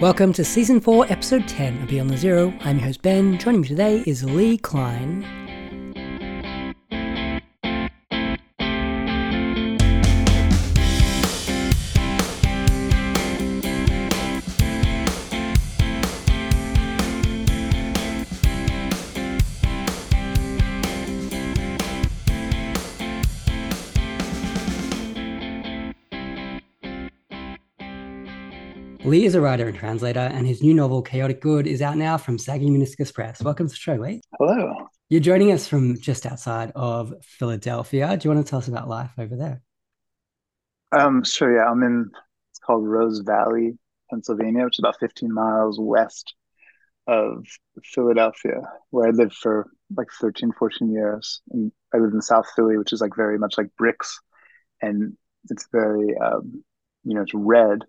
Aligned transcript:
Welcome 0.00 0.32
to 0.34 0.44
Season 0.44 0.80
4, 0.80 1.06
Episode 1.10 1.48
10 1.48 1.82
of 1.82 1.88
Beyond 1.88 2.10
the 2.10 2.16
Zero. 2.16 2.54
I'm 2.60 2.76
your 2.78 2.86
host 2.86 3.02
Ben. 3.02 3.36
Joining 3.36 3.62
me 3.62 3.66
today 3.66 4.04
is 4.06 4.22
Lee 4.22 4.56
Klein. 4.56 5.47
Lee 29.08 29.24
is 29.24 29.34
a 29.34 29.40
writer 29.40 29.66
and 29.66 29.76
translator, 29.76 30.20
and 30.20 30.46
his 30.46 30.62
new 30.62 30.74
novel, 30.74 31.00
Chaotic 31.00 31.40
Good, 31.40 31.66
is 31.66 31.80
out 31.80 31.96
now 31.96 32.18
from 32.18 32.36
Sagging 32.36 32.76
Meniscus 32.76 33.12
Press. 33.12 33.40
Welcome 33.40 33.66
to 33.66 33.70
the 33.70 33.76
show, 33.76 33.94
Lee. 33.94 34.20
Hello. 34.38 34.74
You're 35.08 35.22
joining 35.22 35.50
us 35.50 35.66
from 35.66 35.98
just 35.98 36.26
outside 36.26 36.72
of 36.74 37.14
Philadelphia. 37.22 38.14
Do 38.16 38.28
you 38.28 38.34
want 38.34 38.44
to 38.44 38.50
tell 38.50 38.58
us 38.58 38.68
about 38.68 38.86
life 38.86 39.12
over 39.16 39.34
there? 39.34 39.62
Um, 40.92 41.24
sure, 41.24 41.56
yeah. 41.56 41.70
I'm 41.70 41.82
in, 41.82 42.10
it's 42.50 42.58
called 42.58 42.86
Rose 42.86 43.20
Valley, 43.20 43.78
Pennsylvania, 44.10 44.64
which 44.66 44.74
is 44.74 44.80
about 44.80 45.00
15 45.00 45.32
miles 45.32 45.78
west 45.80 46.34
of 47.06 47.46
Philadelphia, 47.82 48.60
where 48.90 49.08
I 49.08 49.10
lived 49.10 49.34
for 49.34 49.70
like 49.96 50.08
13, 50.20 50.52
14 50.52 50.92
years. 50.92 51.40
And 51.50 51.72
I 51.94 51.96
live 51.96 52.12
in 52.12 52.20
South 52.20 52.46
Philly, 52.54 52.76
which 52.76 52.92
is 52.92 53.00
like 53.00 53.16
very 53.16 53.38
much 53.38 53.56
like 53.56 53.74
bricks. 53.78 54.20
And 54.82 55.16
it's 55.48 55.66
very, 55.72 56.14
um, 56.18 56.62
you 57.04 57.14
know, 57.14 57.22
it's 57.22 57.32
red 57.32 57.84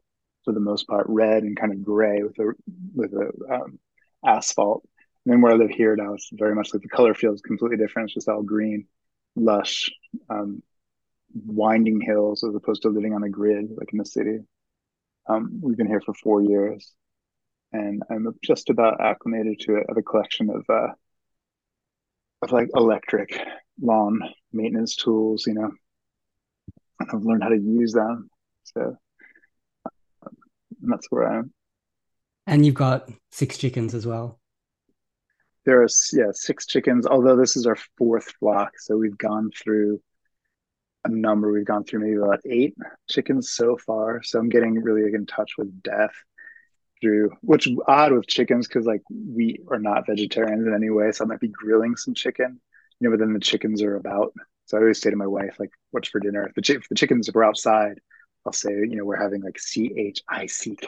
for 0.45 0.53
the 0.53 0.59
most 0.59 0.87
part, 0.87 1.05
red 1.09 1.43
and 1.43 1.59
kind 1.59 1.73
of 1.73 1.83
gray 1.83 2.23
with 2.23 2.37
a 2.39 2.53
with 2.95 3.13
a 3.13 3.53
um, 3.53 3.79
asphalt. 4.25 4.87
And 5.25 5.33
then 5.33 5.41
where 5.41 5.53
I 5.53 5.55
live 5.55 5.69
here 5.69 5.95
now, 5.95 6.13
it's 6.13 6.29
very 6.31 6.55
much 6.55 6.73
like 6.73 6.81
the 6.81 6.89
color 6.89 7.13
feels 7.13 7.41
completely 7.41 7.77
different. 7.77 8.07
It's 8.07 8.15
just 8.15 8.29
all 8.29 8.41
green, 8.41 8.87
lush, 9.35 9.91
um, 10.29 10.63
winding 11.45 12.01
hills 12.01 12.43
as 12.43 12.55
opposed 12.55 12.83
to 12.83 12.89
living 12.89 13.13
on 13.13 13.23
a 13.23 13.29
grid 13.29 13.69
like 13.75 13.91
in 13.91 13.99
the 13.99 14.05
city. 14.05 14.39
Um, 15.27 15.59
we've 15.61 15.77
been 15.77 15.87
here 15.87 16.01
for 16.01 16.13
four 16.13 16.41
years, 16.41 16.91
and 17.71 18.01
I'm 18.09 18.27
just 18.43 18.69
about 18.69 19.01
acclimated 19.01 19.59
to 19.61 19.75
it. 19.75 19.85
I 19.87 19.91
have 19.91 19.97
a 19.97 20.01
collection 20.01 20.49
of 20.49 20.65
uh, 20.69 20.93
of 22.41 22.51
like 22.51 22.69
electric 22.73 23.39
lawn 23.81 24.21
maintenance 24.51 24.95
tools. 24.95 25.45
You 25.45 25.53
know, 25.55 25.71
I've 27.01 27.23
learned 27.23 27.43
how 27.43 27.49
to 27.49 27.59
use 27.59 27.93
them. 27.93 28.29
So 28.63 28.97
and 30.81 30.91
that's 30.91 31.07
where 31.09 31.31
I 31.31 31.37
am. 31.39 31.53
And 32.47 32.65
you've 32.65 32.75
got 32.75 33.09
six 33.31 33.57
chickens 33.57 33.93
as 33.93 34.07
well. 34.07 34.39
There 35.65 35.81
are 35.83 35.87
yeah 36.13 36.31
six 36.31 36.65
chickens. 36.65 37.05
Although 37.05 37.35
this 37.35 37.55
is 37.55 37.67
our 37.67 37.77
fourth 37.97 38.31
flock, 38.39 38.71
so 38.79 38.97
we've 38.97 39.17
gone 39.17 39.51
through 39.51 40.01
a 41.05 41.09
number. 41.09 41.51
We've 41.51 41.65
gone 41.65 41.83
through 41.83 42.01
maybe 42.01 42.15
about 42.15 42.41
eight 42.45 42.75
chickens 43.09 43.51
so 43.51 43.77
far. 43.77 44.21
So 44.23 44.39
I'm 44.39 44.49
getting 44.49 44.81
really 44.81 45.13
in 45.13 45.25
touch 45.25 45.51
with 45.57 45.83
death 45.83 46.13
through, 47.01 47.31
which 47.41 47.67
odd 47.87 48.11
with 48.11 48.27
chickens 48.27 48.67
because 48.67 48.85
like 48.85 49.01
we 49.09 49.59
are 49.69 49.79
not 49.79 50.05
vegetarians 50.07 50.67
in 50.67 50.73
any 50.73 50.89
way. 50.89 51.11
So 51.11 51.23
I 51.23 51.27
might 51.27 51.39
be 51.39 51.47
grilling 51.47 51.95
some 51.95 52.13
chicken, 52.13 52.59
you 52.99 53.07
know, 53.07 53.15
but 53.15 53.19
then 53.19 53.33
the 53.33 53.39
chickens 53.39 53.81
are 53.81 53.95
about. 53.95 54.33
So 54.65 54.77
I 54.77 54.81
always 54.81 55.01
say 55.01 55.09
to 55.09 55.15
my 55.15 55.27
wife, 55.27 55.55
like, 55.59 55.71
what's 55.91 56.09
for 56.09 56.19
dinner? 56.19 56.45
If 56.47 56.55
the, 56.55 56.61
ch- 56.61 56.69
if 56.71 56.89
the 56.89 56.95
chickens 56.95 57.31
were 57.33 57.43
outside, 57.43 57.99
I'll 58.45 58.53
say, 58.53 58.71
you 58.71 58.95
know, 58.95 59.05
we're 59.05 59.21
having 59.21 59.41
like 59.41 59.59
C 59.59 59.93
H 59.95 60.21
I 60.27 60.45
C 60.45 60.75
K. 60.75 60.87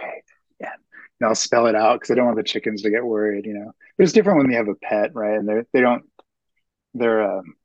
Yeah. 0.59 0.73
And 1.19 1.27
I'll 1.27 1.35
spell 1.35 1.67
it 1.67 1.75
out 1.75 1.99
because 1.99 2.11
I 2.11 2.15
don't 2.15 2.25
want 2.25 2.37
the 2.37 2.43
chickens 2.43 2.81
to 2.81 2.89
get 2.89 3.05
worried, 3.05 3.45
you 3.45 3.53
know. 3.53 3.71
But 3.97 4.03
it's 4.03 4.13
different 4.13 4.39
when 4.39 4.49
they 4.49 4.55
have 4.55 4.67
a 4.67 4.75
pet, 4.75 5.11
right? 5.13 5.37
And 5.37 5.47
they're, 5.47 5.65
they 5.73 5.81
don't, 5.81 6.03
they're, 6.93 7.39
um, 7.39 7.55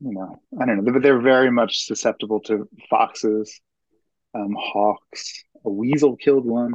you 0.00 0.12
know, 0.12 0.40
I 0.60 0.66
don't 0.66 0.84
know, 0.84 0.92
but 0.92 1.02
they're 1.02 1.20
very 1.20 1.50
much 1.50 1.84
susceptible 1.86 2.40
to 2.40 2.68
foxes, 2.90 3.60
um, 4.34 4.56
hawks. 4.58 5.44
A 5.64 5.70
weasel 5.70 6.16
killed 6.16 6.44
one. 6.44 6.74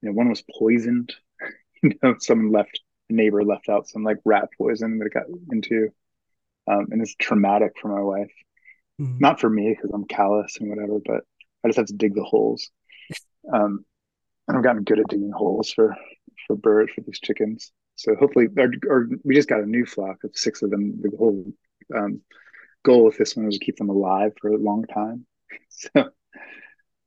You 0.00 0.08
know, 0.08 0.12
one 0.12 0.28
was 0.28 0.42
poisoned. 0.58 1.12
you 1.82 1.94
know, 2.02 2.14
someone 2.18 2.52
left, 2.52 2.80
a 3.10 3.12
neighbor 3.12 3.44
left 3.44 3.68
out 3.68 3.88
some 3.88 4.04
like 4.04 4.18
rat 4.24 4.48
poison 4.56 4.98
that 4.98 5.06
it 5.06 5.14
got 5.14 5.24
into. 5.50 5.88
Um, 6.70 6.88
and 6.90 7.02
it's 7.02 7.14
traumatic 7.16 7.72
for 7.80 7.88
my 7.88 8.00
wife. 8.00 8.32
Mm-hmm. 9.00 9.18
Not 9.18 9.40
for 9.40 9.50
me 9.50 9.74
because 9.74 9.90
I'm 9.92 10.04
callous 10.04 10.58
and 10.60 10.68
whatever, 10.68 10.98
but 11.04 11.24
I 11.64 11.68
just 11.68 11.78
have 11.78 11.86
to 11.86 11.94
dig 11.94 12.14
the 12.14 12.24
holes. 12.24 12.70
Um, 13.52 13.84
and 14.46 14.56
I've 14.56 14.64
gotten 14.64 14.84
good 14.84 15.00
at 15.00 15.08
digging 15.08 15.32
holes 15.32 15.72
for 15.72 15.96
for 16.46 16.56
birds 16.56 16.92
for 16.94 17.02
these 17.02 17.20
chickens. 17.20 17.72
So 17.96 18.14
hopefully, 18.14 18.46
or, 18.56 18.70
or 18.88 19.08
we 19.24 19.34
just 19.34 19.48
got 19.48 19.60
a 19.60 19.66
new 19.66 19.84
flock 19.84 20.24
of 20.24 20.30
six 20.34 20.62
of 20.62 20.70
them. 20.70 21.00
The 21.02 21.16
whole 21.16 21.52
um, 21.94 22.22
goal 22.84 23.04
with 23.04 23.18
this 23.18 23.36
one 23.36 23.46
was 23.46 23.58
to 23.58 23.64
keep 23.64 23.76
them 23.76 23.90
alive 23.90 24.32
for 24.40 24.48
a 24.50 24.56
long 24.56 24.84
time. 24.84 25.26
So. 25.70 26.10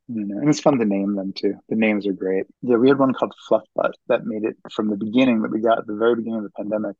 you 0.08 0.22
and 0.22 0.48
it's 0.48 0.60
fun 0.60 0.78
to 0.78 0.84
name 0.84 1.14
them 1.14 1.32
too. 1.32 1.54
The 1.68 1.76
names 1.76 2.06
are 2.06 2.12
great. 2.12 2.46
Yeah, 2.62 2.76
we 2.76 2.88
had 2.88 2.98
one 2.98 3.12
called 3.12 3.34
Fluffbutt 3.48 3.92
that 4.08 4.24
made 4.24 4.44
it 4.44 4.56
from 4.72 4.88
the 4.88 4.96
beginning 4.96 5.42
that 5.42 5.50
we 5.50 5.60
got 5.60 5.78
at 5.78 5.86
the 5.86 5.96
very 5.96 6.16
beginning 6.16 6.38
of 6.38 6.44
the 6.44 6.50
pandemic, 6.50 6.96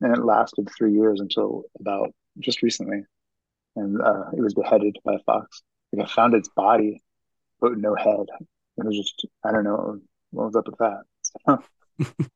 and 0.00 0.16
it 0.16 0.24
lasted 0.24 0.68
three 0.76 0.92
years 0.92 1.20
until 1.20 1.64
about 1.80 2.12
just 2.38 2.62
recently, 2.62 3.02
and 3.76 4.00
uh, 4.00 4.24
it 4.36 4.40
was 4.40 4.54
beheaded 4.54 4.96
by 5.04 5.14
a 5.14 5.18
fox. 5.20 5.62
I 6.00 6.06
found 6.06 6.34
its 6.34 6.48
body, 6.48 7.02
but 7.60 7.76
no 7.76 7.94
head. 7.94 8.26
It 8.78 8.84
was 8.84 8.96
just 8.96 9.26
I 9.44 9.52
don't 9.52 9.64
know 9.64 9.98
what 10.30 10.46
was 10.46 10.56
up 10.56 10.66
with 10.66 10.78
that. 10.78 11.02
So, 11.22 11.62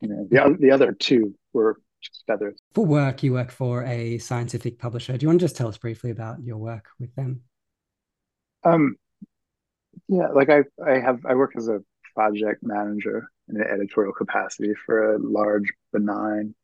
you 0.00 0.08
know, 0.08 0.26
the 0.30 0.56
the 0.58 0.70
other 0.70 0.92
two 0.92 1.34
were 1.52 1.80
just 2.00 2.24
feathers. 2.26 2.58
For 2.74 2.86
work, 2.86 3.22
you 3.22 3.32
work 3.32 3.50
for 3.50 3.84
a 3.84 4.18
scientific 4.18 4.78
publisher. 4.78 5.16
Do 5.16 5.24
you 5.24 5.28
want 5.28 5.40
to 5.40 5.44
just 5.44 5.56
tell 5.56 5.68
us 5.68 5.78
briefly 5.78 6.10
about 6.10 6.42
your 6.42 6.56
work 6.56 6.86
with 6.98 7.14
them? 7.14 7.42
Um, 8.64 8.96
yeah, 10.08 10.28
like 10.28 10.48
I 10.50 10.64
I 10.84 10.98
have 10.98 11.24
I 11.26 11.34
work 11.34 11.52
as 11.56 11.68
a 11.68 11.80
project 12.14 12.62
manager 12.62 13.28
in 13.48 13.56
an 13.56 13.66
editorial 13.66 14.12
capacity 14.12 14.74
for 14.86 15.14
a 15.14 15.18
large, 15.18 15.72
benign, 15.92 16.54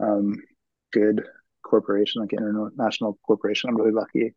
um, 0.00 0.36
good 0.92 1.24
corporation 1.62 2.22
like 2.22 2.32
international 2.32 3.18
corporation. 3.26 3.70
I'm 3.70 3.76
really 3.76 3.92
lucky 3.92 4.34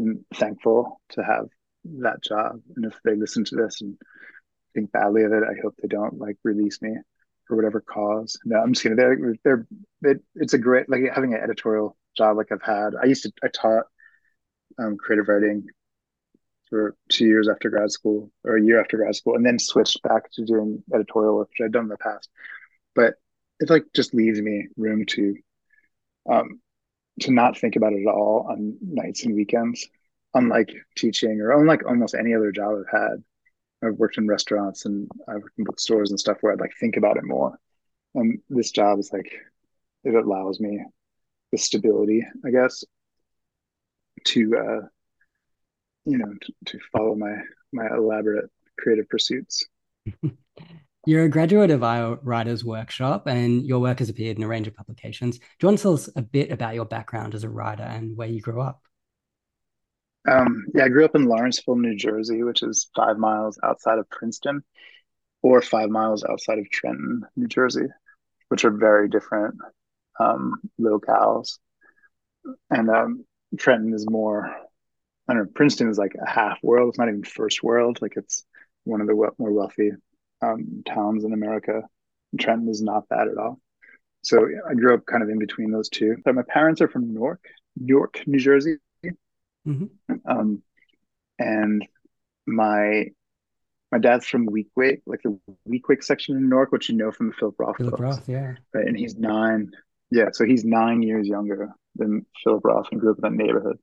and 0.00 0.24
thankful 0.34 1.00
to 1.10 1.22
have 1.22 1.46
that 2.00 2.22
job. 2.22 2.60
And 2.76 2.84
if 2.84 2.98
they 3.04 3.14
listen 3.14 3.44
to 3.44 3.56
this 3.56 3.80
and 3.80 3.96
think 4.74 4.92
badly 4.92 5.22
of 5.24 5.32
it, 5.32 5.42
I 5.42 5.60
hope 5.62 5.74
they 5.76 5.88
don't 5.88 6.18
like 6.18 6.36
release 6.44 6.80
me 6.82 6.96
for 7.46 7.56
whatever 7.56 7.80
cause. 7.80 8.38
No, 8.44 8.58
I'm 8.58 8.72
just 8.72 8.82
kidding. 8.82 8.96
They're, 8.96 9.34
they're, 9.44 9.66
it, 10.02 10.22
it's 10.34 10.54
a 10.54 10.58
great, 10.58 10.88
like 10.88 11.02
having 11.12 11.34
an 11.34 11.40
editorial 11.40 11.96
job 12.16 12.36
like 12.36 12.52
I've 12.52 12.62
had. 12.62 12.94
I 13.00 13.06
used 13.06 13.24
to, 13.24 13.32
I 13.42 13.48
taught 13.48 13.84
um, 14.78 14.96
creative 14.96 15.28
writing 15.28 15.66
for 16.68 16.94
two 17.08 17.26
years 17.26 17.48
after 17.48 17.68
grad 17.68 17.90
school 17.90 18.30
or 18.44 18.56
a 18.56 18.62
year 18.62 18.80
after 18.80 18.96
grad 18.96 19.16
school, 19.16 19.34
and 19.34 19.44
then 19.44 19.58
switched 19.58 20.00
back 20.02 20.30
to 20.32 20.44
doing 20.44 20.82
editorial 20.94 21.34
work, 21.34 21.48
which 21.48 21.64
I'd 21.64 21.72
done 21.72 21.84
in 21.84 21.88
the 21.88 21.96
past. 21.98 22.28
But 22.94 23.14
it 23.58 23.68
like 23.68 23.86
just 23.94 24.14
leaves 24.14 24.40
me 24.40 24.68
room 24.76 25.04
to 25.06 25.36
um, 26.30 26.60
to 27.20 27.30
not 27.30 27.58
think 27.58 27.76
about 27.76 27.92
it 27.92 28.02
at 28.06 28.12
all 28.12 28.46
on 28.50 28.76
nights 28.80 29.24
and 29.24 29.34
weekends, 29.34 29.86
unlike 30.34 30.70
teaching 30.96 31.40
or 31.40 31.60
unlike 31.60 31.84
almost 31.86 32.14
any 32.14 32.34
other 32.34 32.52
job 32.52 32.74
I've 32.78 33.00
had. 33.00 33.24
I've 33.82 33.94
worked 33.94 34.18
in 34.18 34.28
restaurants 34.28 34.84
and 34.84 35.10
I've 35.26 35.42
worked 35.42 35.58
in 35.58 35.64
bookstores 35.64 36.10
and 36.10 36.20
stuff 36.20 36.38
where 36.40 36.52
I'd 36.52 36.60
like 36.60 36.72
think 36.78 36.96
about 36.96 37.16
it 37.16 37.24
more. 37.24 37.58
And 38.14 38.38
this 38.50 38.70
job 38.70 38.98
is 38.98 39.10
like 39.12 39.32
it 40.04 40.14
allows 40.14 40.60
me 40.60 40.84
the 41.52 41.58
stability, 41.58 42.26
I 42.44 42.50
guess, 42.50 42.84
to 44.24 44.56
uh, 44.56 44.86
you 46.04 46.18
know, 46.18 46.32
to, 46.40 46.52
to 46.66 46.78
follow 46.92 47.14
my 47.14 47.36
my 47.72 47.86
elaborate 47.88 48.50
creative 48.78 49.08
pursuits. 49.08 49.64
You're 51.06 51.24
a 51.24 51.30
graduate 51.30 51.70
of 51.70 51.82
our 51.82 52.18
Writers 52.22 52.62
Workshop, 52.62 53.26
and 53.26 53.64
your 53.64 53.80
work 53.80 54.00
has 54.00 54.10
appeared 54.10 54.36
in 54.36 54.42
a 54.42 54.48
range 54.48 54.66
of 54.66 54.74
publications. 54.74 55.38
Do 55.38 55.44
you 55.62 55.68
want 55.68 55.78
to 55.78 55.82
tell 55.82 55.94
us 55.94 56.10
a 56.14 56.20
bit 56.20 56.50
about 56.50 56.74
your 56.74 56.84
background 56.84 57.34
as 57.34 57.42
a 57.42 57.48
writer 57.48 57.82
and 57.82 58.14
where 58.18 58.28
you 58.28 58.42
grew 58.42 58.60
up? 58.60 58.82
Um, 60.28 60.66
yeah, 60.74 60.84
I 60.84 60.88
grew 60.88 61.06
up 61.06 61.14
in 61.14 61.24
Lawrenceville, 61.24 61.76
New 61.76 61.96
Jersey, 61.96 62.42
which 62.42 62.62
is 62.62 62.90
five 62.94 63.16
miles 63.16 63.58
outside 63.62 63.98
of 63.98 64.10
Princeton, 64.10 64.62
or 65.40 65.62
five 65.62 65.88
miles 65.88 66.22
outside 66.22 66.58
of 66.58 66.68
Trenton, 66.68 67.22
New 67.34 67.48
Jersey, 67.48 67.86
which 68.48 68.66
are 68.66 68.70
very 68.70 69.08
different 69.08 69.54
um, 70.18 70.60
locales. 70.78 71.58
And 72.68 72.90
um, 72.90 73.24
Trenton 73.58 73.94
is 73.94 74.06
more, 74.06 74.54
I 75.26 75.32
don't 75.32 75.44
know, 75.44 75.50
Princeton 75.54 75.88
is 75.88 75.96
like 75.96 76.12
a 76.14 76.28
half 76.28 76.58
world. 76.62 76.90
It's 76.90 76.98
not 76.98 77.08
even 77.08 77.24
first 77.24 77.62
world. 77.62 78.02
Like 78.02 78.18
it's 78.18 78.44
one 78.84 79.00
of 79.00 79.06
the 79.06 79.14
more 79.14 79.52
wealthy 79.52 79.92
um, 80.42 80.82
towns 80.86 81.24
in 81.24 81.32
America. 81.32 81.82
Trenton 82.38 82.68
is 82.68 82.82
not 82.82 83.08
that 83.10 83.28
at 83.28 83.38
all. 83.38 83.60
So 84.22 84.46
I 84.68 84.74
grew 84.74 84.94
up 84.94 85.06
kind 85.06 85.22
of 85.22 85.28
in 85.28 85.38
between 85.38 85.70
those 85.70 85.88
two. 85.88 86.16
But 86.24 86.34
my 86.34 86.42
parents 86.42 86.80
are 86.80 86.88
from 86.88 87.14
Newark, 87.14 87.44
Newark, 87.76 88.22
New 88.26 88.38
Jersey. 88.38 88.76
Mm-hmm. 89.66 90.14
Um, 90.26 90.62
and 91.38 91.86
my 92.46 93.06
my 93.92 93.98
dad's 93.98 94.26
from 94.26 94.48
Weequahic, 94.48 95.02
like 95.06 95.22
the 95.22 95.38
Weequahic 95.68 96.04
section 96.04 96.36
in 96.36 96.48
Newark, 96.48 96.70
which 96.70 96.88
you 96.88 96.96
know 96.96 97.10
from 97.10 97.28
the 97.28 97.32
Philip 97.34 97.56
Roth 97.58 97.76
Philip 97.76 97.92
books, 97.92 98.00
Roth, 98.00 98.28
yeah. 98.28 98.54
right? 98.72 98.86
And 98.86 98.96
he's 98.96 99.16
nine, 99.16 99.72
yeah, 100.10 100.26
so 100.32 100.44
he's 100.44 100.64
nine 100.64 101.02
years 101.02 101.26
younger 101.26 101.72
than 101.96 102.24
Philip 102.44 102.64
Roth 102.64 102.86
and 102.92 103.00
grew 103.00 103.10
up 103.10 103.18
in 103.18 103.22
that 103.22 103.44
neighborhood. 103.44 103.78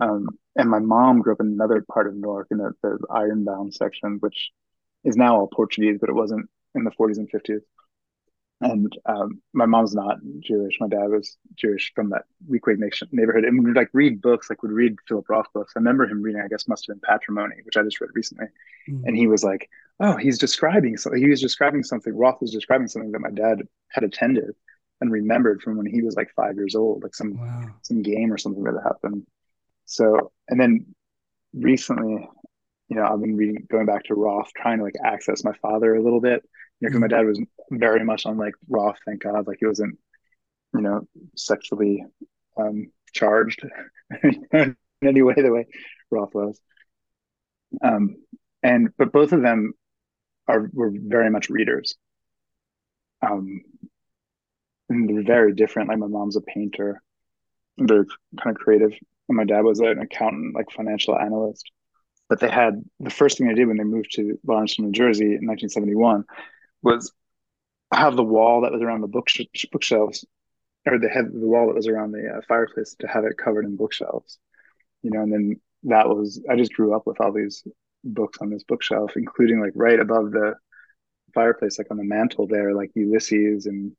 Um, 0.00 0.28
and 0.56 0.68
my 0.68 0.80
mom 0.80 1.20
grew 1.20 1.32
up 1.32 1.40
in 1.40 1.46
another 1.46 1.84
part 1.92 2.08
of 2.08 2.14
Newark 2.14 2.48
in 2.50 2.58
the, 2.58 2.72
the 2.82 2.98
Ironbound 3.10 3.74
section, 3.74 4.18
which 4.20 4.50
is 5.08 5.16
now 5.16 5.36
all 5.36 5.48
Portuguese, 5.48 5.98
but 6.00 6.10
it 6.10 6.14
wasn't 6.14 6.48
in 6.74 6.84
the 6.84 6.90
40s 6.90 7.18
and 7.18 7.30
50s. 7.30 7.60
And 8.60 8.92
um, 9.06 9.40
my 9.52 9.66
mom's 9.66 9.94
not 9.94 10.18
Jewish. 10.40 10.78
My 10.80 10.88
dad 10.88 11.08
was 11.10 11.36
Jewish 11.54 11.92
from 11.94 12.10
that 12.10 12.24
nation 12.48 13.08
neighborhood, 13.12 13.44
and 13.44 13.64
we'd 13.64 13.76
like 13.76 13.90
read 13.92 14.20
books, 14.20 14.50
like 14.50 14.62
would 14.62 14.72
read 14.72 14.96
Philip 15.06 15.28
Roth 15.28 15.46
books. 15.54 15.74
I 15.76 15.78
remember 15.78 16.08
him 16.08 16.22
reading, 16.22 16.42
I 16.44 16.48
guess, 16.48 16.66
must 16.66 16.86
have 16.86 16.96
been 16.96 17.08
Patrimony, 17.08 17.54
which 17.62 17.76
I 17.76 17.82
just 17.82 18.00
read 18.00 18.10
recently, 18.14 18.46
mm. 18.88 19.02
and 19.04 19.16
he 19.16 19.28
was 19.28 19.44
like, 19.44 19.70
"Oh, 20.00 20.16
he's 20.16 20.38
describing 20.38 20.96
something. 20.96 21.22
He 21.22 21.28
was 21.28 21.40
describing 21.40 21.84
something. 21.84 22.12
Roth 22.12 22.40
was 22.40 22.50
describing 22.50 22.88
something 22.88 23.12
that 23.12 23.20
my 23.20 23.30
dad 23.30 23.62
had 23.90 24.02
attended 24.02 24.56
and 25.00 25.12
remembered 25.12 25.62
from 25.62 25.76
when 25.76 25.86
he 25.86 26.02
was 26.02 26.16
like 26.16 26.32
five 26.34 26.56
years 26.56 26.74
old, 26.74 27.04
like 27.04 27.14
some 27.14 27.38
wow. 27.38 27.62
some 27.82 28.02
game 28.02 28.32
or 28.32 28.38
something 28.38 28.64
that 28.64 28.82
happened." 28.82 29.24
So, 29.84 30.32
and 30.48 30.58
then 30.58 30.96
recently, 31.54 32.28
you 32.88 32.96
know, 32.96 33.04
I've 33.04 33.20
been 33.20 33.36
reading, 33.36 33.66
going 33.70 33.86
back 33.86 34.04
to 34.04 34.14
Roth, 34.14 34.50
trying 34.56 34.78
to 34.78 34.84
like 34.84 34.94
access 35.04 35.44
my 35.44 35.52
father 35.60 35.94
a 35.94 36.02
little 36.02 36.20
bit 36.20 36.42
because 36.80 36.94
you 36.94 37.00
know, 37.00 37.06
my 37.06 37.08
dad 37.08 37.26
was 37.26 37.40
very 37.70 38.04
much 38.04 38.26
on 38.26 38.36
like 38.36 38.54
Roth, 38.68 38.98
thank 39.04 39.22
God, 39.22 39.46
like 39.46 39.58
he 39.60 39.66
wasn't, 39.66 39.98
you 40.74 40.80
know, 40.80 41.06
sexually 41.36 42.04
um, 42.56 42.90
charged 43.12 43.62
in 44.22 44.76
any 45.02 45.22
way 45.22 45.34
the 45.36 45.52
way 45.52 45.66
Roth 46.10 46.34
was. 46.34 46.60
Um, 47.82 48.16
and 48.62 48.90
but 48.96 49.12
both 49.12 49.32
of 49.32 49.42
them 49.42 49.74
are 50.48 50.68
were 50.72 50.92
very 50.94 51.30
much 51.30 51.50
readers. 51.50 51.96
Um, 53.22 53.62
and 54.88 55.08
they're 55.08 55.22
very 55.24 55.52
different. 55.54 55.88
Like 55.88 55.98
my 55.98 56.06
mom's 56.06 56.36
a 56.36 56.40
painter, 56.40 57.02
they're 57.76 58.06
kind 58.42 58.56
of 58.56 58.62
creative, 58.62 58.92
and 59.28 59.36
my 59.36 59.44
dad 59.44 59.62
was 59.62 59.80
an 59.80 59.98
accountant, 59.98 60.54
like 60.54 60.70
financial 60.70 61.18
analyst. 61.18 61.70
But 62.28 62.40
they 62.40 62.50
had 62.50 62.84
the 63.00 63.10
first 63.10 63.38
thing 63.38 63.48
they 63.48 63.54
did 63.54 63.68
when 63.68 63.78
they 63.78 63.84
moved 63.84 64.12
to 64.12 64.38
Lawrenceville, 64.46 64.86
New 64.86 64.92
Jersey 64.92 65.24
in 65.24 65.46
1971 65.46 66.24
was 66.82 67.12
have 67.92 68.16
the 68.16 68.24
wall 68.24 68.62
that 68.62 68.72
was 68.72 68.82
around 68.82 69.00
the 69.00 69.08
book 69.08 69.28
bookshelves, 69.72 70.24
or 70.86 70.98
the 70.98 71.08
head 71.08 71.26
the 71.32 71.46
wall 71.46 71.68
that 71.68 71.76
was 71.76 71.88
around 71.88 72.12
the 72.12 72.28
uh, 72.28 72.40
fireplace 72.46 72.94
to 73.00 73.06
have 73.06 73.24
it 73.24 73.38
covered 73.38 73.64
in 73.64 73.76
bookshelves, 73.76 74.38
you 75.02 75.10
know. 75.10 75.22
And 75.22 75.32
then 75.32 75.60
that 75.84 76.08
was 76.08 76.42
I 76.50 76.56
just 76.56 76.74
grew 76.74 76.94
up 76.94 77.06
with 77.06 77.20
all 77.20 77.32
these 77.32 77.64
books 78.04 78.38
on 78.40 78.50
this 78.50 78.64
bookshelf, 78.64 79.12
including 79.16 79.60
like 79.60 79.72
right 79.74 79.98
above 79.98 80.30
the 80.32 80.54
fireplace, 81.34 81.78
like 81.78 81.90
on 81.90 81.96
the 81.96 82.04
mantle 82.04 82.46
there, 82.46 82.74
like 82.74 82.90
Ulysses 82.94 83.66
and 83.66 83.92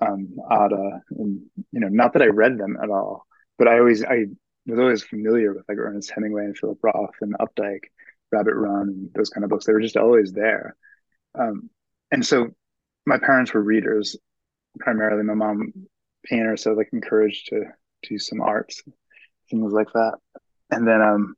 um, 0.00 0.36
Ada, 0.50 1.02
and 1.10 1.42
you 1.72 1.80
know, 1.80 1.88
not 1.88 2.12
that 2.14 2.22
I 2.22 2.26
read 2.26 2.58
them 2.58 2.76
at 2.82 2.90
all, 2.90 3.26
but 3.58 3.68
I 3.68 3.78
always 3.78 4.04
I 4.04 4.26
was 4.72 4.80
always 4.80 5.02
familiar 5.02 5.52
with 5.54 5.64
like 5.68 5.78
Ernest 5.78 6.10
Hemingway 6.10 6.44
and 6.44 6.56
Philip 6.58 6.78
Roth 6.82 7.14
and 7.20 7.34
Updike, 7.38 7.84
Rabbit 8.32 8.54
Run, 8.54 8.88
and 8.88 9.10
those 9.14 9.30
kind 9.30 9.44
of 9.44 9.50
books. 9.50 9.66
They 9.66 9.72
were 9.72 9.80
just 9.80 9.96
always 9.96 10.32
there. 10.32 10.76
Um, 11.38 11.70
and 12.10 12.24
so 12.24 12.48
my 13.06 13.18
parents 13.18 13.54
were 13.54 13.62
readers 13.62 14.16
primarily. 14.80 15.22
My 15.24 15.34
mom 15.34 15.72
painter, 16.24 16.56
so 16.56 16.72
like 16.72 16.90
encouraged 16.92 17.48
to 17.48 17.64
do 18.08 18.18
some 18.18 18.40
arts, 18.40 18.82
things 19.50 19.72
like 19.72 19.92
that. 19.94 20.14
And 20.70 20.86
then 20.86 21.02
um 21.02 21.36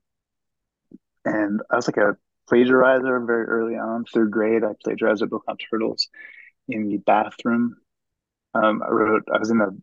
and 1.24 1.60
I 1.70 1.76
was 1.76 1.88
like 1.88 1.96
a 1.96 2.16
plagiarizer 2.50 3.26
very 3.26 3.44
early 3.46 3.74
on, 3.74 4.04
third 4.04 4.30
grade. 4.30 4.64
I 4.64 4.72
plagiarized 4.82 5.22
a 5.22 5.26
book 5.26 5.44
on 5.48 5.56
turtles 5.56 6.08
in 6.68 6.88
the 6.88 6.98
bathroom. 6.98 7.76
Um, 8.54 8.82
I 8.82 8.90
wrote 8.90 9.24
I 9.32 9.38
was 9.38 9.50
in 9.50 9.58
the 9.58 9.76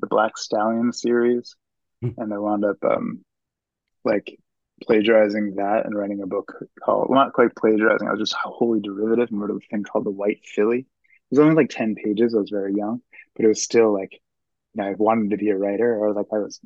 the 0.00 0.06
Black 0.06 0.38
Stallion 0.38 0.92
series. 0.92 1.56
And 2.02 2.32
I 2.32 2.38
wound 2.38 2.64
up 2.64 2.78
um 2.84 3.24
like 4.04 4.38
plagiarizing 4.82 5.54
that 5.56 5.86
and 5.86 5.96
writing 5.96 6.22
a 6.22 6.26
book 6.26 6.52
called 6.84 7.08
well 7.08 7.24
not 7.24 7.32
quite 7.32 7.54
plagiarizing 7.54 8.08
i 8.08 8.10
was 8.10 8.20
just 8.20 8.34
wholly 8.34 8.80
derivative 8.80 9.28
and 9.30 9.40
wrote 9.40 9.50
a 9.50 9.60
thing 9.70 9.84
called 9.84 10.04
the 10.04 10.10
white 10.10 10.40
filly. 10.44 10.80
It 10.80 10.86
was 11.30 11.38
only 11.38 11.54
like 11.54 11.70
10 11.70 11.94
pages 11.94 12.34
i 12.34 12.38
was 12.38 12.50
very 12.50 12.74
young 12.74 13.00
but 13.36 13.44
it 13.44 13.48
was 13.48 13.62
still 13.62 13.92
like 13.92 14.12
you 14.12 14.82
know 14.82 14.88
i 14.88 14.94
wanted 14.94 15.30
to 15.30 15.36
be 15.36 15.50
a 15.50 15.56
writer 15.56 15.96
or 15.96 16.12
like 16.12 16.26
i 16.32 16.38
was 16.38 16.60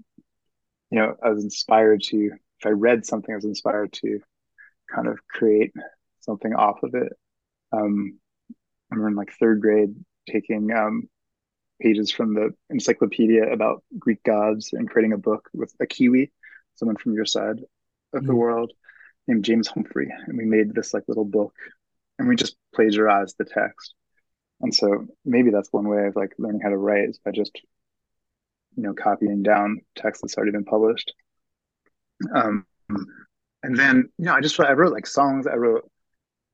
you 0.90 0.98
know 0.98 1.14
i 1.22 1.28
was 1.28 1.44
inspired 1.44 2.02
to 2.04 2.30
if 2.60 2.66
i 2.66 2.70
read 2.70 3.04
something 3.04 3.32
i 3.32 3.36
was 3.36 3.44
inspired 3.44 3.92
to 3.92 4.20
kind 4.92 5.08
of 5.08 5.18
create 5.28 5.72
something 6.20 6.54
off 6.54 6.82
of 6.82 6.94
it. 6.94 7.12
Um 7.72 8.18
i 8.90 8.94
remember 8.94 9.08
in 9.08 9.14
like 9.16 9.32
third 9.38 9.60
grade 9.60 9.94
taking 10.28 10.72
um 10.72 11.08
pages 11.80 12.10
from 12.10 12.34
the 12.34 12.50
encyclopedia 12.70 13.52
about 13.52 13.82
greek 13.98 14.22
gods 14.22 14.70
and 14.72 14.88
creating 14.88 15.12
a 15.12 15.18
book 15.18 15.48
with 15.52 15.72
a 15.80 15.86
kiwi 15.86 16.32
someone 16.74 16.96
from 16.96 17.14
your 17.14 17.26
side 17.26 17.58
of 18.12 18.22
mm 18.22 18.26
the 18.26 18.34
world 18.34 18.72
named 19.26 19.44
James 19.44 19.68
Humphrey, 19.68 20.12
and 20.26 20.38
we 20.38 20.44
made 20.44 20.74
this 20.74 20.94
like 20.94 21.04
little 21.08 21.24
book, 21.24 21.54
and 22.18 22.28
we 22.28 22.36
just 22.36 22.56
plagiarized 22.74 23.36
the 23.38 23.44
text. 23.44 23.94
And 24.60 24.74
so 24.74 25.06
maybe 25.24 25.50
that's 25.50 25.72
one 25.72 25.88
way 25.88 26.06
of 26.06 26.16
like 26.16 26.32
learning 26.38 26.60
how 26.62 26.70
to 26.70 26.76
write 26.76 27.08
is 27.08 27.18
by 27.18 27.32
just 27.32 27.60
you 28.76 28.82
know 28.82 28.94
copying 28.94 29.42
down 29.42 29.80
text 29.96 30.22
that's 30.22 30.36
already 30.36 30.52
been 30.52 30.64
published. 30.64 31.12
Um, 32.34 32.66
and 33.62 33.76
then 33.76 34.08
you 34.18 34.26
know 34.26 34.34
I 34.34 34.40
just 34.40 34.58
I 34.60 34.72
wrote 34.72 34.92
like 34.92 35.06
songs. 35.06 35.46
I 35.46 35.54
wrote 35.54 35.90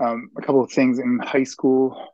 um, 0.01 0.31
a 0.37 0.41
couple 0.41 0.65
of 0.65 0.73
things 0.73 0.99
in 0.99 1.19
high 1.19 1.45
school 1.45 2.09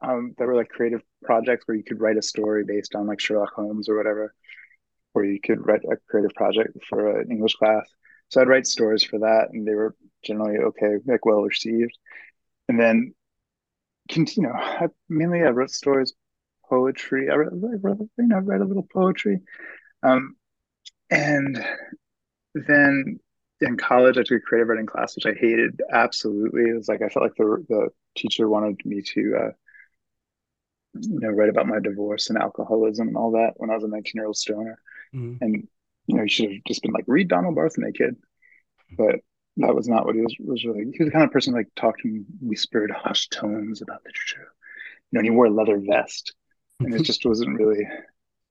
um, 0.00 0.34
that 0.38 0.46
were 0.46 0.54
like 0.54 0.68
creative 0.68 1.02
projects 1.26 1.66
where 1.66 1.76
you 1.76 1.84
could 1.84 2.00
write 2.00 2.16
a 2.16 2.22
story 2.22 2.64
based 2.64 2.94
on 2.94 3.06
like 3.06 3.20
Sherlock 3.20 3.52
Holmes 3.54 3.88
or 3.88 3.96
whatever 3.96 4.34
where 5.12 5.24
you 5.24 5.40
could 5.40 5.66
write 5.66 5.82
a 5.84 5.96
creative 6.08 6.34
project 6.34 6.76
for 6.88 7.20
an 7.20 7.30
English 7.30 7.54
class. 7.54 7.86
So 8.28 8.40
I'd 8.40 8.48
write 8.48 8.66
stories 8.66 9.04
for 9.04 9.18
that, 9.20 9.48
and 9.52 9.66
they 9.66 9.74
were 9.74 9.94
generally 10.24 10.58
okay, 10.58 10.96
like 11.06 11.24
well 11.26 11.42
received. 11.42 11.96
And 12.68 12.78
then. 12.80 13.14
You 14.14 14.42
know, 14.44 14.52
I, 14.54 14.86
mainly 15.08 15.42
I 15.42 15.50
wrote 15.50 15.70
stories, 15.70 16.14
poetry. 16.68 17.28
I 17.30 17.34
wrote, 17.34 17.52
I 17.52 17.76
wrote 17.80 17.98
you 18.18 18.26
know, 18.28 18.36
I 18.36 18.38
read 18.40 18.60
a 18.60 18.64
little 18.64 18.86
poetry, 18.92 19.40
um, 20.02 20.36
and 21.10 21.64
then 22.54 23.18
in 23.60 23.76
college 23.76 24.18
I 24.18 24.22
took 24.22 24.38
a 24.38 24.40
creative 24.40 24.68
writing 24.68 24.86
class, 24.86 25.16
which 25.16 25.26
I 25.26 25.34
hated 25.34 25.80
absolutely. 25.92 26.62
It 26.70 26.76
was 26.76 26.88
like 26.88 27.02
I 27.02 27.08
felt 27.08 27.24
like 27.24 27.36
the 27.36 27.64
the 27.68 27.88
teacher 28.16 28.48
wanted 28.48 28.84
me 28.84 29.02
to. 29.02 29.36
Uh, 29.36 29.50
you 31.02 31.20
know, 31.20 31.28
write 31.28 31.48
about 31.48 31.66
my 31.66 31.80
divorce 31.80 32.28
and 32.30 32.38
alcoholism 32.38 33.08
and 33.08 33.16
all 33.16 33.32
that 33.32 33.54
when 33.56 33.70
I 33.70 33.74
was 33.74 33.84
a 33.84 33.88
19 33.88 34.12
year 34.14 34.26
old 34.26 34.36
stoner. 34.36 34.78
Mm-hmm. 35.14 35.44
And 35.44 35.68
you 36.06 36.16
know, 36.16 36.22
he 36.22 36.28
should 36.28 36.52
have 36.52 36.64
just 36.66 36.82
been 36.82 36.92
like, 36.92 37.04
read 37.06 37.28
Donald 37.28 37.56
Barthelme, 37.56 37.94
kid. 37.94 38.16
But 38.96 39.16
that 39.58 39.74
was 39.74 39.88
not 39.88 40.04
what 40.04 40.14
he 40.14 40.20
was 40.20 40.36
was 40.38 40.64
really. 40.64 40.84
He 40.92 41.02
was 41.02 41.08
the 41.08 41.10
kind 41.10 41.24
of 41.24 41.32
person 41.32 41.54
like 41.54 41.68
talked 41.74 42.00
talking 42.00 42.26
whispered, 42.40 42.90
hushed 42.90 43.32
tones 43.32 43.82
about 43.82 44.02
literature. 44.04 44.52
You 45.10 45.16
know, 45.16 45.20
and 45.20 45.26
he 45.26 45.30
wore 45.30 45.46
a 45.46 45.50
leather 45.50 45.78
vest, 45.78 46.34
and 46.80 46.94
it 46.94 47.02
just 47.04 47.24
wasn't 47.24 47.58
really 47.58 47.86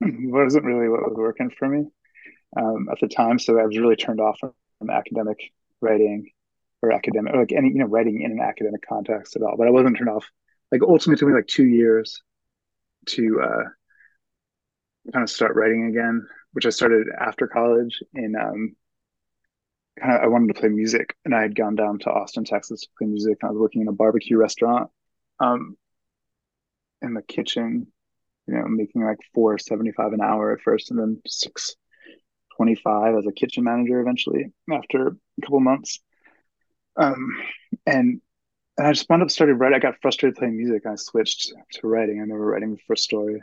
wasn't 0.00 0.64
really 0.64 0.88
what 0.88 1.08
was 1.08 1.16
working 1.16 1.50
for 1.50 1.68
me 1.68 1.86
um, 2.56 2.88
at 2.90 2.98
the 3.00 3.08
time. 3.08 3.38
So 3.38 3.58
I 3.58 3.64
was 3.64 3.78
really 3.78 3.96
turned 3.96 4.20
off 4.20 4.38
from, 4.38 4.52
academic 4.90 5.38
writing 5.80 6.30
or 6.82 6.92
academic, 6.92 7.34
or 7.34 7.40
like 7.40 7.52
any 7.52 7.68
you 7.68 7.76
know, 7.76 7.86
writing 7.86 8.20
in 8.20 8.32
an 8.32 8.40
academic 8.40 8.86
context 8.86 9.36
at 9.36 9.42
all. 9.42 9.56
But 9.56 9.68
I 9.68 9.70
wasn't 9.70 9.96
turned 9.96 10.10
off. 10.10 10.30
Like 10.70 10.82
ultimately, 10.82 11.14
it 11.14 11.18
took 11.18 11.28
me 11.28 11.34
like 11.34 11.46
two 11.46 11.64
years 11.64 12.22
to 13.06 13.40
uh, 13.42 13.64
kind 15.12 15.22
of 15.22 15.30
start 15.30 15.54
writing 15.54 15.86
again 15.86 16.26
which 16.56 16.64
I 16.64 16.70
started 16.70 17.08
after 17.20 17.46
college. 17.46 18.02
And 18.14 18.34
um, 18.34 18.76
kind 20.00 20.16
of, 20.16 20.22
I 20.22 20.26
wanted 20.26 20.54
to 20.54 20.58
play 20.58 20.70
music, 20.70 21.14
and 21.26 21.34
I 21.34 21.42
had 21.42 21.54
gone 21.54 21.74
down 21.74 21.98
to 21.98 22.10
Austin, 22.10 22.44
Texas 22.44 22.80
to 22.80 22.88
play 22.96 23.06
music. 23.08 23.36
I 23.42 23.50
was 23.50 23.58
working 23.58 23.82
in 23.82 23.88
a 23.88 23.92
barbecue 23.92 24.38
restaurant, 24.38 24.90
um, 25.38 25.76
in 27.02 27.12
the 27.12 27.20
kitchen, 27.20 27.88
you 28.46 28.54
know, 28.54 28.64
making 28.68 29.04
like 29.04 29.18
four 29.34 29.58
seventy 29.58 29.92
five 29.92 30.14
an 30.14 30.22
hour 30.22 30.54
at 30.54 30.62
first, 30.62 30.90
and 30.90 30.98
then 30.98 31.20
six 31.26 31.76
twenty 32.56 32.74
five 32.74 33.14
as 33.16 33.26
a 33.26 33.32
kitchen 33.32 33.64
manager 33.64 34.00
eventually 34.00 34.46
after 34.72 35.08
a 35.08 35.42
couple 35.42 35.60
months. 35.60 36.00
Um, 36.96 37.36
and 37.84 38.22
and 38.78 38.86
I 38.86 38.92
just 38.92 39.08
wound 39.08 39.22
up 39.22 39.30
started 39.30 39.54
writing. 39.54 39.76
I 39.76 39.80
got 39.80 40.00
frustrated 40.02 40.36
playing 40.36 40.56
music. 40.56 40.84
I 40.86 40.96
switched 40.96 41.52
to 41.72 41.86
writing. 41.86 42.18
I 42.18 42.22
remember 42.22 42.46
writing 42.46 42.72
the 42.72 42.80
first 42.86 43.04
story 43.04 43.40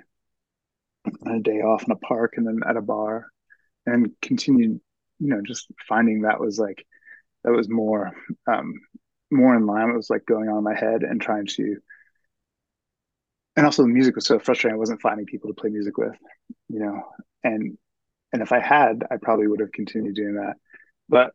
on 1.26 1.36
a 1.36 1.40
day 1.40 1.62
off 1.62 1.84
in 1.84 1.92
a 1.92 1.96
park 1.98 2.34
and 2.38 2.48
then 2.48 2.60
at 2.68 2.78
a 2.78 2.82
bar 2.82 3.28
and 3.86 4.12
continued 4.22 4.80
you 5.20 5.28
know 5.28 5.42
just 5.46 5.68
finding 5.88 6.22
that 6.22 6.40
was 6.40 6.58
like 6.58 6.86
that 7.44 7.52
was 7.52 7.70
more 7.70 8.12
um 8.52 8.74
more 9.32 9.56
in 9.56 9.66
line 9.66 9.90
It 9.90 9.96
was 9.96 10.10
like 10.10 10.26
going 10.26 10.50
on 10.50 10.60
in 10.60 10.64
my 10.64 10.76
head 10.76 11.04
and 11.04 11.22
trying 11.22 11.46
to 11.48 11.78
and 13.56 13.66
also 13.66 13.84
the 13.84 13.90
music 13.90 14.16
was 14.16 14.26
so 14.26 14.40
frustrating 14.40 14.76
i 14.76 14.80
wasn't 14.80 15.02
finding 15.02 15.26
people 15.26 15.50
to 15.50 15.60
play 15.60 15.70
music 15.70 15.98
with 15.98 16.16
you 16.70 16.80
know 16.80 17.04
and 17.44 17.78
and 18.32 18.42
if 18.42 18.52
i 18.52 18.60
had 18.60 19.04
i 19.12 19.18
probably 19.18 19.48
would 19.48 19.60
have 19.60 19.72
continued 19.72 20.16
doing 20.16 20.36
that 20.36 20.56
but 21.10 21.34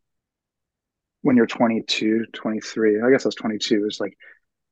when 1.22 1.36
you're 1.36 1.46
22, 1.46 2.26
23, 2.32 3.02
I 3.02 3.10
guess 3.10 3.24
I 3.24 3.28
was 3.28 3.34
22, 3.34 3.84
it's 3.86 4.00
like 4.00 4.16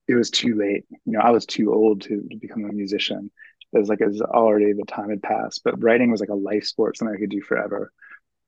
it 0.08 0.14
was 0.14 0.30
too 0.30 0.54
late. 0.54 0.84
You 0.90 1.12
know, 1.12 1.20
I 1.20 1.30
was 1.30 1.46
too 1.46 1.72
old 1.72 2.02
to, 2.02 2.22
to 2.30 2.36
become 2.36 2.64
a 2.64 2.72
musician. 2.72 3.30
It 3.72 3.78
was 3.78 3.88
like 3.88 4.00
it 4.00 4.06
was 4.06 4.20
already 4.20 4.72
the 4.72 4.84
time 4.84 5.10
had 5.10 5.22
passed. 5.22 5.62
But 5.64 5.82
writing 5.82 6.10
was 6.10 6.20
like 6.20 6.28
a 6.28 6.34
life 6.34 6.64
sport, 6.64 6.96
something 6.96 7.14
I 7.14 7.20
could 7.20 7.30
do 7.30 7.42
forever. 7.42 7.92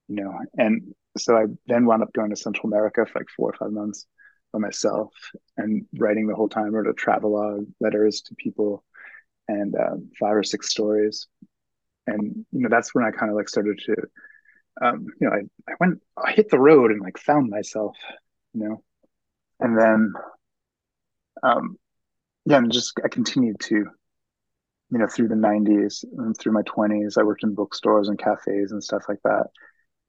You 0.08 0.16
know, 0.16 0.38
and 0.56 0.94
so 1.18 1.36
I 1.36 1.44
then 1.66 1.84
wound 1.84 2.02
up 2.02 2.12
going 2.12 2.30
to 2.30 2.36
Central 2.36 2.68
America 2.68 3.04
for 3.04 3.18
like 3.18 3.28
four 3.36 3.50
or 3.50 3.54
five 3.54 3.72
months 3.72 4.06
by 4.52 4.58
myself 4.58 5.12
and 5.56 5.86
writing 5.98 6.26
the 6.26 6.34
whole 6.34 6.48
time. 6.48 6.72
Wrote 6.72 6.86
a 6.86 6.94
travelogue, 6.94 7.66
letters 7.80 8.22
to 8.22 8.34
people, 8.36 8.84
and 9.48 9.74
uh, 9.74 9.96
five 10.18 10.36
or 10.36 10.44
six 10.44 10.70
stories. 10.70 11.26
And 12.06 12.46
you 12.52 12.60
know, 12.60 12.68
that's 12.70 12.94
when 12.94 13.04
I 13.04 13.10
kind 13.10 13.30
of 13.30 13.36
like 13.36 13.48
started 13.48 13.80
to, 13.86 13.96
um, 14.80 15.06
you 15.20 15.28
know, 15.28 15.34
I, 15.34 15.72
I 15.72 15.74
went, 15.80 16.00
I 16.16 16.32
hit 16.32 16.50
the 16.50 16.58
road 16.58 16.90
and 16.90 17.00
like 17.00 17.18
found 17.18 17.50
myself, 17.50 17.96
you 18.54 18.68
know, 18.68 18.82
and 19.60 19.78
then, 19.78 20.12
um, 21.42 21.76
yeah, 22.44 22.58
and 22.58 22.72
just 22.72 22.98
I 23.04 23.08
continued 23.08 23.60
to, 23.60 23.74
you 23.74 24.98
know, 24.98 25.06
through 25.06 25.28
the 25.28 25.34
'90s 25.34 26.04
and 26.16 26.36
through 26.36 26.52
my 26.52 26.62
20s, 26.62 27.18
I 27.18 27.22
worked 27.22 27.42
in 27.44 27.54
bookstores 27.54 28.08
and 28.08 28.18
cafes 28.18 28.72
and 28.72 28.82
stuff 28.82 29.04
like 29.08 29.20
that 29.24 29.48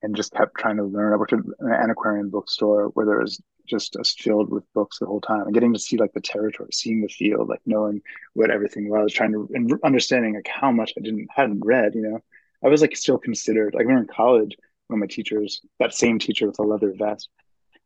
and 0.01 0.15
just 0.15 0.33
kept 0.33 0.55
trying 0.57 0.77
to 0.77 0.83
learn. 0.83 1.13
I 1.13 1.17
worked 1.17 1.33
at 1.33 1.39
an 1.39 1.71
antiquarian 1.71 2.29
bookstore 2.29 2.87
where 2.93 3.05
there 3.05 3.19
was 3.19 3.41
just 3.67 3.95
us 3.97 4.15
filled 4.17 4.49
with 4.49 4.63
books 4.73 4.99
the 4.99 5.05
whole 5.05 5.21
time 5.21 5.41
and 5.43 5.53
getting 5.53 5.73
to 5.73 5.79
see 5.79 5.97
like 5.97 6.13
the 6.13 6.21
territory, 6.21 6.69
seeing 6.71 7.01
the 7.01 7.07
field, 7.07 7.49
like 7.49 7.61
knowing 7.65 8.01
what 8.33 8.49
everything 8.49 8.89
was, 8.89 9.13
trying 9.13 9.33
to 9.33 9.49
and 9.53 9.71
understanding 9.83 10.35
like 10.35 10.47
how 10.47 10.71
much 10.71 10.93
I 10.97 11.01
didn't 11.01 11.27
hadn't 11.35 11.61
read. 11.65 11.95
You 11.95 12.01
know, 12.01 12.19
I 12.63 12.67
was 12.67 12.81
like 12.81 12.95
still 12.95 13.17
considered 13.17 13.73
like 13.73 13.85
when 13.85 13.95
we 13.95 14.01
were 14.01 14.01
in 14.01 14.07
college. 14.07 14.55
One 14.87 14.97
of 14.97 15.01
my 15.01 15.07
teachers, 15.07 15.61
that 15.79 15.93
same 15.93 16.17
teacher 16.17 16.47
with 16.47 16.57
a 16.59 16.63
leather 16.63 16.93
vest, 16.97 17.29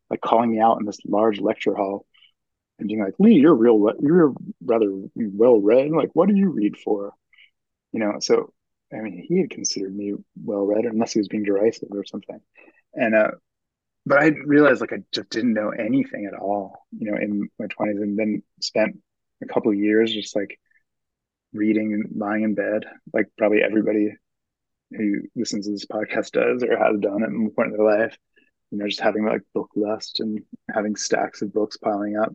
like 0.08 0.22
calling 0.22 0.50
me 0.50 0.60
out 0.60 0.78
in 0.80 0.86
this 0.86 1.00
large 1.04 1.38
lecture 1.38 1.74
hall 1.74 2.06
and 2.78 2.88
being 2.88 3.00
like, 3.02 3.14
"Lee, 3.18 3.34
you're 3.34 3.54
real, 3.54 3.92
you're 4.00 4.34
rather 4.64 4.90
well 5.14 5.60
read. 5.60 5.90
Like, 5.90 6.10
what 6.14 6.28
do 6.28 6.34
you 6.34 6.50
read 6.50 6.76
for?" 6.78 7.12
You 7.92 8.00
know, 8.00 8.14
so 8.20 8.52
I 8.92 9.00
mean, 9.00 9.24
he 9.28 9.40
had 9.40 9.50
considered 9.50 9.94
me 9.94 10.14
well 10.44 10.64
read, 10.66 10.84
unless 10.86 11.12
he 11.12 11.20
was 11.20 11.28
being 11.28 11.44
derisive 11.44 11.88
or 11.92 12.04
something. 12.04 12.40
And 12.94 13.14
uh, 13.14 13.32
but 14.06 14.22
I 14.22 14.28
realized 14.28 14.80
like 14.80 14.92
I 14.92 15.02
just 15.12 15.30
didn't 15.30 15.54
know 15.54 15.70
anything 15.70 16.26
at 16.26 16.38
all, 16.38 16.86
you 16.96 17.10
know, 17.10 17.16
in 17.18 17.48
my 17.58 17.66
twenties, 17.66 18.00
and 18.00 18.18
then 18.18 18.42
spent 18.60 18.98
a 19.42 19.46
couple 19.46 19.72
years 19.74 20.12
just 20.12 20.36
like 20.36 20.58
reading 21.52 21.92
and 21.92 22.18
lying 22.18 22.42
in 22.44 22.54
bed, 22.54 22.84
like 23.12 23.28
probably 23.38 23.62
everybody 23.62 24.12
who 24.90 25.22
listens 25.34 25.66
to 25.66 25.72
this 25.72 25.86
podcast 25.86 26.32
does 26.32 26.62
or 26.62 26.76
has 26.78 26.98
done 27.00 27.22
at 27.22 27.30
one 27.30 27.50
point 27.50 27.72
in 27.72 27.76
their 27.76 28.00
life. 28.00 28.16
You 28.70 28.78
know, 28.78 28.88
just 28.88 29.00
having 29.00 29.24
like 29.24 29.42
book 29.54 29.70
lust 29.76 30.20
and 30.20 30.42
having 30.74 30.96
stacks 30.96 31.42
of 31.42 31.52
books 31.52 31.76
piling 31.76 32.16
up, 32.16 32.34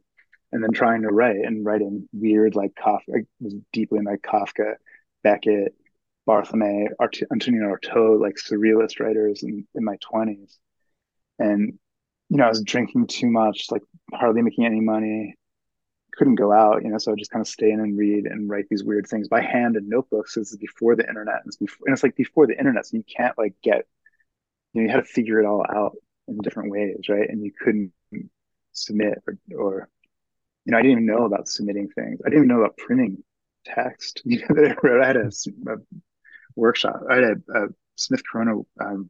and 0.52 0.64
then 0.64 0.72
trying 0.72 1.02
to 1.02 1.10
write 1.10 1.36
and 1.38 1.66
writing 1.66 2.08
weird 2.14 2.56
like 2.56 2.74
Kafka. 2.76 3.18
I 3.18 3.26
was 3.40 3.56
deeply 3.74 4.00
in 4.00 4.06
like 4.06 4.22
Kafka, 4.22 4.76
Beckett, 5.24 5.76
Barthelme, 6.28 6.90
Art- 7.00 7.24
Antonin 7.32 7.62
Artaud, 7.62 8.22
like 8.22 8.36
surrealist 8.36 9.00
writers 9.00 9.44
in, 9.44 9.68
in 9.76 9.84
my 9.84 9.98
20s. 10.14 10.58
And, 11.40 11.80
you 12.30 12.38
know, 12.38 12.46
I 12.46 12.50
was 12.50 12.62
drinking 12.62 13.08
too 13.08 13.28
much, 13.28 13.66
like 13.72 13.82
hardly 14.14 14.42
making 14.42 14.66
any 14.66 14.80
money, 14.80 15.36
couldn't 16.20 16.36
go 16.36 16.52
out, 16.52 16.84
you 16.84 16.90
know, 16.90 16.98
so 16.98 17.14
I 17.14 17.16
just 17.16 17.32
kind 17.32 17.42
of 17.42 17.48
stay 17.48 17.72
in 17.72 17.80
and 17.80 17.98
read 17.98 18.26
and 18.26 18.50
write 18.50 18.66
these 18.70 18.84
weird 18.84 19.08
things 19.08 19.30
by 19.30 19.40
hand 19.40 19.78
in 19.78 19.88
notebooks. 19.88 20.36
This 20.36 20.52
is 20.52 20.58
before 20.58 20.98
the 20.98 21.08
internet. 21.08 21.38
And 21.38 21.48
it's, 21.48 21.56
before, 21.56 21.88
and 21.88 21.94
it's 21.94 22.04
like 22.04 22.18
before 22.18 22.46
the 22.46 22.58
internet, 22.58 22.86
so 22.86 22.98
you 22.98 23.04
can't 23.04 23.38
like 23.38 23.54
get, 23.64 23.88
you 24.74 24.82
know, 24.82 24.88
you 24.88 24.92
had 24.94 25.02
to 25.02 25.10
figure 25.10 25.40
it 25.40 25.46
all 25.46 25.66
out 25.74 25.94
in 26.28 26.38
different 26.40 26.72
ways, 26.72 27.08
right? 27.08 27.30
And 27.30 27.42
you 27.42 27.54
couldn't 27.58 27.94
submit 28.74 29.20
or, 29.26 29.38
or 29.58 29.90
you 30.66 30.74
know, 30.74 30.78
I 30.78 30.82
didn't 30.82 30.92
even 30.92 31.06
know 31.06 31.24
about 31.26 31.48
submitting 31.48 31.88
things. 31.88 32.20
I 32.22 32.30
didn't 32.30 32.44
even 32.44 32.50
know 32.50 32.64
about 32.64 32.78
printing 32.78 33.24
text. 33.66 34.22
You 34.26 34.40
know, 34.40 34.56
that 34.56 35.02
I 35.02 35.08
had 35.08 35.16
a, 35.16 35.32
a 35.72 35.78
workshop. 36.58 37.02
I 37.10 37.16
had 37.16 37.24
a, 37.24 37.36
a 37.56 37.68
Smith 37.96 38.24
Corona 38.30 38.60
um, 38.82 39.10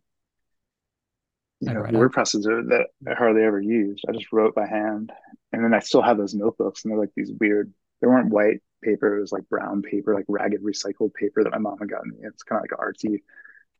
you 1.62 1.74
know, 1.74 1.82
word 1.82 2.12
WordPress 2.12 2.32
that 2.70 2.88
I 3.08 3.13
hardly 3.13 3.44
ever 3.44 3.62
used. 3.62 4.06
I 4.08 4.13
just 4.13 4.32
wrote 4.32 4.56
by 4.56 4.68
hand, 4.68 5.12
and 5.51 5.63
then 5.63 5.74
I 5.74 5.80
still 5.80 6.01
have 6.01 6.18
those 6.18 6.34
notebooks, 6.34 6.84
and 6.84 6.92
they're 6.92 7.00
like 7.00 7.12
these 7.16 7.32
weird. 7.39 7.74
They 8.01 8.08
weren't 8.08 8.30
white 8.30 8.62
paper; 8.84 9.18
it 9.18 9.22
was 9.22 9.32
like 9.32 9.48
brown 9.50 9.82
paper, 9.82 10.16
like 10.16 10.25
ragged 10.28 10.63
recycled 10.63 11.13
paper 11.13 11.44
that 11.44 11.51
my 11.51 11.58
mom 11.58 11.80
had 11.80 11.89
gotten 11.89 12.12
me. 12.12 12.18
It's 12.22 12.44
kind 12.44 12.63
of 12.63 12.70
like 12.70 12.80
artsy, 12.80 13.22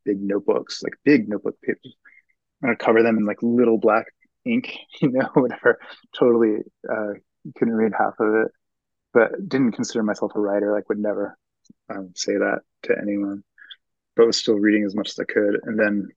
big 0.06 0.22
notebooks, 0.22 0.84
like 0.84 0.94
big 1.04 1.30
notebook 1.30 1.62
papers. 1.62 1.96
I'm 2.62 2.70
gonna 2.70 2.78
cover 2.78 3.04
them 3.04 3.18
in 3.18 3.26
like 3.26 3.42
little 3.42 3.78
black 3.78 4.08
ink, 4.46 4.78
you 5.02 5.12
know, 5.12 5.30
whatever. 5.34 5.80
Totally 6.18 6.58
uh, 6.90 7.14
couldn't 7.58 7.76
read 7.76 7.94
half 7.98 8.20
of 8.20 8.34
it, 8.36 8.52
but 9.14 9.48
didn't 9.48 9.74
consider 9.74 10.04
myself 10.04 10.34
a 10.36 10.40
writer. 10.40 10.74
Like 10.74 10.90
would 10.90 11.00
never 11.00 11.38
um, 11.90 12.12
say 12.16 12.34
that 12.34 12.60
to 12.84 12.96
anyone 13.02 13.44
but 14.20 14.28
was 14.28 14.38
still 14.38 14.56
reading 14.56 14.84
as 14.84 14.94
much 14.96 15.10
as 15.12 15.18
I 15.18 15.24
could. 15.24 15.62
And 15.64 15.80
then, 15.80 16.10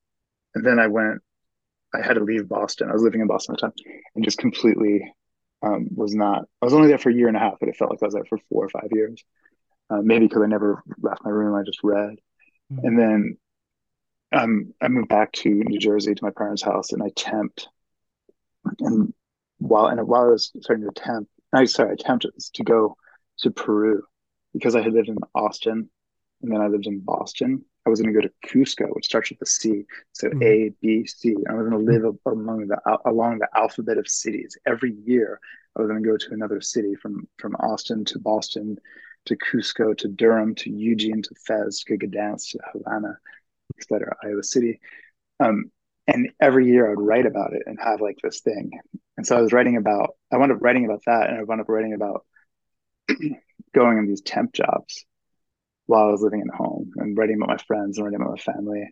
and 0.56 0.66
then 0.66 0.80
I 0.80 0.88
went. 0.88 1.22
I 1.94 2.04
had 2.04 2.14
to 2.14 2.24
leave 2.24 2.48
Boston. 2.48 2.88
I 2.88 2.94
was 2.94 3.02
living 3.02 3.20
in 3.20 3.26
Boston 3.26 3.54
at 3.54 3.60
the 3.60 3.66
time, 3.66 4.00
and 4.14 4.24
just 4.24 4.38
completely 4.38 5.12
um, 5.62 5.88
was 5.94 6.14
not. 6.14 6.44
I 6.60 6.64
was 6.64 6.74
only 6.74 6.88
there 6.88 6.98
for 6.98 7.10
a 7.10 7.14
year 7.14 7.28
and 7.28 7.36
a 7.36 7.40
half, 7.40 7.58
but 7.60 7.68
it 7.68 7.76
felt 7.76 7.90
like 7.90 8.02
I 8.02 8.06
was 8.06 8.14
there 8.14 8.24
for 8.24 8.38
four 8.48 8.64
or 8.64 8.68
five 8.68 8.88
years. 8.92 9.22
Uh, 9.90 10.00
maybe 10.02 10.26
because 10.26 10.42
I 10.42 10.46
never 10.46 10.82
left 11.00 11.24
my 11.24 11.30
room. 11.30 11.54
I 11.54 11.62
just 11.64 11.80
read, 11.82 12.16
mm-hmm. 12.72 12.86
and 12.86 12.98
then 12.98 13.36
um, 14.32 14.74
I 14.80 14.88
moved 14.88 15.08
back 15.08 15.32
to 15.32 15.50
New 15.50 15.78
Jersey 15.78 16.14
to 16.14 16.24
my 16.24 16.30
parents' 16.30 16.62
house, 16.62 16.92
and 16.92 17.02
I 17.02 17.10
temped. 17.10 17.66
And 18.80 19.12
while 19.58 19.86
and 19.86 20.00
while 20.06 20.22
I 20.22 20.28
was 20.28 20.50
starting 20.60 20.86
to 20.86 20.92
temp, 20.94 21.28
I 21.52 21.66
sorry, 21.66 21.92
I 21.92 22.02
tempted 22.02 22.32
to 22.54 22.64
go 22.64 22.96
to 23.38 23.50
Peru 23.50 24.02
because 24.52 24.74
I 24.74 24.82
had 24.82 24.92
lived 24.92 25.08
in 25.08 25.18
Austin, 25.34 25.90
and 26.40 26.52
then 26.52 26.60
I 26.60 26.68
lived 26.68 26.86
in 26.86 27.00
Boston, 27.00 27.64
I 27.84 27.90
was 27.90 28.00
going 28.00 28.14
to 28.14 28.20
go 28.20 28.26
to 28.26 28.48
Cusco, 28.48 28.94
which 28.94 29.06
starts 29.06 29.30
with 29.30 29.42
a 29.42 29.46
C. 29.46 29.84
So 30.12 30.28
mm-hmm. 30.28 30.42
A, 30.42 30.72
B, 30.80 31.06
C. 31.06 31.34
I 31.48 31.54
was 31.54 31.68
going 31.68 31.84
to 31.84 31.92
live 31.92 32.16
among 32.26 32.68
the 32.68 32.78
along 33.04 33.38
the 33.38 33.48
alphabet 33.54 33.98
of 33.98 34.08
cities. 34.08 34.56
Every 34.66 34.92
year, 35.04 35.40
I 35.76 35.82
was 35.82 35.90
going 35.90 36.02
to 36.02 36.08
go 36.08 36.16
to 36.16 36.32
another 36.32 36.60
city 36.60 36.94
from 36.94 37.26
from 37.38 37.56
Austin 37.56 38.04
to 38.06 38.18
Boston 38.18 38.78
to 39.26 39.36
Cusco 39.36 39.96
to 39.98 40.08
Durham 40.08 40.54
to 40.56 40.70
Eugene 40.70 41.22
to 41.22 41.34
Fez 41.46 41.82
to 41.84 41.98
Gdansk 41.98 42.50
to 42.50 42.58
Havana, 42.72 43.18
etc. 43.78 44.16
Iowa 44.22 44.42
City. 44.42 44.80
Um, 45.40 45.70
and 46.06 46.30
every 46.40 46.66
year 46.66 46.86
I 46.86 46.90
would 46.94 47.06
write 47.06 47.26
about 47.26 47.52
it 47.52 47.62
and 47.66 47.78
have 47.80 48.00
like 48.00 48.18
this 48.22 48.40
thing. 48.40 48.72
And 49.16 49.26
so 49.26 49.36
I 49.36 49.40
was 49.40 49.52
writing 49.52 49.76
about, 49.76 50.16
I 50.32 50.36
wound 50.36 50.50
up 50.50 50.58
writing 50.60 50.84
about 50.84 51.02
that 51.06 51.30
and 51.30 51.38
I 51.38 51.42
wound 51.44 51.60
up 51.60 51.68
writing 51.68 51.94
about 51.94 52.24
going 53.74 53.98
on 53.98 54.06
these 54.06 54.20
temp 54.20 54.52
jobs 54.52 55.04
while 55.92 56.08
I 56.08 56.10
was 56.10 56.22
living 56.22 56.40
at 56.40 56.56
home 56.56 56.90
and 56.96 57.18
writing 57.18 57.36
about 57.36 57.50
my 57.50 57.58
friends 57.58 57.98
and 57.98 58.06
writing 58.06 58.18
about 58.18 58.30
my 58.30 58.52
family 58.54 58.88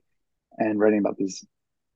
and 0.59 0.78
writing 0.78 0.99
about 0.99 1.16
these, 1.16 1.42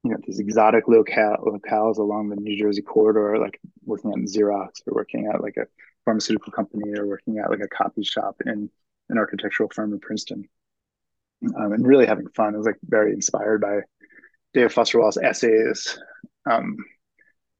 you 0.02 0.10
know, 0.10 0.16
these 0.26 0.38
exotic 0.38 0.88
locale 0.88 1.36
locales 1.44 1.98
along 1.98 2.30
the 2.30 2.36
New 2.36 2.58
Jersey 2.58 2.80
corridor, 2.80 3.38
like 3.38 3.60
working 3.84 4.12
at 4.12 4.18
Xerox 4.20 4.80
or 4.86 4.94
working 4.94 5.30
at 5.30 5.42
like 5.42 5.58
a 5.58 5.66
pharmaceutical 6.06 6.52
company 6.52 6.98
or 6.98 7.06
working 7.06 7.38
at 7.38 7.50
like 7.50 7.60
a 7.60 7.68
copy 7.68 8.02
shop 8.02 8.36
in 8.46 8.70
an 9.10 9.18
architectural 9.18 9.68
firm 9.74 9.92
in 9.92 10.00
Princeton. 10.00 10.48
Um, 11.54 11.74
and 11.74 11.86
really 11.86 12.06
having 12.06 12.28
fun. 12.28 12.54
I 12.54 12.56
was 12.56 12.66
like 12.66 12.78
very 12.82 13.12
inspired 13.12 13.60
by 13.60 13.80
David 14.54 14.72
Foster 14.72 15.00
Wallace 15.00 15.18
essays 15.18 15.98
um, 16.50 16.78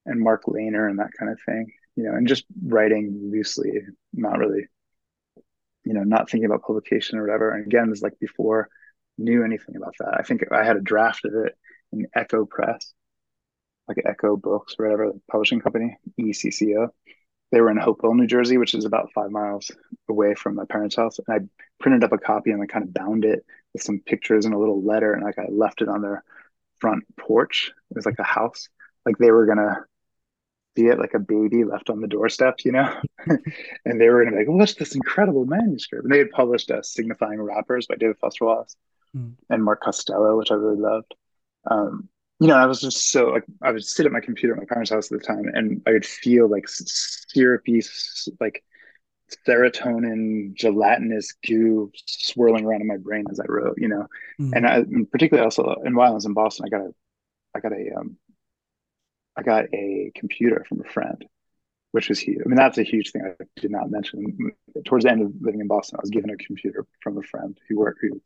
and 0.07 0.19
Mark 0.19 0.45
Leyner 0.45 0.89
and 0.89 0.97
that 0.97 1.11
kind 1.19 1.31
of 1.31 1.37
thing, 1.45 1.71
you 1.95 2.05
know, 2.05 2.15
and 2.15 2.27
just 2.27 2.45
writing 2.63 3.29
loosely, 3.31 3.81
not 4.13 4.39
really 4.39 4.65
you 5.85 5.93
know, 5.93 6.03
not 6.03 6.29
thinking 6.29 6.45
about 6.45 6.63
publication 6.63 7.17
or 7.17 7.21
whatever. 7.21 7.51
And 7.51 7.65
again, 7.65 7.89
it's 7.91 8.01
like 8.01 8.19
before 8.19 8.69
knew 9.17 9.43
anything 9.43 9.75
about 9.75 9.95
that. 9.99 10.15
I 10.19 10.23
think 10.23 10.41
I 10.51 10.63
had 10.63 10.75
a 10.75 10.81
draft 10.81 11.25
of 11.25 11.33
it 11.33 11.55
in 11.93 12.07
Ecco 12.15 12.45
Press, 12.45 12.93
like 13.87 13.97
Ecco 14.05 14.35
Books, 14.35 14.75
or 14.77 14.85
whatever 14.85 15.13
publishing 15.31 15.61
company, 15.61 15.97
ECCO. 16.19 16.89
They 17.51 17.61
were 17.61 17.69
in 17.69 17.77
Hopewell, 17.77 18.15
New 18.15 18.27
Jersey, 18.27 18.57
which 18.57 18.73
is 18.73 18.85
about 18.85 19.13
five 19.13 19.31
miles 19.31 19.71
away 20.09 20.33
from 20.33 20.55
my 20.55 20.65
parents' 20.65 20.95
house. 20.95 21.19
And 21.19 21.27
I 21.29 21.45
printed 21.79 22.03
up 22.03 22.11
a 22.11 22.17
copy 22.17 22.51
and 22.51 22.61
I 22.61 22.65
kind 22.65 22.83
of 22.83 22.93
bound 22.93 23.23
it 23.23 23.45
with 23.73 23.83
some 23.83 24.01
pictures 24.05 24.45
and 24.45 24.53
a 24.53 24.57
little 24.57 24.83
letter, 24.83 25.13
and 25.13 25.23
like 25.23 25.39
I 25.39 25.45
left 25.49 25.81
it 25.81 25.87
on 25.89 26.01
their 26.01 26.23
front 26.79 27.03
porch. 27.17 27.71
It 27.91 27.95
was 27.95 28.05
like 28.05 28.19
a 28.19 28.23
house. 28.23 28.67
Like 29.05 29.17
they 29.17 29.31
were 29.31 29.45
gonna 29.45 29.85
see 30.75 30.87
it 30.87 30.99
like 30.99 31.13
a 31.13 31.19
baby 31.19 31.63
left 31.63 31.89
on 31.89 32.01
the 32.01 32.07
doorstep, 32.07 32.59
you 32.63 32.71
know? 32.71 32.93
and 33.27 33.99
they 33.99 34.09
were 34.09 34.23
going 34.23 34.33
to 34.33 34.39
be 34.39 34.45
like, 34.45 34.59
what's 34.59 34.75
this 34.75 34.95
incredible 34.95 35.45
manuscript? 35.45 36.03
And 36.03 36.13
they 36.13 36.19
had 36.19 36.31
published 36.31 36.71
uh, 36.71 36.81
Signifying 36.81 37.41
Rappers 37.41 37.87
by 37.87 37.95
David 37.95 38.17
Foster 38.19 38.45
Wallace 38.45 38.75
mm. 39.15 39.33
and 39.49 39.63
Mark 39.63 39.81
Costello, 39.81 40.37
which 40.37 40.51
I 40.51 40.55
really 40.55 40.79
loved. 40.79 41.15
Um, 41.69 42.09
you 42.39 42.47
know, 42.47 42.55
I 42.55 42.65
was 42.65 42.81
just 42.81 43.11
so 43.11 43.27
like, 43.27 43.45
I 43.61 43.71
would 43.71 43.85
sit 43.85 44.05
at 44.05 44.11
my 44.11 44.19
computer 44.19 44.53
at 44.53 44.59
my 44.59 44.65
parents' 44.65 44.91
house 44.91 45.11
at 45.11 45.19
the 45.19 45.25
time 45.25 45.45
and 45.53 45.81
I 45.87 45.91
would 45.91 46.05
feel 46.05 46.49
like 46.49 46.65
syrupy, 46.67 47.81
like 48.41 48.63
serotonin, 49.47 50.53
gelatinous 50.53 51.33
goo 51.47 51.91
swirling 52.05 52.65
around 52.65 52.81
in 52.81 52.87
my 52.87 52.97
brain 52.97 53.25
as 53.31 53.39
I 53.39 53.45
wrote, 53.47 53.75
you 53.77 53.87
know? 53.87 54.07
Mm. 54.39 54.51
And 54.53 54.67
I, 54.67 54.83
particularly 55.11 55.45
also, 55.45 55.75
and 55.83 55.95
while 55.95 56.11
I 56.11 56.15
was 56.15 56.25
in 56.25 56.33
Boston, 56.33 56.65
I 56.65 56.69
got 56.69 56.81
a, 56.81 56.91
I 57.55 57.59
got 57.61 57.71
a, 57.71 57.97
um, 57.97 58.17
I 59.37 59.43
got 59.43 59.65
a 59.73 60.11
computer 60.15 60.65
from 60.67 60.81
a 60.81 60.89
friend, 60.89 61.25
which 61.91 62.09
was 62.09 62.19
huge. 62.19 62.41
I 62.45 62.47
mean, 62.47 62.57
that's 62.57 62.77
a 62.77 62.83
huge 62.83 63.11
thing 63.11 63.23
I 63.25 63.43
did 63.59 63.71
not 63.71 63.89
mention. 63.89 64.51
Towards 64.85 65.05
the 65.05 65.11
end 65.11 65.21
of 65.21 65.33
living 65.41 65.61
in 65.61 65.67
Boston, 65.67 65.97
I 65.99 66.03
was 66.03 66.09
given 66.09 66.29
a 66.29 66.37
computer 66.37 66.85
from 67.01 67.17
a 67.17 67.23
friend 67.23 67.57
who 67.67 67.77
worked, 67.77 67.99
whose 68.01 68.21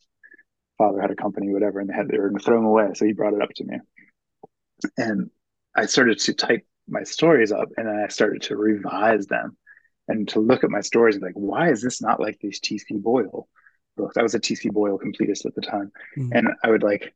father 0.77 1.01
had 1.01 1.11
a 1.11 1.15
company, 1.15 1.51
whatever, 1.51 1.79
and 1.79 1.89
they 1.89 1.93
had 1.93 2.07
they 2.07 2.17
were 2.17 2.29
going 2.29 2.39
to 2.39 2.45
throw 2.45 2.57
them 2.57 2.65
away. 2.65 2.91
So 2.93 3.05
he 3.05 3.13
brought 3.13 3.33
it 3.33 3.41
up 3.41 3.53
to 3.55 3.63
me, 3.63 3.77
and 4.97 5.29
I 5.75 5.85
started 5.85 6.19
to 6.19 6.33
type 6.33 6.65
my 6.87 7.03
stories 7.03 7.51
up, 7.51 7.69
and 7.77 7.87
then 7.87 8.03
I 8.03 8.07
started 8.07 8.43
to 8.43 8.55
revise 8.55 9.27
them 9.27 9.57
and 10.07 10.27
to 10.29 10.39
look 10.39 10.63
at 10.63 10.71
my 10.71 10.81
stories 10.81 11.15
and 11.15 11.23
like, 11.23 11.35
why 11.35 11.69
is 11.69 11.81
this 11.81 12.01
not 12.01 12.19
like 12.19 12.39
these 12.39 12.59
T.C. 12.59 12.95
Boyle 12.95 13.47
books? 13.95 14.17
I 14.17 14.23
was 14.23 14.33
a 14.33 14.39
T.C. 14.39 14.69
Boyle 14.69 14.97
completist 14.97 15.45
at 15.45 15.53
the 15.53 15.61
time, 15.61 15.91
mm-hmm. 16.17 16.29
and 16.33 16.47
I 16.63 16.69
would 16.69 16.83
like 16.83 17.13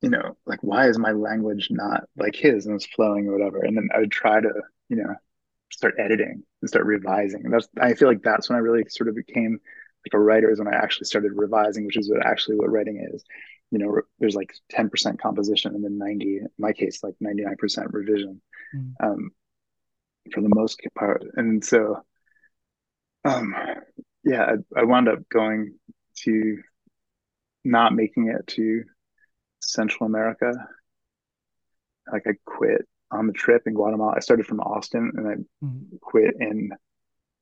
you 0.00 0.08
know, 0.08 0.36
like 0.46 0.60
why 0.62 0.88
is 0.88 0.98
my 0.98 1.12
language 1.12 1.68
not 1.70 2.04
like 2.16 2.34
his 2.34 2.66
and 2.66 2.74
it's 2.74 2.86
flowing 2.86 3.26
or 3.26 3.32
whatever? 3.36 3.62
And 3.62 3.76
then 3.76 3.88
I 3.94 4.00
would 4.00 4.10
try 4.10 4.40
to, 4.40 4.52
you 4.88 4.96
know, 4.96 5.14
start 5.70 5.94
editing 5.98 6.42
and 6.60 6.68
start 6.68 6.86
revising. 6.86 7.44
And 7.44 7.52
that's 7.52 7.68
I 7.80 7.94
feel 7.94 8.08
like 8.08 8.22
that's 8.22 8.48
when 8.48 8.56
I 8.56 8.60
really 8.60 8.84
sort 8.88 9.08
of 9.08 9.14
became 9.14 9.60
like 10.06 10.14
a 10.14 10.18
writer 10.18 10.50
is 10.50 10.58
when 10.58 10.72
I 10.72 10.76
actually 10.76 11.04
started 11.06 11.32
revising, 11.34 11.84
which 11.84 11.98
is 11.98 12.10
what 12.10 12.24
actually 12.24 12.56
what 12.56 12.70
writing 12.70 13.06
is. 13.12 13.22
You 13.70 13.78
know, 13.78 14.00
there's 14.18 14.34
like 14.34 14.52
10% 14.72 15.18
composition 15.18 15.74
and 15.74 15.84
then 15.84 15.98
90, 15.98 16.38
in 16.38 16.48
my 16.58 16.72
case, 16.72 17.04
like 17.04 17.14
99% 17.22 17.86
revision 17.90 18.40
mm. 18.74 18.92
um, 19.02 19.30
for 20.32 20.40
the 20.40 20.48
most 20.48 20.80
part. 20.98 21.22
And 21.36 21.64
so, 21.64 22.02
um, 23.24 23.54
yeah, 24.24 24.54
I, 24.76 24.80
I 24.80 24.84
wound 24.84 25.08
up 25.08 25.28
going 25.28 25.74
to 26.24 26.58
not 27.64 27.94
making 27.94 28.28
it 28.28 28.46
to 28.54 28.82
Central 29.72 30.06
America. 30.06 30.52
Like 32.12 32.26
I 32.26 32.32
quit 32.44 32.86
on 33.10 33.26
the 33.26 33.32
trip 33.32 33.62
in 33.66 33.74
Guatemala. 33.74 34.14
I 34.16 34.20
started 34.20 34.46
from 34.46 34.60
Austin 34.60 35.12
and 35.16 35.28
I 35.28 35.64
mm-hmm. 35.64 35.96
quit 36.00 36.34
in 36.38 36.70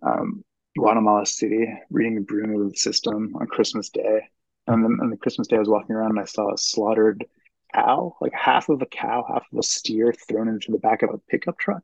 um, 0.03 0.45
Guatemala 0.77 1.27
City, 1.27 1.73
reading 1.91 2.15
the 2.15 2.21
Bruno 2.23 2.71
Schulz 2.75 3.07
on 3.07 3.47
Christmas 3.47 3.91
Day. 3.91 4.29
And 4.67 4.85
then 4.85 4.99
on 5.01 5.11
the 5.11 5.17
Christmas 5.17 5.49
Day, 5.49 5.57
I 5.57 5.61
was 5.61 5.69
walking 5.69 5.97
around 5.97 6.11
and 6.11 6.21
I 6.21 6.25
saw 6.25 6.53
a 6.53 6.59
slaughtered 6.59 7.25
cow, 7.75 8.17
like 8.21 8.33
half 8.33 8.69
of 8.69 8.83
a 8.83 8.87
cow, 8.87 9.25
half 9.29 9.47
of 9.53 9.59
a 9.59 9.63
steer 9.63 10.13
thrown 10.13 10.49
into 10.49 10.73
the 10.73 10.79
back 10.79 11.03
of 11.03 11.11
a 11.11 11.19
pickup 11.31 11.59
truck. 11.59 11.83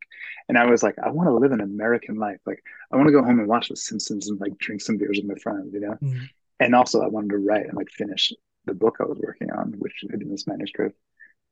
And 0.48 0.58
I 0.58 0.66
was 0.66 0.82
like, 0.82 0.96
I 1.02 1.10
want 1.10 1.28
to 1.28 1.34
live 1.34 1.52
an 1.52 1.60
American 1.60 2.16
life. 2.16 2.40
Like, 2.46 2.62
I 2.92 2.96
want 2.96 3.08
to 3.08 3.12
go 3.12 3.22
home 3.22 3.38
and 3.38 3.48
watch 3.48 3.68
The 3.68 3.76
Simpsons 3.76 4.28
and 4.28 4.40
like 4.40 4.56
drink 4.58 4.80
some 4.80 4.98
beers 4.98 5.18
with 5.18 5.26
my 5.26 5.40
friends, 5.42 5.72
you 5.72 5.80
know? 5.80 5.96
Mm. 6.02 6.28
And 6.60 6.74
also, 6.74 7.02
I 7.02 7.08
wanted 7.08 7.30
to 7.30 7.38
write 7.38 7.66
and 7.66 7.74
like 7.74 7.90
finish 7.90 8.32
the 8.66 8.74
book 8.74 8.96
I 9.00 9.04
was 9.04 9.18
working 9.18 9.50
on, 9.50 9.74
which 9.78 10.04
had 10.10 10.18
been 10.18 10.30
this 10.30 10.46
manuscript 10.46 10.98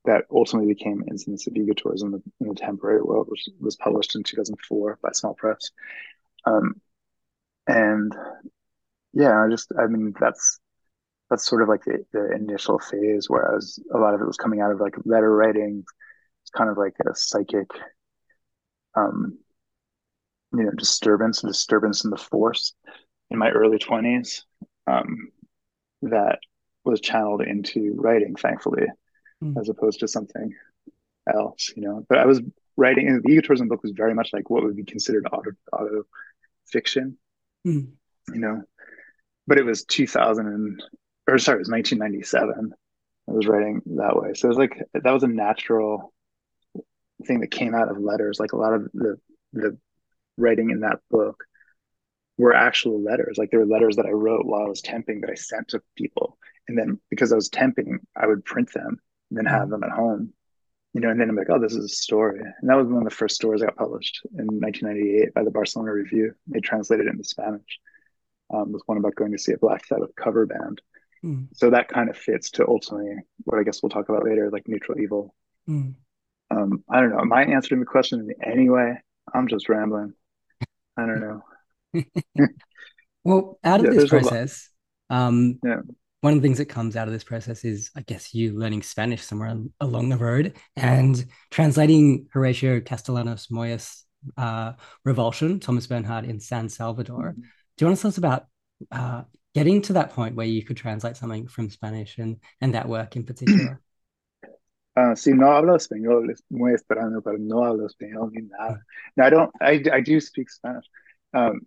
that 0.04 0.24
ultimately 0.30 0.74
became 0.74 1.04
Incidents 1.08 1.46
of 1.46 1.54
Egotourism 1.54 2.20
in 2.40 2.48
the, 2.48 2.54
Temporary 2.54 3.02
World, 3.02 3.28
which 3.28 3.48
was 3.60 3.76
published 3.76 4.16
in 4.16 4.22
2004 4.22 4.98
by 5.02 5.10
Small 5.12 5.34
Press. 5.34 5.70
Um, 6.44 6.80
and 7.68 8.12
yeah, 9.12 9.40
I 9.40 9.48
just, 9.48 9.70
I 9.78 9.86
mean, 9.86 10.12
that's, 10.18 10.58
that's 11.30 11.46
sort 11.46 11.62
of 11.62 11.68
like 11.68 11.84
the, 11.84 12.04
the 12.12 12.32
initial 12.32 12.78
phase 12.78 13.26
whereas 13.28 13.78
a 13.94 13.98
lot 13.98 14.14
of 14.14 14.20
it 14.20 14.26
was 14.26 14.36
coming 14.36 14.60
out 14.60 14.72
of 14.72 14.80
like 14.80 14.96
letter 15.04 15.34
writing. 15.34 15.84
It's 16.42 16.50
kind 16.50 16.68
of 16.68 16.76
like 16.76 16.94
a 17.08 17.14
psychic, 17.14 17.70
um, 18.96 19.38
you 20.52 20.64
know, 20.64 20.72
disturbance, 20.72 21.42
disturbance 21.42 22.04
in 22.04 22.10
the 22.10 22.16
force 22.16 22.74
in 23.30 23.38
my 23.38 23.50
early 23.50 23.78
20s 23.78 24.42
um, 24.86 25.30
that 26.02 26.40
was 26.84 27.00
channeled 27.00 27.42
into 27.42 27.94
writing, 27.96 28.34
thankfully, 28.34 28.86
mm. 29.42 29.56
as 29.58 29.68
opposed 29.68 30.00
to 30.00 30.08
something 30.08 30.54
else, 31.32 31.72
you 31.76 31.82
know. 31.82 32.04
But 32.08 32.18
I 32.18 32.26
was 32.26 32.40
writing 32.76 33.08
and 33.08 33.22
the 33.22 33.28
egotourism 33.28 33.68
book 33.68 33.82
was 33.82 33.92
very 33.92 34.14
much 34.14 34.32
like 34.32 34.50
what 34.50 34.64
would 34.64 34.76
be 34.76 34.84
considered 34.84 35.26
auto 35.32 35.50
auto 35.72 36.04
fiction, 36.66 37.16
mm. 37.66 37.88
you 38.32 38.40
know. 38.40 38.62
But 39.46 39.58
it 39.58 39.64
was 39.64 39.84
2000 39.84 40.46
and 40.46 40.82
or 41.28 41.38
sorry, 41.38 41.56
it 41.56 41.60
was 41.60 41.70
1997. 41.70 42.72
I 43.28 43.32
was 43.32 43.46
writing 43.46 43.82
that 43.86 44.16
way, 44.16 44.34
so 44.34 44.46
it 44.46 44.48
was 44.48 44.58
like 44.58 44.82
that 44.94 45.12
was 45.12 45.22
a 45.22 45.28
natural 45.28 46.12
thing 47.24 47.40
that 47.40 47.50
came 47.50 47.74
out 47.74 47.88
of 47.88 47.98
letters. 47.98 48.40
Like 48.40 48.52
a 48.52 48.56
lot 48.56 48.74
of 48.74 48.88
the 48.92 49.18
the 49.52 49.78
writing 50.36 50.70
in 50.70 50.80
that 50.80 50.98
book 51.10 51.44
were 52.38 52.54
actual 52.54 53.02
letters. 53.02 53.36
Like 53.38 53.50
there 53.50 53.60
were 53.60 53.66
letters 53.66 53.96
that 53.96 54.06
I 54.06 54.10
wrote 54.10 54.46
while 54.46 54.62
I 54.62 54.68
was 54.68 54.82
temping 54.82 55.20
that 55.20 55.30
I 55.30 55.34
sent 55.34 55.68
to 55.68 55.82
people 55.96 56.38
and 56.68 56.78
then 56.78 57.00
because 57.10 57.32
I 57.32 57.36
was 57.36 57.50
temping, 57.50 57.98
I 58.16 58.26
would 58.26 58.44
print 58.44 58.72
them 58.72 59.00
and 59.30 59.38
then 59.38 59.46
have 59.46 59.68
mm. 59.68 59.70
them 59.70 59.84
at 59.84 59.90
home. 59.90 60.32
You 60.94 61.00
know, 61.00 61.08
and 61.08 61.18
then 61.18 61.30
I'm 61.30 61.36
like, 61.36 61.48
oh, 61.48 61.58
this 61.58 61.72
is 61.72 61.84
a 61.86 61.88
story. 61.88 62.40
And 62.40 62.68
that 62.68 62.76
was 62.76 62.86
one 62.86 62.98
of 62.98 63.04
the 63.04 63.14
first 63.14 63.34
stories 63.34 63.62
I 63.62 63.66
got 63.66 63.76
published 63.76 64.20
in 64.38 64.46
1998 64.60 65.32
by 65.32 65.42
the 65.42 65.50
Barcelona 65.50 65.92
Review. 65.92 66.34
They 66.46 66.60
translated 66.60 67.06
it 67.06 67.10
into 67.10 67.24
Spanish. 67.24 67.78
Um, 68.52 68.72
was 68.72 68.82
one 68.84 68.98
about 68.98 69.14
going 69.14 69.32
to 69.32 69.38
see 69.38 69.52
a 69.52 69.58
Black 69.58 69.86
Sabbath 69.86 70.14
cover 70.14 70.44
band. 70.44 70.82
Mm. 71.24 71.48
So 71.54 71.70
that 71.70 71.88
kind 71.88 72.10
of 72.10 72.16
fits 72.18 72.50
to 72.52 72.68
ultimately 72.68 73.16
what 73.44 73.58
I 73.58 73.62
guess 73.62 73.82
we'll 73.82 73.88
talk 73.88 74.10
about 74.10 74.24
later, 74.24 74.50
like 74.50 74.68
neutral 74.68 75.00
evil. 75.00 75.34
Mm. 75.66 75.94
Um, 76.50 76.84
I 76.90 77.00
don't 77.00 77.10
know. 77.10 77.20
Am 77.20 77.32
I 77.32 77.44
answering 77.44 77.80
the 77.80 77.86
question 77.86 78.20
in 78.20 78.52
any 78.52 78.68
way? 78.68 78.98
I'm 79.32 79.48
just 79.48 79.70
rambling. 79.70 80.12
I 80.98 81.06
don't 81.06 81.20
know. 81.20 81.42
well, 83.24 83.58
out 83.64 83.80
of 83.80 83.86
yeah, 83.86 84.00
this 84.00 84.08
process, 84.08 84.68
um, 85.10 85.58
yeah 85.64 85.80
one 86.22 86.34
of 86.34 86.40
the 86.40 86.46
things 86.46 86.58
that 86.58 86.66
comes 86.66 86.96
out 86.96 87.08
of 87.08 87.12
this 87.12 87.24
process 87.24 87.64
is, 87.64 87.90
I 87.96 88.02
guess, 88.02 88.32
you 88.32 88.56
learning 88.56 88.82
Spanish 88.82 89.22
somewhere 89.22 89.56
along 89.80 90.08
the 90.08 90.16
road 90.16 90.56
and 90.76 91.22
translating 91.50 92.28
Horacio 92.32 92.80
Castellanos 92.80 93.48
Moya's 93.50 94.04
uh, 94.36 94.74
Revulsion, 95.04 95.58
Thomas 95.60 95.88
Bernhard 95.88 96.24
in 96.24 96.38
San 96.38 96.68
Salvador. 96.68 97.32
Mm-hmm. 97.32 97.40
Do 97.40 97.84
you 97.84 97.86
want 97.88 97.98
to 97.98 98.02
tell 98.02 98.08
us 98.10 98.18
about 98.18 98.46
uh, 98.92 99.22
getting 99.52 99.82
to 99.82 99.94
that 99.94 100.12
point 100.12 100.36
where 100.36 100.46
you 100.46 100.64
could 100.64 100.76
translate 100.76 101.16
something 101.16 101.48
from 101.48 101.70
Spanish 101.70 102.18
and, 102.18 102.36
and 102.60 102.74
that 102.74 102.88
work 102.88 103.16
in 103.16 103.24
particular? 103.24 103.80
Uh, 104.94 105.14
si 105.14 105.32
no 105.32 105.46
hablo 105.46 105.74
español, 105.74 106.30
es 106.30 106.42
muy 106.50 106.74
esperando, 106.74 107.22
pero 107.24 107.38
no 107.38 107.64
hablo 107.64 107.86
español 107.86 108.30
ni 108.30 108.42
nada. 108.42 108.78
Now, 109.16 109.24
I 109.24 109.30
don't, 109.30 109.50
I, 109.58 109.82
I 109.90 110.00
do 110.02 110.20
speak 110.20 110.50
Spanish. 110.50 110.84
Um, 111.32 111.62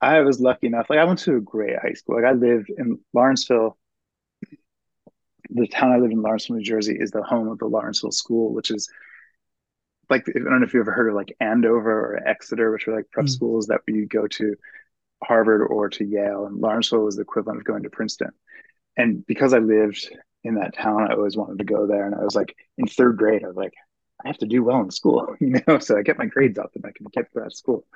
I 0.00 0.20
was 0.20 0.40
lucky 0.40 0.66
enough, 0.66 0.88
like 0.88 0.98
I 0.98 1.04
went 1.04 1.18
to 1.20 1.36
a 1.36 1.40
great 1.40 1.78
high 1.78 1.92
school. 1.92 2.16
Like 2.16 2.24
I 2.24 2.32
live 2.32 2.66
in 2.76 2.98
Lawrenceville, 3.12 3.76
the 5.50 5.66
town 5.66 5.92
I 5.92 5.98
live 5.98 6.10
in, 6.10 6.22
Lawrenceville, 6.22 6.56
New 6.56 6.62
Jersey, 6.62 6.96
is 6.98 7.10
the 7.10 7.22
home 7.22 7.48
of 7.48 7.58
the 7.58 7.66
Lawrenceville 7.66 8.12
School, 8.12 8.54
which 8.54 8.70
is 8.70 8.88
like 10.08 10.26
I 10.28 10.38
don't 10.38 10.60
know 10.60 10.66
if 10.66 10.74
you've 10.74 10.82
ever 10.82 10.92
heard 10.92 11.08
of 11.08 11.14
like 11.14 11.36
Andover 11.40 11.90
or 11.90 12.28
Exeter, 12.28 12.72
which 12.72 12.88
are 12.88 12.96
like 12.96 13.10
prep 13.10 13.26
mm. 13.26 13.30
schools 13.30 13.66
that 13.66 13.80
you 13.86 14.06
go 14.06 14.26
to 14.26 14.56
Harvard 15.22 15.62
or 15.62 15.88
to 15.90 16.04
Yale, 16.04 16.46
and 16.46 16.60
Lawrenceville 16.60 17.04
was 17.04 17.16
the 17.16 17.22
equivalent 17.22 17.60
of 17.60 17.64
going 17.64 17.82
to 17.82 17.90
Princeton. 17.90 18.30
And 18.96 19.24
because 19.26 19.52
I 19.54 19.58
lived 19.58 20.10
in 20.44 20.54
that 20.54 20.74
town, 20.74 21.10
I 21.10 21.14
always 21.14 21.36
wanted 21.36 21.58
to 21.58 21.64
go 21.64 21.86
there. 21.86 22.06
And 22.06 22.14
I 22.14 22.24
was 22.24 22.34
like 22.34 22.56
in 22.78 22.86
third 22.86 23.16
grade, 23.16 23.44
I 23.44 23.48
was 23.48 23.56
like, 23.56 23.74
I 24.24 24.28
have 24.28 24.38
to 24.38 24.46
do 24.46 24.62
well 24.62 24.80
in 24.80 24.90
school, 24.90 25.36
you 25.40 25.60
know. 25.66 25.78
So 25.78 25.96
I 25.96 26.02
get 26.02 26.18
my 26.18 26.26
grades 26.26 26.58
up 26.58 26.72
and 26.74 26.84
I 26.84 26.92
can 26.92 27.06
get 27.12 27.32
to 27.32 27.40
that 27.40 27.56
school. 27.56 27.86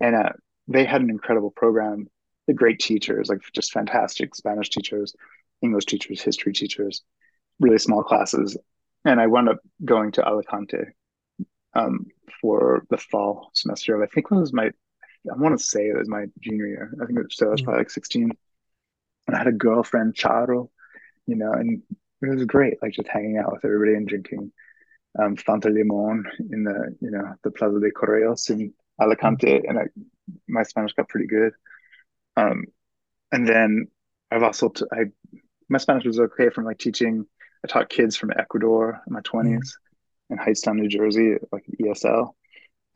And 0.00 0.16
uh, 0.16 0.32
they 0.72 0.84
had 0.84 1.02
an 1.02 1.10
incredible 1.10 1.50
program. 1.50 2.08
The 2.48 2.54
great 2.54 2.80
teachers, 2.80 3.28
like 3.28 3.40
just 3.54 3.72
fantastic 3.72 4.34
Spanish 4.34 4.68
teachers 4.70 5.14
English 5.62 5.86
teachers, 5.86 6.20
history 6.20 6.52
teachers, 6.52 7.02
really 7.60 7.78
small 7.78 8.02
classes. 8.02 8.56
And 9.04 9.20
I 9.20 9.28
wound 9.28 9.48
up 9.48 9.60
going 9.84 10.12
to 10.12 10.26
Alicante 10.26 10.84
um, 11.74 12.06
for 12.40 12.84
the 12.90 12.98
fall 12.98 13.50
semester 13.54 13.96
of, 13.96 14.02
I 14.02 14.12
think 14.12 14.26
it 14.30 14.34
was 14.34 14.52
my, 14.52 14.66
I 14.66 15.36
want 15.36 15.58
to 15.58 15.64
say 15.64 15.86
it 15.86 15.96
was 15.96 16.08
my 16.08 16.26
junior 16.40 16.66
year. 16.66 16.94
I 17.00 17.06
think 17.06 17.18
it 17.18 17.22
was, 17.22 17.36
so 17.36 17.48
I 17.48 17.50
was 17.50 17.62
mm. 17.62 17.64
probably 17.64 17.80
like 17.80 17.90
16. 17.90 18.30
And 19.28 19.36
I 19.36 19.38
had 19.38 19.46
a 19.46 19.52
girlfriend, 19.52 20.14
Charo, 20.14 20.68
you 21.26 21.36
know, 21.36 21.52
and 21.52 21.82
it 22.22 22.28
was 22.28 22.44
great, 22.44 22.74
like 22.82 22.92
just 22.92 23.08
hanging 23.08 23.38
out 23.38 23.52
with 23.52 23.64
everybody 23.64 23.94
and 23.94 24.06
drinking 24.06 24.52
um, 25.20 25.36
Fanta 25.36 25.72
Limon 25.72 26.24
in 26.50 26.64
the, 26.64 26.96
you 27.00 27.10
know, 27.10 27.34
the 27.44 27.50
Plaza 27.50 27.78
de 27.78 27.90
Correos 27.90 28.50
in 28.50 28.72
Alicante. 29.00 29.62
And 29.66 29.78
I, 29.78 29.84
my 30.48 30.62
Spanish 30.62 30.92
got 30.92 31.08
pretty 31.08 31.26
good. 31.26 31.52
Um, 32.36 32.64
and 33.30 33.46
then 33.46 33.88
I've 34.30 34.42
also, 34.42 34.68
t- 34.68 34.84
I 34.92 35.04
my 35.72 35.78
Spanish 35.78 36.04
was 36.04 36.20
okay 36.20 36.50
from 36.50 36.64
like 36.64 36.78
teaching. 36.78 37.26
I 37.64 37.68
taught 37.68 37.88
kids 37.88 38.14
from 38.14 38.32
Ecuador 38.38 39.00
in 39.06 39.12
my 39.12 39.20
20s 39.20 39.46
mm. 39.46 39.60
in 40.30 40.36
Hightstown, 40.36 40.76
New 40.76 40.88
Jersey, 40.88 41.36
like 41.50 41.64
ESL, 41.80 42.34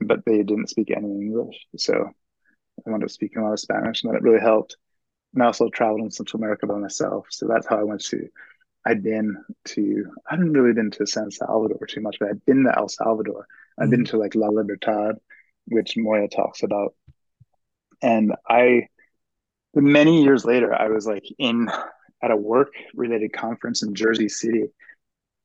but 0.01 0.25
they 0.27 0.42
didn't 0.42 0.68
speak 0.68 0.90
any 0.90 1.09
English. 1.09 1.57
So 1.77 2.11
I 2.87 2.90
wound 2.90 3.03
up 3.03 3.11
speaking 3.11 3.38
a 3.38 3.44
lot 3.44 3.55
of 3.55 3.61
Spanish, 3.61 4.05
and 4.05 4.14
that 4.14 4.22
really 4.22 4.40
helped. 4.40 4.77
And 5.33 5.42
I 5.42 5.46
also 5.46 5.70
traveled 5.70 6.03
in 6.03 6.11
Central 6.11 6.40
America 6.40 6.66
by 6.66 6.77
myself. 6.77 7.27
So 7.31 7.46
that's 7.46 7.66
how 7.66 7.79
I 7.79 7.85
went 7.85 8.05
to. 8.07 8.29
I'd 8.85 9.03
been 9.03 9.42
to, 9.66 10.12
I 10.29 10.35
hadn't 10.35 10.53
really 10.53 10.72
been 10.72 10.90
to 10.92 11.07
San 11.07 11.31
Salvador 11.31 11.87
too 11.87 12.01
much, 12.01 12.18
but 12.20 12.29
I'd 12.29 12.44
been 12.44 12.64
to 12.64 12.77
El 12.77 12.88
Salvador. 12.88 13.46
i 13.79 13.83
had 13.83 13.90
been 13.90 14.05
mm. 14.05 14.11
to 14.11 14.18
like 14.18 14.35
La 14.35 14.49
Libertad, 14.49 15.16
which 15.66 15.96
Moya 15.96 16.29
talks 16.29 16.62
about. 16.62 16.94
And 18.03 18.35
I, 18.49 18.89
many 19.75 20.23
years 20.23 20.45
later, 20.45 20.75
I 20.75 20.89
was 20.89 21.07
like 21.07 21.25
in 21.39 21.69
at 22.23 22.31
a 22.31 22.37
work 22.37 22.73
related 22.95 23.33
conference 23.33 23.83
in 23.83 23.95
Jersey 23.95 24.29
City, 24.29 24.65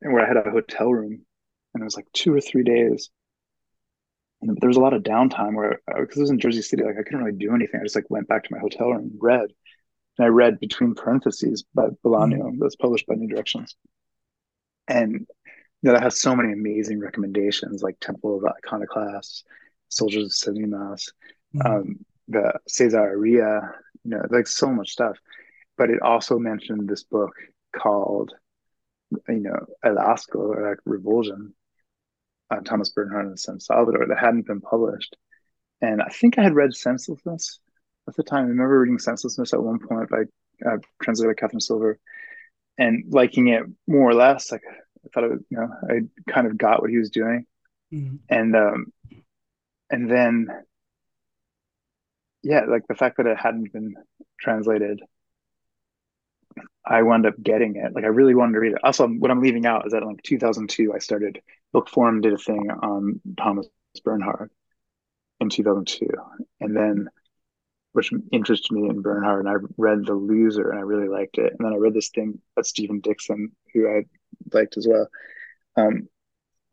and 0.01 0.13
where 0.13 0.23
I 0.23 0.27
had 0.27 0.37
a 0.37 0.49
hotel 0.49 0.91
room 0.91 1.25
and 1.73 1.81
it 1.81 1.85
was 1.85 1.95
like 1.95 2.07
two 2.13 2.33
or 2.33 2.41
three 2.41 2.63
days. 2.63 3.09
And 4.41 4.57
there 4.59 4.67
was 4.67 4.77
a 4.77 4.81
lot 4.81 4.93
of 4.93 5.03
downtime 5.03 5.55
where, 5.55 5.79
because 5.87 6.17
uh, 6.17 6.21
it 6.21 6.23
was 6.23 6.29
in 6.31 6.39
Jersey 6.39 6.61
City, 6.61 6.83
like 6.83 6.95
I 6.99 7.03
couldn't 7.03 7.23
really 7.23 7.37
do 7.37 7.53
anything. 7.53 7.79
I 7.79 7.83
just 7.83 7.95
like 7.95 8.09
went 8.09 8.27
back 8.27 8.43
to 8.43 8.53
my 8.53 8.59
hotel 8.59 8.89
room 8.89 9.11
and 9.11 9.17
read. 9.19 9.49
And 10.17 10.25
I 10.25 10.27
read 10.27 10.59
between 10.59 10.95
parentheses 10.95 11.63
by 11.73 11.87
Bolaño, 12.03 12.39
mm-hmm. 12.39 12.59
that's 12.59 12.75
published 12.75 13.07
by 13.07 13.15
New 13.15 13.27
Directions. 13.27 13.75
And 14.87 15.13
you 15.13 15.87
know, 15.87 15.93
that 15.93 16.03
has 16.03 16.19
so 16.19 16.35
many 16.35 16.51
amazing 16.53 16.99
recommendations, 16.99 17.81
like 17.81 17.99
Temple 17.99 18.37
of 18.37 18.45
Iconoclasts, 18.45 19.43
Soldiers 19.89 20.25
of 20.25 20.33
Salamis, 20.33 21.13
mm-hmm. 21.55 21.67
um, 21.67 22.05
the 22.31 22.53
Caesarea, 22.67 23.73
you 24.03 24.11
know, 24.11 24.21
like 24.29 24.47
so 24.47 24.71
much 24.71 24.91
stuff. 24.91 25.17
But 25.77 25.89
it 25.89 26.01
also 26.01 26.37
mentioned 26.37 26.87
this 26.87 27.03
book 27.03 27.31
called, 27.75 28.33
you 29.11 29.39
know, 29.39 29.65
El 29.83 29.95
Asco 29.95 30.35
or 30.35 30.69
like 30.69 30.79
Revulsion, 30.85 31.53
uh, 32.49 32.59
Thomas 32.61 32.89
Bernhard 32.89 33.25
and 33.27 33.39
San 33.39 33.59
Salvador 33.59 34.07
that 34.07 34.19
hadn't 34.19 34.47
been 34.47 34.61
published. 34.61 35.15
And 35.81 36.01
I 36.01 36.09
think 36.09 36.37
I 36.37 36.43
had 36.43 36.53
read 36.53 36.75
Senselessness 36.75 37.59
at 38.07 38.15
the 38.15 38.23
time. 38.23 38.45
I 38.45 38.49
remember 38.49 38.79
reading 38.79 38.99
Senselessness 38.99 39.53
at 39.53 39.63
one 39.63 39.79
point 39.79 40.09
by 40.09 40.23
uh, 40.69 40.77
translated 41.01 41.35
by 41.35 41.39
Katherine 41.39 41.61
Silver 41.61 41.99
and 42.77 43.05
liking 43.09 43.47
it 43.47 43.63
more 43.87 44.09
or 44.09 44.13
less. 44.13 44.51
Like 44.51 44.61
I 44.67 45.09
thought 45.13 45.23
it 45.23 45.31
was, 45.31 45.41
you 45.49 45.57
know, 45.57 45.69
I 45.89 46.31
kind 46.31 46.47
of 46.47 46.57
got 46.57 46.81
what 46.81 46.91
he 46.91 46.97
was 46.97 47.09
doing. 47.09 47.45
Mm-hmm. 47.93 48.15
And 48.29 48.55
um 48.55 48.93
and 49.89 50.09
then 50.09 50.47
yeah, 52.43 52.61
like 52.67 52.87
the 52.87 52.95
fact 52.95 53.17
that 53.17 53.27
it 53.27 53.37
hadn't 53.37 53.71
been 53.71 53.95
translated, 54.39 55.01
I 56.85 57.03
wound 57.03 57.25
up 57.25 57.35
getting 57.41 57.75
it. 57.75 57.93
Like 57.93 58.03
I 58.03 58.07
really 58.07 58.35
wanted 58.35 58.53
to 58.53 58.59
read 58.59 58.73
it. 58.73 58.83
Also, 58.83 59.07
what 59.07 59.31
I'm 59.31 59.41
leaving 59.41 59.65
out 59.65 59.85
is 59.85 59.93
that 59.93 60.01
in 60.01 60.09
like 60.09 60.23
2002, 60.23 60.93
I 60.93 60.99
started 60.99 61.41
Book 61.71 61.89
Forum 61.89 62.21
did 62.21 62.33
a 62.33 62.37
thing 62.37 62.69
on 62.69 63.21
Thomas 63.37 63.67
Bernhard 64.03 64.51
in 65.39 65.49
2002, 65.49 66.07
and 66.59 66.75
then 66.75 67.07
which 67.93 68.11
interested 68.31 68.73
me 68.73 68.89
in 68.89 69.01
Bernhard, 69.01 69.45
and 69.45 69.49
I 69.49 69.59
read 69.77 70.05
The 70.05 70.13
Loser, 70.13 70.69
and 70.69 70.79
I 70.79 70.83
really 70.83 71.09
liked 71.09 71.37
it. 71.37 71.53
And 71.57 71.65
then 71.65 71.73
I 71.73 71.77
read 71.77 71.93
this 71.93 72.09
thing 72.09 72.39
that 72.55 72.65
Stephen 72.65 73.01
Dixon, 73.01 73.51
who 73.73 73.89
I 73.89 74.05
liked 74.53 74.77
as 74.77 74.87
well, 74.87 75.09
um, 75.75 76.07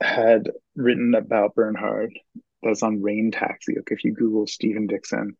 had 0.00 0.50
written 0.76 1.14
about 1.14 1.56
Bernhard. 1.56 2.16
That's 2.62 2.84
on 2.84 3.02
Rain 3.02 3.30
Taxi. 3.32 3.74
Like 3.74 3.88
if 3.90 4.04
you 4.04 4.12
Google 4.12 4.46
Stephen 4.46 4.86
Dixon 4.86 5.36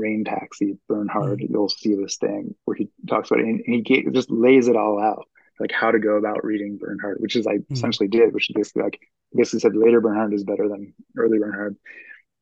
Rain 0.00 0.24
Taxi, 0.24 0.78
Bernhard, 0.88 1.40
mm-hmm. 1.40 1.52
you'll 1.52 1.68
see 1.68 1.94
this 1.94 2.16
thing 2.16 2.54
where 2.64 2.76
he 2.76 2.88
talks 3.08 3.30
about 3.30 3.44
it 3.44 3.46
and 3.46 3.62
he 3.66 4.06
just 4.10 4.30
lays 4.30 4.68
it 4.68 4.76
all 4.76 5.00
out, 5.00 5.26
like 5.58 5.72
how 5.72 5.90
to 5.90 5.98
go 5.98 6.16
about 6.16 6.44
reading 6.44 6.78
Bernhard, 6.78 7.18
which 7.20 7.36
is 7.36 7.46
I 7.46 7.56
mm-hmm. 7.56 7.74
essentially 7.74 8.08
did, 8.08 8.32
which 8.32 8.50
is 8.50 8.54
basically 8.54 8.82
like 8.82 9.00
basically 9.34 9.60
said 9.60 9.76
later 9.76 10.00
Bernhard 10.00 10.34
is 10.34 10.44
better 10.44 10.68
than 10.68 10.94
early 11.16 11.38
Bernhard. 11.38 11.76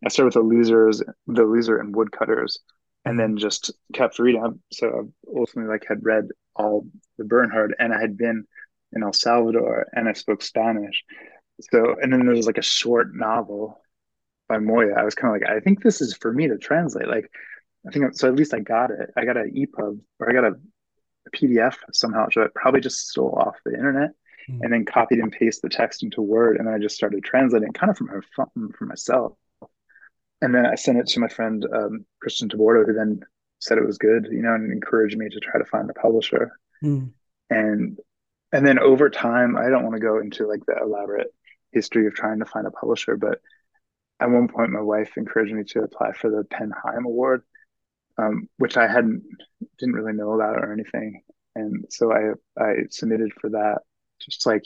I 0.04 0.08
started 0.08 0.26
with 0.26 0.34
the 0.34 0.56
losers, 0.56 1.02
the 1.26 1.44
loser 1.44 1.78
and 1.78 1.94
woodcutters, 1.94 2.60
and 3.04 3.18
then 3.18 3.36
just 3.36 3.72
kept 3.92 4.18
reading. 4.18 4.60
So 4.72 4.86
I 4.86 5.38
ultimately 5.38 5.72
like 5.72 5.84
had 5.88 6.04
read 6.04 6.28
all 6.54 6.86
the 7.18 7.24
Bernhard, 7.24 7.74
and 7.78 7.92
I 7.92 8.00
had 8.00 8.16
been 8.16 8.44
in 8.92 9.02
El 9.02 9.12
Salvador, 9.12 9.88
and 9.92 10.08
I 10.08 10.12
spoke 10.12 10.42
Spanish. 10.42 11.04
So 11.72 11.96
and 12.00 12.12
then 12.12 12.24
there 12.24 12.34
was 12.36 12.46
like 12.46 12.58
a 12.58 12.62
short 12.62 13.14
novel 13.14 13.80
by 14.48 14.58
Moya, 14.58 14.94
I 14.94 15.04
was 15.04 15.14
kind 15.14 15.34
of 15.34 15.40
like, 15.40 15.50
I 15.50 15.60
think 15.60 15.82
this 15.82 16.00
is 16.00 16.14
for 16.14 16.32
me 16.32 16.48
to 16.48 16.58
translate. 16.58 17.08
Like, 17.08 17.30
I 17.86 17.90
think 17.90 18.16
so. 18.16 18.28
At 18.28 18.34
least 18.34 18.54
I 18.54 18.60
got 18.60 18.90
it. 18.90 19.10
I 19.16 19.24
got 19.24 19.36
an 19.36 19.52
EPUB 19.54 20.00
or 20.18 20.30
I 20.30 20.32
got 20.32 20.44
a, 20.44 20.56
a 21.26 21.30
PDF 21.30 21.74
somehow. 21.92 22.28
So 22.32 22.42
I 22.42 22.46
probably 22.54 22.80
just 22.80 23.08
stole 23.08 23.34
off 23.34 23.56
the 23.64 23.74
internet 23.74 24.10
mm. 24.48 24.60
and 24.62 24.72
then 24.72 24.84
copied 24.84 25.18
and 25.18 25.32
pasted 25.32 25.70
the 25.70 25.74
text 25.74 26.02
into 26.02 26.22
Word, 26.22 26.56
and 26.56 26.66
then 26.66 26.74
I 26.74 26.78
just 26.78 26.96
started 26.96 27.22
translating, 27.24 27.72
kind 27.72 27.90
of 27.90 27.96
from 27.96 28.08
her 28.08 28.24
phone 28.34 28.72
for 28.76 28.86
myself. 28.86 29.34
And 30.40 30.54
then 30.54 30.66
I 30.66 30.76
sent 30.76 30.98
it 30.98 31.08
to 31.08 31.20
my 31.20 31.28
friend 31.28 31.66
um, 31.72 32.04
Christian 32.20 32.48
TeBordo, 32.48 32.86
who 32.86 32.92
then 32.92 33.20
said 33.60 33.78
it 33.78 33.86
was 33.86 33.98
good, 33.98 34.28
you 34.30 34.42
know, 34.42 34.54
and 34.54 34.72
encouraged 34.72 35.16
me 35.16 35.28
to 35.28 35.40
try 35.40 35.58
to 35.58 35.64
find 35.64 35.90
a 35.90 35.94
publisher. 35.94 36.52
Mm. 36.82 37.12
And 37.50 37.98
and 38.52 38.66
then 38.66 38.78
over 38.78 39.10
time, 39.10 39.56
I 39.56 39.68
don't 39.68 39.82
want 39.82 39.94
to 39.94 40.00
go 40.00 40.18
into 40.20 40.46
like 40.46 40.64
the 40.64 40.76
elaborate 40.80 41.34
history 41.72 42.06
of 42.06 42.14
trying 42.14 42.38
to 42.38 42.46
find 42.46 42.66
a 42.66 42.70
publisher, 42.70 43.16
but 43.16 43.40
at 44.20 44.30
one 44.30 44.48
point 44.48 44.70
my 44.70 44.80
wife 44.80 45.16
encouraged 45.16 45.52
me 45.52 45.64
to 45.64 45.82
apply 45.82 46.12
for 46.12 46.30
the 46.30 46.44
PEN/Heim 46.44 47.04
Award, 47.04 47.42
um, 48.16 48.48
which 48.56 48.76
I 48.76 48.86
hadn't 48.86 49.24
didn't 49.78 49.94
really 49.94 50.12
know 50.12 50.32
about 50.32 50.56
or 50.56 50.72
anything, 50.72 51.22
and 51.54 51.86
so 51.90 52.12
I 52.12 52.32
I 52.60 52.74
submitted 52.90 53.32
for 53.40 53.50
that, 53.50 53.78
just 54.20 54.46
like 54.46 54.64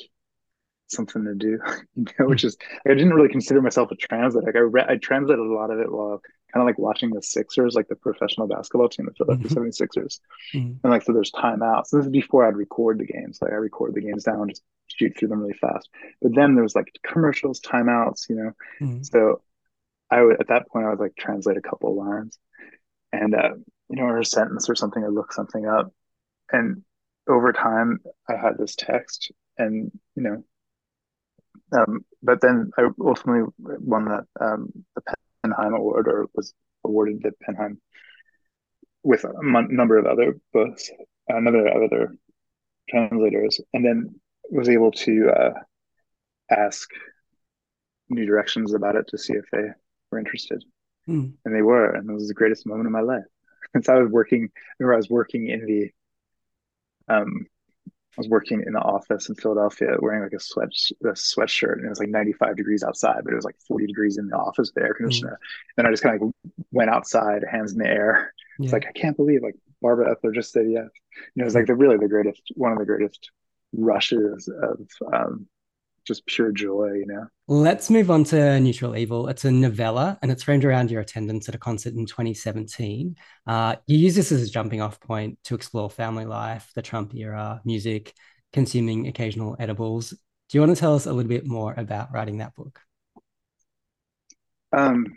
something 0.89 1.25
to 1.25 1.35
do, 1.35 1.59
you 1.97 2.05
know, 2.19 2.27
which 2.27 2.45
is 2.45 2.57
I 2.87 2.91
didn't 2.91 3.15
really 3.15 3.29
consider 3.29 3.61
myself 3.61 3.91
a 3.91 3.97
translator. 3.97 4.47
Like 4.47 4.57
I 4.57 4.61
read, 4.61 4.87
I 4.89 4.97
translated 4.97 5.45
a 5.45 5.53
lot 5.53 5.71
of 5.71 5.81
it 5.81 5.91
while 5.91 6.21
kind 6.53 6.63
of 6.63 6.67
like 6.67 6.79
watching 6.79 7.11
the 7.11 7.23
Sixers, 7.23 7.75
like 7.75 7.89
the 7.89 7.97
professional 7.97 8.47
basketball 8.47 8.89
team, 8.89 9.07
the 9.07 9.15
Philadelphia 9.15 9.49
mm-hmm. 9.49 9.85
76ers. 9.85 10.21
Mm-hmm. 10.55 10.73
And 10.85 10.93
like, 10.93 11.03
so 11.03 11.13
there's 11.13 11.33
timeouts. 11.33 11.87
So 11.87 11.97
this 11.97 12.07
is 12.07 12.13
before 12.13 12.47
I'd 12.47 12.57
record 12.57 12.99
the 12.99 13.07
games. 13.07 13.39
Like 13.41 13.53
I 13.53 13.57
record 13.57 13.95
the 13.95 14.03
games 14.03 14.25
down, 14.25 14.51
just 14.51 14.63
shoot 14.97 15.17
through 15.17 15.29
them 15.29 15.41
really 15.41 15.55
fast. 15.55 15.89
But 16.21 16.35
then 16.35 16.55
there 16.55 16.63
was 16.63 16.75
like 16.75 16.99
commercials, 17.03 17.61
timeouts, 17.61 18.29
you 18.29 18.37
know? 18.37 18.53
Mm-hmm. 18.81 19.03
So 19.03 19.43
I 20.11 20.23
would, 20.23 20.41
at 20.41 20.49
that 20.49 20.69
point, 20.69 20.87
I 20.87 20.91
would 20.91 21.01
like 21.01 21.17
translate 21.17 21.57
a 21.57 21.63
couple 21.63 21.97
lines 21.97 22.39
and, 23.13 23.35
uh, 23.35 23.55
you 23.89 23.97
know, 23.97 24.05
or 24.05 24.19
a 24.19 24.25
sentence 24.25 24.69
or 24.69 24.75
something, 24.75 25.03
or 25.03 25.11
look 25.11 25.33
something 25.33 25.67
up. 25.67 25.93
And 26.51 26.83
over 27.29 27.53
time, 27.53 28.01
I 28.29 28.37
had 28.37 28.59
this 28.59 28.75
text 28.77 29.33
and, 29.59 29.91
you 30.15 30.23
know, 30.23 30.45
um, 31.73 32.05
but 32.23 32.41
then 32.41 32.71
I 32.77 32.89
ultimately 33.01 33.51
won 33.59 34.07
that 34.07 34.25
um, 34.41 34.85
the 34.95 35.03
PEN/Heim 35.43 35.75
Award 35.75 36.09
or 36.09 36.27
was 36.35 36.53
awarded 36.85 37.23
the 37.23 37.33
PEN/Heim 37.43 37.81
with 39.03 39.25
a 39.25 39.29
m- 39.29 39.75
number 39.75 39.97
of 39.97 40.07
other 40.07 40.39
books, 40.53 40.91
another 41.29 41.69
other 41.69 42.17
translators, 42.89 43.61
and 43.73 43.85
then 43.85 44.21
was 44.51 44.69
able 44.69 44.93
to 44.93 45.31
uh, 45.31 45.53
ask 46.51 46.89
New 48.09 48.27
Directions 48.27 48.75
about 48.75 48.97
it 48.97 49.07
to 49.09 49.19
see 49.19 49.35
if 49.35 49.45
they 49.53 49.69
were 50.11 50.19
interested, 50.19 50.65
mm. 51.09 51.33
and 51.45 51.55
they 51.55 51.63
were, 51.63 51.91
and 51.91 52.09
it 52.09 52.13
was 52.13 52.29
the 52.29 52.35
greatest 52.35 52.67
moment 52.67 52.87
of 52.87 52.93
my 52.93 53.01
life. 53.01 53.25
Since 53.75 53.89
I 53.89 53.95
was 53.95 54.11
working, 54.11 54.51
I 54.55 54.61
remember 54.79 54.95
I 54.95 54.97
was 54.97 55.09
working 55.09 55.49
in 55.49 55.65
the 55.67 55.91
um, 57.09 57.47
I 57.87 58.21
was 58.21 58.29
working 58.29 58.63
in 58.67 58.75
the 58.75 58.81
office 58.81 59.31
in 59.31 59.35
Philadelphia 59.37 59.97
wearing 59.99 60.23
like 60.23 60.35
a 60.35 60.41
sweat 60.41 60.69
a 61.03 61.09
sweatshirt 61.09 61.77
and 61.77 61.87
it 61.87 61.89
was 61.89 61.99
like 61.99 62.11
95 62.11 62.57
degrees 62.57 62.83
outside, 62.83 63.21
but 63.25 63.33
it 63.33 63.37
was 63.37 63.45
like 63.45 63.57
40 63.67 63.87
degrees 63.87 64.19
in 64.19 64.29
the 64.29 64.37
office 64.37 64.69
with 64.69 64.75
the 64.75 64.83
air 64.83 64.95
conditioner. 64.95 65.39
Mm. 65.41 65.79
And 65.79 65.87
I 65.87 65.91
just 65.91 66.03
kind 66.03 66.17
of 66.17 66.23
like 66.23 66.53
went 66.73 66.91
outside, 66.91 67.43
hands 67.51 67.73
in 67.73 67.79
the 67.79 67.89
air. 67.89 68.35
Yeah. 68.59 68.65
It's 68.65 68.73
like 68.75 68.87
I 68.87 68.93
can't 68.93 69.17
believe 69.17 69.43
like 69.43 69.57
Barbara 69.81 70.15
Epler 70.15 70.35
just 70.35 70.53
said 70.53 70.67
yes. 70.69 70.89
You 71.35 71.43
know, 71.43 71.47
it's 71.47 71.55
like 71.55 71.67
the 71.67 71.75
really 71.75 71.97
the 71.97 72.09
greatest 72.09 72.43
one 72.55 72.73
of 72.73 72.79
the 72.79 72.85
greatest 72.85 73.31
rushes 73.73 74.49
of 74.49 74.89
um, 75.13 75.47
just 76.07 76.27
pure 76.27 76.53
joy, 76.53 76.93
you 76.95 77.07
know. 77.07 77.27
Let's 77.49 77.91
move 77.91 78.11
on 78.11 78.25
to 78.25 78.59
Neutral 78.61 78.97
Evil. 78.97 79.29
It's 79.29 79.45
a 79.45 79.51
novella 79.51 80.19
and 80.23 80.31
it's 80.31 80.43
framed 80.43 80.65
around 80.65 80.91
your 80.91 81.01
attendance 81.01 81.49
at 81.49 81.55
a 81.55 81.59
concert 81.59 81.95
in 81.95 82.07
2017. 82.07 83.17
Uh, 83.47 83.77
you 83.87 83.99
use 83.99 84.15
this 84.15 84.33
as 84.33 84.43
a 84.43 84.51
jumping 84.51 84.81
off 84.81 85.01
point 85.01 85.39
to 85.45 85.55
explore 85.55 85.91
family 85.91 86.25
life, 86.25 86.71
the 86.75 86.83
Trump 86.83 87.15
era, 87.15 87.61
music, 87.65 88.15
consuming 88.53 89.07
occasional 89.07 89.57
edibles. 89.59 90.11
Do 90.11 90.59
you 90.59 90.61
want 90.61 90.75
to 90.75 90.81
tell 90.81 90.95
us 90.95 91.07
a 91.07 91.13
little 91.13 91.29
bit 91.29 91.47
more 91.47 91.75
about 91.77 92.13
writing 92.13 92.39
that 92.39 92.55
book? 92.55 92.81
Um, 94.73 95.17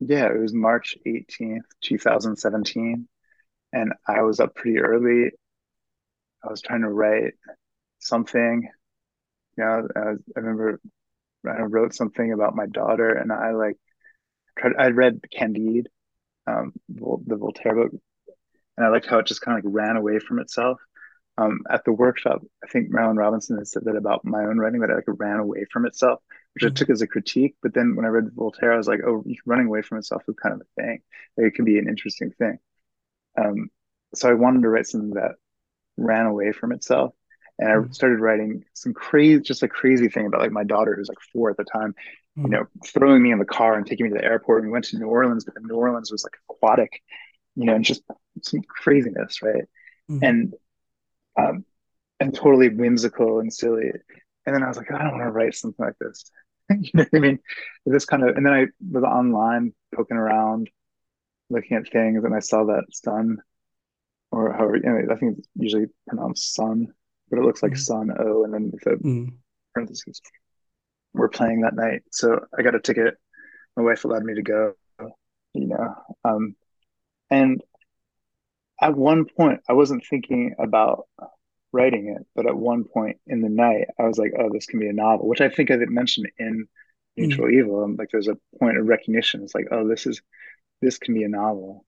yeah, 0.00 0.26
it 0.26 0.38
was 0.38 0.52
March 0.52 0.96
18th, 1.06 1.62
2017. 1.82 3.08
And 3.72 3.92
I 4.06 4.22
was 4.22 4.40
up 4.40 4.54
pretty 4.54 4.78
early. 4.78 5.32
I 6.44 6.50
was 6.50 6.60
trying 6.60 6.82
to 6.82 6.90
write 6.90 7.34
something 8.04 8.68
yeah, 9.56 9.82
I, 9.96 10.00
I 10.00 10.40
remember 10.40 10.80
I 11.46 11.62
wrote 11.62 11.94
something 11.94 12.32
about 12.32 12.56
my 12.56 12.66
daughter, 12.66 13.10
and 13.10 13.32
I 13.32 13.52
like 13.52 13.76
tried. 14.58 14.72
I 14.78 14.88
read 14.88 15.20
Candide, 15.30 15.88
um, 16.46 16.72
the 16.88 17.36
Voltaire 17.36 17.74
book, 17.74 17.92
and 18.76 18.86
I 18.86 18.88
liked 18.88 19.06
how 19.06 19.18
it 19.18 19.26
just 19.26 19.40
kind 19.40 19.58
of 19.58 19.64
like 19.64 19.74
ran 19.74 19.96
away 19.96 20.18
from 20.18 20.38
itself. 20.38 20.80
Um, 21.36 21.62
at 21.68 21.84
the 21.84 21.92
workshop, 21.92 22.42
I 22.62 22.68
think 22.68 22.92
Marilynne 22.92 23.18
Robinson 23.18 23.58
has 23.58 23.72
said 23.72 23.84
that 23.86 23.96
about 23.96 24.24
my 24.24 24.44
own 24.44 24.58
writing, 24.58 24.80
that 24.80 24.90
I 24.90 24.94
like 24.94 25.04
ran 25.08 25.40
away 25.40 25.64
from 25.72 25.84
itself, 25.84 26.20
which 26.54 26.62
mm-hmm. 26.62 26.72
I 26.72 26.74
took 26.74 26.90
as 26.90 27.02
a 27.02 27.08
critique. 27.08 27.56
But 27.60 27.74
then 27.74 27.96
when 27.96 28.04
I 28.04 28.08
read 28.08 28.30
Voltaire, 28.32 28.72
I 28.72 28.76
was 28.76 28.86
like, 28.86 29.00
oh, 29.04 29.24
running 29.44 29.66
away 29.66 29.82
from 29.82 29.98
itself 29.98 30.22
is 30.28 30.36
kind 30.40 30.54
of 30.54 30.60
a 30.60 30.80
thing. 30.80 31.02
Like, 31.36 31.48
it 31.48 31.54
can 31.54 31.64
be 31.64 31.78
an 31.78 31.88
interesting 31.88 32.30
thing. 32.30 32.58
Um, 33.36 33.68
so 34.14 34.30
I 34.30 34.34
wanted 34.34 34.62
to 34.62 34.68
write 34.68 34.86
something 34.86 35.14
that 35.14 35.32
ran 35.96 36.26
away 36.26 36.52
from 36.52 36.70
itself 36.70 37.14
and 37.58 37.70
I 37.70 37.74
hmm. 37.76 37.92
started 37.92 38.20
writing 38.20 38.64
some 38.74 38.94
crazy, 38.94 39.40
just 39.40 39.62
a 39.62 39.68
crazy 39.68 40.08
thing 40.08 40.26
about 40.26 40.40
like 40.40 40.52
my 40.52 40.64
daughter, 40.64 40.94
who's 40.94 41.08
like 41.08 41.20
four 41.32 41.50
at 41.50 41.56
the 41.56 41.64
time, 41.64 41.94
you 42.36 42.48
know, 42.48 42.66
throwing 42.84 43.22
me 43.22 43.30
in 43.30 43.38
the 43.38 43.44
car 43.44 43.74
and 43.76 43.86
taking 43.86 44.06
me 44.06 44.10
to 44.10 44.18
the 44.18 44.24
airport. 44.24 44.62
And 44.62 44.68
we 44.68 44.72
went 44.72 44.86
to 44.86 44.98
New 44.98 45.06
Orleans, 45.06 45.44
but 45.44 45.54
New 45.62 45.76
Orleans 45.76 46.10
was 46.10 46.24
like 46.24 46.34
aquatic, 46.50 47.00
you 47.54 47.64
know, 47.64 47.74
and 47.74 47.84
just 47.84 48.02
some 48.42 48.62
craziness, 48.62 49.40
right? 49.42 49.64
Mm. 50.10 50.18
And 50.22 50.54
um, 51.36 51.64
and 52.20 52.34
totally 52.34 52.68
whimsical 52.68 53.40
and 53.40 53.52
silly. 53.52 53.90
and 54.46 54.54
then 54.54 54.62
I 54.62 54.68
was 54.68 54.76
like, 54.76 54.90
I 54.92 54.98
don't 54.98 55.12
want 55.12 55.24
to 55.24 55.30
write 55.30 55.54
something 55.54 55.84
like 55.84 55.98
this. 56.00 56.30
you 56.70 56.90
know 56.94 57.04
what 57.10 57.18
I 57.18 57.18
mean? 57.18 57.38
This 57.86 58.04
kind 58.04 58.22
of, 58.22 58.36
and 58.36 58.46
then 58.46 58.52
I 58.52 58.66
was 58.90 59.04
online 59.04 59.74
poking 59.94 60.16
around, 60.16 60.70
looking 61.50 61.76
at 61.76 61.90
things, 61.90 62.24
and 62.24 62.34
I 62.34 62.40
saw 62.40 62.64
that 62.64 62.84
sun, 62.92 63.38
or 64.30 64.52
however, 64.52 64.76
you 64.76 64.82
know, 64.82 65.14
I 65.14 65.16
think 65.16 65.38
it's 65.38 65.48
usually 65.56 65.86
pronounced 66.08 66.54
sun, 66.54 66.92
but 67.34 67.42
it 67.42 67.46
looks 67.46 67.62
like 67.62 67.72
mm. 67.72 67.78
sun 67.78 68.10
O, 68.18 68.44
and 68.44 68.54
then 68.54 68.70
with 68.70 68.82
the 68.82 68.90
mm. 68.90 69.32
parentheses. 69.72 70.20
We're 71.12 71.28
playing 71.28 71.62
that 71.62 71.74
night, 71.74 72.02
so 72.10 72.44
I 72.56 72.62
got 72.62 72.74
a 72.74 72.80
ticket. 72.80 73.14
My 73.76 73.82
wife 73.82 74.04
allowed 74.04 74.24
me 74.24 74.34
to 74.34 74.42
go. 74.42 74.74
You 75.52 75.68
know, 75.68 75.94
um, 76.24 76.56
and 77.30 77.62
at 78.80 78.96
one 78.96 79.24
point, 79.24 79.60
I 79.68 79.72
wasn't 79.72 80.04
thinking 80.08 80.54
about 80.58 81.06
writing 81.72 82.08
it, 82.08 82.26
but 82.34 82.46
at 82.46 82.56
one 82.56 82.84
point 82.84 83.18
in 83.26 83.40
the 83.40 83.48
night, 83.48 83.88
I 83.98 84.04
was 84.04 84.18
like, 84.18 84.32
"Oh, 84.38 84.50
this 84.52 84.66
can 84.66 84.80
be 84.80 84.88
a 84.88 84.92
novel," 84.92 85.28
which 85.28 85.40
I 85.40 85.48
think 85.48 85.70
I 85.70 85.76
mentioned 85.76 86.28
in 86.38 86.66
Neutral 87.16 87.48
mm. 87.48 87.54
Evil. 87.54 87.84
And 87.84 87.98
like, 87.98 88.08
there's 88.10 88.28
a 88.28 88.38
point 88.58 88.78
of 88.78 88.86
recognition. 88.86 89.42
It's 89.42 89.54
like, 89.54 89.68
"Oh, 89.70 89.88
this 89.88 90.06
is 90.06 90.20
this 90.80 90.98
can 90.98 91.14
be 91.14 91.22
a 91.22 91.28
novel," 91.28 91.84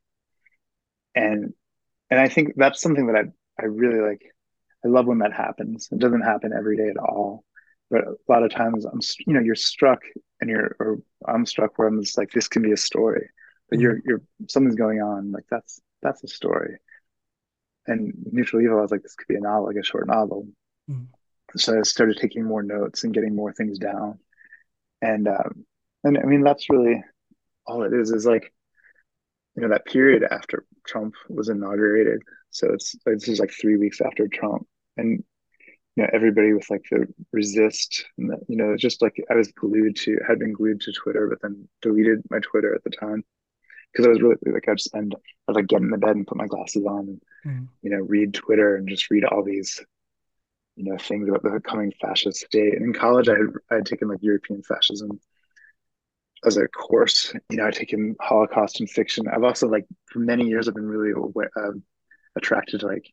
and 1.15 1.53
and 2.11 2.21
I 2.21 2.29
think 2.29 2.53
that's 2.57 2.81
something 2.81 3.07
that 3.09 3.17
I 3.17 3.25
I 3.61 3.67
really 3.67 4.01
like. 4.01 4.23
I 4.87 4.91
love 4.91 5.07
when 5.07 5.19
that 5.19 5.33
happens. 5.33 5.89
It 5.91 5.99
doesn't 5.99 6.23
happen 6.23 6.53
every 6.53 6.77
day 6.77 6.89
at 6.89 6.97
all, 6.97 7.45
but 7.91 8.03
a 8.05 8.15
lot 8.29 8.43
of 8.43 8.51
times 8.51 8.85
I'm 8.85 9.01
you 9.27 9.35
know 9.35 9.41
you're 9.41 9.55
struck 9.55 10.03
and 10.41 10.49
you're 10.51 10.77
or 10.79 10.99
I'm 11.27 11.47
struck 11.47 11.79
where 11.79 11.89
I'm 11.89 12.03
just 12.03 12.19
like, 12.19 12.31
"This 12.31 12.49
can 12.49 12.63
be 12.63 12.73
a 12.73 12.77
story," 12.77 13.29
but 13.69 13.81
you're 13.81 14.01
you're 14.05 14.23
something's 14.49 14.77
going 14.77 15.01
on. 15.01 15.33
Like 15.33 15.45
that's 15.51 15.81
that's 16.03 16.23
a 16.25 16.29
story 16.29 16.79
and 17.87 18.13
Neutral 18.33 18.63
Evil, 18.63 18.79
I 18.79 18.83
was 18.83 18.91
like, 18.91 19.03
this 19.03 19.15
could 19.15 19.29
be 19.29 19.37
a 19.37 19.41
novel, 19.41 19.67
like 19.67 19.77
a 19.77 19.85
short 19.85 20.07
novel. 20.07 20.49
Mm. 20.91 21.07
So 21.57 21.79
I 21.79 21.83
started 21.83 22.19
taking 22.19 22.45
more 22.45 22.63
notes 22.63 23.05
and 23.05 23.15
getting 23.15 23.35
more 23.35 23.53
things 23.53 23.79
down. 23.79 24.19
And 25.01 25.29
um, 25.29 25.65
and 26.05 26.19
I 26.19 26.23
mean 26.23 26.43
that's 26.43 26.69
really 26.71 27.03
all 27.67 27.83
it 27.83 27.93
is, 27.93 28.11
is 28.11 28.27
like, 28.27 28.53
you 29.55 29.63
know, 29.63 29.69
that 29.69 29.87
period 29.87 30.25
after 30.25 30.65
Trump 30.87 31.15
was 31.29 31.49
inaugurated. 31.49 32.23
So 32.51 32.73
it's 32.73 32.95
this 33.05 33.29
is 33.29 33.41
like 33.41 33.53
three 33.53 33.77
weeks 33.77 34.01
after 34.01 34.29
Trump. 34.29 34.67
And 34.97 35.25
you 35.97 36.03
know, 36.03 36.11
everybody 36.13 36.53
with 36.53 36.69
like 36.69 36.85
the 36.91 37.07
resist 37.33 38.05
and 38.19 38.31
the, 38.31 38.39
you 38.49 38.57
know, 38.57 38.77
just 38.77 39.01
like 39.01 39.17
I 39.31 39.35
was 39.35 39.51
glued 39.53 39.97
to 39.97 40.19
had 40.27 40.39
been 40.39 40.53
glued 40.53 40.81
to 40.83 40.93
Twitter, 40.93 41.27
but 41.29 41.41
then 41.41 41.69
deleted 41.81 42.23
my 42.31 42.39
Twitter 42.41 42.75
at 42.75 42.85
the 42.85 42.91
time 42.91 43.25
because 43.93 44.07
I 44.07 44.11
was 44.11 44.21
really 44.21 44.37
like 44.47 44.69
I'd 44.69 44.81
spend 44.81 45.15
I'd 45.49 45.55
like 45.55 45.69
get 45.69 45.81
in 45.81 45.91
the 45.91 45.97
bed 45.97 46.17
and 46.17 46.27
put 46.27 46.37
my 46.37 46.47
glasses 46.47 46.85
on 46.85 47.09
and 47.09 47.23
mm. 47.47 47.69
you 47.83 47.91
know 47.91 47.99
read 47.99 48.35
Twitter 48.35 48.77
and 48.77 48.89
just 48.89 49.11
read 49.11 49.25
all 49.25 49.43
these 49.43 49.83
you 50.77 50.85
know 50.85 50.99
things 50.99 51.29
about 51.29 51.43
the 51.43 51.61
coming 51.61 51.93
fascist 52.01 52.41
state. 52.41 52.75
And 52.75 52.85
in 52.85 52.93
college, 52.93 53.29
I 53.29 53.33
had 53.33 53.47
I 53.71 53.75
had 53.77 53.87
taken 53.87 54.09
like 54.09 54.23
European 54.23 54.63
fascism 54.63 55.19
as 56.45 56.59
a 56.59 56.69
course. 56.69 57.33
You 57.51 57.57
know, 57.57 57.67
I'd 57.67 57.75
taken 57.75 58.15
Holocaust 58.21 58.81
and 58.81 58.91
fiction. 58.91 59.27
I've 59.29 59.45
also 59.45 59.67
like 59.69 59.87
for 60.07 60.19
many 60.19 60.47
years 60.47 60.69
I've 60.69 60.75
been 60.75 60.87
really 60.87 61.13
aware, 61.13 61.51
uh, 61.57 61.73
attracted 62.37 62.81
to 62.81 62.87
like 62.87 63.11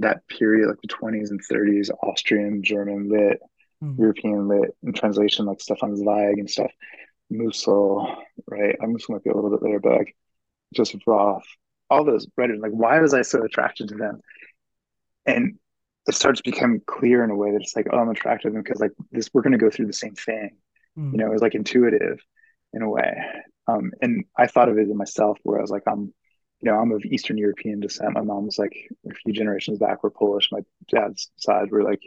that 0.00 0.26
period, 0.28 0.68
like 0.68 0.80
the 0.82 0.88
20s 0.88 1.30
and 1.30 1.40
30s, 1.40 1.90
Austrian, 2.02 2.62
German 2.62 3.08
lit, 3.08 3.40
mm. 3.82 3.98
European 3.98 4.48
lit, 4.48 4.76
and 4.82 4.94
translation 4.94 5.46
like 5.46 5.60
Stefan 5.60 5.96
Zweig 5.96 6.38
and 6.38 6.50
stuff. 6.50 6.70
Musil, 7.32 8.16
right? 8.46 8.76
I'm 8.82 8.96
just 8.96 9.10
might 9.10 9.24
be 9.24 9.30
a 9.30 9.34
little 9.34 9.50
bit 9.50 9.62
later, 9.62 9.80
but 9.80 9.98
like 9.98 10.16
Joseph 10.74 11.02
Roth, 11.06 11.44
all 11.90 12.04
those 12.04 12.26
writers, 12.36 12.60
like 12.60 12.72
why 12.72 13.00
was 13.00 13.14
I 13.14 13.22
so 13.22 13.42
attracted 13.42 13.88
to 13.88 13.96
them? 13.96 14.20
And 15.26 15.58
it 16.06 16.14
starts 16.14 16.40
to 16.40 16.50
become 16.50 16.80
clear 16.86 17.22
in 17.22 17.30
a 17.30 17.36
way 17.36 17.52
that 17.52 17.60
it's 17.60 17.76
like, 17.76 17.86
oh, 17.92 17.98
I'm 17.98 18.08
attracted 18.08 18.48
to 18.48 18.52
them 18.54 18.62
because 18.62 18.80
like 18.80 18.92
this, 19.12 19.28
we're 19.32 19.42
going 19.42 19.52
to 19.52 19.58
go 19.58 19.70
through 19.70 19.86
the 19.86 19.92
same 19.92 20.14
thing. 20.14 20.56
Mm. 20.98 21.12
You 21.12 21.18
know, 21.18 21.26
it 21.26 21.32
was 21.32 21.42
like 21.42 21.54
intuitive 21.54 22.18
in 22.72 22.82
a 22.82 22.88
way. 22.88 23.14
Um, 23.66 23.92
and 24.00 24.24
I 24.36 24.46
thought 24.46 24.70
of 24.70 24.78
it 24.78 24.88
in 24.88 24.96
myself 24.96 25.38
where 25.42 25.58
I 25.58 25.60
was 25.60 25.70
like, 25.70 25.82
I'm, 25.86 26.14
you 26.60 26.70
know, 26.70 26.78
I'm 26.78 26.92
of 26.92 27.04
Eastern 27.04 27.38
European 27.38 27.80
descent. 27.80 28.14
My 28.14 28.22
mom 28.22 28.46
was 28.46 28.58
like 28.58 28.74
a 29.08 29.14
few 29.14 29.32
generations 29.32 29.78
back, 29.78 30.02
we're 30.02 30.10
Polish. 30.10 30.50
My 30.50 30.60
dad's 30.88 31.30
side, 31.36 31.70
we're 31.70 31.84
like, 31.84 32.02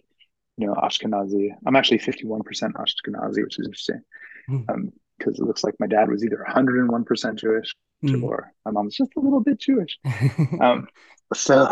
you 0.58 0.68
know, 0.68 0.74
Ashkenazi. 0.74 1.52
I'm 1.66 1.76
actually 1.76 2.00
51% 2.00 2.42
Ashkenazi, 2.74 3.44
which 3.44 3.60
is 3.60 3.66
interesting. 3.66 4.02
Mm. 4.50 4.70
Um, 4.70 4.94
because 5.18 5.40
it 5.40 5.46
looks 5.46 5.64
like 5.64 5.76
my 5.80 5.86
dad 5.86 6.10
was 6.10 6.24
either 6.26 6.44
101% 6.50 7.36
Jewish 7.36 7.76
mm. 8.04 8.24
or 8.24 8.52
my 8.66 8.72
mom's 8.72 8.96
just 8.96 9.12
a 9.16 9.20
little 9.20 9.40
bit 9.40 9.60
Jewish. 9.60 10.00
um, 10.60 10.88
so, 11.34 11.68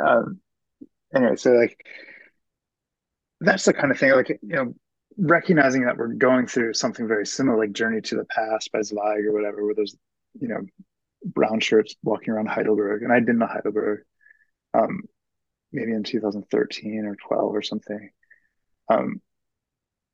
um, 0.00 0.40
anyway, 1.12 1.34
so 1.34 1.50
like 1.50 1.84
that's 3.40 3.64
the 3.64 3.72
kind 3.72 3.90
of 3.90 3.98
thing, 3.98 4.12
like, 4.12 4.28
you 4.28 4.54
know, 4.54 4.74
recognizing 5.18 5.84
that 5.84 5.96
we're 5.96 6.14
going 6.14 6.46
through 6.46 6.74
something 6.74 7.08
very 7.08 7.26
similar, 7.26 7.58
like 7.58 7.72
Journey 7.72 8.00
to 8.02 8.14
the 8.14 8.24
Past 8.26 8.70
by 8.72 8.82
Zweig 8.82 9.26
or 9.26 9.32
whatever, 9.32 9.64
where 9.64 9.74
there's, 9.74 9.96
you 10.40 10.46
know, 10.46 10.60
brown 11.24 11.60
shirts 11.60 11.94
walking 12.02 12.32
around 12.32 12.48
Heidelberg. 12.48 13.02
And 13.02 13.12
I'd 13.12 13.26
been 13.26 13.38
to 13.38 13.46
Heidelberg 13.46 14.00
um, 14.74 15.02
maybe 15.72 15.92
in 15.92 16.04
2013 16.04 17.04
or 17.04 17.16
12 17.16 17.54
or 17.54 17.62
something. 17.62 18.10
Um, 18.88 19.20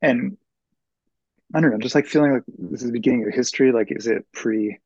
and 0.01 0.37
I 1.55 1.61
don't 1.61 1.71
know, 1.71 1.79
just 1.79 1.95
like 1.95 2.07
feeling 2.07 2.33
like 2.33 2.43
this 2.47 2.83
is 2.83 2.89
the 2.89 2.93
beginning 2.93 3.27
of 3.27 3.35
history. 3.35 3.73
Like, 3.73 3.91
is 3.91 4.07
it 4.07 4.27
pre 4.33 4.79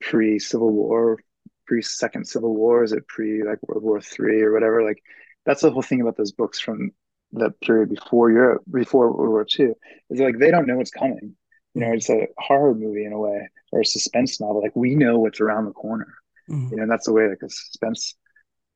pre 0.00 0.38
Civil 0.38 0.70
War, 0.70 1.20
pre 1.66 1.82
Second 1.82 2.26
Civil 2.26 2.54
War? 2.54 2.82
Is 2.82 2.92
it 2.92 3.06
pre 3.06 3.44
like 3.44 3.58
World 3.62 3.82
War 3.82 4.00
Three 4.00 4.42
or 4.42 4.52
whatever? 4.52 4.82
Like, 4.82 5.02
that's 5.44 5.62
the 5.62 5.70
whole 5.70 5.82
thing 5.82 6.00
about 6.00 6.16
those 6.16 6.32
books 6.32 6.58
from 6.58 6.92
the 7.32 7.50
period 7.62 7.90
before 7.90 8.30
Europe, 8.30 8.62
before 8.70 9.12
World 9.12 9.30
War 9.30 9.44
Two. 9.44 9.74
Is 10.10 10.18
like 10.18 10.38
they 10.38 10.50
don't 10.50 10.66
know 10.66 10.76
what's 10.76 10.90
coming. 10.90 11.36
You 11.74 11.82
know, 11.82 11.92
it's 11.92 12.10
a 12.10 12.28
horror 12.38 12.74
movie 12.74 13.04
in 13.04 13.12
a 13.12 13.18
way 13.18 13.48
or 13.72 13.80
a 13.80 13.86
suspense 13.86 14.40
novel. 14.40 14.62
Like 14.62 14.74
we 14.74 14.94
know 14.94 15.18
what's 15.18 15.40
around 15.40 15.66
the 15.66 15.72
corner. 15.72 16.14
Mm-hmm. 16.50 16.72
You 16.72 16.76
know, 16.78 16.86
that's 16.88 17.06
the 17.06 17.12
way 17.12 17.28
like 17.28 17.42
a 17.42 17.50
suspense 17.50 18.16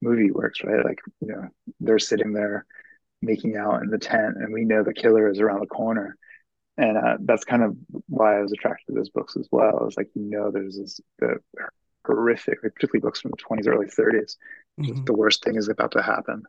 movie 0.00 0.31
works, 0.31 0.62
right? 0.62 0.85
Like, 0.85 1.00
you 1.20 1.28
know, 1.28 1.48
they're 1.81 1.98
sitting 1.98 2.33
there 2.33 2.66
making 3.22 3.57
out 3.57 3.83
in 3.83 3.90
the 3.90 3.98
tent 3.98 4.37
and 4.37 4.52
we 4.52 4.64
know 4.64 4.83
the 4.83 4.92
killer 4.92 5.31
is 5.31 5.40
around 5.40 5.61
the 5.61 5.66
corner 5.66 6.16
and 6.76 6.96
uh, 6.96 7.16
that's 7.20 7.44
kind 7.44 7.62
of 7.62 7.76
why 8.09 8.38
I 8.38 8.42
was 8.42 8.52
attracted 8.52 8.87
to 8.87 8.94
those 8.94 9.11
books 9.11 9.37
as 9.37 9.48
well. 9.50 9.78
I 9.81 9.85
was 9.85 9.96
like, 9.96 10.11
you 10.14 10.22
know, 10.22 10.50
there's 10.50 10.78
this 10.78 11.00
the 11.18 11.37
horrific, 12.07 12.59
like 12.62 12.74
particularly 12.74 13.02
books 13.02 13.20
from 13.20 13.33
the 13.33 13.37
20s, 13.37 13.68
early 13.68 13.87
30s. 13.87 14.37
Mm-hmm. 14.81 15.05
The 15.05 15.12
worst 15.12 15.44
thing 15.44 15.57
is 15.57 15.68
about 15.68 15.92
to 15.92 16.02
happen, 16.02 16.44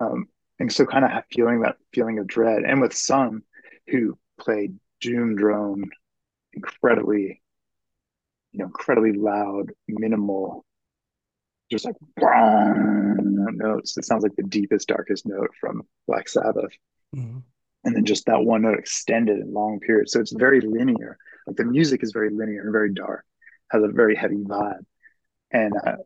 um, 0.00 0.26
and 0.58 0.72
so 0.72 0.86
kind 0.86 1.04
of 1.04 1.10
feeling 1.30 1.60
that 1.60 1.76
feeling 1.92 2.18
of 2.18 2.26
dread. 2.26 2.62
And 2.62 2.80
with 2.80 2.94
some 2.94 3.42
who 3.88 4.18
played 4.40 4.78
Doom 5.02 5.36
Drone 5.36 5.90
incredibly, 6.54 7.42
you 8.52 8.58
know, 8.58 8.64
incredibly 8.64 9.12
loud, 9.12 9.72
minimal, 9.86 10.64
just 11.70 11.84
like 11.84 11.96
notes. 12.18 13.98
It 13.98 14.06
sounds 14.06 14.22
like 14.22 14.36
the 14.36 14.42
deepest, 14.44 14.88
darkest 14.88 15.26
note 15.26 15.50
from 15.60 15.82
Black 16.06 16.28
Sabbath. 16.28 16.72
Mm-hmm 17.14 17.40
and 17.84 17.96
then 17.96 18.04
just 18.04 18.26
that 18.26 18.42
one 18.42 18.62
note 18.62 18.78
extended 18.78 19.38
in 19.38 19.52
long 19.52 19.80
periods. 19.80 20.12
So 20.12 20.20
it's 20.20 20.32
very 20.32 20.60
linear. 20.60 21.18
Like 21.46 21.56
the 21.56 21.64
music 21.64 22.02
is 22.02 22.12
very 22.12 22.30
linear 22.30 22.62
and 22.62 22.72
very 22.72 22.92
dark, 22.92 23.24
has 23.70 23.82
a 23.82 23.88
very 23.88 24.14
heavy 24.14 24.36
vibe, 24.36 24.84
and 25.50 25.74
uh, 25.84 25.96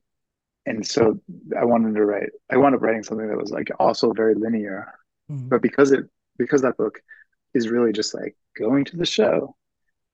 and 0.64 0.86
so 0.86 1.20
I 1.58 1.64
wanted 1.64 1.94
to 1.94 2.04
write. 2.04 2.30
I 2.50 2.56
wound 2.56 2.74
up 2.74 2.82
writing 2.82 3.02
something 3.02 3.28
that 3.28 3.36
was 3.36 3.50
like 3.50 3.70
also 3.78 4.12
very 4.12 4.34
linear, 4.34 4.94
mm-hmm. 5.30 5.48
but 5.48 5.60
because 5.60 5.92
it 5.92 6.04
because 6.38 6.62
that 6.62 6.78
book 6.78 7.00
is 7.52 7.68
really 7.68 7.92
just 7.92 8.14
like 8.14 8.34
going 8.58 8.84
to 8.86 8.96
the 8.96 9.06
show, 9.06 9.56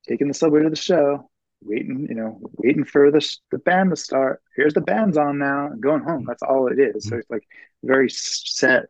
taking 0.08 0.28
the 0.28 0.34
subway 0.34 0.62
to 0.62 0.70
the 0.70 0.76
show, 0.76 1.30
waiting, 1.62 2.06
you 2.08 2.14
know, 2.14 2.40
waiting 2.58 2.84
for 2.84 3.10
the 3.10 3.36
the 3.50 3.58
band 3.58 3.90
to 3.90 3.96
start. 3.96 4.42
Here's 4.56 4.74
the 4.74 4.80
band's 4.80 5.16
on 5.16 5.38
now, 5.38 5.66
and 5.66 5.80
going 5.80 6.02
home. 6.02 6.24
That's 6.26 6.42
all 6.42 6.68
it 6.68 6.78
is. 6.78 7.08
So 7.08 7.16
it's 7.16 7.30
like 7.30 7.46
very 7.82 8.10
set 8.10 8.86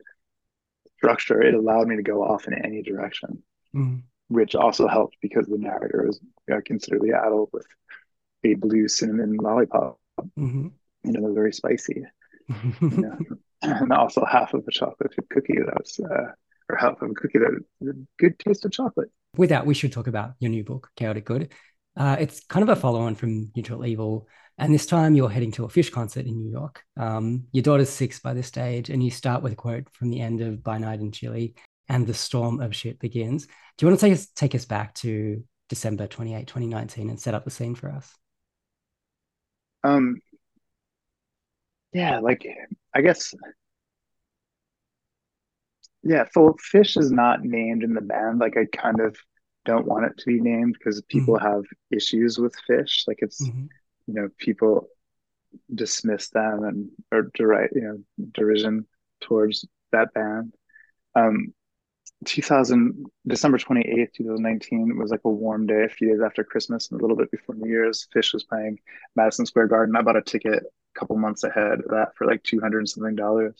structure, 1.03 1.41
it 1.41 1.53
allowed 1.53 1.87
me 1.87 1.97
to 1.97 2.01
go 2.01 2.23
off 2.23 2.47
in 2.47 2.53
any 2.53 2.81
direction, 2.81 3.43
mm-hmm. 3.75 3.97
which 4.29 4.55
also 4.55 4.87
helped 4.87 5.17
because 5.21 5.45
the 5.47 5.57
narrator 5.57 6.07
is 6.07 6.19
uh, 6.49 6.61
considerably 6.65 7.11
addled 7.11 7.49
with 7.51 7.67
a 8.45 8.53
blue 8.53 8.87
cinnamon 8.87 9.35
lollipop. 9.35 9.99
Mm-hmm. 10.39 10.67
You 11.03 11.11
know, 11.11 11.21
they're 11.21 11.33
very 11.33 11.51
spicy. 11.51 12.03
you 12.49 12.89
know? 12.89 13.17
and 13.61 13.91
also 13.91 14.23
half 14.23 14.53
of 14.53 14.63
a 14.65 14.71
chocolate 14.71 15.11
chip 15.13 15.27
cookie 15.29 15.59
that 15.59 15.77
was, 15.77 15.99
uh, 15.99 16.31
or 16.69 16.77
half 16.77 17.01
of 17.01 17.11
a 17.11 17.13
cookie 17.13 17.39
that 17.39 17.51
was 17.81 17.95
good 18.17 18.39
taste 18.39 18.63
of 18.63 18.71
chocolate. 18.71 19.11
With 19.35 19.49
that, 19.49 19.65
we 19.65 19.73
should 19.73 19.91
talk 19.91 20.07
about 20.07 20.33
your 20.39 20.51
new 20.51 20.63
book, 20.63 20.89
Chaotic 20.95 21.25
Good. 21.25 21.53
Uh, 21.95 22.17
it's 22.19 22.43
kind 22.45 22.63
of 22.63 22.69
a 22.69 22.79
follow 22.79 23.01
on 23.01 23.15
from 23.15 23.51
Neutral 23.55 23.85
Evil. 23.85 24.27
And 24.57 24.73
this 24.73 24.85
time 24.85 25.15
you're 25.15 25.29
heading 25.29 25.51
to 25.53 25.65
a 25.65 25.67
Phish 25.67 25.91
concert 25.91 26.25
in 26.25 26.37
New 26.37 26.51
York. 26.51 26.83
Um, 26.97 27.45
your 27.51 27.63
daughter's 27.63 27.89
six 27.89 28.19
by 28.19 28.33
this 28.33 28.47
stage, 28.47 28.89
and 28.89 29.03
you 29.03 29.09
start 29.09 29.41
with 29.41 29.53
a 29.53 29.55
quote 29.55 29.87
from 29.91 30.11
the 30.11 30.21
end 30.21 30.41
of 30.41 30.63
By 30.63 30.77
Night 30.77 30.99
in 30.99 31.11
Chile, 31.11 31.55
and 31.89 32.05
the 32.05 32.13
storm 32.13 32.61
of 32.61 32.75
shit 32.75 32.99
begins. 32.99 33.45
Do 33.45 33.85
you 33.85 33.87
want 33.87 33.99
to 33.99 34.05
take 34.05 34.13
us, 34.13 34.27
take 34.27 34.53
us 34.53 34.65
back 34.65 34.93
to 34.95 35.43
December 35.69 36.05
28, 36.05 36.45
2019 36.45 37.09
and 37.09 37.19
set 37.19 37.33
up 37.33 37.43
the 37.43 37.51
scene 37.51 37.73
for 37.73 37.89
us? 37.89 38.13
Um, 39.83 40.19
yeah, 41.91 42.19
like, 42.19 42.45
I 42.93 43.01
guess 43.01 43.33
Yeah, 46.03 46.25
so 46.31 46.55
Phish 46.73 46.97
is 46.97 47.11
not 47.11 47.43
named 47.43 47.83
in 47.83 47.93
the 47.93 48.01
band. 48.01 48.39
Like 48.39 48.57
I 48.57 48.65
kind 48.65 48.99
of 48.99 49.17
don't 49.65 49.87
want 49.87 50.05
it 50.05 50.17
to 50.17 50.25
be 50.25 50.41
named 50.41 50.75
because 50.77 51.01
people 51.03 51.35
mm-hmm. 51.35 51.47
have 51.47 51.63
issues 51.91 52.37
with 52.37 52.55
Phish. 52.69 53.07
Like 53.07 53.19
it's 53.21 53.41
mm-hmm. 53.41 53.65
you 54.07 54.13
know, 54.13 54.29
people 54.37 54.89
dismiss 55.73 56.29
them 56.29 56.63
and 56.63 56.89
or 57.11 57.31
deride 57.37 57.69
you 57.73 57.81
know, 57.81 58.25
derision 58.33 58.85
towards 59.21 59.65
that 59.91 60.13
band. 60.13 60.53
Um 61.15 61.53
2000 62.25 63.05
December 63.27 63.57
28th, 63.57 64.13
2019 64.13 64.97
was 64.97 65.11
like 65.11 65.21
a 65.25 65.29
warm 65.29 65.67
day, 65.67 65.83
a 65.83 65.89
few 65.89 66.09
days 66.09 66.21
after 66.25 66.43
Christmas 66.43 66.89
and 66.89 66.99
a 66.99 67.03
little 67.03 67.17
bit 67.17 67.31
before 67.31 67.55
New 67.55 67.69
Year's. 67.69 68.07
Phish 68.15 68.33
was 68.33 68.43
playing 68.43 68.79
Madison 69.15 69.45
Square 69.45 69.67
Garden. 69.67 69.95
I 69.95 70.01
bought 70.01 70.15
a 70.15 70.21
ticket 70.21 70.63
a 70.63 70.99
couple 70.99 71.17
months 71.17 71.43
ahead 71.43 71.79
of 71.79 71.89
that 71.91 72.15
for 72.15 72.25
like 72.25 72.43
200 72.43 72.79
and 72.79 72.89
something 72.89 73.15
dollars. 73.15 73.55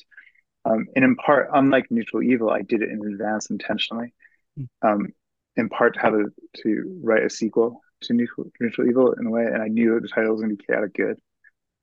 Um, 0.65 0.87
and 0.95 1.03
in 1.03 1.15
part, 1.15 1.49
unlike 1.53 1.87
Neutral 1.89 2.23
Evil, 2.23 2.49
I 2.49 2.61
did 2.61 2.81
it 2.81 2.89
in 2.89 3.05
advance 3.05 3.49
intentionally. 3.49 4.13
Hmm. 4.57 4.63
Um, 4.81 5.07
in 5.55 5.69
part 5.69 5.95
to 5.95 5.99
have 5.99 6.13
a, 6.13 6.25
to 6.63 6.99
write 7.03 7.23
a 7.23 7.29
sequel 7.29 7.81
to 8.01 8.13
Neutral, 8.13 8.51
Neutral 8.59 8.87
Evil 8.87 9.13
in 9.13 9.27
a 9.27 9.29
way, 9.29 9.45
and 9.45 9.61
I 9.61 9.67
knew 9.67 9.99
the 9.99 10.07
title 10.07 10.31
was 10.31 10.41
going 10.41 10.51
to 10.51 10.57
be 10.57 10.65
chaotic 10.65 10.93
good. 10.93 11.17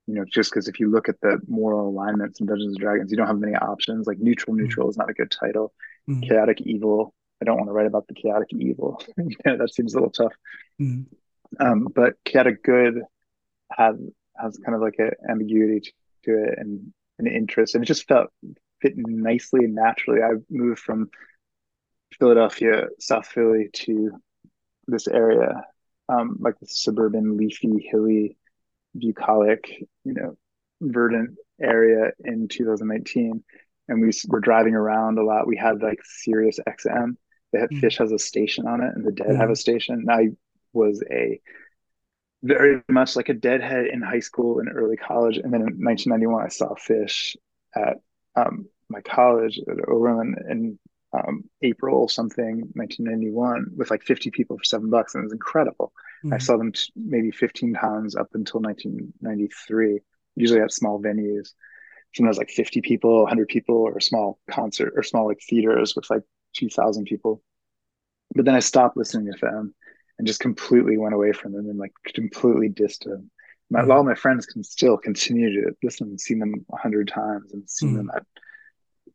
You 0.07 0.15
know, 0.15 0.25
just 0.25 0.51
because 0.51 0.67
if 0.67 0.79
you 0.79 0.89
look 0.89 1.09
at 1.09 1.21
the 1.21 1.39
moral 1.47 1.87
alignments 1.87 2.39
in 2.39 2.47
Dungeons 2.47 2.73
and 2.73 2.81
Dragons, 2.81 3.11
you 3.11 3.17
don't 3.17 3.27
have 3.27 3.39
many 3.39 3.55
options. 3.55 4.07
Like 4.07 4.19
neutral, 4.19 4.55
hmm. 4.55 4.63
neutral 4.63 4.89
is 4.89 4.97
not 4.97 5.09
a 5.09 5.13
good 5.13 5.31
title. 5.31 5.73
Mm. 6.09 6.27
Chaotic 6.27 6.61
evil. 6.61 7.13
I 7.41 7.45
don't 7.45 7.57
want 7.57 7.69
to 7.69 7.73
write 7.73 7.85
about 7.85 8.07
the 8.07 8.15
chaotic 8.15 8.49
evil. 8.53 9.01
yeah, 9.17 9.55
that 9.55 9.73
seems 9.73 9.93
a 9.93 9.97
little 9.97 10.11
tough. 10.11 10.33
Mm. 10.81 11.05
Um, 11.59 11.87
but 11.93 12.15
chaotic 12.25 12.63
good 12.63 13.01
has 13.71 13.95
has 14.35 14.57
kind 14.65 14.75
of 14.75 14.81
like 14.81 14.95
an 14.97 15.11
ambiguity 15.29 15.93
to 16.23 16.43
it 16.43 16.55
and 16.57 16.93
an 17.19 17.27
interest, 17.27 17.75
and 17.75 17.83
it 17.83 17.87
just 17.87 18.07
felt 18.07 18.29
fit 18.81 18.93
nicely 18.97 19.65
and 19.65 19.75
naturally. 19.75 20.21
I 20.21 20.33
moved 20.49 20.79
from 20.79 21.09
Philadelphia, 22.17 22.87
South 22.99 23.27
Philly 23.27 23.69
to 23.73 24.11
this 24.87 25.07
area, 25.07 25.63
um, 26.09 26.37
like 26.39 26.59
the 26.59 26.67
suburban, 26.67 27.37
leafy, 27.37 27.87
hilly, 27.89 28.37
bucolic, 28.97 29.83
you 30.03 30.13
know, 30.13 30.37
verdant 30.81 31.37
area 31.61 32.11
in 32.23 32.47
2019. 32.47 33.43
And 33.87 34.01
we 34.01 34.11
were 34.27 34.39
driving 34.39 34.75
around 34.75 35.17
a 35.17 35.23
lot. 35.23 35.47
We 35.47 35.57
had 35.57 35.81
like 35.81 35.99
Sirius 36.03 36.59
XM. 36.67 37.15
They 37.51 37.59
had 37.59 37.69
mm. 37.69 37.81
Phish 37.81 37.97
has 37.97 38.11
a 38.11 38.19
station 38.19 38.67
on 38.67 38.81
it, 38.81 38.93
and 38.95 39.05
the 39.05 39.11
Dead 39.11 39.27
mm. 39.27 39.37
have 39.37 39.49
a 39.49 39.55
station. 39.55 39.95
And 39.95 40.11
I 40.11 40.29
was 40.73 41.03
a 41.11 41.41
very 42.43 42.81
much 42.89 43.15
like 43.15 43.29
a 43.29 43.33
deadhead 43.33 43.87
in 43.87 44.01
high 44.01 44.19
school 44.19 44.59
and 44.59 44.69
early 44.73 44.97
college. 44.97 45.37
And 45.37 45.53
then 45.53 45.61
in 45.61 45.83
1991, 45.83 46.43
I 46.43 46.47
saw 46.47 46.73
Phish 46.75 47.35
at 47.75 47.97
um, 48.35 48.67
my 48.89 49.01
college 49.01 49.59
at 49.67 49.77
Oberlin 49.87 50.35
in 50.49 50.79
um, 51.13 51.43
April 51.61 52.07
something 52.07 52.69
1991 52.73 53.71
with 53.75 53.91
like 53.91 54.03
50 54.03 54.31
people 54.31 54.57
for 54.57 54.63
seven 54.63 54.89
bucks, 54.89 55.13
and 55.13 55.21
it 55.21 55.25
was 55.25 55.33
incredible. 55.33 55.91
Mm-hmm. 56.23 56.33
I 56.33 56.37
saw 56.37 56.57
them 56.57 56.71
t- 56.71 56.91
maybe 56.95 57.31
15 57.31 57.73
times 57.73 58.15
up 58.15 58.29
until 58.33 58.61
1993, 58.61 59.99
usually 60.35 60.61
at 60.61 60.71
small 60.71 61.01
venues. 61.01 61.49
Sometimes 62.15 62.37
like 62.37 62.49
50 62.49 62.81
people, 62.81 63.23
100 63.23 63.47
people, 63.47 63.75
or 63.75 63.97
a 63.97 64.01
small 64.01 64.39
concert 64.49 64.93
or 64.95 65.03
small 65.03 65.27
like 65.27 65.39
theaters 65.49 65.95
with 65.95 66.09
like 66.09 66.23
2,000 66.55 67.05
people. 67.05 67.41
But 68.35 68.45
then 68.45 68.55
I 68.55 68.59
stopped 68.59 68.97
listening 68.97 69.31
to 69.31 69.37
them 69.39 69.73
and 70.17 70.27
just 70.27 70.39
completely 70.39 70.97
went 70.97 71.13
away 71.13 71.31
from 71.31 71.53
them 71.53 71.69
and 71.69 71.79
like 71.79 71.93
completely 72.05 72.69
distant. 72.69 73.29
My, 73.71 73.81
mm-hmm. 73.81 73.91
All 73.91 74.03
my 74.03 74.15
friends 74.15 74.45
can 74.45 74.63
still 74.63 74.97
continue 74.97 75.61
to 75.61 75.71
listen 75.81 76.09
and 76.09 76.19
see 76.19 76.35
them 76.35 76.53
a 76.71 76.77
hundred 76.77 77.07
times 77.07 77.53
and 77.53 77.67
see 77.69 77.87
mm-hmm. 77.87 77.97
them 77.97 78.11
at 78.15 78.25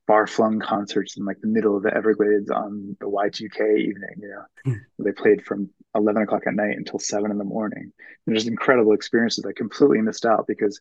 far 0.07 0.27
flung 0.27 0.61
concerts 0.61 1.16
in 1.16 1.25
like 1.25 1.40
the 1.40 1.49
middle 1.49 1.77
of 1.77 1.83
the 1.83 1.95
Everglades 1.95 2.51
on 2.51 2.97
the 3.01 3.07
Y2K 3.07 3.79
evening, 3.79 4.14
you 4.19 4.29
know, 4.29 4.73
mm. 4.73 4.79
they 4.99 5.12
played 5.12 5.45
from 5.45 5.69
11 5.95 6.23
o'clock 6.23 6.42
at 6.47 6.55
night 6.55 6.77
until 6.77 6.99
seven 6.99 7.31
in 7.31 7.38
the 7.38 7.45
morning. 7.45 7.92
And 8.27 8.37
just 8.37 8.47
incredible 8.47 8.92
experiences 8.92 9.45
I 9.45 9.53
completely 9.53 10.01
missed 10.01 10.25
out 10.25 10.47
because 10.47 10.81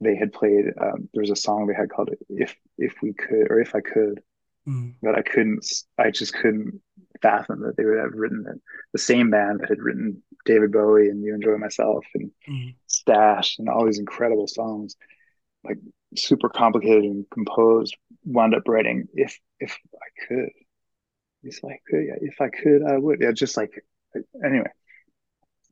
they 0.00 0.16
had 0.16 0.32
played, 0.32 0.66
um, 0.80 1.08
there 1.14 1.20
was 1.20 1.30
a 1.30 1.36
song 1.36 1.66
they 1.66 1.74
had 1.74 1.90
called 1.90 2.10
If, 2.28 2.56
If 2.76 2.94
We 3.02 3.12
Could, 3.12 3.50
or 3.50 3.60
If 3.60 3.74
I 3.74 3.80
Could, 3.80 4.20
mm. 4.66 4.94
but 5.00 5.16
I 5.16 5.22
couldn't, 5.22 5.64
I 5.96 6.10
just 6.10 6.34
couldn't 6.34 6.80
fathom 7.22 7.60
that 7.62 7.76
they 7.76 7.84
would 7.84 7.98
have 7.98 8.14
written 8.14 8.46
it. 8.52 8.60
The 8.92 8.98
same 8.98 9.30
band 9.30 9.60
that 9.60 9.68
had 9.68 9.80
written 9.80 10.22
David 10.44 10.72
Bowie 10.72 11.08
and 11.08 11.22
You 11.22 11.34
Enjoy 11.34 11.56
Myself 11.56 12.04
and 12.14 12.30
mm. 12.48 12.74
Stash 13.00 13.58
and 13.58 13.68
all 13.68 13.86
these 13.86 13.98
incredible 13.98 14.46
songs, 14.46 14.96
like 15.64 15.78
super 16.16 16.48
complicated 16.48 17.04
and 17.04 17.26
composed, 17.30 17.96
wound 18.24 18.54
up 18.54 18.68
writing 18.68 19.08
if 19.14 19.38
if 19.58 19.76
I 19.94 20.26
could. 20.28 20.50
I 21.42 21.78
could, 21.88 22.06
yeah, 22.06 22.16
if 22.20 22.40
I 22.40 22.48
could, 22.50 22.82
I 22.86 22.98
would. 22.98 23.20
Yeah, 23.20 23.32
just 23.32 23.56
like 23.56 23.72
anyway. 24.44 24.70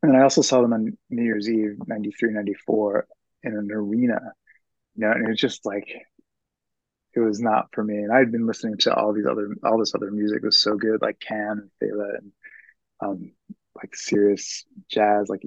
And 0.02 0.16
I 0.16 0.22
also 0.22 0.42
saw 0.42 0.62
them 0.62 0.72
on 0.72 0.96
New 1.10 1.24
Year's 1.24 1.50
Eve, 1.50 1.76
93, 1.86 2.32
94 2.32 3.06
in 3.42 3.52
an 3.56 3.68
arena. 3.72 4.20
You 4.94 5.06
know, 5.06 5.12
and 5.12 5.26
it 5.26 5.28
was 5.28 5.40
just 5.40 5.66
like 5.66 5.88
it 7.14 7.20
was 7.20 7.40
not 7.40 7.66
for 7.72 7.82
me. 7.84 7.96
And 7.96 8.12
I'd 8.12 8.32
been 8.32 8.46
listening 8.46 8.78
to 8.78 8.94
all 8.94 9.12
these 9.12 9.26
other 9.26 9.54
all 9.64 9.78
this 9.78 9.94
other 9.94 10.10
music 10.10 10.42
was 10.42 10.60
so 10.60 10.76
good, 10.76 11.02
like 11.02 11.20
Can 11.20 11.70
and 11.70 11.70
Fela 11.82 12.18
and 12.18 12.32
um 13.00 13.32
like 13.76 13.94
serious 13.94 14.64
jazz, 14.90 15.28
like 15.28 15.42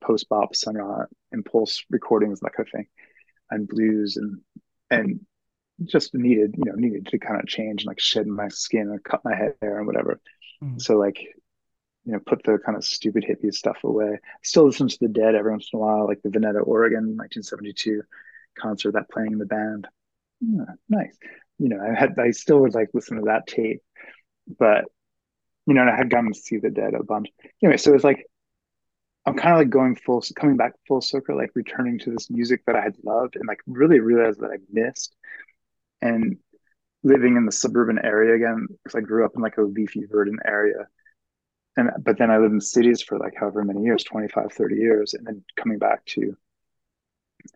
post 0.00 0.28
bop 0.28 0.54
sung 0.54 0.78
on 0.78 1.06
impulse 1.32 1.84
recordings, 1.90 2.40
that 2.40 2.52
kind 2.54 2.68
of 2.68 2.72
thing, 2.72 2.86
and 3.50 3.68
blues 3.68 4.16
and 4.16 4.40
and 4.90 5.20
just 5.84 6.14
needed, 6.14 6.54
you 6.56 6.64
know, 6.64 6.74
needed 6.74 7.06
to 7.06 7.18
kind 7.18 7.40
of 7.40 7.46
change 7.46 7.82
and 7.82 7.88
like 7.88 8.00
shed 8.00 8.26
my 8.26 8.48
skin 8.48 8.90
and 8.90 9.02
cut 9.02 9.24
my 9.24 9.34
hair 9.34 9.56
and 9.78 9.86
whatever. 9.86 10.20
Mm. 10.62 10.80
So 10.80 10.96
like, 10.96 11.18
you 12.04 12.12
know, 12.12 12.20
put 12.24 12.42
the 12.44 12.58
kind 12.58 12.76
of 12.76 12.84
stupid 12.84 13.24
hippie 13.28 13.52
stuff 13.52 13.78
away. 13.84 14.18
Still 14.42 14.66
listen 14.66 14.88
to 14.88 14.98
the 15.00 15.08
Dead 15.08 15.34
every 15.34 15.50
once 15.50 15.70
in 15.72 15.78
a 15.78 15.82
while, 15.82 16.06
like 16.06 16.20
the 16.22 16.28
Veneta, 16.28 16.66
Oregon, 16.66 17.16
1972 17.16 18.02
concert 18.58 18.92
that 18.92 19.10
playing 19.10 19.32
in 19.32 19.38
the 19.38 19.46
band. 19.46 19.88
Yeah, 20.40 20.74
nice. 20.88 21.16
You 21.58 21.68
know, 21.68 21.80
I 21.80 21.98
had 21.98 22.18
I 22.18 22.32
still 22.32 22.60
would 22.60 22.74
like 22.74 22.90
listen 22.92 23.18
to 23.18 23.24
that 23.24 23.46
tape, 23.46 23.82
but 24.58 24.84
you 25.66 25.74
know, 25.74 25.82
and 25.82 25.90
I 25.90 25.96
had 25.96 26.10
gone 26.10 26.26
to 26.26 26.34
see 26.34 26.58
the 26.58 26.70
Dead 26.70 26.94
a 26.94 27.04
bunch. 27.04 27.28
Anyway, 27.62 27.76
so 27.76 27.94
it's 27.94 28.04
like 28.04 28.26
I'm 29.24 29.36
kind 29.36 29.54
of 29.54 29.58
like 29.58 29.70
going 29.70 29.94
full, 29.94 30.22
coming 30.36 30.56
back 30.56 30.72
full 30.86 31.00
circle, 31.00 31.36
like 31.36 31.50
returning 31.54 31.98
to 32.00 32.10
this 32.10 32.28
music 32.28 32.64
that 32.66 32.74
I 32.74 32.80
had 32.80 32.96
loved 33.04 33.36
and 33.36 33.46
like 33.46 33.60
really 33.66 34.00
realized 34.00 34.40
that 34.40 34.50
I 34.50 34.56
missed. 34.70 35.14
And 36.00 36.38
living 37.04 37.36
in 37.36 37.46
the 37.46 37.52
suburban 37.52 37.98
area 38.04 38.34
again 38.34 38.66
because 38.70 38.96
I 38.96 39.00
grew 39.00 39.24
up 39.24 39.32
in 39.34 39.42
like 39.42 39.58
a 39.58 39.62
leafy 39.62 40.06
verdant 40.10 40.40
area. 40.44 40.86
And 41.76 41.90
but 42.00 42.18
then 42.18 42.30
I 42.30 42.38
lived 42.38 42.52
in 42.52 42.60
cities 42.60 43.02
for 43.02 43.18
like 43.18 43.34
however 43.38 43.64
many 43.64 43.82
years 43.82 44.04
25 44.04 44.52
30 44.52 44.76
years 44.76 45.14
and 45.14 45.26
then 45.26 45.44
coming 45.56 45.78
back 45.78 46.04
to 46.06 46.36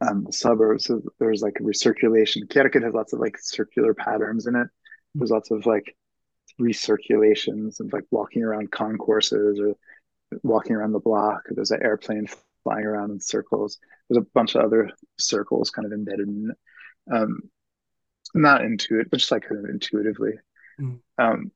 um, 0.01 0.25
the 0.25 0.33
suburbs 0.33 0.85
so 0.87 1.01
there's 1.19 1.43
like 1.43 1.59
a 1.61 1.63
recirculation. 1.63 2.49
Connecticut 2.49 2.83
has 2.83 2.95
lots 2.95 3.13
of 3.13 3.21
like 3.21 3.37
circular 3.39 3.95
patterns 3.95 4.47
in 4.47 4.57
it. 4.57 4.69
There's 5.15 5.31
lots 5.31 5.51
of 5.51 5.67
like 5.67 5.95
recirculations 6.61 7.79
of 7.81 7.93
like 7.93 8.05
walking 8.11 8.43
around 8.43 8.71
concourses 8.71 9.61
or 9.61 9.75
walking 10.43 10.75
around 10.77 10.93
the 10.93 10.99
block 11.01 11.43
there's 11.51 11.71
an 11.71 11.83
airplane 11.83 12.27
flying 12.63 12.85
around 12.85 13.11
in 13.11 13.21
circles 13.21 13.79
there's 14.09 14.23
a 14.23 14.27
bunch 14.35 14.55
of 14.55 14.65
other 14.65 14.91
circles 15.19 15.71
kind 15.71 15.87
of 15.87 15.93
embedded 15.93 16.29
in 16.29 16.51
it 16.51 16.57
um, 17.15 17.41
not 18.35 18.65
intuitive, 18.65 19.11
but 19.11 19.19
just 19.19 19.31
like 19.31 19.49
kind 19.49 19.65
of 19.65 19.71
intuitively. 19.71 20.33
Mm. 20.81 21.01
Um, 21.19 21.53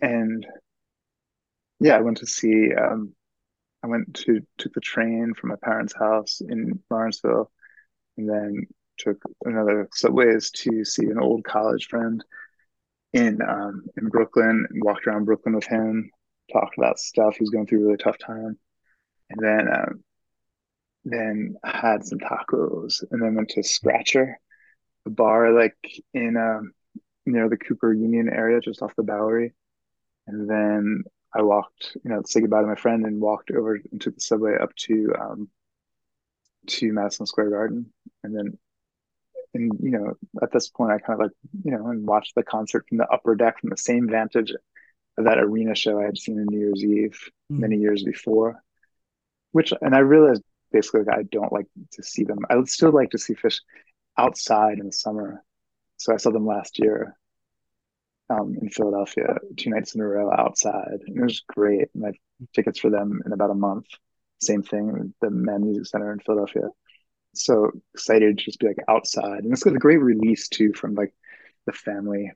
and 0.00 0.46
yeah, 1.80 1.96
I 1.96 2.00
went 2.00 2.18
to 2.18 2.26
see. 2.26 2.72
Um, 2.74 3.14
I 3.82 3.88
went 3.88 4.14
to 4.26 4.40
took 4.58 4.72
the 4.74 4.80
train 4.80 5.34
from 5.34 5.50
my 5.50 5.56
parents' 5.62 5.94
house 5.94 6.40
in 6.40 6.80
Lawrenceville, 6.90 7.50
and 8.16 8.28
then 8.28 8.66
took 8.98 9.20
another 9.44 9.88
subways 9.92 10.50
to 10.50 10.84
see 10.84 11.06
an 11.06 11.18
old 11.18 11.44
college 11.44 11.88
friend 11.88 12.22
in 13.12 13.40
um, 13.42 13.84
in 13.96 14.08
Brooklyn 14.08 14.66
and 14.70 14.84
walked 14.84 15.06
around 15.06 15.24
Brooklyn 15.24 15.54
with 15.54 15.66
him, 15.66 16.10
talked 16.52 16.78
about 16.78 16.98
stuff. 16.98 17.36
He 17.36 17.42
was 17.42 17.50
going 17.50 17.66
through 17.66 17.80
a 17.80 17.84
really 17.84 17.96
tough 17.96 18.18
time, 18.18 18.58
and 19.30 19.40
then 19.40 19.68
um, 19.72 20.04
then 21.04 21.56
had 21.64 22.04
some 22.04 22.18
tacos, 22.18 23.02
and 23.10 23.22
then 23.22 23.34
went 23.34 23.50
to 23.50 23.62
Scratcher, 23.62 24.38
a 25.06 25.10
bar 25.10 25.52
like 25.52 25.76
in 26.14 26.36
um, 26.36 26.72
near 27.26 27.48
the 27.48 27.56
Cooper 27.56 27.92
Union 27.92 28.28
area, 28.28 28.60
just 28.60 28.82
off 28.82 28.96
the 28.96 29.02
Bowery. 29.02 29.52
And 30.26 30.48
then 30.48 31.04
I 31.34 31.42
walked, 31.42 31.96
you 32.04 32.10
know, 32.10 32.22
to 32.22 32.30
say 32.30 32.40
goodbye 32.40 32.60
to 32.60 32.66
my 32.66 32.74
friend 32.74 33.04
and 33.04 33.20
walked 33.20 33.50
over 33.50 33.80
and 33.90 34.00
took 34.00 34.14
the 34.14 34.20
subway 34.20 34.56
up 34.60 34.74
to 34.76 35.12
um, 35.20 35.48
to 36.68 36.92
Madison 36.92 37.26
Square 37.26 37.50
Garden. 37.50 37.92
And 38.22 38.36
then 38.36 38.58
and 39.54 39.72
you 39.80 39.90
know, 39.90 40.14
at 40.42 40.52
this 40.52 40.68
point 40.68 40.92
I 40.92 40.98
kind 40.98 41.20
of 41.20 41.26
like, 41.26 41.36
you 41.64 41.72
know, 41.72 41.88
and 41.88 42.06
watched 42.06 42.34
the 42.34 42.42
concert 42.42 42.86
from 42.88 42.98
the 42.98 43.08
upper 43.08 43.34
deck 43.34 43.60
from 43.60 43.70
the 43.70 43.76
same 43.76 44.08
vantage 44.08 44.52
of 45.18 45.24
that 45.24 45.38
arena 45.38 45.74
show 45.74 46.00
I 46.00 46.04
had 46.04 46.18
seen 46.18 46.40
on 46.40 46.46
New 46.46 46.58
Year's 46.58 46.84
Eve 46.84 47.18
mm. 47.52 47.58
many 47.58 47.76
years 47.76 48.02
before. 48.04 48.62
Which 49.52 49.72
and 49.80 49.94
I 49.94 50.00
realized 50.00 50.42
basically 50.72 51.02
I 51.12 51.24
don't 51.24 51.52
like 51.52 51.66
to 51.92 52.02
see 52.02 52.24
them. 52.24 52.38
I 52.50 52.56
would 52.56 52.68
still 52.68 52.92
like 52.92 53.10
to 53.10 53.18
see 53.18 53.34
Phish 53.34 53.60
outside 54.18 54.78
in 54.78 54.86
the 54.86 54.92
summer. 54.92 55.44
So 55.98 56.14
I 56.14 56.18
saw 56.18 56.30
them 56.30 56.46
last 56.46 56.78
year. 56.78 57.16
um, 58.30 58.56
in 58.60 58.68
Philadelphia 58.68 59.36
two 59.56 59.70
nights 59.70 59.94
in 59.94 60.00
a 60.00 60.06
row 60.06 60.30
outside. 60.32 60.98
And 61.06 61.18
it 61.18 61.22
was 61.22 61.42
great. 61.48 61.88
And 61.94 62.04
I 62.04 62.08
have 62.08 62.16
tickets 62.54 62.78
for 62.78 62.90
them 62.90 63.20
in 63.26 63.32
about 63.32 63.50
a 63.50 63.54
month. 63.54 63.86
Same 64.40 64.62
thing, 64.62 65.14
the 65.20 65.30
Mann 65.30 65.62
Music 65.64 65.86
Center 65.86 66.12
in 66.12 66.18
Philadelphia. 66.20 66.68
So 67.34 67.70
excited 67.94 68.38
to 68.38 68.44
just 68.44 68.60
be 68.60 68.68
like 68.68 68.78
outside. 68.88 69.44
And 69.44 69.52
it's 69.52 69.62
got 69.62 69.74
a 69.76 69.78
great 69.78 70.00
release 70.00 70.48
too 70.48 70.72
from 70.74 70.94
like 70.94 71.14
the 71.66 71.72
family, 71.72 72.32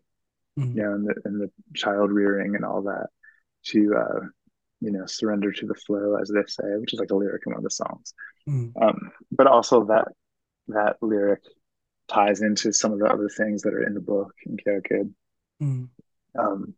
mm-hmm. 0.59 0.77
you 0.77 0.83
know, 0.83 0.95
and 0.95 1.07
the, 1.07 1.15
and 1.25 1.41
the 1.41 1.51
child 1.75 2.11
rearing 2.11 2.55
and 2.55 2.65
all 2.65 2.83
that 2.83 3.09
to, 3.67 3.95
uh, 3.97 4.27
you 4.81 4.93
know, 4.93 5.07
surrender 5.07 5.53
to 5.53 5.67
the 5.67 5.75
flow, 5.75 6.17
as 6.21 6.29
they 6.29 6.43
say, 6.47 6.77
which 6.79 6.93
is 6.93 7.01
like 7.01 7.11
a 7.11 7.17
lyric 7.17 7.43
in 7.47 7.53
one 7.53 7.59
of 7.59 7.65
the 7.65 7.71
songs. 7.71 8.15
Mm-hmm. 8.49 8.83
Um, 8.83 9.13
but 9.33 9.47
also 9.47 9.85
that 9.87 10.09
that 10.69 10.97
lyric 11.01 11.43
ties 12.09 12.43
into 12.43 12.73
some 12.73 12.93
of 12.93 12.99
the 12.99 13.07
other 13.07 13.29
things 13.29 13.63
that 13.63 13.75
are 13.75 13.83
in 13.83 13.95
the 13.95 14.01
book 14.01 14.33
in 14.45 14.57
Care 14.57 14.81
Kid. 14.81 15.15
Mm. 15.63 15.89
Um, 16.39 16.75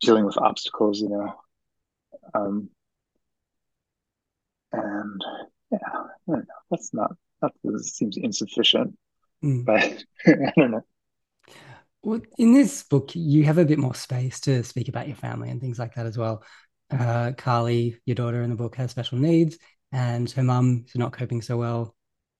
dealing 0.00 0.24
with 0.24 0.38
obstacles, 0.38 1.00
you 1.00 1.08
know. 1.08 1.34
Um, 2.34 2.70
and 4.72 5.20
yeah, 5.70 5.78
I 5.92 5.98
don't 6.26 6.38
know. 6.38 6.44
That's 6.70 6.92
not 6.94 7.12
that 7.42 7.84
seems 7.84 8.16
insufficient, 8.16 8.96
mm. 9.42 9.64
but 9.64 10.04
I 10.26 10.52
don't 10.56 10.70
know. 10.72 10.84
Well, 12.04 12.20
in 12.38 12.52
this 12.52 12.82
book, 12.82 13.12
you 13.14 13.44
have 13.44 13.58
a 13.58 13.64
bit 13.64 13.78
more 13.78 13.94
space 13.94 14.40
to 14.40 14.62
speak 14.62 14.88
about 14.88 15.08
your 15.08 15.16
family 15.16 15.50
and 15.50 15.60
things 15.60 15.78
like 15.78 15.94
that 15.94 16.06
as 16.06 16.18
well. 16.18 16.44
Uh, 16.90 17.32
Carly, 17.36 17.98
your 18.04 18.14
daughter 18.14 18.42
in 18.42 18.50
the 18.50 18.56
book, 18.56 18.76
has 18.76 18.90
special 18.90 19.18
needs, 19.18 19.58
and 19.90 20.30
her 20.32 20.42
mum 20.42 20.84
is 20.86 20.94
not 20.96 21.12
coping 21.12 21.40
so 21.40 21.56
well 21.56 21.94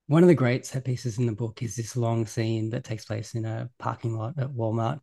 one 0.07 0.23
of 0.23 0.29
the 0.29 0.35
great 0.35 0.67
set 0.67 0.85
pieces 0.85 1.19
in 1.19 1.27
the 1.27 1.33
book 1.33 1.63
is 1.63 1.77
this 1.77 1.97
long 1.97 2.27
scene 2.27 2.71
that 2.71 2.85
takes 2.85 3.05
place 3.05 3.35
in 3.35 3.45
a 3.45 3.71
parking 3.79 4.17
lot 4.17 4.35
at 4.39 4.51
Walmart. 4.51 5.01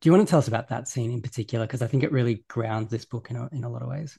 Do 0.00 0.08
you 0.08 0.12
want 0.12 0.26
to 0.26 0.30
tell 0.30 0.40
us 0.40 0.48
about 0.48 0.68
that 0.68 0.88
scene 0.88 1.10
in 1.10 1.22
particular? 1.22 1.66
Because 1.66 1.80
I 1.80 1.86
think 1.86 2.02
it 2.02 2.12
really 2.12 2.44
grounds 2.48 2.90
this 2.90 3.04
book 3.04 3.30
in 3.30 3.36
a, 3.36 3.48
in 3.52 3.64
a 3.64 3.70
lot 3.70 3.82
of 3.82 3.88
ways. 3.88 4.18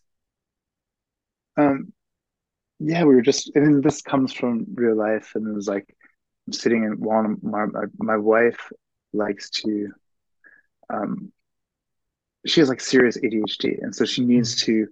Um, 1.56 1.94
yeah, 2.80 3.04
we 3.04 3.16
were 3.16 3.22
just, 3.22 3.52
I 3.56 3.60
mean, 3.60 3.82
this 3.82 4.02
comes 4.02 4.34
from 4.34 4.66
real 4.74 4.96
life, 4.96 5.34
and 5.36 5.48
it 5.48 5.54
was 5.54 5.68
like 5.68 5.96
sitting 6.52 6.84
in 6.84 7.00
one. 7.00 7.38
My, 7.44 7.66
my 7.68 7.84
my 8.00 8.18
wife 8.18 8.72
likes 9.14 9.50
to, 9.52 9.90
um, 10.90 11.32
she 12.46 12.60
has 12.60 12.70
like 12.70 12.82
serious 12.82 13.18
ADHD, 13.18 13.82
and 13.82 13.96
so 13.96 14.06
she 14.06 14.24
needs 14.26 14.56
mm. 14.56 14.66
to 14.66 14.88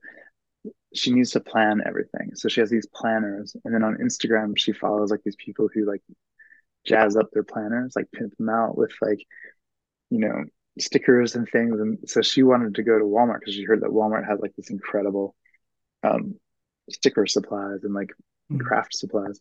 she 0.93 1.11
needs 1.11 1.32
to 1.32 1.39
plan 1.39 1.82
everything. 1.86 2.32
So 2.36 2.49
she 2.49 2.59
has 2.59 2.69
these 2.69 2.88
planners, 2.88 3.55
and 3.65 3.74
then 3.74 3.84
on 3.84 3.97
Instagram 3.97 4.57
she 4.57 4.74
follows 4.74 5.11
like 5.11 5.22
these 5.24 5.36
people 5.36 5.69
who 5.74 5.86
like 5.86 6.01
jazz 6.86 7.15
up 7.15 7.30
their 7.32 7.43
planners, 7.43 7.93
like 7.95 8.11
pimp 8.11 8.36
them 8.38 8.49
out 8.49 8.78
with 8.78 8.91
like 9.01 9.26
you 10.09 10.19
know 10.19 10.43
stickers 10.80 11.36
and 11.36 11.47
things. 11.49 11.80
And 11.80 11.97
so 12.05 12.22
she 12.22 12.43
wanted 12.43 12.76
to 12.76 12.84
go 12.84 12.97
to 12.97 13.05
Walmart 13.05 13.39
because 13.39 13.55
she 13.55 13.63
heard 13.63 13.82
that 13.82 13.89
Walmart 13.89 14.28
had 14.28 14.39
like 14.39 14.55
this 14.55 14.69
incredible 14.69 15.36
um, 16.03 16.36
sticker 16.89 17.26
supplies 17.28 17.84
and 17.84 17.93
like 17.93 18.11
mm-hmm. 18.51 18.59
craft 18.59 18.95
supplies. 18.95 19.39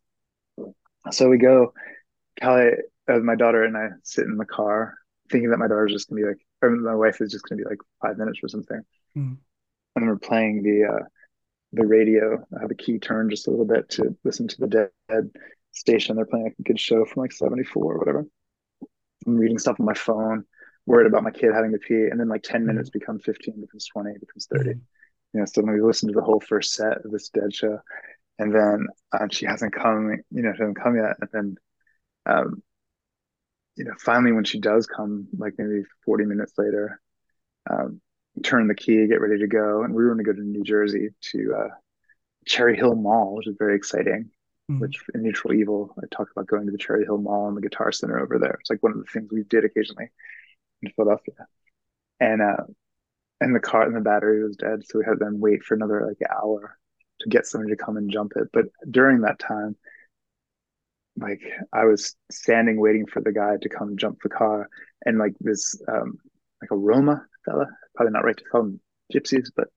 So 1.10 1.28
we 1.28 1.38
go. 1.38 1.72
Callie, 2.40 2.72
uh, 3.11 3.18
my 3.18 3.34
daughter 3.34 3.64
and 3.64 3.76
I 3.76 3.88
sit 4.02 4.26
in 4.26 4.36
the 4.36 4.44
car, 4.44 4.96
thinking 5.30 5.50
that 5.50 5.58
my 5.58 5.68
daughter's 5.68 5.92
just 5.92 6.08
gonna 6.08 6.22
be 6.22 6.28
like, 6.28 6.40
or 6.62 6.70
my 6.70 6.94
wife 6.94 7.20
is 7.20 7.32
just 7.32 7.48
gonna 7.48 7.62
be 7.62 7.68
like 7.68 7.78
five 8.02 8.18
minutes 8.18 8.40
or 8.42 8.48
something. 8.48 8.80
Mm-hmm. 9.16 9.34
And 9.96 10.06
we're 10.06 10.16
playing 10.16 10.62
the 10.62 10.84
uh, 10.84 11.04
the 11.72 11.86
radio. 11.86 12.44
I 12.56 12.61
have 12.61 12.70
a 12.70 12.74
key 12.74 12.98
turned 12.98 13.30
just 13.30 13.46
a 13.46 13.50
little 13.50 13.66
bit 13.66 13.88
to 13.90 14.16
listen 14.24 14.48
to 14.48 14.61
the 14.61 14.90
dead 15.08 15.30
station. 15.72 16.16
They're 16.16 16.26
playing 16.26 16.44
like 16.44 16.56
a 16.58 16.62
good 16.62 16.80
show 16.80 17.04
from 17.04 17.22
like 17.22 17.32
74 17.32 17.82
or 17.82 17.98
whatever. 17.98 18.26
I'm 19.26 19.36
reading 19.36 19.58
stuff 19.58 19.78
on 19.78 19.86
my 19.86 19.94
phone, 19.94 20.44
worried 20.86 21.06
about 21.06 21.22
my 21.22 21.30
kid 21.30 21.52
having 21.52 21.72
to 21.72 21.78
pee. 21.78 22.08
And 22.11 22.18
then 22.18 22.28
like 22.28 22.42
10 22.42 22.66
minutes 22.66 22.90
mm-hmm. 22.90 22.98
becomes 22.98 23.22
15, 23.24 23.61
becomes 23.61 23.86
20, 23.86 24.12
becomes 24.18 24.46
30. 24.52 24.70
Mm-hmm. 24.70 24.78
You 25.32 25.40
know, 25.40 25.46
so 25.46 25.61
then 25.61 25.72
we 25.72 25.80
listen 25.80 26.08
to 26.08 26.14
the 26.14 26.24
whole 26.24 26.40
first 26.40 26.74
set 26.74 27.04
of 27.04 27.11
this 27.11 27.28
dead 27.28 27.54
show. 27.54 27.78
And 28.38 28.54
then 28.54 28.86
um, 29.12 29.28
she 29.28 29.46
hasn't 29.46 29.74
come, 29.74 30.16
you 30.30 30.42
know, 30.42 30.52
she 30.54 30.62
hasn't 30.62 30.80
come 30.80 30.96
yet. 30.96 31.16
And 31.20 31.30
then, 31.32 31.56
um, 32.26 32.62
you 33.80 33.86
know, 33.86 33.94
finally 33.98 34.32
when 34.32 34.44
she 34.44 34.60
does 34.60 34.86
come, 34.86 35.26
like 35.38 35.54
maybe 35.56 35.84
40 36.04 36.26
minutes 36.26 36.52
later, 36.58 37.00
um, 37.70 37.98
turn 38.44 38.68
the 38.68 38.74
key, 38.74 39.06
get 39.06 39.22
ready 39.22 39.38
to 39.38 39.46
go. 39.46 39.82
And 39.82 39.94
we 39.94 40.04
were 40.04 40.14
going 40.14 40.22
to 40.22 40.30
go 40.30 40.34
to 40.34 40.46
New 40.46 40.62
Jersey 40.62 41.08
to 41.32 41.54
uh, 41.56 41.68
Cherry 42.46 42.76
Hill 42.76 42.94
Mall, 42.94 43.36
which 43.36 43.46
is 43.46 43.56
very 43.58 43.76
exciting. 43.76 44.30
Mm-hmm. 44.70 44.80
Which 44.80 45.00
in 45.14 45.22
Neutral 45.22 45.54
Evil, 45.54 45.94
I 45.96 46.02
talk 46.14 46.28
about 46.30 46.46
going 46.46 46.66
to 46.66 46.72
the 46.72 46.78
Cherry 46.78 47.06
Hill 47.06 47.16
Mall 47.16 47.48
and 47.48 47.56
the 47.56 47.62
Guitar 47.62 47.90
Center 47.90 48.20
over 48.20 48.38
there. 48.38 48.58
It's 48.60 48.68
like 48.68 48.82
one 48.82 48.92
of 48.92 48.98
the 48.98 49.10
things 49.10 49.30
we 49.32 49.44
did 49.44 49.64
occasionally 49.64 50.10
in 50.82 50.90
Philadelphia. 50.90 51.46
And 52.20 52.42
uh, 52.42 52.64
and 53.40 53.56
the 53.56 53.60
car 53.60 53.84
and 53.84 53.96
the 53.96 54.00
battery 54.00 54.44
was 54.44 54.56
dead, 54.56 54.82
so 54.84 54.98
we 54.98 55.06
had 55.06 55.18
them 55.18 55.40
wait 55.40 55.62
for 55.62 55.74
another 55.74 56.06
like 56.06 56.18
hour 56.30 56.78
to 57.20 57.28
get 57.30 57.46
somebody 57.46 57.74
to 57.74 57.82
come 57.82 57.96
and 57.96 58.10
jump 58.10 58.32
it. 58.36 58.48
But 58.52 58.66
during 58.90 59.22
that 59.22 59.38
time, 59.38 59.76
like 61.16 61.42
I 61.72 61.84
was 61.84 62.14
standing 62.30 62.80
waiting 62.80 63.06
for 63.06 63.20
the 63.20 63.32
guy 63.32 63.56
to 63.61 63.68
come 63.68 63.96
jump 63.96 64.18
the 64.22 64.28
car, 64.28 64.68
and 65.04 65.18
like 65.18 65.34
this 65.40 65.80
um, 65.88 66.18
like 66.61 66.70
a 66.70 66.76
Roma 66.76 67.24
fella, 67.44 67.66
probably 67.94 68.12
not 68.12 68.24
right 68.24 68.36
to 68.36 68.44
call 68.44 68.62
them 68.62 68.80
gypsies, 69.12 69.48
but 69.54 69.68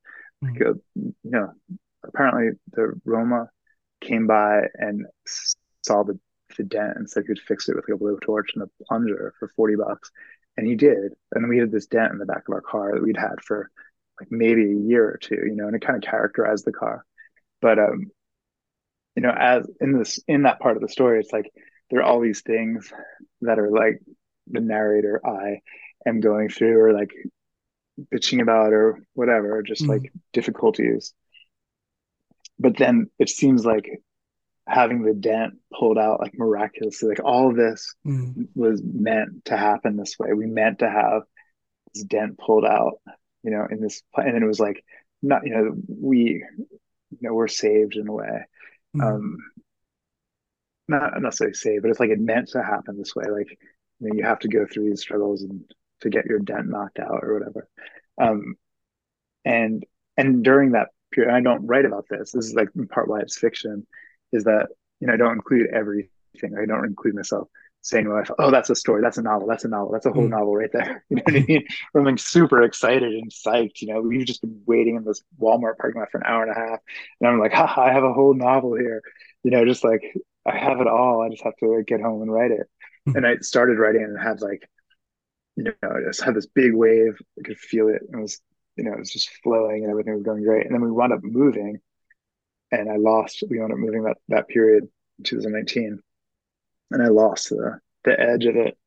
like 0.42 0.62
a, 0.62 0.74
you 0.96 1.14
know, 1.24 1.54
apparently 2.06 2.60
the 2.72 3.00
Roma 3.06 3.50
came 4.02 4.28
by 4.28 4.64
and 4.76 5.06
saw 5.84 6.04
the, 6.04 6.20
the 6.58 6.64
dent 6.64 6.98
and 6.98 7.10
said 7.10 7.24
he 7.24 7.28
could 7.28 7.40
fix 7.40 7.70
it 7.70 7.76
with 7.76 7.86
like 7.90 7.96
a 7.96 8.04
blowtorch 8.04 8.54
and 8.56 8.64
a 8.64 8.84
plunger 8.86 9.34
for 9.40 9.50
40 9.56 9.76
bucks. 9.76 10.12
And 10.58 10.68
he 10.68 10.76
did. 10.76 11.14
And 11.32 11.50
we 11.50 11.58
had 11.58 11.72
this 11.72 11.88
dent 11.88 12.12
in 12.12 12.20
the 12.20 12.26
back 12.26 12.44
of 12.48 12.54
our 12.54 12.62
car 12.62 12.94
that 12.94 13.04
we'd 13.04 13.18
had 13.18 13.42
for 13.42 13.72
like 14.20 14.32
maybe 14.32 14.64
a 14.64 14.76
year 14.76 15.10
or 15.10 15.18
two, 15.18 15.42
you 15.46 15.56
know, 15.56 15.68
and 15.68 15.76
it 15.76 15.82
kind 15.82 16.02
of 16.02 16.08
characterized 16.08 16.66
the 16.66 16.74
car. 16.74 17.06
But 17.62 17.80
um, 17.80 18.12
you 19.16 19.22
know, 19.22 19.34
as 19.38 19.68
in 19.80 19.98
this 19.98 20.20
in 20.28 20.44
that 20.44 20.60
part 20.60 20.76
of 20.76 20.82
the 20.82 20.90
story, 20.90 21.20
it's 21.20 21.34
like 21.34 21.52
there 21.90 22.00
are 22.00 22.04
all 22.04 22.20
these 22.20 22.42
things 22.42 22.92
that 23.42 23.60
are 23.60 23.70
like 23.70 24.02
the 24.48 24.60
narrator 24.60 25.22
I 25.26 25.62
am 26.08 26.20
going 26.20 26.50
through 26.50 26.80
or 26.80 26.94
like 26.94 27.12
bitching 28.14 28.42
about 28.42 28.74
or 28.74 29.00
whatever, 29.14 29.62
just 29.62 29.84
mm. 29.84 29.90
like 29.90 30.12
difficulties. 30.32 31.14
But 32.60 32.78
then 32.78 33.10
it 33.20 33.30
seems 33.30 33.66
like 33.66 34.02
having 34.68 35.04
the 35.04 35.14
dent 35.14 35.56
pulled 35.78 35.98
out 35.98 36.20
like 36.20 36.34
miraculously, 36.36 37.10
like 37.10 37.24
all 37.24 37.50
of 37.50 37.56
this 37.56 37.94
mm. 38.06 38.48
was 38.56 38.82
meant 38.84 39.46
to 39.46 39.58
happen 39.58 39.98
this 39.98 40.18
way. 40.18 40.34
We 40.34 40.46
meant 40.46 40.80
to 40.80 40.90
have 40.90 41.24
this 41.94 42.04
dent 42.04 42.38
pulled 42.38 42.66
out, 42.66 43.00
you 43.44 43.52
know, 43.52 43.68
in 43.70 43.82
this, 43.82 44.02
and 44.16 44.34
then 44.34 44.44
it 44.44 44.48
was 44.48 44.60
like, 44.60 44.84
not, 45.22 45.46
you 45.46 45.52
know, 45.52 45.74
we, 45.88 46.44
you 46.58 47.20
know, 47.22 47.34
we're 47.34 47.48
saved 47.48 47.96
in 47.96 48.08
a 48.08 48.14
way. 48.14 48.46
Mm. 48.96 49.04
Um, 49.04 49.38
not, 50.88 51.14
not 51.14 51.22
necessarily 51.22 51.54
say 51.54 51.80
but 51.80 51.90
it's 51.90 52.00
like 52.00 52.10
it 52.10 52.20
meant 52.20 52.50
to 52.50 52.64
happen 52.64 52.98
this 52.98 53.16
way. 53.16 53.26
Like, 53.30 53.58
you 54.00 54.10
know, 54.10 54.16
you 54.16 54.24
have 54.24 54.40
to 54.40 54.48
go 54.48 54.66
through 54.66 54.90
these 54.90 55.02
struggles 55.02 55.44
and 55.44 55.64
to 56.02 56.10
get 56.10 56.26
your 56.26 56.40
dent 56.40 56.68
knocked 56.68 57.00
out 57.00 57.24
or 57.24 57.34
whatever. 57.34 57.68
Um, 58.22 58.56
and 59.46 59.84
and 60.18 60.44
during 60.44 60.72
that 60.72 60.90
period, 61.12 61.34
I 61.34 61.42
don't 61.42 61.66
write 61.66 61.86
about 61.86 62.06
this. 62.10 62.32
This 62.32 62.46
is 62.46 62.54
like 62.54 62.70
part 62.90 63.08
why 63.08 63.22
it's 63.22 63.38
fiction, 63.38 63.88
is 64.32 64.44
that 64.44 64.68
you 65.00 65.08
know 65.08 65.14
I 65.14 65.18
don't 65.18 65.34
include 65.34 65.68
everything. 65.74 66.58
I 66.58 66.66
don't 66.66 66.86
include 66.86 67.16
myself 67.16 67.48
saying 67.84 68.06
to 68.06 68.10
my 68.10 68.16
wife, 68.18 68.32
"Oh, 68.40 68.52
that's 68.52 68.70
a 68.70 68.76
story. 68.76 69.02
That's 69.02 69.18
a 69.18 69.22
novel. 69.22 69.48
That's 69.48 69.66
a 69.66 69.68
novel. 69.68 69.92
That's 69.92 70.06
a 70.06 70.12
whole 70.12 70.26
mm. 70.26 70.30
novel 70.30 70.56
right 70.56 70.72
there." 70.72 71.06
You 71.10 71.18
know 71.18 71.24
what 71.26 71.36
I 71.36 71.46
mean? 71.46 71.66
I'm 71.96 72.04
like 72.04 72.20
super 72.20 72.64
excited 72.64 73.14
and 73.14 73.32
psyched. 73.32 73.82
You 73.82 73.94
know, 73.94 74.02
we've 74.02 74.26
just 74.26 74.42
been 74.42 74.62
waiting 74.66 74.96
in 74.96 75.04
this 75.04 75.22
Walmart 75.40 75.78
parking 75.78 76.00
lot 76.00 76.12
for 76.12 76.18
an 76.18 76.26
hour 76.26 76.44
and 76.44 76.52
a 76.52 76.56
half, 76.60 76.80
and 77.22 77.30
I'm 77.30 77.40
like, 77.40 77.54
"Ha! 77.54 77.74
I 77.78 77.94
have 77.94 78.04
a 78.04 78.14
whole 78.14 78.34
novel 78.34 78.76
here." 78.76 79.02
You 79.44 79.52
know, 79.52 79.66
just 79.66 79.84
like 79.84 80.02
I 80.46 80.58
have 80.58 80.82
it 80.82 80.88
all. 80.88 81.22
I 81.22 81.30
just 81.30 81.44
have 81.44 81.56
to 81.58 81.68
like, 81.68 81.86
get 81.86 82.02
home 82.02 82.22
and 82.22 82.32
write 82.32 82.52
it. 82.52 82.68
Mm. 83.08 83.16
And 83.16 83.28
I 83.28 83.38
started 83.38 83.80
writing 83.80 84.04
and 84.04 84.20
had 84.20 84.42
like 84.42 84.68
you 85.56 85.64
know, 85.66 85.74
I 85.84 86.02
just 86.08 86.24
had 86.24 86.36
this 86.36 86.48
big 86.48 86.74
wave. 86.74 87.18
I 87.40 87.44
could 87.44 87.58
feel 87.58 87.88
it. 87.90 88.02
It 88.12 88.18
was, 88.18 88.42
you 88.76 88.84
know, 88.84 88.94
it 88.94 89.00
was 89.00 89.12
just 89.12 89.30
flowing 89.44 89.84
and 89.84 89.92
everything 89.92 90.14
was 90.14 90.24
going 90.24 90.44
great. 90.44 90.66
And 90.66 90.74
then 90.74 90.82
we 90.82 90.92
wound 90.92 91.14
up 91.14 91.24
moving 91.24 91.80
and 92.72 92.90
I 92.90 92.96
lost, 92.96 93.44
we 93.50 93.60
wound 93.60 93.72
up 93.72 93.78
moving 93.78 94.04
that, 94.04 94.18
that 94.30 94.48
period 94.48 94.88
in 95.20 95.24
2019 95.26 96.02
and 96.92 97.02
I 97.02 97.08
lost 97.08 97.50
the, 97.50 97.80
the 98.04 98.20
edge 98.20 98.46
of 98.46 98.56
it, 98.56 98.78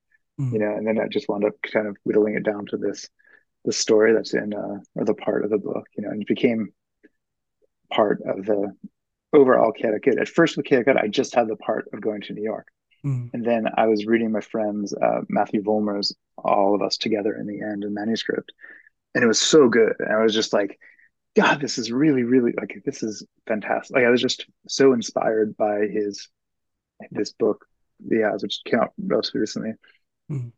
mm. 0.40 0.53
you 0.53 0.59
know, 0.59 0.74
and 0.74 0.86
then 0.86 0.99
I 0.99 1.09
just 1.09 1.28
wound 1.28 1.44
up 1.44 1.55
kind 1.62 1.86
of 1.86 1.97
whittling 2.05 2.34
it 2.34 2.44
down 2.44 2.66
to 2.66 2.76
this, 2.76 3.09
the 3.64 3.72
story 3.72 4.12
that's 4.12 4.34
in, 4.34 4.55
uh, 4.55 4.78
or 4.94 5.05
the 5.05 5.14
part 5.14 5.44
of 5.44 5.51
the 5.51 5.59
book, 5.59 5.86
you 5.97 6.05
know, 6.05 6.11
and 6.11 6.22
it 6.22 6.28
became 6.28 6.72
part 7.92 8.20
of 8.26 8.47
the 8.47 8.72
overall 9.32 9.72
Chaotic 9.72 10.05
Kid. 10.05 10.18
At 10.18 10.28
first 10.28 10.57
with 10.57 10.66
Chaotic 10.66 10.86
Kid, 10.86 10.97
I 10.97 11.09
just 11.09 11.34
had 11.34 11.49
the 11.49 11.57
part 11.57 11.88
of 11.92 12.01
going 12.01 12.22
to 12.22 12.32
New 12.32 12.42
York. 12.42 12.66
Mm. 13.05 13.30
And 13.32 13.44
then 13.44 13.66
I 13.76 13.86
was 13.86 14.07
reading 14.07 14.32
my 14.32 14.40
friends, 14.40 14.94
uh, 14.94 15.20
Matthew 15.28 15.62
Vollmer's 15.62 16.14
All 16.36 16.74
of 16.74 16.82
Us 16.82 16.97
Together 16.97 17.36
in 17.36 17.47
the 17.47 17.61
End 17.61 17.84
in 17.84 17.94
manuscript. 17.94 18.53
And 19.14 19.22
it 19.22 19.26
was 19.26 19.40
so 19.40 19.68
good. 19.68 19.94
And 19.99 20.12
I 20.12 20.22
was 20.22 20.34
just 20.34 20.53
like, 20.53 20.78
God, 21.36 21.61
this 21.61 21.78
is 21.78 21.92
really, 21.92 22.22
really 22.22 22.53
like, 22.57 22.82
this 22.84 23.03
is 23.03 23.24
fantastic. 23.47 23.94
Like, 23.94 24.07
I 24.07 24.11
was 24.11 24.22
just 24.22 24.47
so 24.68 24.92
inspired 24.92 25.57
by 25.57 25.80
his, 25.80 26.28
this 27.11 27.32
book, 27.32 27.66
The 28.05 28.24
Hours, 28.24 28.42
which 28.42 28.61
came 28.64 28.80
out 28.80 28.92
relatively 28.99 29.40
recently. 29.40 29.72
Mm. 30.30 30.53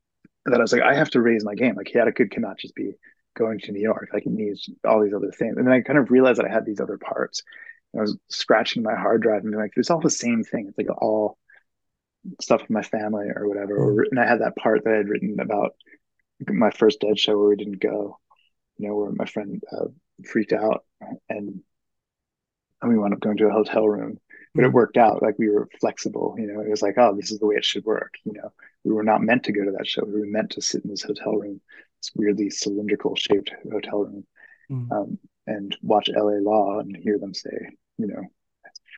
that 0.47 0.59
I 0.59 0.63
was 0.63 0.73
like, 0.73 0.83
I 0.83 0.95
have 0.95 1.11
to 1.11 1.21
raise 1.21 1.45
my 1.45 1.55
game. 1.55 1.75
Like 1.75 1.87
Chaotic 1.87 2.31
cannot 2.31 2.59
just 2.59 2.75
be 2.75 2.93
going 3.37 3.59
to 3.61 3.73
New 3.73 3.81
York. 3.81 4.11
Like 4.13 4.27
it 4.27 4.33
needs 4.33 4.69
all 4.87 5.03
these 5.03 5.15
other 5.15 5.31
things. 5.31 5.57
And 5.57 5.67
then 5.67 5.75
I 5.75 5.81
kind 5.81 5.99
of 5.99 6.11
realized 6.11 6.39
that 6.39 6.47
I 6.47 6.53
had 6.53 6.65
these 6.65 6.81
other 6.81 6.99
parts. 6.99 7.43
I 7.97 8.01
was 8.01 8.17
scratching 8.29 8.83
my 8.83 8.95
hard 8.95 9.23
drive 9.23 9.43
and 9.43 9.51
being 9.51 9.61
like, 9.61 9.73
it's 9.77 9.91
all 9.91 10.01
the 10.01 10.11
same 10.11 10.43
thing. 10.43 10.67
It's 10.69 10.79
like 10.79 10.91
all 11.01 11.39
stuff 12.41 12.63
with 12.63 12.71
my 12.71 12.83
family 12.83 13.27
or 13.35 13.49
whatever. 13.49 13.77
Or, 13.77 14.03
and 14.11 14.21
I 14.21 14.27
had 14.27 14.41
that 14.41 14.57
part 14.57 14.85
that 14.85 14.93
I 14.93 14.97
had 14.99 15.09
written 15.09 15.41
about 15.41 15.75
my 16.47 16.71
first 16.71 17.01
dead 17.01 17.19
show 17.19 17.39
where 17.39 17.49
we 17.49 17.57
didn't 17.57 17.81
go, 17.81 18.19
you 18.77 18.89
know, 18.89 18.95
where 18.95 19.13
my 19.13 19.25
friend 19.25 19.63
uh, 19.73 19.87
freaked 20.25 20.53
out 20.53 20.85
and, 21.29 21.61
and 22.81 22.91
we 22.91 22.99
wound 22.99 23.15
up 23.15 23.21
going 23.21 23.37
to 23.39 23.49
a 23.49 23.53
hotel 23.53 23.89
room, 23.89 24.19
but 24.59 24.65
it 24.65 24.73
worked 24.73 24.97
out. 24.97 25.23
Like 25.23 25.39
we 25.39 25.49
were 25.49 25.69
flexible, 25.81 26.35
you 26.37 26.49
know, 26.49 26.61
it 26.61 26.69
was 26.69 26.83
like, 26.83 26.99
oh, 26.99 27.15
this 27.15 27.31
is 27.31 27.39
the 27.39 27.47
way 27.47 27.55
it 27.55 27.65
should 27.65 27.85
work. 27.85 28.15
You 28.25 28.33
know, 28.33 28.53
we 28.83 28.93
were 28.93 29.05
not 29.05 29.23
meant 29.23 29.45
to 29.45 29.53
go 29.53 29.65
to 29.65 29.71
that 29.71 29.87
show. 29.87 30.05
We 30.05 30.19
were 30.19 30.27
meant 30.27 30.51
to 30.51 30.61
sit 30.61 30.83
in 30.83 30.91
this 30.91 31.05
hotel 31.05 31.37
room, 31.37 31.61
this 32.03 32.11
weirdly 32.17 32.51
cylindrical 32.51 33.15
shaped 33.15 33.53
hotel 33.73 34.01
room. 34.01 34.27
Mm. 34.69 34.91
Um, 34.91 35.19
and 35.47 35.77
watch 35.81 36.11
LA 36.13 36.41
Law 36.41 36.81
and 36.81 36.97
hear 36.97 37.21
them 37.21 37.35
say, 37.35 37.57
you 37.99 38.09
know, 38.09 38.21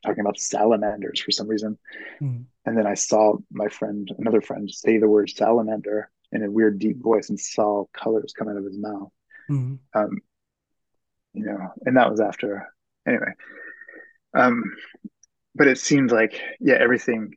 talking 0.02 0.22
about 0.22 0.40
salamanders 0.40 1.20
for 1.20 1.30
some 1.30 1.46
reason. 1.46 1.78
Mm. 2.22 2.46
And 2.64 2.78
then 2.78 2.86
I 2.86 2.94
saw 2.94 3.34
my 3.52 3.68
friend, 3.68 4.10
another 4.16 4.40
friend, 4.40 4.70
say 4.70 4.96
the 4.96 5.08
word 5.08 5.28
salamander 5.28 6.10
in 6.32 6.42
a 6.42 6.50
weird 6.50 6.78
deep 6.78 7.02
voice 7.02 7.28
and 7.28 7.38
saw 7.38 7.84
colors 7.92 8.32
come 8.32 8.48
out 8.48 8.56
of 8.56 8.64
his 8.64 8.78
mouth. 8.78 9.10
Mm. 9.50 9.78
Um, 9.92 10.20
you 11.34 11.44
know, 11.44 11.74
and 11.84 11.98
that 11.98 12.10
was 12.10 12.18
after 12.18 12.66
anyway. 13.06 13.34
Um, 14.34 14.62
but 15.60 15.68
it 15.68 15.78
seemed 15.78 16.10
like, 16.10 16.40
yeah, 16.58 16.76
everything 16.80 17.34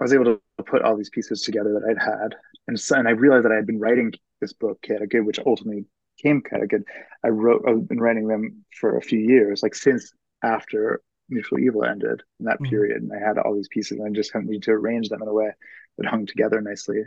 I 0.00 0.02
was 0.02 0.12
able 0.12 0.24
to 0.24 0.40
put 0.66 0.82
all 0.82 0.96
these 0.96 1.10
pieces 1.10 1.42
together 1.42 1.74
that 1.74 1.88
I'd 1.88 2.02
had. 2.02 2.34
And 2.66 2.78
so, 2.78 2.96
and 2.96 3.06
I 3.06 3.12
realized 3.12 3.44
that 3.44 3.52
I 3.52 3.54
had 3.54 3.68
been 3.68 3.78
writing 3.78 4.12
this 4.40 4.52
book, 4.52 4.82
Chaotic 4.82 5.10
Good, 5.10 5.24
which 5.24 5.38
ultimately 5.46 5.84
came 6.20 6.42
Chaotic 6.42 6.70
Good. 6.70 6.84
I 7.24 7.28
wrote, 7.28 7.62
I've 7.68 7.86
been 7.86 8.00
writing 8.00 8.26
them 8.26 8.64
for 8.80 8.96
a 8.96 9.00
few 9.00 9.20
years, 9.20 9.62
like 9.62 9.76
since 9.76 10.12
after 10.42 11.02
Neutral 11.28 11.60
Evil 11.60 11.84
ended 11.84 12.20
in 12.40 12.46
that 12.46 12.54
mm-hmm. 12.54 12.64
period. 12.64 13.00
And 13.00 13.12
I 13.12 13.24
had 13.24 13.38
all 13.38 13.54
these 13.54 13.68
pieces 13.68 14.00
and 14.00 14.08
I 14.08 14.10
just 14.10 14.32
kind 14.32 14.44
of 14.44 14.48
needed 14.48 14.64
to 14.64 14.72
arrange 14.72 15.08
them 15.08 15.22
in 15.22 15.28
a 15.28 15.32
way 15.32 15.52
that 15.98 16.08
hung 16.08 16.26
together 16.26 16.60
nicely. 16.60 17.00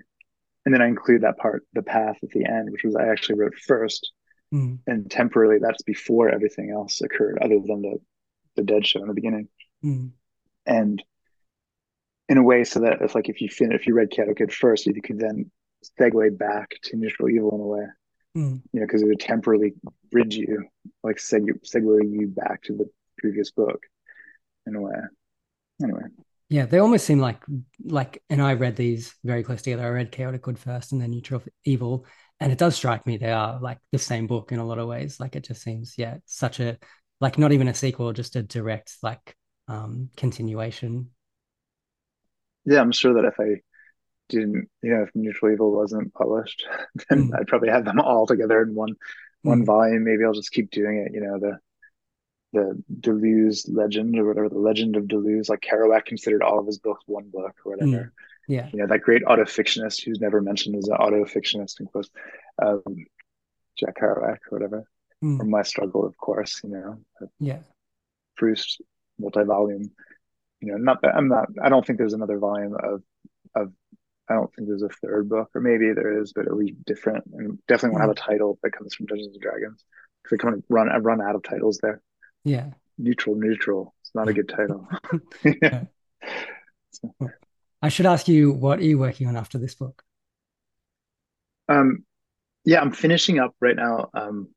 And 0.66 0.74
then 0.74 0.82
I 0.82 0.88
include 0.88 1.24
that 1.24 1.38
part, 1.38 1.68
the 1.74 1.84
path 1.84 2.16
at 2.24 2.30
the 2.30 2.46
end, 2.46 2.72
which 2.72 2.86
was 2.86 2.96
I 2.96 3.10
actually 3.10 3.40
wrote 3.40 3.56
first. 3.56 4.14
Mm-hmm. 4.54 4.76
And 4.88 5.12
temporarily 5.12 5.60
that's 5.62 5.84
before 5.84 6.30
everything 6.30 6.72
else 6.72 7.02
occurred, 7.02 7.40
other 7.42 7.60
than 7.60 7.82
the 7.82 7.98
the 8.56 8.64
dead 8.64 8.86
show 8.86 9.02
in 9.02 9.08
the 9.08 9.14
beginning. 9.14 9.50
Mm-hmm. 9.84 10.08
And 10.66 11.04
in 12.30 12.38
a 12.38 12.44
way 12.44 12.64
so 12.64 12.80
that 12.82 13.02
it's 13.02 13.16
like 13.16 13.30
if 13.30 13.42
you 13.42 13.50
fin 13.50 13.72
if 13.72 13.86
you 13.86 13.94
read 13.94 14.12
Chaotic 14.12 14.38
Good 14.38 14.54
first, 14.54 14.86
you 14.86 15.02
could 15.02 15.20
then 15.20 15.52
segue 16.00 16.38
back 16.38 16.72
to 16.84 16.98
Neutral 16.98 17.30
Evil 17.30 17.56
in 17.56 17.62
a 17.62 17.66
way. 17.66 17.86
Mm. 18.38 18.62
You 18.72 18.80
know, 18.80 18.88
because 18.88 19.02
it 19.02 19.08
would 19.08 19.20
temporarily 19.20 19.74
bridge 20.12 20.36
you, 20.36 20.66
like 21.04 21.18
seg- 21.18 21.62
segue 21.64 22.12
you 22.12 22.28
back 22.28 22.64
to 22.64 22.74
the 22.74 22.90
previous 23.20 23.52
book 23.52 23.82
in 24.66 24.76
a 24.76 24.82
way. 24.82 24.96
Anyway. 25.84 26.02
Yeah, 26.50 26.66
they 26.66 26.80
almost 26.80 27.06
seem 27.06 27.20
like 27.20 27.42
like 27.84 28.22
and 28.30 28.42
I 28.42 28.54
read 28.54 28.76
these 28.76 29.14
very 29.24 29.44
close 29.44 29.62
together. 29.62 29.84
I 29.86 29.90
read 29.90 30.12
Chaotic 30.12 30.42
Good 30.42 30.60
first 30.60 30.92
and 30.92 31.02
then 31.02 31.12
Neutral 31.12 31.44
Evil. 31.66 32.06
And 32.40 32.52
it 32.52 32.58
does 32.58 32.76
strike 32.76 33.06
me 33.06 33.18
they 33.18 33.32
are 33.32 33.60
like 33.60 33.78
the 33.92 33.98
same 33.98 34.28
book 34.28 34.52
in 34.52 34.60
a 34.60 34.66
lot 34.66 34.80
of 34.80 34.88
ways. 34.88 35.20
Like 35.20 35.36
it 35.36 35.46
just 35.46 35.62
seems, 35.62 35.96
yeah, 35.98 36.18
such 36.26 36.60
a 36.60 36.78
like 37.22 37.38
not 37.38 37.52
even 37.52 37.68
a 37.68 37.74
sequel, 37.74 38.12
just 38.14 38.36
a 38.36 38.44
direct 38.44 38.98
like 39.02 39.36
um 39.68 40.10
continuation. 40.18 41.10
Yeah, 42.66 42.82
I'm 42.82 42.92
sure 42.92 43.14
that 43.16 43.26
if 43.26 43.40
I 43.40 43.62
didn't, 44.30 44.70
you 44.82 44.96
know, 44.96 45.04
if 45.04 45.10
Neutral 45.14 45.52
Evil 45.52 45.76
wasn't 45.76 46.14
published, 46.14 46.66
then 47.10 47.30
mm. 47.30 47.40
I'd 47.40 47.48
probably 47.48 47.70
have 47.70 47.86
them 47.86 48.00
all 48.00 48.26
together 48.26 48.62
in 48.62 48.74
one 48.76 48.96
one 49.42 49.64
mm. 49.64 49.66
volume. 49.66 50.04
Maybe 50.04 50.24
I'll 50.24 50.34
just 50.34 50.52
keep 50.52 50.72
doing 50.72 51.06
it. 51.06 51.14
You 51.14 51.22
know, 51.22 51.40
the 51.40 51.60
the 52.54 52.84
Duluoz 53.02 53.68
legend 53.68 54.18
or 54.18 54.26
whatever, 54.26 54.48
the 54.48 54.60
legend 54.60 54.96
of 54.96 55.06
Duluoz, 55.06 55.50
like 55.50 55.62
Kerouac 55.62 56.06
considered 56.06 56.44
all 56.44 56.60
of 56.60 56.68
his 56.68 56.78
books 56.78 57.04
one 57.08 57.30
book 57.30 57.56
or 57.66 57.76
whatever. 57.76 57.92
Mm, 57.92 58.12
yeah. 58.48 58.70
You 58.72 58.80
know, 58.80 58.88
that 58.88 59.02
great 59.02 59.24
autofictionist 59.24 60.04
who's 60.04 60.22
never 60.22 60.40
mentioned 60.40 60.76
as 60.76 60.88
an 60.88 60.98
autofictionist 60.98 61.80
in 61.80 61.88
quotes, 61.88 62.10
um, 62.62 62.84
Jack 63.78 63.98
Kerouac 64.00 64.38
or 64.52 64.58
whatever. 64.58 64.88
Mm. 65.24 65.40
Or 65.40 65.46
My 65.46 65.64
Struggle, 65.64 66.06
of 66.06 66.16
course, 66.18 66.62
you 66.64 66.70
know. 66.70 67.00
Yeah. 67.40 67.60
Proust 68.38 68.82
multi-volume. 69.20 69.92
You 70.62 70.72
know, 70.72 70.78
not 70.78 71.02
that 71.02 71.16
I'm 71.16 71.28
not 71.28 71.50
I 71.62 71.70
don't 71.70 71.86
think 71.86 72.00
there's 72.00 72.14
another 72.14 72.40
volume 72.40 72.76
of 72.76 73.04
of 73.56 73.72
I 74.30 74.36
don't 74.36 74.54
think 74.56 74.68
there's 74.68 74.84
a 74.84 74.90
third 74.90 75.30
book, 75.30 75.50
or 75.54 75.62
maybe 75.62 75.92
there 75.94 76.22
is, 76.22 76.32
but 76.34 76.46
it'll 76.46 76.60
be 76.60 76.76
different 76.86 77.26
and 77.34 77.60
definitely 77.68 77.92
won't 77.92 78.04
have 78.04 78.12
a 78.12 78.16
title 78.16 78.58
that 78.64 78.72
comes 78.72 78.96
from 78.96 79.06
Dungeons 79.06 79.34
and 79.34 79.42
Dragons. 79.42 79.84
Because 80.24 80.40
I 80.40 80.42
kind 80.42 80.56
of 80.56 80.64
run 80.70 80.90
I 80.90 80.98
run 80.98 81.22
out 81.22 81.36
of 81.36 81.44
titles 81.44 81.80
there. 81.82 82.02
Yeah. 82.44 82.72
Neutral, 82.98 83.36
neutral. 83.36 83.94
It's 84.02 84.16
not 84.16 84.30
a 84.30 84.34
good 84.34 84.50
title. 84.50 84.88
yeah. 85.62 85.84
I 87.82 87.90
should 87.90 88.06
ask 88.06 88.30
you, 88.30 88.54
what 88.54 88.80
are 88.80 88.84
you 88.84 88.98
working 88.98 89.28
on 89.28 89.36
after 89.36 89.58
this 89.58 89.76
book? 89.76 90.04
Um, 91.68 92.06
yeah, 92.64 92.80
I'm 92.80 92.94
finishing 92.94 93.40
up 93.40 93.56
right 93.60 93.76
now. 93.76 94.10
Um, 94.14 94.50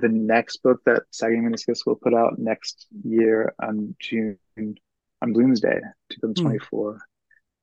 the 0.00 0.08
next 0.08 0.62
book 0.62 0.80
that 0.86 1.02
Sagging 1.10 1.42
Meniscus 1.42 1.84
will 1.86 1.96
put 1.96 2.14
out 2.14 2.38
next 2.38 2.86
year 3.04 3.54
on 3.60 3.96
June 3.98 4.38
on 4.56 5.34
Bloomsday, 5.34 5.80
2024. 6.10 6.94
Mm. 6.94 6.98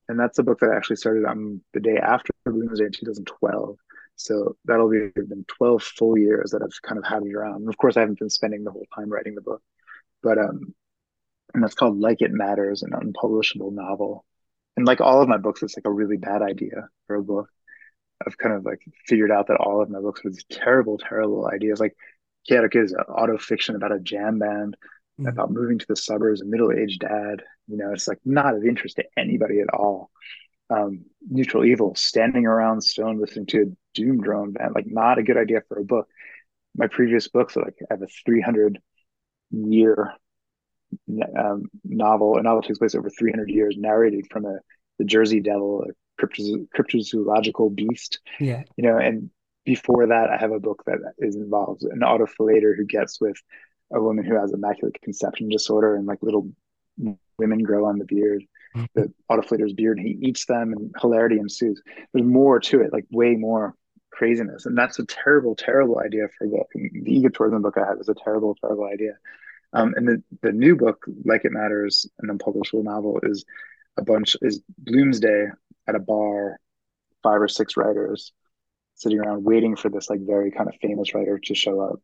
And 0.07 0.19
that's 0.19 0.37
a 0.37 0.43
book 0.43 0.59
that 0.59 0.69
I 0.69 0.75
actually 0.75 0.97
started 0.97 1.25
on 1.25 1.61
the 1.73 1.79
day 1.79 1.97
after 1.97 2.31
Bloomsday 2.47 2.87
in 2.87 2.91
2012. 2.91 3.77
So 4.17 4.55
that'll 4.65 4.89
be 4.89 5.09
been 5.15 5.45
12 5.57 5.83
full 5.83 6.17
years 6.17 6.51
that 6.51 6.61
I've 6.61 6.81
kind 6.81 6.97
of 6.97 7.05
had 7.05 7.23
it 7.23 7.33
around. 7.33 7.61
And 7.61 7.69
of 7.69 7.77
course, 7.77 7.97
I 7.97 8.01
haven't 8.01 8.19
been 8.19 8.29
spending 8.29 8.63
the 8.63 8.71
whole 8.71 8.85
time 8.95 9.09
writing 9.09 9.35
the 9.35 9.41
book, 9.41 9.61
but 10.21 10.37
um, 10.37 10.73
and 11.53 11.63
that's 11.63 11.75
called 11.75 11.99
Like 11.99 12.21
It 12.21 12.31
Matters, 12.31 12.83
an 12.83 12.93
unpublishable 12.93 13.71
novel. 13.71 14.25
And 14.77 14.85
like 14.85 15.01
all 15.01 15.21
of 15.21 15.29
my 15.29 15.37
books, 15.37 15.63
it's 15.63 15.77
like 15.77 15.87
a 15.87 15.91
really 15.91 16.17
bad 16.17 16.41
idea 16.41 16.89
for 17.07 17.15
a 17.15 17.23
book. 17.23 17.49
I've 18.25 18.37
kind 18.37 18.55
of 18.55 18.65
like 18.65 18.79
figured 19.07 19.31
out 19.31 19.47
that 19.47 19.57
all 19.57 19.81
of 19.81 19.89
my 19.89 19.99
books 19.99 20.23
were 20.23 20.31
these 20.31 20.45
terrible, 20.49 20.97
terrible 20.97 21.47
ideas. 21.47 21.79
Like 21.79 21.95
Chaotic 22.47 22.75
is 22.75 22.91
an 22.91 22.99
auto 23.01 23.37
fiction 23.37 23.75
about 23.75 23.91
a 23.91 23.99
jam 23.99 24.39
band, 24.39 24.77
mm-hmm. 25.19 25.27
about 25.27 25.51
moving 25.51 25.79
to 25.79 25.85
the 25.87 25.95
suburbs, 25.95 26.41
a 26.41 26.45
middle 26.45 26.71
aged 26.71 27.01
dad. 27.01 27.41
You 27.67 27.77
know, 27.77 27.91
it's 27.91 28.07
like 28.07 28.19
not 28.23 28.55
of 28.55 28.63
interest 28.63 28.97
to 28.97 29.05
anybody 29.17 29.59
at 29.59 29.73
all 29.73 30.11
um, 30.69 31.05
Neutral 31.29 31.65
Evil, 31.65 31.95
standing 31.95 32.45
around 32.45 32.81
Stone 32.81 33.19
listening 33.19 33.45
to 33.47 33.61
a 33.61 33.65
Doom 33.93 34.21
drone 34.21 34.51
band, 34.51 34.73
like 34.75 34.87
not 34.87 35.17
a 35.17 35.23
good 35.23 35.37
idea 35.37 35.61
for 35.67 35.79
a 35.79 35.83
book. 35.83 36.07
My 36.75 36.87
previous 36.87 37.27
books, 37.27 37.55
are 37.55 37.63
like 37.63 37.75
I 37.81 37.93
have 37.93 38.01
a 38.01 38.07
300 38.07 38.79
year 39.51 40.13
um, 41.37 41.65
novel, 41.83 42.37
a 42.37 42.43
novel 42.43 42.61
takes 42.61 42.79
place 42.79 42.95
over 42.95 43.09
300 43.09 43.49
years, 43.49 43.75
narrated 43.77 44.27
from 44.29 44.45
a 44.45 44.57
the 44.97 45.05
Jersey 45.05 45.41
Devil, 45.41 45.85
a 45.89 46.21
cryptozoological 46.25 47.75
beast. 47.75 48.19
Yeah, 48.39 48.63
you 48.75 48.83
know, 48.83 48.97
and 48.97 49.29
before 49.65 50.07
that, 50.07 50.29
I 50.29 50.37
have 50.37 50.51
a 50.51 50.59
book 50.59 50.83
that 50.85 50.99
is 51.17 51.35
involved 51.35 51.83
an 51.83 51.99
autofellator 51.99 52.75
who 52.75 52.85
gets 52.85 53.19
with 53.19 53.37
a 53.91 54.01
woman 54.01 54.25
who 54.25 54.39
has 54.39 54.53
immaculate 54.53 55.01
conception 55.01 55.49
disorder 55.49 55.95
and 55.95 56.05
like 56.05 56.19
little 56.21 56.49
women 57.37 57.63
grow 57.63 57.85
on 57.85 57.97
the 57.97 58.05
beard 58.05 58.43
the 58.93 59.11
autofellator's 59.31 59.73
beard 59.73 59.97
and 59.97 60.07
he 60.07 60.17
eats 60.21 60.45
them 60.45 60.73
and 60.73 60.93
hilarity 60.99 61.37
ensues. 61.37 61.81
There's 62.13 62.25
more 62.25 62.59
to 62.59 62.81
it, 62.81 62.93
like 62.93 63.05
way 63.11 63.35
more 63.35 63.75
craziness. 64.11 64.65
And 64.65 64.77
that's 64.77 64.99
a 64.99 65.05
terrible, 65.05 65.55
terrible 65.55 65.99
idea 65.99 66.27
for 66.37 66.45
a 66.45 66.49
book. 66.49 66.67
And 66.75 67.05
the 67.05 67.21
egotourism 67.21 67.61
book 67.61 67.77
I 67.77 67.87
had 67.87 67.97
was 67.97 68.09
a 68.09 68.15
terrible, 68.15 68.55
terrible 68.55 68.85
idea. 68.85 69.17
Um, 69.73 69.93
and 69.95 70.07
the, 70.07 70.23
the 70.41 70.51
new 70.51 70.75
book, 70.75 71.05
Like 71.25 71.43
It 71.43 71.51
Matters, 71.51 72.05
an 72.19 72.29
unpublishable 72.29 72.83
novel, 72.83 73.19
is 73.23 73.45
a 73.97 74.03
bunch 74.03 74.35
is 74.41 74.61
Bloomsday 74.83 75.51
at 75.87 75.95
a 75.95 75.99
bar, 75.99 76.59
five 77.23 77.41
or 77.41 77.47
six 77.47 77.75
writers 77.77 78.31
sitting 78.95 79.19
around 79.19 79.43
waiting 79.43 79.75
for 79.75 79.89
this 79.89 80.09
like 80.09 80.21
very 80.21 80.51
kind 80.51 80.69
of 80.69 80.75
famous 80.81 81.13
writer 81.13 81.39
to 81.39 81.55
show 81.55 81.79
up. 81.81 81.99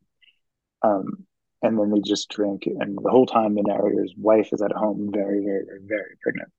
Um, 0.82 1.26
and 1.62 1.78
then 1.78 1.90
they 1.90 2.00
just 2.00 2.28
drink, 2.28 2.64
and 2.66 2.98
the 3.00 3.10
whole 3.10 3.26
time 3.26 3.54
the 3.54 3.62
narrator's 3.62 4.12
wife 4.16 4.48
is 4.52 4.62
at 4.62 4.72
home, 4.72 5.10
very, 5.12 5.44
very, 5.44 5.64
very, 5.64 5.80
very 5.86 6.16
pregnant 6.20 6.50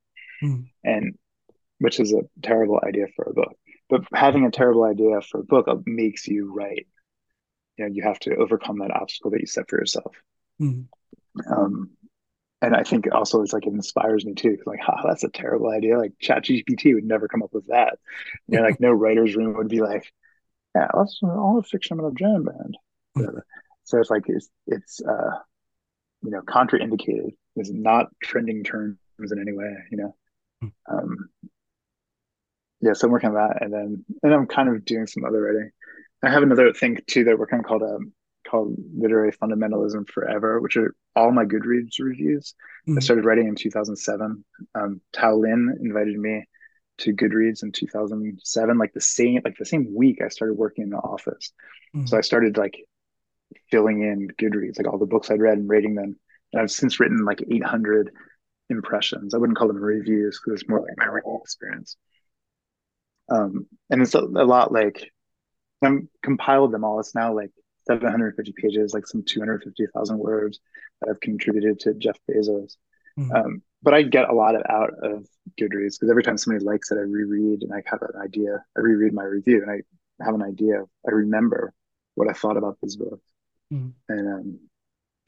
mm. 0.44 0.66
and 0.84 1.18
which 1.80 2.00
is 2.00 2.14
a 2.14 2.22
terrible 2.42 2.80
idea 2.86 3.08
for 3.16 3.26
a 3.26 3.34
book. 3.34 3.56
But 3.90 4.02
having 4.14 4.46
a 4.46 4.52
terrible 4.52 4.84
idea 4.84 5.22
for 5.22 5.40
a 5.42 5.44
book 5.44 5.68
makes 5.86 6.28
you 6.28 6.54
write. 6.54 6.88
You 7.78 7.86
know, 7.86 7.92
you 7.94 8.04
have 8.04 8.20
to 8.20 8.36
overcome 8.36 8.80
that 8.80 8.96
obstacle 8.96 9.32
that 9.32 9.42
you 9.42 9.48
set 9.48 9.70
for 9.70 9.80
yourself. 9.80 10.16
Mm. 10.62 10.88
Um, 11.50 11.90
and 12.62 12.76
I 12.76 12.84
think 12.84 13.08
also 13.12 13.42
it's 13.42 13.52
like 13.52 13.66
it 13.66 13.74
inspires 13.74 14.26
me 14.26 14.36
too. 14.36 14.58
Like, 14.66 14.80
ha, 14.80 15.02
that's 15.06 15.24
a 15.24 15.30
terrible 15.30 15.70
idea. 15.70 15.98
Like 15.98 16.14
Chat 16.20 16.46
GPT 16.46 16.94
would 16.94 17.04
never 17.04 17.28
come 17.28 17.44
up 17.44 17.54
with 17.54 17.68
that. 17.68 18.00
You 18.48 18.60
know, 18.60 18.64
like 18.64 18.80
no 18.80 18.92
writer's 18.92 19.36
room 19.36 19.58
would 19.58 19.68
be 19.68 19.82
like, 19.82 20.14
yeah, 20.76 20.88
let's 20.94 21.20
all 21.24 21.56
the 21.56 21.68
fiction 21.68 22.00
about 22.00 22.12
a 22.12 22.16
jam 22.16 22.44
band. 22.44 22.78
Mm. 23.18 23.42
So 23.84 24.00
it's 24.00 24.10
like 24.10 24.24
it's 24.28 24.50
it's 24.68 25.02
uh 25.02 25.38
you 26.24 26.32
know 26.32 26.42
contraindicated. 26.42 27.36
It's 27.56 27.72
not 27.72 28.08
trending 28.24 28.64
terms 28.64 28.98
in 29.20 29.40
any 29.40 29.54
way. 29.54 29.76
You 29.92 29.98
know. 29.98 30.16
Um, 30.90 31.30
yeah, 32.80 32.94
so 32.94 33.08
I'm 33.08 33.12
working 33.12 33.30
on 33.30 33.36
that, 33.36 33.62
and 33.62 33.74
then 33.74 34.06
and 34.24 34.34
I'm 34.34 34.48
kind 34.48 34.70
of 34.70 34.86
doing 34.86 35.08
some 35.08 35.26
other 35.26 35.42
writing. 35.42 35.72
I 36.24 36.30
have 36.30 36.44
another 36.44 36.74
thing 36.74 37.00
too 37.08 37.26
that 37.26 37.38
we're 37.38 37.48
kind 37.48 37.62
of 37.62 37.68
called 37.68 37.84
um 37.84 38.14
called 38.48 38.76
Literary 38.96 39.32
Fundamentalism 39.32 40.10
Forever, 40.10 40.60
which 40.60 40.78
are 40.78 40.96
all 41.16 41.32
my 41.32 41.46
Goodreads 41.46 42.00
reviews. 42.00 42.56
Mm-hmm. 42.88 42.98
I 42.98 43.02
started 43.02 43.26
writing 43.26 43.48
in 43.48 43.56
2007. 43.56 44.44
Um, 44.76 45.02
Tao 45.14 45.36
Lin 45.36 45.78
invited 45.82 46.18
me 46.18 46.46
to 47.00 47.14
Goodreads 47.14 47.64
in 47.64 47.72
2007, 47.72 48.78
like 48.78 48.94
the 48.94 49.02
same 49.02 49.42
like 49.44 49.58
the 49.58 49.66
same 49.66 49.94
week 49.94 50.22
I 50.24 50.28
started 50.30 50.54
working 50.54 50.84
in 50.84 50.90
the 50.92 50.98
office. 50.98 51.52
Mm-hmm. 51.96 52.06
So 52.06 52.18
I 52.18 52.22
started 52.22 52.58
like 52.58 52.86
filling 53.72 54.02
in 54.02 54.30
Goodreads, 54.40 54.78
like 54.78 54.88
all 54.88 55.00
the 55.00 55.06
books 55.06 55.32
I'd 55.32 55.42
read 55.42 55.58
and 55.58 55.70
rating 55.70 55.96
them. 55.96 56.16
And 56.52 56.62
I've 56.62 56.72
since 56.72 57.00
written 57.00 57.26
like 57.26 57.44
800 57.50 58.12
impressions. 58.70 59.34
I 59.34 59.38
wouldn't 59.38 59.58
call 59.58 59.68
them 59.68 59.78
reviews 59.78 60.40
because 60.40 60.62
it's 60.62 60.70
more 60.70 60.82
like 60.82 60.98
my 60.98 61.06
reading 61.06 61.40
experience. 61.42 61.98
Um, 63.30 63.68
and 63.90 64.02
it's 64.02 64.16
a, 64.16 64.20
a 64.20 64.46
lot 64.46 64.72
like 64.72 65.12
I'm 65.84 66.10
compiled 66.22 66.72
them 66.72 66.84
all. 66.84 67.00
It's 67.00 67.16
now 67.16 67.34
like 67.34 67.52
750 67.88 68.54
pages, 68.54 68.94
like 68.94 69.08
some 69.08 69.24
250,000 69.24 70.18
words 70.18 70.60
that 71.02 71.10
I've 71.10 71.20
contributed 71.20 71.80
to 71.82 71.94
Jeff 71.94 72.18
Bezos. 72.30 72.78
Mm-hmm. 73.18 73.32
Um, 73.32 73.62
but 73.84 73.94
I 73.94 74.02
get 74.02 74.30
a 74.30 74.34
lot 74.34 74.56
of 74.56 74.64
out 74.70 74.92
of 75.04 75.28
Goodreads 75.60 76.00
because 76.00 76.10
every 76.10 76.24
time 76.24 76.38
somebody 76.38 76.64
likes 76.64 76.90
it, 76.92 76.96
I 76.96 77.02
reread 77.02 77.64
and 77.64 77.74
I 77.74 77.84
have 77.86 78.02
an 78.02 78.20
idea. 78.22 78.64
I 78.78 78.80
reread 78.80 79.14
my 79.14 79.24
review 79.24 79.62
and 79.62 79.70
I 79.70 80.26
have 80.26 80.34
an 80.34 80.42
idea. 80.42 80.84
I 81.06 81.12
remember 81.12 81.74
what 82.16 82.30
I 82.30 82.34
thought 82.34 82.58
about 82.58 82.78
this 82.82 82.96
book. 82.96 83.20
Mm-hmm. 83.72 83.90
And 84.10 84.28
um, 84.34 84.60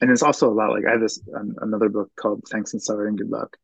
and 0.00 0.10
it's 0.10 0.22
also 0.22 0.50
a 0.50 0.54
lot 0.54 0.70
like 0.70 0.84
I 0.86 0.92
have 0.92 1.00
this 1.00 1.20
um, 1.34 1.56
another 1.60 1.88
book 1.88 2.10
called 2.16 2.44
Thanks 2.50 2.72
and 2.72 2.82
Sorry 2.82 3.08
and 3.08 3.18
Good 3.18 3.30
Luck, 3.30 3.56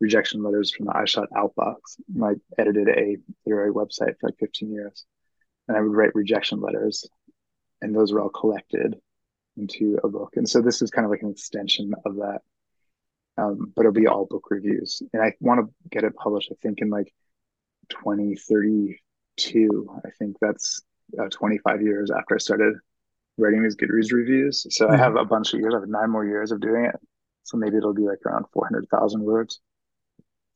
rejection 0.00 0.42
letters 0.42 0.72
from 0.72 0.86
the 0.86 0.96
I 0.96 1.02
Eyeshot 1.02 1.28
Outbox. 1.34 1.76
I 2.22 2.34
edited 2.58 2.88
a 2.88 3.16
literary 3.44 3.72
website 3.72 4.18
for 4.18 4.28
like 4.28 4.38
15 4.38 4.70
years, 4.70 5.04
and 5.68 5.76
I 5.76 5.80
would 5.80 5.94
write 5.94 6.14
rejection 6.14 6.60
letters, 6.60 7.08
and 7.82 7.94
those 7.94 8.12
were 8.12 8.20
all 8.20 8.28
collected 8.28 8.96
into 9.56 9.98
a 10.04 10.08
book. 10.08 10.34
And 10.36 10.48
so 10.48 10.60
this 10.60 10.82
is 10.82 10.90
kind 10.90 11.04
of 11.04 11.10
like 11.10 11.22
an 11.22 11.30
extension 11.30 11.94
of 12.04 12.16
that, 12.16 12.40
um, 13.38 13.72
but 13.74 13.82
it'll 13.82 13.92
be 13.92 14.06
all 14.06 14.26
book 14.26 14.46
reviews. 14.50 15.02
And 15.12 15.22
I 15.22 15.32
want 15.40 15.60
to 15.60 15.72
get 15.90 16.04
it 16.04 16.14
published. 16.16 16.50
I 16.52 16.56
think 16.62 16.80
in 16.80 16.90
like 16.90 17.12
2032. 17.90 20.00
I 20.04 20.10
think 20.18 20.36
that's 20.40 20.82
uh, 21.20 21.28
25 21.30 21.82
years 21.82 22.10
after 22.10 22.34
I 22.34 22.38
started 22.38 22.74
writing 23.38 23.62
these 23.62 23.76
Goodreads 23.76 24.12
reviews. 24.12 24.66
So 24.70 24.86
mm-hmm. 24.86 24.94
I 24.94 24.98
have 24.98 25.16
a 25.16 25.24
bunch 25.24 25.54
of 25.54 25.60
years. 25.60 25.74
I 25.74 25.80
have 25.80 25.88
nine 25.88 26.10
more 26.10 26.24
years 26.24 26.52
of 26.52 26.60
doing 26.60 26.86
it. 26.86 26.96
So 27.44 27.56
maybe 27.56 27.76
it'll 27.76 27.94
be 27.94 28.02
like 28.02 28.18
around 28.26 28.46
400,000 28.52 29.22
words. 29.22 29.60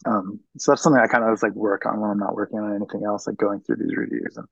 Um, 0.07 0.41
so 0.57 0.73
that's 0.73 0.83
something 0.83 1.01
I 1.01 1.07
kind 1.07 1.25
of 1.25 1.31
was 1.31 1.43
like 1.43 1.55
work 1.55 1.87
on 1.87 2.01
when 2.01 2.11
I'm 2.11 2.19
not 2.19 2.35
working 2.35 2.59
on 2.59 2.75
anything 2.75 3.05
else, 3.05 3.27
like 3.27 3.37
going 3.37 3.61
through 3.61 3.77
these 3.77 3.95
reviews. 3.95 4.37
And 4.37 4.47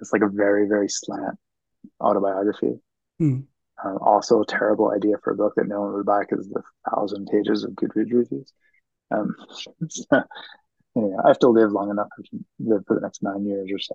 it's 0.00 0.12
like 0.12 0.22
a 0.22 0.28
very, 0.28 0.68
very 0.68 0.88
slant 0.88 1.38
autobiography. 2.00 2.80
Mm. 3.22 3.44
Um, 3.84 3.98
also 4.00 4.40
a 4.40 4.46
terrible 4.46 4.90
idea 4.90 5.16
for 5.22 5.32
a 5.32 5.36
book 5.36 5.54
that 5.56 5.68
no 5.68 5.82
one 5.82 5.92
would 5.92 6.06
buy 6.06 6.20
because 6.20 6.48
the 6.48 6.62
thousand 6.90 7.28
pages 7.30 7.62
of 7.62 7.72
Goodreads 7.72 8.12
reviews. 8.12 8.52
Um, 9.10 9.34
so, 9.88 10.22
anyway, 10.96 11.16
I 11.22 11.28
have 11.28 11.38
to 11.40 11.48
live 11.48 11.72
long 11.72 11.90
enough 11.90 12.08
to 12.16 12.44
live 12.58 12.84
for 12.86 12.94
the 12.94 13.02
next 13.02 13.22
nine 13.22 13.44
years 13.44 13.70
or 13.72 13.78
so 13.78 13.94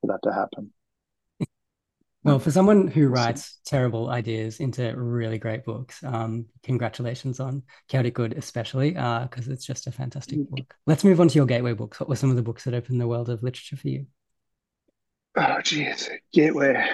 for 0.00 0.08
that 0.08 0.20
to 0.24 0.32
happen. 0.32 0.72
Well, 2.22 2.38
for 2.38 2.50
someone 2.50 2.86
who 2.86 3.08
writes 3.08 3.60
terrible 3.64 4.10
ideas 4.10 4.60
into 4.60 4.94
really 4.94 5.38
great 5.38 5.64
books, 5.64 6.04
um, 6.04 6.44
congratulations 6.62 7.40
on 7.40 7.62
Chaotic 7.88 8.12
Good, 8.12 8.34
especially 8.34 8.90
because 8.90 9.48
uh, 9.48 9.52
it's 9.52 9.64
just 9.64 9.86
a 9.86 9.92
fantastic 9.92 10.38
book. 10.50 10.74
Let's 10.86 11.02
move 11.02 11.18
on 11.20 11.28
to 11.28 11.34
your 11.36 11.46
gateway 11.46 11.72
books. 11.72 11.98
What 11.98 12.10
were 12.10 12.16
some 12.16 12.28
of 12.28 12.36
the 12.36 12.42
books 12.42 12.64
that 12.64 12.74
opened 12.74 13.00
the 13.00 13.08
world 13.08 13.30
of 13.30 13.42
literature 13.42 13.76
for 13.76 13.88
you? 13.88 14.06
Oh, 15.34 15.60
geez, 15.62 16.10
gateway, 16.30 16.84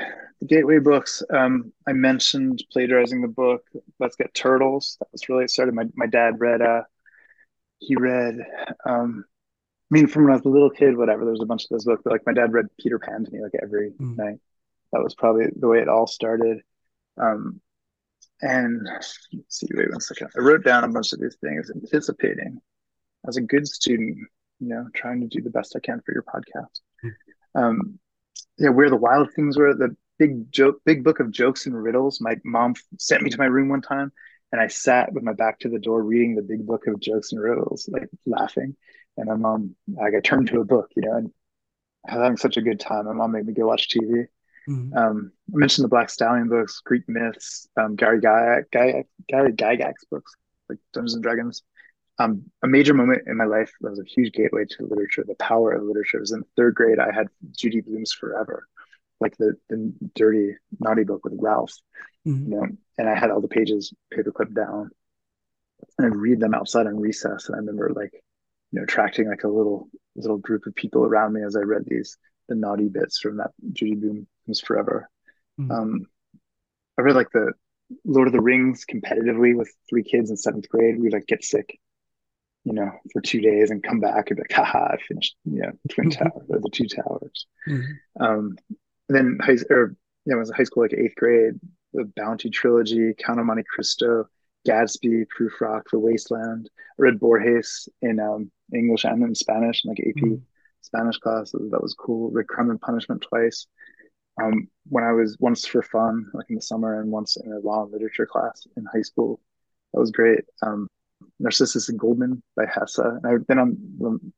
the 0.40 0.46
gateway 0.46 0.78
books. 0.78 1.22
Um, 1.30 1.72
I 1.86 1.92
mentioned 1.92 2.62
plagiarizing 2.72 3.22
the 3.22 3.28
book. 3.28 3.64
Let's 3.98 4.16
get 4.16 4.34
turtles. 4.34 4.96
That 5.00 5.08
was 5.12 5.28
really 5.28 5.48
started. 5.48 5.74
My 5.74 5.84
my 5.94 6.06
dad 6.06 6.40
read. 6.40 6.62
Uh, 6.62 6.82
he 7.78 7.96
read. 7.96 8.36
Um, 8.84 9.24
I 9.90 9.94
mean, 9.94 10.08
from 10.08 10.24
when 10.24 10.32
I 10.32 10.36
was 10.36 10.44
a 10.44 10.48
little 10.48 10.70
kid, 10.70 10.96
whatever. 10.96 11.24
There 11.24 11.32
was 11.32 11.42
a 11.42 11.46
bunch 11.46 11.64
of 11.64 11.70
those 11.70 11.84
books, 11.84 12.02
but 12.04 12.12
like 12.12 12.26
my 12.26 12.32
dad 12.32 12.52
read 12.52 12.66
Peter 12.78 12.98
Pan 12.98 13.24
to 13.24 13.30
me 13.30 13.42
like 13.42 13.52
every 13.62 13.92
mm. 13.92 14.16
night 14.16 14.40
that 14.92 15.02
was 15.02 15.14
probably 15.14 15.46
the 15.56 15.68
way 15.68 15.80
it 15.80 15.88
all 15.88 16.06
started. 16.06 16.58
Um, 17.18 17.60
and 18.40 18.82
let's 18.84 19.18
see, 19.48 19.68
wait 19.72 19.90
one 19.90 20.00
second. 20.00 20.28
I 20.36 20.40
wrote 20.40 20.64
down 20.64 20.84
a 20.84 20.88
bunch 20.88 21.12
of 21.12 21.20
these 21.20 21.36
things, 21.40 21.70
anticipating 21.74 22.60
as 23.26 23.36
a 23.36 23.40
good 23.42 23.66
student, 23.66 24.18
you 24.60 24.68
know, 24.68 24.88
trying 24.94 25.20
to 25.20 25.26
do 25.26 25.42
the 25.42 25.50
best 25.50 25.74
I 25.76 25.80
can 25.80 26.00
for 26.04 26.12
your 26.12 26.22
podcast. 26.22 26.80
Hmm. 27.02 27.60
Um, 27.60 27.98
yeah, 28.58 28.70
where 28.70 28.90
the 28.90 28.96
wild 28.96 29.32
things 29.34 29.56
were, 29.56 29.74
the 29.74 29.96
big 30.18 30.50
joke, 30.50 30.80
big 30.84 31.04
book 31.04 31.20
of 31.20 31.30
jokes 31.30 31.66
and 31.66 31.80
riddles. 31.80 32.20
My 32.20 32.36
mom 32.44 32.74
sent 32.98 33.22
me 33.22 33.30
to 33.30 33.38
my 33.38 33.46
room 33.46 33.68
one 33.68 33.82
time, 33.82 34.12
and 34.52 34.60
I 34.60 34.68
sat 34.68 35.12
with 35.12 35.22
my 35.22 35.32
back 35.32 35.60
to 35.60 35.68
the 35.68 35.78
door 35.78 36.02
reading 36.02 36.34
the 36.34 36.42
big 36.42 36.66
book 36.66 36.86
of 36.86 37.00
jokes 37.00 37.32
and 37.32 37.40
riddles, 37.40 37.88
like 37.90 38.08
laughing. 38.24 38.76
And 39.16 39.28
my 39.28 39.36
mom, 39.36 39.74
like, 39.88 40.14
I 40.14 40.20
turned 40.20 40.48
to 40.48 40.60
a 40.60 40.64
book, 40.64 40.90
you 40.96 41.02
know, 41.02 41.16
and 41.16 41.30
having 42.06 42.36
such 42.36 42.56
a 42.56 42.62
good 42.62 42.80
time. 42.80 43.06
My 43.06 43.12
mom 43.12 43.32
made 43.32 43.46
me 43.46 43.52
go 43.52 43.66
watch 43.66 43.88
TV. 43.88 44.26
Mm-hmm. 44.68 44.96
Um, 44.96 45.32
I 45.54 45.58
mentioned 45.58 45.84
the 45.84 45.88
Black 45.88 46.10
Stallion 46.10 46.48
books, 46.48 46.80
Greek 46.84 47.08
myths, 47.08 47.68
um, 47.76 47.96
Gary 47.96 48.20
Gygax, 48.20 48.64
Gary 49.28 49.52
Gygax 49.52 49.94
books, 50.10 50.34
like 50.68 50.78
Dungeons 50.92 51.14
and 51.14 51.22
Dragons. 51.22 51.62
Um, 52.18 52.44
a 52.62 52.66
major 52.66 52.94
moment 52.94 53.22
in 53.26 53.36
my 53.36 53.44
life 53.44 53.72
that 53.80 53.90
was 53.90 53.98
a 53.98 54.04
huge 54.04 54.32
gateway 54.32 54.64
to 54.64 54.86
literature, 54.86 55.24
the 55.26 55.34
power 55.34 55.72
of 55.72 55.82
literature, 55.82 56.18
was 56.18 56.32
in 56.32 56.42
third 56.56 56.74
grade. 56.74 56.98
I 56.98 57.12
had 57.12 57.28
Judy 57.52 57.82
Blume's 57.82 58.12
Forever, 58.12 58.66
like 59.20 59.36
the, 59.36 59.54
the 59.68 59.92
dirty, 60.14 60.56
naughty 60.78 61.04
book 61.04 61.24
with 61.24 61.34
Ralph, 61.38 61.72
mm-hmm. 62.26 62.52
you 62.52 62.60
know, 62.60 62.66
and 62.98 63.08
I 63.08 63.18
had 63.18 63.30
all 63.30 63.40
the 63.40 63.48
pages 63.48 63.92
paperclip 64.14 64.54
down 64.54 64.90
and 65.98 66.06
I'd 66.06 66.16
read 66.16 66.40
them 66.40 66.54
outside 66.54 66.86
on 66.86 67.00
recess. 67.00 67.46
And 67.46 67.56
I 67.56 67.58
remember 67.58 67.92
like, 67.94 68.12
you 68.12 68.80
know, 68.80 68.84
attracting 68.84 69.28
like 69.28 69.44
a 69.44 69.48
little, 69.48 69.88
little 70.14 70.38
group 70.38 70.66
of 70.66 70.74
people 70.74 71.04
around 71.04 71.32
me 71.32 71.42
as 71.42 71.56
I 71.56 71.60
read 71.60 71.84
these, 71.86 72.18
the 72.48 72.54
naughty 72.54 72.88
bits 72.88 73.18
from 73.18 73.38
that 73.38 73.50
Judy 73.72 74.26
was 74.46 74.60
forever. 74.60 75.08
Mm. 75.58 75.70
Um, 75.70 76.06
I 76.98 77.02
read 77.02 77.16
like 77.16 77.30
the 77.30 77.52
Lord 78.04 78.28
of 78.28 78.32
the 78.32 78.40
Rings 78.40 78.84
competitively 78.90 79.56
with 79.56 79.72
three 79.88 80.02
kids 80.02 80.30
in 80.30 80.36
seventh 80.36 80.68
grade. 80.68 80.98
We'd 80.98 81.12
like 81.12 81.26
get 81.26 81.44
sick, 81.44 81.78
you 82.64 82.72
know, 82.72 82.90
for 83.12 83.20
two 83.20 83.40
days 83.40 83.70
and 83.70 83.82
come 83.82 84.00
back 84.00 84.30
and 84.30 84.36
be 84.36 84.42
like, 84.42 84.52
haha, 84.52 84.92
I 84.92 84.96
finished, 85.06 85.36
you 85.44 85.62
know, 85.62 85.72
Twin 85.90 86.10
mm-hmm. 86.10 86.24
Towers 86.24 86.46
or 86.48 86.60
the 86.60 86.70
Two 86.70 86.86
Towers. 86.86 87.46
Mm-hmm. 87.68 88.22
Um, 88.22 88.56
then 89.08 89.38
high, 89.40 89.56
or, 89.70 89.96
you 90.24 90.32
know, 90.32 90.36
I 90.36 90.38
was 90.38 90.50
in 90.50 90.56
high 90.56 90.64
school, 90.64 90.82
like 90.82 90.94
eighth 90.94 91.14
grade, 91.16 91.54
the 91.92 92.10
Bounty 92.16 92.50
trilogy, 92.50 93.14
Count 93.18 93.40
of 93.40 93.46
Monte 93.46 93.62
Cristo, 93.72 94.28
Gatsby, 94.66 95.26
Prufrock, 95.26 95.82
The 95.90 95.98
Wasteland. 95.98 96.68
I 96.76 97.02
read 97.02 97.20
Borges 97.20 97.88
in 98.02 98.18
um, 98.20 98.50
English 98.74 99.04
and 99.04 99.22
in 99.22 99.34
Spanish, 99.34 99.84
like 99.84 100.00
AP 100.00 100.22
mm-hmm. 100.22 100.34
Spanish 100.80 101.18
classes. 101.18 101.70
That 101.70 101.82
was 101.82 101.94
cool. 101.94 102.30
Read 102.30 102.48
Crime 102.48 102.70
and 102.70 102.80
Punishment 102.80 103.22
twice 103.22 103.66
um, 104.42 104.68
when 104.88 105.04
I 105.04 105.12
was 105.12 105.36
once 105.40 105.66
for 105.66 105.82
fun, 105.82 106.26
like 106.34 106.46
in 106.48 106.56
the 106.56 106.62
summer, 106.62 107.00
and 107.00 107.10
once 107.10 107.36
in 107.36 107.52
a 107.52 107.58
law 107.58 107.84
and 107.84 107.92
literature 107.92 108.26
class 108.26 108.66
in 108.76 108.84
high 108.84 109.02
school. 109.02 109.40
That 109.92 110.00
was 110.00 110.10
great. 110.10 110.44
Um, 110.62 110.88
Narcissus 111.38 111.88
and 111.88 111.98
Goldmund 111.98 112.42
by 112.56 112.64
Hesse. 112.66 112.98
And 112.98 113.26
I've 113.26 113.46
been 113.46 113.58
on, 113.58 113.76
you 113.98 114.32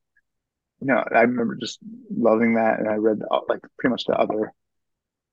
know, 0.86 1.04
I 1.12 1.22
remember 1.22 1.56
just 1.56 1.78
loving 2.16 2.54
that. 2.54 2.78
And 2.78 2.88
I 2.88 2.94
read 2.94 3.22
like 3.48 3.60
pretty 3.78 3.92
much 3.92 4.04
the 4.04 4.16
other 4.16 4.52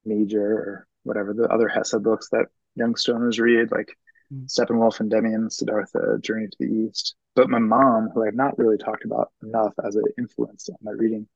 major 0.03 0.45
or 0.45 0.87
whatever, 1.03 1.33
the 1.33 1.47
other 1.47 1.67
Hesse 1.67 1.95
books 1.99 2.29
that 2.31 2.47
young 2.75 2.95
stoners 2.95 3.39
read, 3.39 3.71
like 3.71 3.95
mm. 4.33 4.45
Steppenwolf 4.47 4.99
and 4.99 5.11
Demian, 5.11 5.51
Siddhartha, 5.51 6.19
Journey 6.21 6.47
to 6.47 6.57
the 6.59 6.65
East. 6.65 7.15
But 7.35 7.49
my 7.49 7.59
mom, 7.59 8.09
who 8.13 8.25
I've 8.25 8.33
not 8.33 8.57
really 8.57 8.77
talked 8.77 9.05
about 9.05 9.31
enough 9.43 9.73
as 9.85 9.95
an 9.95 10.05
influence 10.17 10.69
on 10.69 10.77
my 10.81 10.91
reading, 10.91 11.27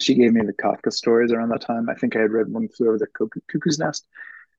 she 0.00 0.14
gave 0.14 0.32
me 0.32 0.40
the 0.46 0.52
Kafka 0.52 0.92
stories 0.92 1.32
around 1.32 1.50
that 1.50 1.60
time. 1.60 1.90
I 1.90 1.94
think 1.94 2.16
I 2.16 2.20
had 2.20 2.30
read 2.30 2.48
One 2.48 2.68
Flew 2.68 2.88
Over 2.88 2.98
the 2.98 3.06
Cuckoo's 3.06 3.78
Nest 3.78 4.06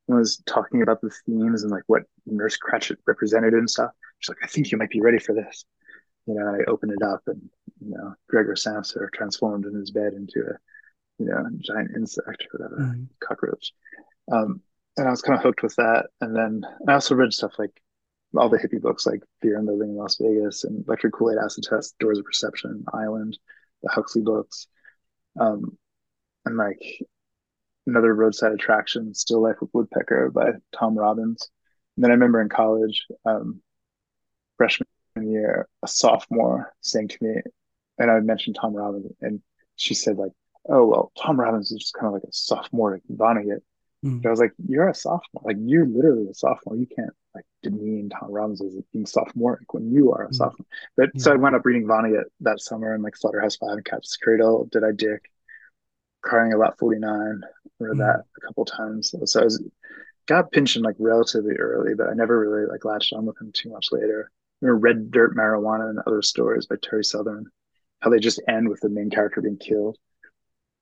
and 0.07 0.17
was 0.17 0.37
talking 0.45 0.81
about 0.83 1.01
the 1.01 1.09
themes 1.25 1.63
and 1.63 1.71
like 1.71 1.83
what 1.87 2.03
Nurse 2.25 2.57
Cratchit 2.57 2.99
represented 3.07 3.53
and 3.53 3.69
stuff. 3.69 3.91
She's 4.19 4.29
like, 4.29 4.37
I 4.43 4.47
think 4.47 4.71
you 4.71 4.77
might 4.77 4.91
be 4.91 5.01
ready 5.01 5.17
for 5.17 5.33
this. 5.33 5.65
You 6.27 6.35
know, 6.35 6.45
I 6.45 6.69
opened 6.69 6.91
it 6.91 7.01
up 7.01 7.21
and, 7.25 7.49
you 7.83 7.91
know, 7.91 8.13
Gregor 8.29 8.55
Samsa 8.55 9.09
transformed 9.13 9.65
in 9.65 9.73
his 9.73 9.91
bed 9.91 10.13
into 10.13 10.39
a, 10.41 10.57
you 11.17 11.27
know, 11.27 11.45
giant 11.59 11.91
insect 11.95 12.45
or 12.53 12.59
whatever, 12.59 12.81
mm-hmm. 12.81 13.03
cockroach. 13.19 13.73
Um, 14.31 14.61
and 14.97 15.07
I 15.07 15.11
was 15.11 15.21
kind 15.21 15.37
of 15.37 15.43
hooked 15.43 15.63
with 15.63 15.75
that. 15.77 16.07
And 16.19 16.35
then 16.35 16.63
I 16.87 16.93
also 16.93 17.15
read 17.15 17.33
stuff 17.33 17.53
like 17.57 17.81
all 18.37 18.49
the 18.49 18.57
hippie 18.57 18.81
books 18.81 19.05
like 19.05 19.21
Fear 19.41 19.57
and 19.57 19.67
Loathing 19.67 19.89
in 19.89 19.97
Las 19.97 20.17
Vegas 20.19 20.63
and 20.63 20.85
Electric 20.87 21.13
Kool-Aid 21.13 21.37
Acid 21.43 21.65
Test, 21.65 21.97
Doors 21.99 22.19
of 22.19 22.25
Perception, 22.25 22.85
Island, 22.93 23.37
the 23.83 23.89
Huxley 23.89 24.21
books. 24.21 24.67
Um, 25.39 25.77
and 26.45 26.57
like 26.57 26.81
another 27.87 28.13
roadside 28.13 28.51
attraction, 28.51 29.13
Still 29.13 29.41
Life 29.41 29.57
with 29.61 29.69
Woodpecker 29.73 30.31
by 30.31 30.51
Tom 30.77 30.97
Robbins. 30.97 31.49
And 31.95 32.03
then 32.03 32.11
I 32.11 32.13
remember 32.13 32.41
in 32.41 32.49
college, 32.49 33.05
um, 33.25 33.61
freshman 34.57 34.87
year, 35.21 35.67
a 35.83 35.87
sophomore 35.87 36.73
saying 36.81 37.09
to 37.09 37.17
me, 37.21 37.41
and 38.01 38.11
I 38.11 38.19
mentioned 38.19 38.57
Tom 38.59 38.73
Robbins, 38.73 39.11
and 39.21 39.41
she 39.75 39.93
said 39.93 40.17
like, 40.17 40.31
"Oh 40.67 40.85
well, 40.85 41.11
Tom 41.17 41.39
Robbins 41.39 41.71
is 41.71 41.79
just 41.79 41.93
kind 41.93 42.07
of 42.07 42.13
like 42.13 42.23
a 42.23 42.33
sophomore 42.33 42.93
like 42.93 43.03
Vonnegut." 43.11 43.61
Mm. 44.03 44.21
But 44.21 44.29
I 44.29 44.31
was 44.31 44.39
like, 44.39 44.53
"You're 44.67 44.89
a 44.89 44.95
sophomore. 44.95 45.43
Like 45.43 45.57
you're 45.59 45.85
literally 45.85 46.27
a 46.27 46.33
sophomore. 46.33 46.75
You 46.75 46.87
can't 46.87 47.13
like 47.35 47.45
demean 47.63 48.09
Tom 48.09 48.31
Robbins 48.31 48.61
as 48.61 48.75
being 48.91 49.05
sophomoric 49.05 49.73
when 49.73 49.91
you 49.91 50.11
are 50.13 50.25
a 50.25 50.29
mm. 50.29 50.35
sophomore." 50.35 50.65
But 50.97 51.09
yeah. 51.13 51.21
so 51.21 51.33
I 51.33 51.35
wound 51.35 51.55
up 51.55 51.65
reading 51.65 51.85
Vonnegut 51.85 52.25
that 52.41 52.59
summer 52.59 52.93
and 52.93 53.03
like 53.03 53.15
Slaughterhouse 53.15 53.57
Five 53.57 53.71
and 53.77 53.85
Cat's 53.85 54.17
Cradle. 54.17 54.67
Deadeye 54.71 54.93
Dick? 54.95 55.31
Crying 56.21 56.53
of 56.53 56.59
Lot 56.59 56.77
49. 56.77 57.41
Read 57.79 57.95
mm. 57.95 57.97
that 57.99 58.25
a 58.37 58.41
couple 58.45 58.65
times. 58.65 59.13
So 59.25 59.41
I 59.41 59.43
was 59.43 59.63
got 60.27 60.51
Pynchon 60.51 60.83
like 60.83 60.95
relatively 60.99 61.55
early, 61.55 61.93
but 61.95 62.09
I 62.09 62.13
never 62.13 62.39
really 62.39 62.65
like 62.65 62.85
latched 62.85 63.13
on 63.13 63.25
with 63.25 63.39
him 63.39 63.51
too 63.53 63.69
much 63.69 63.87
later. 63.91 64.31
You 64.61 64.67
know, 64.67 64.73
Red 64.75 65.11
Dirt 65.11 65.35
Marijuana 65.35 65.89
and 65.89 65.99
other 66.05 66.21
stories 66.21 66.67
by 66.67 66.75
Terry 66.81 67.03
Southern 67.03 67.47
how 68.01 68.09
they 68.09 68.19
just 68.19 68.41
end 68.47 68.67
with 68.67 68.81
the 68.81 68.89
main 68.89 69.09
character 69.09 69.41
being 69.41 69.57
killed. 69.57 69.97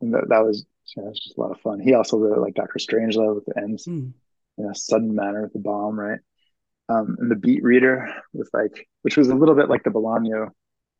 And 0.01 0.13
that, 0.13 0.29
that 0.29 0.43
was, 0.43 0.65
you 0.95 1.03
know, 1.03 1.09
was 1.09 1.19
just 1.19 1.37
a 1.37 1.41
lot 1.41 1.51
of 1.51 1.61
fun. 1.61 1.79
He 1.79 1.93
also 1.93 2.17
really 2.17 2.39
liked 2.39 2.55
Doctor 2.55 2.79
Strangelove 2.79 3.35
with 3.35 3.45
the 3.45 3.57
ends 3.57 3.85
mm. 3.85 4.11
in 4.57 4.65
a 4.65 4.73
sudden 4.73 5.13
manner 5.13 5.43
with 5.43 5.53
the 5.53 5.59
bomb, 5.59 5.99
right? 5.99 6.19
Um, 6.87 7.17
and 7.19 7.29
the 7.29 7.35
Beat 7.35 7.61
Reader 7.61 8.11
with 8.33 8.49
like, 8.53 8.87
which 9.03 9.17
was 9.17 9.27
a 9.27 9.35
little 9.35 9.53
bit 9.53 9.69
like 9.69 9.83
the 9.83 9.91
Bolaño 9.91 10.49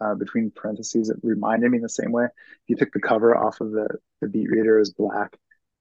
uh, 0.01 0.15
between 0.15 0.51
parentheses. 0.51 1.09
It 1.09 1.17
reminded 1.23 1.71
me 1.71 1.77
in 1.77 1.83
the 1.83 1.89
same 1.89 2.11
way. 2.11 2.25
If 2.25 2.61
you 2.67 2.75
took 2.75 2.91
the 2.91 2.99
cover 2.99 3.35
off 3.35 3.61
of 3.61 3.71
the 3.71 3.87
the 4.21 4.27
Beat 4.27 4.49
Reader 4.49 4.79
as 4.79 4.91
black 4.91 5.37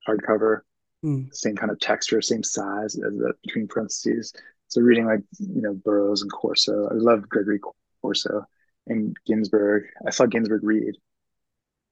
hardcover, 0.09 0.61
mm. 1.05 1.34
same 1.34 1.57
kind 1.57 1.70
of 1.70 1.78
texture, 1.78 2.22
same 2.22 2.43
size 2.43 2.95
as 2.95 3.12
the 3.12 3.34
between 3.45 3.68
parentheses. 3.68 4.32
So 4.68 4.80
reading 4.80 5.07
like 5.07 5.20
you 5.39 5.62
know 5.62 5.74
Burroughs 5.74 6.22
and 6.22 6.32
Corso, 6.32 6.89
I 6.89 6.95
love 6.95 7.28
Gregory 7.28 7.61
Corso 8.03 8.45
and 8.89 9.16
Ginsberg. 9.26 9.84
I 10.07 10.11
saw 10.11 10.26
Ginsberg 10.26 10.62
read 10.62 10.97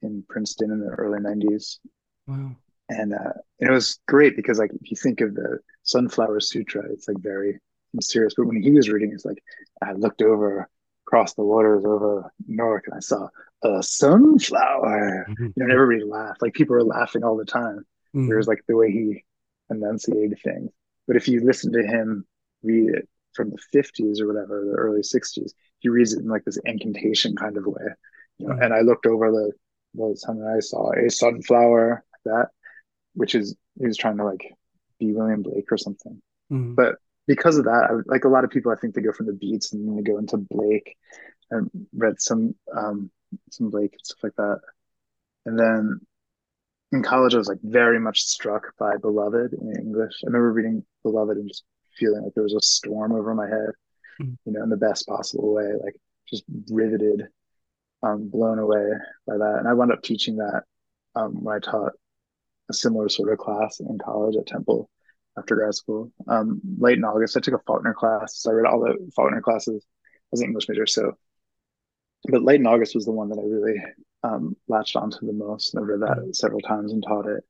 in 0.02 0.24
Princeton 0.28 0.70
in 0.70 0.80
the 0.80 0.88
early 0.88 1.18
90s. 1.20 1.78
Wow. 2.26 2.56
And, 2.88 3.14
uh, 3.14 3.32
and 3.60 3.70
it 3.70 3.72
was 3.72 3.98
great 4.06 4.36
because 4.36 4.58
like 4.58 4.70
if 4.72 4.90
you 4.90 4.96
think 4.96 5.20
of 5.20 5.34
the 5.34 5.58
Sunflower 5.82 6.40
Sutra, 6.40 6.84
it's 6.92 7.08
like 7.08 7.18
very 7.18 7.58
mysterious. 7.92 8.34
But 8.36 8.46
when 8.46 8.62
he 8.62 8.70
was 8.72 8.88
reading, 8.88 9.12
it's 9.12 9.24
like 9.24 9.42
I 9.82 9.92
looked 9.92 10.22
over 10.22 10.68
across 11.06 11.34
the 11.34 11.44
waters 11.44 11.84
over 11.84 12.32
Newark 12.46 12.84
and 12.86 12.96
I 12.96 13.00
saw 13.00 13.28
a 13.62 13.82
sunflower. 13.82 15.26
Mm-hmm. 15.28 15.44
You 15.44 15.52
know, 15.56 15.64
and 15.64 15.72
everybody 15.72 16.04
laughed. 16.08 16.42
Like 16.42 16.54
people 16.54 16.74
were 16.74 16.84
laughing 16.84 17.24
all 17.24 17.36
the 17.36 17.44
time. 17.44 17.84
Mm-hmm. 18.14 18.28
There 18.28 18.36
was 18.36 18.46
like 18.48 18.62
the 18.68 18.76
way 18.76 18.90
he 18.90 19.24
enunciated 19.70 20.38
things. 20.42 20.70
But 21.06 21.16
if 21.16 21.28
you 21.28 21.44
listen 21.44 21.72
to 21.72 21.82
him 21.82 22.26
read 22.62 22.90
it 22.90 23.08
from 23.32 23.50
the 23.50 23.58
50s 23.74 24.20
or 24.20 24.26
whatever, 24.26 24.64
the 24.64 24.76
early 24.76 25.02
60s, 25.02 25.52
he 25.86 25.88
reads 25.88 26.14
it 26.14 26.18
in 26.18 26.28
like 26.28 26.44
this 26.44 26.58
incantation 26.64 27.36
kind 27.36 27.56
of 27.56 27.64
way. 27.64 27.84
You 28.38 28.48
know, 28.48 28.54
mm-hmm. 28.54 28.62
and 28.62 28.74
I 28.74 28.80
looked 28.80 29.06
over 29.06 29.30
the 29.30 29.52
the 29.94 30.20
time 30.26 30.44
I 30.44 30.58
saw 30.58 30.90
a 30.92 31.08
sunflower 31.08 32.04
that, 32.24 32.48
which 33.14 33.36
is 33.36 33.54
he 33.78 33.86
was 33.86 33.96
trying 33.96 34.16
to 34.16 34.24
like 34.24 34.42
be 34.98 35.12
William 35.12 35.42
Blake 35.42 35.70
or 35.70 35.78
something. 35.78 36.20
Mm-hmm. 36.52 36.74
But 36.74 36.96
because 37.28 37.56
of 37.56 37.66
that, 37.66 37.88
I, 37.88 38.12
like 38.12 38.24
a 38.24 38.28
lot 38.28 38.42
of 38.42 38.50
people, 38.50 38.72
I 38.72 38.76
think 38.76 38.94
they 38.94 39.00
go 39.00 39.12
from 39.12 39.26
the 39.26 39.32
beats 39.32 39.72
and 39.72 39.86
then 39.86 39.96
they 39.96 40.02
go 40.02 40.18
into 40.18 40.38
Blake 40.38 40.96
and 41.52 41.70
read 41.94 42.20
some 42.20 42.56
um 42.76 43.08
some 43.52 43.70
Blake 43.70 43.92
and 43.92 44.00
stuff 44.02 44.24
like 44.24 44.36
that. 44.36 44.58
And 45.46 45.56
then 45.56 46.00
in 46.90 47.04
college, 47.04 47.34
I 47.34 47.38
was 47.38 47.48
like 47.48 47.62
very 47.62 48.00
much 48.00 48.22
struck 48.22 48.76
by 48.76 48.96
Beloved 48.96 49.52
in 49.52 49.72
English. 49.78 50.14
I 50.24 50.26
remember 50.26 50.52
reading 50.52 50.84
Beloved 51.04 51.36
and 51.36 51.48
just 51.48 51.62
feeling 51.96 52.24
like 52.24 52.34
there 52.34 52.42
was 52.42 52.54
a 52.54 52.60
storm 52.60 53.12
over 53.12 53.36
my 53.36 53.46
head. 53.46 53.70
You 54.18 54.36
know, 54.46 54.62
in 54.62 54.70
the 54.70 54.76
best 54.76 55.06
possible 55.06 55.54
way, 55.54 55.72
like 55.82 55.96
just 56.28 56.44
riveted, 56.70 57.24
um, 58.02 58.28
blown 58.28 58.58
away 58.58 58.84
by 59.26 59.36
that. 59.36 59.56
And 59.58 59.68
I 59.68 59.74
wound 59.74 59.92
up 59.92 60.02
teaching 60.02 60.36
that 60.36 60.62
um, 61.14 61.42
when 61.42 61.56
I 61.56 61.58
taught 61.58 61.92
a 62.68 62.74
similar 62.74 63.08
sort 63.08 63.32
of 63.32 63.38
class 63.38 63.80
in 63.80 63.98
college 63.98 64.36
at 64.36 64.46
Temple 64.46 64.90
after 65.38 65.54
grad 65.54 65.74
school. 65.74 66.10
Um, 66.28 66.60
Light 66.78 66.96
in 66.96 67.04
August, 67.04 67.36
I 67.36 67.40
took 67.40 67.54
a 67.54 67.62
Faulkner 67.66 67.94
class. 67.94 68.38
So 68.38 68.50
I 68.50 68.54
read 68.54 68.66
all 68.66 68.80
the 68.80 69.10
Faulkner 69.14 69.40
classes. 69.40 69.84
as 70.32 70.40
an 70.40 70.46
English 70.46 70.68
major, 70.68 70.86
so 70.86 71.16
but 72.28 72.42
Light 72.42 72.60
in 72.60 72.66
August 72.66 72.94
was 72.94 73.04
the 73.04 73.12
one 73.12 73.28
that 73.28 73.38
I 73.38 73.42
really 73.42 73.80
um, 74.24 74.56
latched 74.68 74.96
onto 74.96 75.24
the 75.26 75.32
most. 75.32 75.74
And 75.74 75.84
I 75.84 75.86
read 75.86 76.00
that 76.00 76.18
mm-hmm. 76.18 76.32
several 76.32 76.60
times 76.60 76.92
and 76.92 77.02
taught 77.02 77.26
it. 77.26 77.44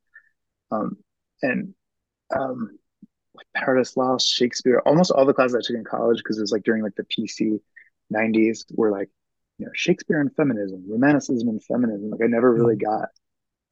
Um, 0.71 0.97
and 1.43 1.75
um, 2.35 2.79
like 3.37 3.47
Paradise 3.55 3.97
Lost, 3.97 4.29
Shakespeare, 4.29 4.83
almost 4.87 5.11
all 5.11 5.27
the 5.27 5.35
classes 5.35 5.55
I 5.55 5.67
took 5.67 5.77
in 5.77 5.85
college 5.85 6.19
because 6.19 6.39
it 6.39 6.43
was 6.43 6.53
like 6.53 6.65
during 6.65 6.83
like 6.83 6.95
the 6.97 7.05
PC 7.05 7.61
90s 8.13 8.65
were 8.71 8.91
like, 8.91 9.11
you 9.59 9.67
know, 9.67 9.73
Shakespeare 9.75 10.21
and 10.21 10.35
feminism, 10.35 10.85
romanticism 10.89 11.49
and 11.49 11.63
feminism. 11.65 12.11
Like 12.11 12.21
I 12.23 12.27
never 12.27 12.53
really 12.53 12.77
mm-hmm. 12.77 12.91
got 12.91 13.09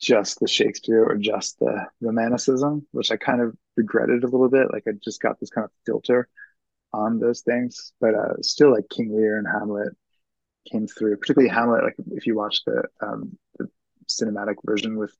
just 0.00 0.40
the 0.40 0.48
Shakespeare 0.48 1.04
or 1.04 1.16
just 1.16 1.58
the 1.58 1.86
romanticism, 2.00 2.86
which 2.92 3.10
I 3.10 3.16
kind 3.16 3.40
of 3.40 3.56
regretted 3.76 4.24
a 4.24 4.28
little 4.28 4.48
bit. 4.48 4.72
Like 4.72 4.84
I 4.86 4.92
just 5.02 5.20
got 5.20 5.38
this 5.40 5.50
kind 5.50 5.64
of 5.64 5.70
filter 5.86 6.28
on 6.92 7.18
those 7.18 7.40
things, 7.40 7.92
but 8.00 8.14
uh, 8.14 8.34
still 8.40 8.70
like 8.72 8.88
King 8.88 9.16
Lear 9.16 9.38
and 9.38 9.46
Hamlet 9.46 9.94
came 10.70 10.86
through, 10.86 11.16
particularly 11.16 11.52
Hamlet. 11.52 11.84
Like 11.84 11.96
if 12.12 12.26
you 12.26 12.36
watch 12.36 12.64
the, 12.64 12.84
um, 13.00 13.36
the 13.58 13.68
cinematic 14.08 14.56
version 14.64 14.96
with 14.96 15.14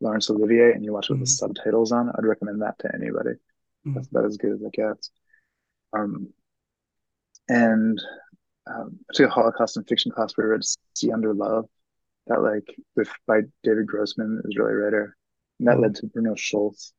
Laurence 0.00 0.30
Olivier 0.30 0.72
and 0.72 0.84
you 0.84 0.92
watch 0.92 1.10
it 1.10 1.12
with 1.12 1.18
mm-hmm. 1.18 1.24
the 1.24 1.54
subtitles 1.54 1.92
on, 1.92 2.10
I'd 2.10 2.24
recommend 2.24 2.62
that 2.62 2.78
to 2.80 2.90
anybody. 2.94 3.32
Mm. 3.86 3.94
That's 3.94 4.08
about 4.08 4.26
as 4.26 4.36
good 4.36 4.52
as 4.52 4.62
it 4.62 4.72
gets. 4.72 5.10
Um, 5.92 6.28
and 7.48 8.00
um, 8.66 8.98
I 9.10 9.14
took 9.14 9.26
a 9.26 9.30
Holocaust 9.30 9.76
and 9.76 9.88
fiction 9.88 10.12
class 10.12 10.32
where 10.34 10.48
I 10.48 10.50
read 10.50 10.62
See 10.94 11.12
Under 11.12 11.32
Love, 11.32 11.66
that 12.26 12.42
like 12.42 12.74
with 12.96 13.08
by 13.26 13.40
David 13.62 13.86
Grossman, 13.86 14.42
Israeli 14.48 14.74
writer, 14.74 15.16
and 15.58 15.68
that 15.68 15.76
mm. 15.76 15.82
led 15.82 15.94
to 15.96 16.06
Bruno 16.06 16.34
Schulz. 16.34 16.92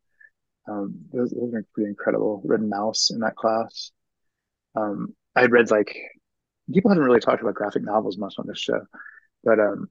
Um, 0.68 0.96
those, 1.14 1.32
those 1.32 1.52
were 1.52 1.66
pretty 1.74 1.90
incredible. 1.90 2.42
Read 2.44 2.62
Maus 2.62 3.12
in 3.12 3.20
that 3.20 3.36
class. 3.36 3.92
Um, 4.76 5.16
I 5.36 5.42
had 5.42 5.52
read 5.52 5.72
like 5.72 5.96
people 6.74 6.90
haven't 6.90 7.04
really 7.04 7.20
talked 7.20 7.42
about 7.42 7.56
graphic 7.56 7.84
novels 7.84 8.18
much 8.18 8.36
on 8.38 8.48
this 8.48 8.60
show, 8.60 8.82
but 9.44 9.60
um, 9.60 9.90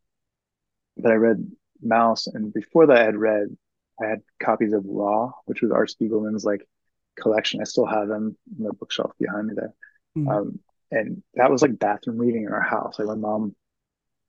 but 0.97 1.13
I 1.13 1.17
read 1.17 1.51
Maus, 1.85 2.29
and 2.33 2.53
before 2.53 2.87
that, 2.87 2.99
I 2.99 3.05
had 3.05 3.17
read 3.17 3.57
I 4.03 4.07
had 4.07 4.21
copies 4.43 4.73
of 4.73 4.85
Raw, 4.87 5.33
which 5.47 5.63
was 5.63 5.71
Art 5.71 5.91
Spiegelman's 5.91 6.45
like 6.45 6.67
collection. 7.19 7.61
I 7.61 7.65
still 7.65 7.87
have 7.87 8.09
them 8.09 8.37
in 8.59 8.65
the 8.65 8.73
bookshelf 8.73 9.13
behind 9.19 9.49
me 9.49 9.55
there. 9.57 9.75
Mm-hmm. 10.17 10.29
Um, 10.29 10.61
and 10.91 11.23
that 11.35 11.51
was 11.51 11.63
like 11.63 11.79
bathroom 11.79 12.19
reading 12.19 12.45
in 12.45 12.53
our 12.53 12.63
house. 12.63 12.99
Like 12.99 13.09
my 13.09 13.15
mom, 13.15 13.55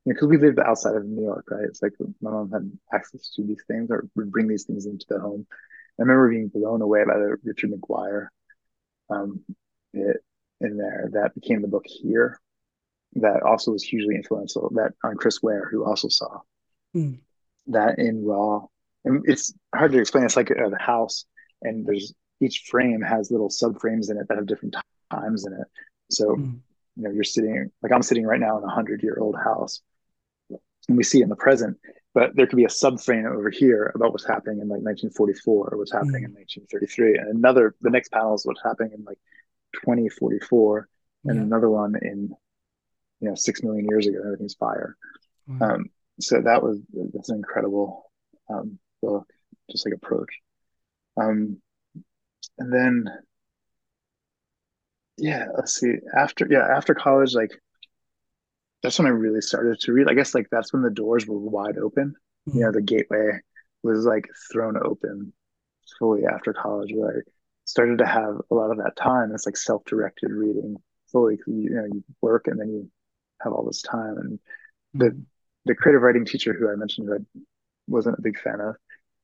because 0.06 0.24
you 0.24 0.28
know, 0.28 0.40
we 0.40 0.46
lived 0.48 0.60
outside 0.60 0.96
of 0.96 1.06
New 1.06 1.24
York, 1.24 1.46
right? 1.50 1.64
It's 1.64 1.82
like 1.82 1.94
my 2.22 2.32
mom 2.32 2.52
had 2.52 2.72
access 2.94 3.30
to 3.36 3.44
these 3.44 3.64
things 3.68 3.90
or 3.90 4.08
would 4.16 4.32
bring 4.32 4.48
these 4.48 4.66
things 4.66 4.86
into 4.86 5.06
the 5.10 5.20
home. 5.20 5.48
I 5.52 6.04
remember 6.04 6.30
being 6.30 6.48
blown 6.48 6.82
away 6.82 7.04
by 7.06 7.18
the 7.18 7.38
Richard 7.44 7.72
McGuire 7.72 8.28
um, 9.10 9.44
bit 9.94 10.18
in 10.62 10.78
there 10.78 11.10
that 11.14 11.36
became 11.36 11.62
the 11.62 11.68
book 11.68 11.86
here. 11.86 12.40
That 13.14 13.44
also 13.44 13.72
was 13.72 13.84
hugely 13.84 14.16
influential. 14.16 14.72
That 14.76 14.94
on 15.04 15.18
Chris 15.18 15.42
Ware, 15.42 15.68
who 15.70 15.84
also 15.84 16.10
saw 16.10 16.42
mm. 16.96 17.20
that 17.68 17.98
in 17.98 18.24
Raw, 18.24 18.68
and 19.04 19.24
it's 19.26 19.54
hard 19.74 19.94
to 19.94 20.00
explain. 20.00 20.26
It's 20.26 20.36
like 20.36 20.52
a 20.52 20.78
house, 20.80 21.26
and 21.62 21.86
there's 21.86 22.14
each 22.42 22.66
frame 22.70 23.02
has 23.02 23.32
little 23.32 23.50
subframes 23.50 24.10
in 24.10 24.18
it 24.18 24.28
that 24.28 24.38
have 24.38 24.48
different 24.48 24.76
times 25.12 25.46
in 25.46 25.54
it. 25.54 25.68
So, 26.10 26.36
mm. 26.36 26.60
you 26.96 27.04
know, 27.04 27.12
you're 27.12 27.24
sitting 27.24 27.72
like 27.82 27.92
I'm 27.92 28.02
sitting 28.02 28.26
right 28.26 28.40
now 28.40 28.58
in 28.58 28.64
a 28.64 28.70
hundred 28.70 29.04
year 29.04 29.18
old 29.20 29.36
house 29.36 29.82
and 30.88 30.98
we 30.98 31.04
see 31.04 31.22
in 31.22 31.30
the 31.30 31.36
present, 31.36 31.78
but 32.14 32.36
there 32.36 32.48
could 32.48 32.58
be 32.58 32.66
a 32.66 32.70
subframe 32.70 33.30
over 33.30 33.50
here 33.50 33.92
about 33.96 34.12
what's 34.12 34.28
happening 34.28 34.60
in 34.60 34.68
like 34.68 34.82
1944 34.82 35.70
or 35.72 35.78
what's 35.78 35.94
happening 35.94 36.24
mm. 36.24 36.30
in 36.30 36.34
1933. 36.34 37.18
And 37.18 37.38
another, 37.38 37.76
the 37.82 37.92
next 37.92 38.12
panel 38.12 38.34
is 38.34 38.46
what's 38.46 38.64
happening 38.64 38.94
in 38.94 39.04
like 39.04 39.20
2044 39.76 40.90
and 41.26 41.36
yeah. 41.36 41.42
another 41.42 41.70
one 41.70 41.96
in, 42.02 42.34
you 43.20 43.30
know, 43.30 43.36
6 43.36 43.64
million 43.64 43.86
years 43.88 44.08
ago, 44.08 44.20
everything's 44.26 44.56
fire. 44.56 44.98
Mm. 45.48 45.62
Um, 45.62 45.86
so 46.20 46.42
that 46.42 46.64
was, 46.64 46.80
that's 47.14 47.30
an 47.30 47.38
incredible 47.38 48.12
um, 48.50 48.80
book, 49.02 49.28
just 49.70 49.86
like 49.86 49.94
approach. 49.94 50.30
Um, 51.18 51.62
and 52.60 52.72
then 52.74 53.06
yeah 55.18 55.46
let's 55.56 55.76
see. 55.76 55.96
After 56.16 56.48
yeah 56.50 56.68
after 56.76 56.94
college 56.94 57.34
like 57.34 57.52
that's 58.82 58.98
when 58.98 59.08
i 59.08 59.12
really 59.12 59.42
started 59.42 59.80
to 59.82 59.94
read. 59.94 60.10
I 60.10 60.14
guess 60.14 60.34
like 60.34 60.48
that's 60.52 60.72
when 60.72 60.84
the 60.84 60.90
doors 60.90 61.26
were 61.28 61.38
wide 61.38 61.78
open. 61.78 62.16
Mm-hmm. 62.48 62.58
you 62.58 62.64
know 62.66 62.72
the 62.72 62.82
gateway 62.82 63.40
was 63.84 64.06
like 64.06 64.26
thrown 64.52 64.78
open 64.78 65.34
fully 65.98 66.22
after 66.26 66.54
college 66.54 66.92
where 66.94 67.18
i 67.18 67.32
started 67.66 67.98
to 68.00 68.06
have 68.06 68.36
a 68.50 68.56
lot 68.56 68.72
of 68.72 68.78
that 68.78 68.96
time. 68.96 69.32
It's 69.34 69.46
like 69.46 69.58
self-directed 69.58 70.32
reading 70.32 70.76
fully 71.12 71.40
you 71.48 71.70
know 71.72 71.86
you 71.86 72.04
work 72.22 72.48
and 72.48 72.60
then 72.60 72.70
you 72.70 72.92
have 73.42 73.54
all 73.54 73.66
this 73.66 73.82
time. 73.82 74.18
And 74.18 74.40
the 74.94 75.06
mm-hmm. 75.08 75.22
the 75.66 75.76
creative 75.76 76.02
writing 76.02 76.26
teacher 76.26 76.54
who 76.54 76.72
i 76.72 76.76
mentioned 76.76 77.08
who 77.08 77.16
i 77.16 77.42
wasn't 77.88 78.18
a 78.18 78.22
big 78.22 78.40
fan 78.40 78.60
of 78.60 78.76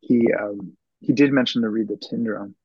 he 0.01 0.31
um 0.33 0.75
he 0.99 1.13
did 1.13 1.31
mention 1.31 1.61
to 1.61 1.69
read 1.69 1.87
the 1.87 1.97
Tin 1.97 2.23
Drum 2.23 2.55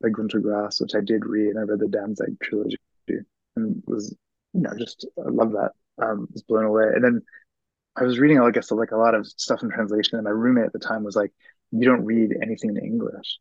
by 0.00 0.08
Gunter 0.10 0.40
Grass, 0.40 0.80
which 0.80 0.94
I 0.94 1.00
did 1.00 1.24
read, 1.24 1.50
and 1.50 1.58
I 1.58 1.62
read 1.62 1.80
the 1.80 1.88
Danzig 1.88 2.38
trilogy 2.40 2.78
and 3.56 3.82
was, 3.86 4.14
you 4.52 4.60
know, 4.60 4.72
just 4.78 5.06
I 5.18 5.28
love 5.28 5.52
that. 5.52 5.72
Um, 6.02 6.26
was 6.32 6.42
blown 6.42 6.64
away. 6.64 6.86
And 6.92 7.04
then 7.04 7.22
I 7.96 8.02
was 8.02 8.18
reading, 8.18 8.40
I 8.40 8.50
guess, 8.50 8.70
like 8.72 8.90
a 8.90 8.96
lot 8.96 9.14
of 9.14 9.26
stuff 9.26 9.62
in 9.62 9.70
translation, 9.70 10.18
and 10.18 10.24
my 10.24 10.30
roommate 10.30 10.66
at 10.66 10.72
the 10.72 10.80
time 10.80 11.04
was 11.04 11.14
like, 11.14 11.32
"You 11.70 11.84
don't 11.84 12.04
read 12.04 12.36
anything 12.42 12.70
in 12.70 12.84
English." 12.84 13.38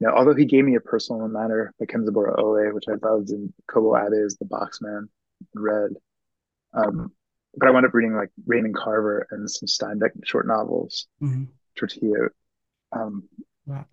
Now, 0.00 0.14
although 0.14 0.34
he 0.34 0.44
gave 0.44 0.64
me 0.64 0.74
a 0.74 0.80
personal 0.80 1.26
matter 1.28 1.72
by 1.78 1.86
Kenzaburo 1.86 2.38
Oe, 2.38 2.74
which 2.74 2.84
I 2.88 2.94
loved, 3.02 3.30
and 3.30 3.52
Kobo 3.66 3.94
Abe's 3.94 4.36
The 4.36 4.44
Boxman, 4.44 5.08
read. 5.54 5.92
Um, 6.74 7.12
but 7.56 7.68
I 7.68 7.70
wound 7.70 7.86
up 7.86 7.94
reading 7.94 8.14
like 8.14 8.30
Raymond 8.46 8.74
Carver 8.74 9.26
and 9.30 9.50
some 9.50 9.66
Steinbeck 9.66 10.10
short 10.24 10.46
novels, 10.46 11.06
mm-hmm. 11.22 11.44
Tortilla, 11.76 12.28
um, 12.92 13.28
wow. 13.64 13.86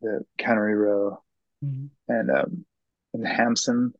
the 0.00 0.24
Cannery 0.38 0.74
Row, 0.74 1.22
mm-hmm. 1.64 1.86
and 2.08 2.30
um, 2.30 2.64
and 3.14 3.24
Hamsun, 3.24 3.92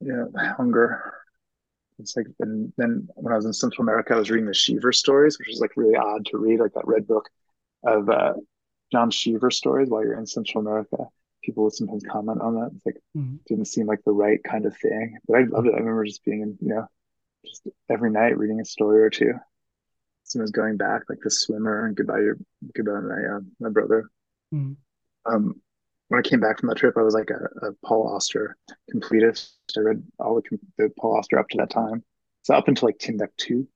you 0.00 0.12
know, 0.12 0.30
Hunger. 0.56 1.12
It's 1.98 2.16
like 2.16 2.26
and 2.40 2.72
then 2.76 3.08
when 3.14 3.32
I 3.32 3.36
was 3.36 3.46
in 3.46 3.52
Central 3.52 3.82
America, 3.82 4.14
I 4.14 4.18
was 4.18 4.30
reading 4.30 4.46
the 4.46 4.54
Cheever 4.54 4.92
stories, 4.92 5.38
which 5.38 5.48
was 5.48 5.60
like 5.60 5.76
really 5.76 5.96
odd 5.96 6.26
to 6.26 6.38
read, 6.38 6.60
like 6.60 6.74
that 6.74 6.86
red 6.86 7.06
book 7.06 7.28
of 7.84 8.08
uh, 8.08 8.34
John 8.90 9.10
Cheever 9.10 9.50
stories 9.50 9.88
while 9.88 10.02
you're 10.02 10.18
in 10.18 10.26
Central 10.26 10.66
America. 10.66 10.96
People 11.42 11.64
would 11.64 11.74
sometimes 11.74 12.02
comment 12.10 12.40
on 12.40 12.54
that. 12.54 12.70
It's 12.74 12.86
like 12.86 12.96
mm-hmm. 13.16 13.36
didn't 13.46 13.66
seem 13.66 13.86
like 13.86 14.02
the 14.04 14.12
right 14.12 14.42
kind 14.42 14.66
of 14.66 14.76
thing, 14.76 15.18
but 15.28 15.38
I 15.38 15.44
loved 15.44 15.68
it. 15.68 15.74
I 15.74 15.78
remember 15.78 16.04
just 16.04 16.24
being 16.24 16.40
in, 16.40 16.58
you 16.60 16.74
know, 16.74 16.86
just 17.44 17.68
every 17.90 18.10
night 18.10 18.38
reading 18.38 18.60
a 18.60 18.64
story 18.64 19.02
or 19.02 19.10
two. 19.10 19.34
As 20.26 20.40
was 20.40 20.50
going 20.50 20.78
back, 20.78 21.02
like 21.08 21.18
the 21.22 21.30
swimmer 21.30 21.84
and 21.84 21.94
goodbye 21.94 22.20
your 22.20 22.38
goodbye 22.74 23.00
my 23.00 23.36
uh, 23.36 23.40
my 23.60 23.68
brother. 23.68 24.08
Mm. 24.54 24.76
Um, 25.26 25.60
when 26.08 26.18
I 26.18 26.22
came 26.28 26.40
back 26.40 26.58
from 26.58 26.68
that 26.68 26.76
trip, 26.76 26.94
I 26.96 27.02
was 27.02 27.14
like 27.14 27.30
a, 27.30 27.66
a 27.66 27.72
Paul 27.84 28.08
Auster 28.14 28.56
completist. 28.94 29.52
I 29.76 29.80
read 29.80 30.02
all 30.18 30.36
the, 30.36 30.58
the, 30.76 30.90
Paul 30.98 31.16
Auster 31.16 31.38
up 31.38 31.48
to 31.50 31.58
that 31.58 31.70
time. 31.70 32.04
So 32.42 32.54
up 32.54 32.68
until 32.68 32.88
like 32.88 32.98
Timbuktu, 32.98 33.66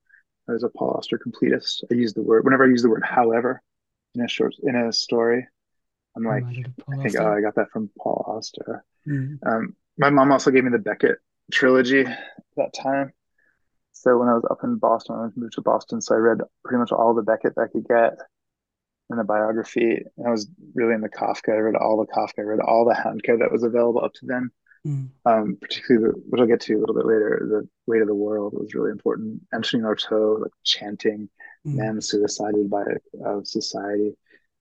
I 0.48 0.52
was 0.52 0.62
a 0.62 0.68
Paul 0.68 0.94
Auster 0.98 1.18
completist. 1.18 1.84
I 1.90 1.94
use 1.94 2.12
the 2.12 2.22
word 2.22 2.44
whenever 2.44 2.64
I 2.64 2.68
use 2.68 2.82
the 2.82 2.90
word 2.90 3.04
however 3.04 3.62
in 4.14 4.22
a 4.22 4.28
short 4.28 4.54
in 4.62 4.76
a 4.76 4.92
story. 4.92 5.46
I'm 6.16 6.24
like, 6.24 6.44
I 6.44 6.96
think 6.96 7.14
oh, 7.20 7.32
I 7.32 7.40
got 7.40 7.54
that 7.54 7.70
from 7.70 7.90
Paul 7.98 8.24
Auster. 8.26 8.84
Mm. 9.06 9.38
Um, 9.46 9.76
my 9.98 10.10
mom 10.10 10.32
also 10.32 10.50
gave 10.50 10.64
me 10.64 10.70
the 10.70 10.78
Beckett 10.78 11.18
trilogy 11.52 12.04
that 12.56 12.74
time. 12.74 13.12
So 13.92 14.16
when 14.18 14.28
I 14.28 14.34
was 14.34 14.44
up 14.50 14.58
in 14.62 14.76
Boston, 14.76 15.16
I 15.16 15.28
moved 15.38 15.54
to 15.54 15.60
Boston, 15.60 16.00
so 16.00 16.14
I 16.14 16.18
read 16.18 16.38
pretty 16.64 16.78
much 16.78 16.92
all 16.92 17.14
the 17.14 17.22
Beckett 17.22 17.54
that 17.56 17.62
I 17.62 17.66
could 17.66 17.86
get 17.86 18.18
in 19.10 19.16
the 19.16 19.24
biography. 19.24 20.02
I 20.24 20.30
was 20.30 20.48
really 20.74 20.94
in 20.94 21.00
the 21.00 21.08
Kafka. 21.08 21.52
I 21.52 21.56
read 21.56 21.76
all 21.76 21.96
the 21.98 22.12
Kafka. 22.12 22.40
I 22.40 22.42
read 22.42 22.60
all 22.60 22.84
the 22.84 22.94
Handke 22.94 23.38
that 23.38 23.52
was 23.52 23.62
available 23.62 24.04
up 24.04 24.12
to 24.14 24.26
then. 24.26 24.50
Mm. 24.86 25.08
Um, 25.24 25.58
particularly, 25.60 26.08
the, 26.08 26.22
which 26.28 26.40
I'll 26.40 26.46
get 26.46 26.60
to 26.62 26.74
a 26.74 26.78
little 26.78 26.94
bit 26.94 27.06
later, 27.06 27.46
the 27.48 27.68
weight 27.86 28.02
of 28.02 28.08
the 28.08 28.14
world 28.14 28.54
was 28.54 28.74
really 28.74 28.90
important. 28.90 29.42
Antonin 29.52 29.86
Artaud, 29.86 30.42
like 30.42 30.52
chanting, 30.64 31.28
mm. 31.66 31.74
man 31.74 32.00
suicided 32.00 32.70
by 32.70 32.84
uh, 33.26 33.40
society, 33.42 34.16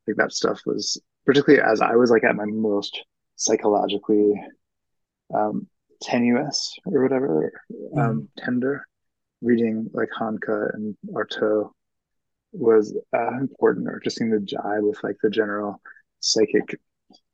like 0.07 0.17
that 0.17 0.33
stuff 0.33 0.61
was 0.65 0.99
particularly 1.25 1.61
as 1.63 1.81
I 1.81 1.95
was 1.95 2.09
like 2.09 2.23
at 2.23 2.35
my 2.35 2.45
most 2.45 3.03
psychologically 3.35 4.33
um, 5.33 5.67
tenuous 6.01 6.75
or 6.85 7.03
whatever, 7.03 7.51
mm. 7.71 7.99
um, 7.99 8.29
tender 8.37 8.85
reading 9.41 9.89
like 9.93 10.09
Handke 10.19 10.73
and 10.73 10.97
Artaud 11.13 11.69
was 12.51 12.95
uh, 13.15 13.37
important, 13.39 13.87
or 13.87 13.99
just 14.03 14.17
seeing 14.17 14.31
the 14.31 14.37
jive 14.37 14.87
with 14.87 15.03
like 15.03 15.17
the 15.21 15.29
general 15.29 15.81
psychic 16.19 16.79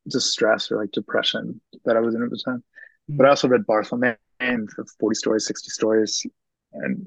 distress 0.08 0.72
or 0.72 0.82
like 0.82 0.92
depression 0.92 1.62
that 1.86 1.96
I 1.96 2.00
was 2.00 2.16
in 2.16 2.24
at 2.24 2.30
the 2.30 2.42
time. 2.44 2.64
Mm-hmm. 3.10 3.18
But 3.18 3.26
I 3.26 3.30
also 3.30 3.48
read 3.48 3.66
Barthelme 3.68 4.16
and 4.40 4.70
40 5.00 5.16
stories, 5.16 5.48
60 5.48 5.70
stories, 5.70 6.26
and 6.74 7.06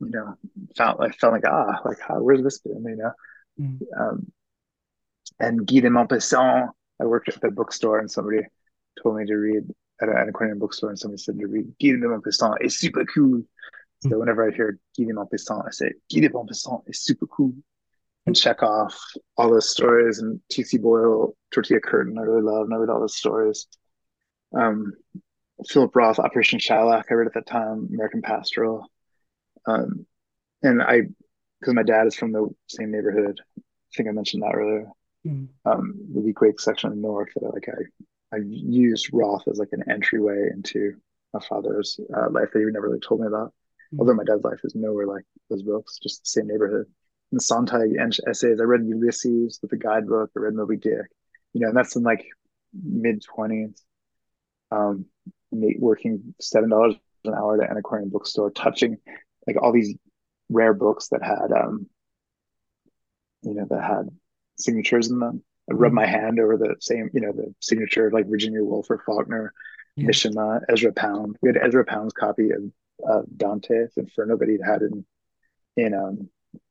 you 0.00 0.10
know, 0.10 0.34
felt 0.76 1.00
I 1.00 1.10
felt 1.10 1.32
like 1.32 1.46
ah, 1.46 1.80
like 1.84 1.98
how, 2.00 2.22
where's 2.22 2.42
this 2.42 2.58
been, 2.60 2.84
you 2.84 2.96
know? 2.96 3.12
Mm-hmm. 3.60 4.00
Um, 4.00 4.32
and 5.40 5.66
Guy 5.66 5.80
de 5.80 5.88
Maupassant. 5.88 6.70
I 7.00 7.04
worked 7.04 7.28
at 7.28 7.40
the 7.40 7.50
bookstore, 7.50 8.00
and 8.00 8.10
somebody 8.10 8.40
told 9.02 9.16
me 9.16 9.26
to 9.26 9.34
read 9.34 9.64
at 10.00 10.08
an 10.08 10.28
aquarium 10.28 10.58
bookstore, 10.58 10.90
and 10.90 10.98
somebody 10.98 11.20
said 11.20 11.38
to 11.38 11.46
read 11.46 11.66
Guy 11.80 11.90
de 11.90 12.06
Maupassant. 12.06 12.56
It's 12.60 12.76
super 12.76 13.04
cool. 13.04 13.42
So 14.00 14.18
whenever 14.18 14.48
I 14.48 14.54
hear 14.54 14.78
Guy 14.96 15.04
de 15.04 15.12
Maupassant, 15.12 15.66
I 15.66 15.70
say 15.70 15.92
Guy 16.12 16.20
de 16.20 16.28
Maupassant 16.28 16.82
is 16.86 17.02
super 17.02 17.26
cool. 17.26 17.52
And 18.26 18.36
check 18.36 18.62
off 18.62 18.94
all 19.36 19.50
those 19.50 19.70
stories 19.70 20.18
and 20.18 20.38
T.C. 20.50 20.78
Boyle, 20.78 21.34
Tortilla 21.50 21.80
Curtain, 21.80 22.18
I 22.18 22.22
really 22.22 22.42
love, 22.42 22.66
and 22.66 22.74
I 22.74 22.76
read 22.76 22.90
all 22.90 23.00
those 23.00 23.16
stories. 23.16 23.66
Um, 24.54 24.92
Philip 25.66 25.96
Roth, 25.96 26.18
Operation 26.18 26.58
Shylock, 26.58 27.04
I 27.10 27.14
read 27.14 27.26
at 27.26 27.34
that 27.34 27.46
time, 27.46 27.88
American 27.90 28.20
Pastoral. 28.20 28.86
Um, 29.66 30.06
and 30.62 30.82
I, 30.82 31.02
because 31.58 31.74
my 31.74 31.82
dad 31.82 32.06
is 32.06 32.14
from 32.14 32.32
the 32.32 32.48
same 32.68 32.90
neighborhood, 32.90 33.40
I 33.58 33.62
think 33.96 34.08
I 34.08 34.12
mentioned 34.12 34.42
that 34.42 34.54
earlier. 34.54 34.90
Mm. 35.26 35.48
Um, 35.64 35.94
the 36.14 36.20
Weequahic 36.20 36.60
section 36.60 36.92
in 36.92 37.02
Newark 37.02 37.30
that 37.34 37.52
like 37.52 37.68
I, 37.68 38.36
I 38.36 38.40
used 38.44 39.10
Roth 39.12 39.48
as 39.48 39.58
like 39.58 39.70
an 39.72 39.90
entryway 39.90 40.50
into 40.52 40.96
my 41.32 41.40
father's 41.40 41.98
uh, 42.14 42.30
life 42.30 42.50
that 42.52 42.58
he 42.58 42.64
never 42.66 42.88
really 42.88 43.00
told 43.00 43.20
me 43.20 43.26
about. 43.26 43.52
Mm-hmm. 43.92 44.00
Although 44.00 44.14
my 44.14 44.24
dad's 44.24 44.44
life 44.44 44.60
is 44.64 44.74
nowhere 44.74 45.06
like 45.06 45.24
those 45.48 45.62
books, 45.62 45.98
just 46.02 46.22
the 46.22 46.28
same 46.28 46.48
neighborhood. 46.48 46.86
And 47.30 47.40
the 47.40 47.44
Sontag 47.44 47.90
essays, 48.26 48.60
I 48.60 48.64
read 48.64 48.86
Ulysses 48.86 49.58
with 49.60 49.70
the 49.70 49.76
guidebook, 49.76 50.30
I 50.36 50.40
read 50.40 50.54
Moby 50.54 50.76
Dick, 50.76 51.06
you 51.52 51.60
know, 51.60 51.68
and 51.68 51.76
that's 51.76 51.96
in 51.96 52.02
like 52.02 52.26
mid 52.82 53.22
20s, 53.22 53.80
um, 54.70 55.06
working 55.50 56.34
$7 56.42 56.98
an 57.24 57.34
hour 57.34 57.54
at 57.54 57.64
an 57.64 57.70
antiquarian 57.70 58.08
bookstore, 58.08 58.50
touching 58.50 58.98
like 59.46 59.60
all 59.60 59.72
these 59.72 59.94
rare 60.48 60.74
books 60.74 61.08
that 61.08 61.22
had, 61.22 61.52
um, 61.52 61.86
you 63.42 63.54
know, 63.54 63.66
that 63.68 63.82
had 63.82 64.08
signatures 64.58 65.10
in 65.10 65.18
them. 65.18 65.42
I 65.70 65.74
rubbed 65.74 65.90
mm-hmm. 65.90 65.94
my 65.96 66.06
hand 66.06 66.40
over 66.40 66.56
the 66.56 66.76
same, 66.80 67.10
you 67.12 67.20
know, 67.20 67.32
the 67.32 67.54
signature 67.60 68.06
of 68.06 68.12
like 68.12 68.28
Virginia 68.28 68.62
Woolf 68.62 68.90
or 68.90 69.02
Faulkner, 69.04 69.52
yeah. 69.96 70.08
Mishima, 70.08 70.60
Ezra 70.68 70.92
Pound. 70.92 71.36
We 71.42 71.48
had 71.48 71.58
Ezra 71.62 71.84
Pound's 71.84 72.12
copy 72.12 72.50
of 72.50 72.62
uh, 73.08 73.22
Dante's 73.36 73.96
Inferno, 73.96 74.36
but 74.36 74.48
he'd 74.48 74.60
had 74.64 74.82
in 74.82 75.04
in 75.76 75.94
um 75.94 76.28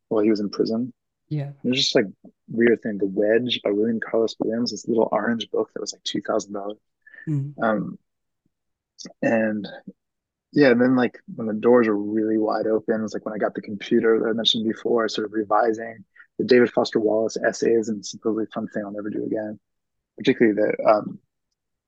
while 0.09 0.23
he 0.23 0.29
was 0.29 0.39
in 0.39 0.49
prison. 0.49 0.93
Yeah, 1.29 1.49
it 1.63 1.67
was 1.67 1.77
just 1.77 1.95
like 1.95 2.05
weird 2.49 2.81
thing. 2.81 2.97
The 2.97 3.05
Wedge 3.05 3.61
by 3.63 3.71
William 3.71 3.99
Carlos 3.99 4.35
Williams, 4.39 4.71
this 4.71 4.87
little 4.87 5.09
orange 5.11 5.49
book 5.51 5.69
that 5.73 5.81
was 5.81 5.93
like 5.93 6.03
two 6.03 6.21
thousand 6.21 6.53
dollars. 6.53 6.77
Mm. 7.27 7.53
Um, 7.61 7.99
and 9.21 9.67
yeah, 10.53 10.69
and 10.69 10.81
then 10.81 10.95
like 10.95 11.19
when 11.35 11.47
the 11.47 11.53
doors 11.53 11.87
were 11.87 11.97
really 11.97 12.37
wide 12.37 12.67
open, 12.67 13.03
it's 13.03 13.13
like 13.13 13.25
when 13.25 13.35
I 13.35 13.37
got 13.37 13.53
the 13.53 13.61
computer 13.61 14.19
that 14.19 14.29
I 14.29 14.33
mentioned 14.33 14.67
before, 14.67 15.07
sort 15.09 15.25
of 15.25 15.33
revising 15.33 16.05
the 16.37 16.45
David 16.45 16.71
Foster 16.71 16.99
Wallace 16.99 17.37
essays 17.37 17.89
and 17.89 18.05
supposedly 18.05 18.45
fun 18.53 18.67
thing 18.67 18.83
I'll 18.85 18.91
never 18.91 19.09
do 19.09 19.25
again, 19.25 19.59
particularly 20.17 20.55
the 20.55 20.89
um 20.89 21.19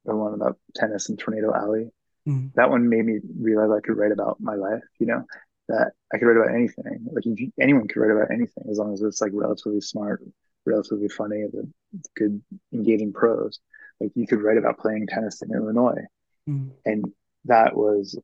the 0.05 0.15
one 0.15 0.33
about 0.33 0.57
tennis 0.75 1.09
and 1.09 1.17
Tornado 1.17 1.53
Alley. 1.53 1.91
Mm. 2.27 2.53
That 2.55 2.69
one 2.69 2.89
made 2.89 3.05
me 3.05 3.19
realize 3.39 3.69
I 3.71 3.85
could 3.85 3.97
write 3.97 4.11
about 4.11 4.37
my 4.39 4.55
life, 4.55 4.83
you 4.99 5.07
know, 5.07 5.23
that 5.67 5.91
I 6.13 6.17
could 6.17 6.25
write 6.25 6.37
about 6.37 6.55
anything. 6.55 7.07
Like 7.11 7.25
you, 7.25 7.51
anyone 7.59 7.87
could 7.87 7.99
write 7.99 8.11
about 8.11 8.31
anything 8.31 8.65
as 8.69 8.77
long 8.77 8.93
as 8.93 9.01
it's 9.01 9.21
like 9.21 9.31
relatively 9.33 9.81
smart, 9.81 10.23
relatively 10.65 11.09
funny, 11.09 11.41
and 11.41 11.73
good 12.15 12.41
engaging 12.73 13.13
prose. 13.13 13.59
Like 13.99 14.11
you 14.15 14.27
could 14.27 14.41
write 14.41 14.57
about 14.57 14.79
playing 14.79 15.07
tennis 15.07 15.41
in 15.41 15.53
Illinois. 15.53 16.05
Mm. 16.47 16.71
And 16.85 17.05
that 17.45 17.75
was, 17.75 18.17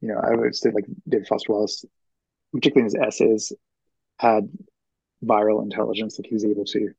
you 0.00 0.08
know, 0.08 0.20
I 0.22 0.34
would 0.34 0.54
say 0.54 0.70
like 0.70 0.86
David 1.08 1.26
Foster 1.26 1.52
Wallace, 1.52 1.84
particularly 2.52 2.92
in 2.92 3.00
his 3.00 3.06
essays, 3.06 3.52
had 4.18 4.48
viral 5.24 5.62
intelligence 5.62 6.16
that 6.16 6.26
he 6.26 6.34
was 6.34 6.44
able 6.44 6.64
to 6.64 6.90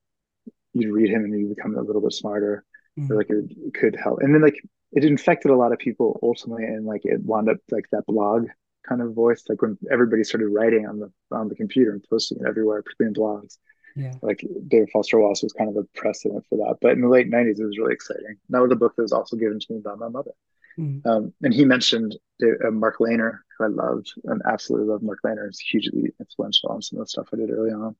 you'd 0.73 0.93
read 0.93 1.09
him 1.09 1.23
and 1.23 1.39
you 1.39 1.47
become 1.47 1.75
a 1.75 1.81
little 1.81 2.01
bit 2.01 2.13
smarter 2.13 2.63
mm. 2.99 3.09
or 3.09 3.15
like 3.15 3.29
it 3.29 3.73
could 3.73 3.95
help 3.95 4.19
and 4.19 4.33
then 4.33 4.41
like 4.41 4.61
it 4.95 5.03
infected 5.03 5.51
a 5.51 5.55
lot 5.55 5.73
of 5.73 5.77
people 5.79 6.19
ultimately 6.23 6.63
and 6.63 6.85
like 6.85 7.01
it 7.03 7.21
wound 7.23 7.49
up 7.49 7.57
like 7.69 7.85
that 7.91 8.05
blog 8.07 8.47
kind 8.87 9.01
of 9.01 9.13
voice 9.13 9.43
like 9.49 9.61
when 9.61 9.77
everybody 9.91 10.23
started 10.23 10.47
writing 10.47 10.87
on 10.87 10.99
the 10.99 11.11
on 11.31 11.49
the 11.49 11.55
computer 11.55 11.91
and 11.91 12.05
posting 12.09 12.39
it 12.39 12.47
everywhere 12.47 12.81
particularly 12.81 13.13
in 13.15 13.21
blogs. 13.21 13.57
Yeah. 13.95 14.13
Like 14.21 14.43
david 14.67 14.89
foster 14.91 15.19
wallace 15.19 15.43
was 15.43 15.53
kind 15.53 15.69
of 15.69 15.77
a 15.77 15.99
precedent 15.99 16.45
for 16.49 16.57
that 16.57 16.77
but 16.81 16.93
in 16.93 17.01
the 17.01 17.09
late 17.09 17.29
90s 17.29 17.59
it 17.59 17.65
was 17.65 17.77
really 17.77 17.93
exciting. 17.93 18.37
That 18.49 18.61
was 18.61 18.71
a 18.71 18.75
book 18.75 18.95
that 18.95 19.03
was 19.03 19.11
also 19.11 19.35
given 19.35 19.59
to 19.59 19.73
me 19.73 19.79
by 19.83 19.95
my 19.95 20.07
mother. 20.07 20.31
Mm. 20.77 21.05
um, 21.05 21.33
and 21.41 21.53
he 21.53 21.63
mentioned 21.63 22.17
uh, 22.43 22.69
mark 22.69 22.97
leyner 22.99 23.39
who 23.57 23.63
i 23.63 23.67
loved 23.67 24.11
and 24.25 24.41
absolutely 24.45 24.89
loved 24.89 25.03
mark 25.03 25.19
leyner. 25.25 25.49
Is 25.49 25.59
hugely 25.59 26.13
influential 26.19 26.69
on 26.69 26.81
some 26.81 26.99
of 26.99 27.05
the 27.05 27.09
stuff 27.09 27.29
i 27.33 27.37
did 27.37 27.49
early 27.49 27.71
on. 27.71 27.95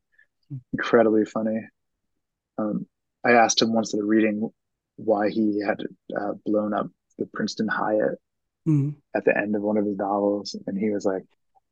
Mm. 0.52 0.60
incredibly 0.74 1.26
funny. 1.26 1.62
Um, 2.58 2.86
i 3.26 3.32
asked 3.32 3.62
him 3.62 3.74
once 3.74 3.94
at 3.94 4.00
a 4.00 4.04
reading 4.04 4.52
why 4.98 5.30
he 5.30 5.62
had 5.66 5.78
uh, 6.18 6.34
blown 6.46 6.74
up 6.74 6.88
the 7.18 7.26
Princeton 7.34 7.68
Hyatt 7.68 8.20
mm. 8.68 8.96
at 9.16 9.26
the 9.26 9.38
end 9.38 9.56
of 9.56 9.62
one 9.62 9.78
of 9.78 9.86
his 9.86 9.98
novels, 9.98 10.56
and 10.68 10.78
he 10.78 10.92
was 10.92 11.06
like, 11.06 11.24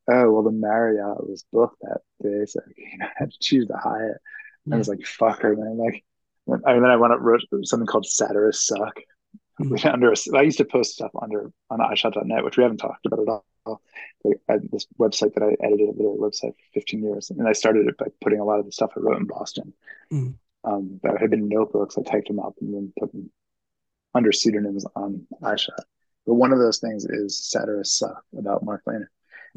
"Oh, 0.09 0.32
well, 0.32 0.43
the 0.43 0.51
Marriott 0.51 1.28
was 1.28 1.45
booked 1.51 1.82
that 1.82 2.01
day, 2.21 2.45
so 2.45 2.59
you 2.78 2.97
know, 2.97 3.05
I 3.05 3.11
had 3.15 3.32
to 3.32 3.38
choose 3.39 3.67
the 3.67 3.78
Hyatt." 3.78 4.17
Yeah. 4.65 4.76
I 4.76 4.78
was 4.78 4.88
like, 4.88 4.99
"Fucker, 4.99 5.57
man!" 5.57 5.78
Like, 5.78 6.03
and 6.47 6.84
then 6.84 6.91
I 6.91 6.97
went 6.97 7.13
up 7.13 7.19
wrote 7.21 7.41
something 7.63 7.88
called 7.88 8.05
"Satirists 8.05 8.67
Suck," 8.67 8.99
mm-hmm. 9.59 9.88
under. 9.88 10.13
I 10.36 10.41
used 10.41 10.57
to 10.59 10.65
post 10.65 10.93
stuff 10.93 11.11
under 11.21 11.51
on 11.69 11.80
Eyeshot.net, 11.80 12.43
which 12.43 12.57
we 12.57 12.63
haven't 12.63 12.78
talked 12.78 13.05
about 13.05 13.19
at 13.19 13.28
all. 13.28 13.82
I 14.49 14.57
this 14.71 14.88
website 14.99 15.34
that 15.34 15.43
I 15.43 15.55
edited, 15.63 15.89
a 15.89 15.91
literary 15.91 16.17
website 16.17 16.53
for 16.53 16.74
15 16.74 17.03
years, 17.03 17.30
and 17.30 17.47
I 17.47 17.53
started 17.53 17.88
it 17.88 17.97
by 17.97 18.07
putting 18.21 18.39
a 18.39 18.45
lot 18.45 18.59
of 18.59 18.65
the 18.65 18.71
stuff 18.71 18.91
I 18.95 18.99
wrote 18.99 19.17
in 19.17 19.26
Boston. 19.26 19.74
Mm. 20.11 20.36
Um, 20.66 20.99
that 21.03 21.20
had 21.20 21.30
been 21.30 21.49
notebooks. 21.49 21.97
I 21.97 22.03
typed 22.03 22.28
them 22.28 22.39
up 22.39 22.53
and 22.61 22.74
then 22.74 22.93
put 22.97 23.11
them 23.11 23.30
under 24.14 24.32
pseudonyms 24.32 24.86
on 24.95 25.26
Eyeshot. 25.41 25.84
But 26.26 26.36
one 26.36 26.53
of 26.53 26.59
those 26.59 26.80
things 26.80 27.05
is 27.05 27.49
satirists 27.49 27.99
suck 27.99 28.24
about 28.38 28.64
Mark 28.64 28.82
Leyner. 28.88 29.07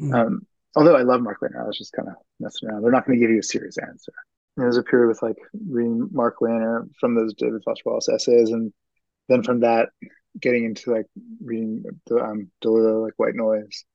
Mm. 0.01 0.13
Um, 0.13 0.47
although 0.75 0.95
I 0.95 1.03
love 1.03 1.21
Mark 1.21 1.39
Leyner, 1.41 1.63
I 1.63 1.67
was 1.67 1.77
just 1.77 1.93
kind 1.93 2.09
of 2.09 2.15
messing 2.39 2.69
around. 2.69 2.81
They're 2.81 2.91
not 2.91 3.05
going 3.05 3.17
to 3.17 3.23
give 3.23 3.31
you 3.31 3.39
a 3.39 3.43
serious 3.43 3.77
answer. 3.77 4.11
There's 4.57 4.77
a 4.77 4.83
period 4.83 5.07
with 5.07 5.21
like 5.21 5.37
reading 5.69 6.09
Mark 6.11 6.37
Leyner 6.41 6.89
from 6.99 7.15
those 7.15 7.33
David 7.35 7.61
Foster 7.63 7.83
Wallace 7.85 8.09
essays, 8.09 8.49
and 8.49 8.73
then 9.29 9.43
from 9.43 9.59
that, 9.61 9.89
getting 10.41 10.65
into 10.65 10.91
like 10.91 11.05
reading 11.43 11.83
the 12.07 12.17
um, 12.17 12.51
DeLillo, 12.63 13.03
like 13.03 13.13
White 13.17 13.35
Noise, 13.35 13.85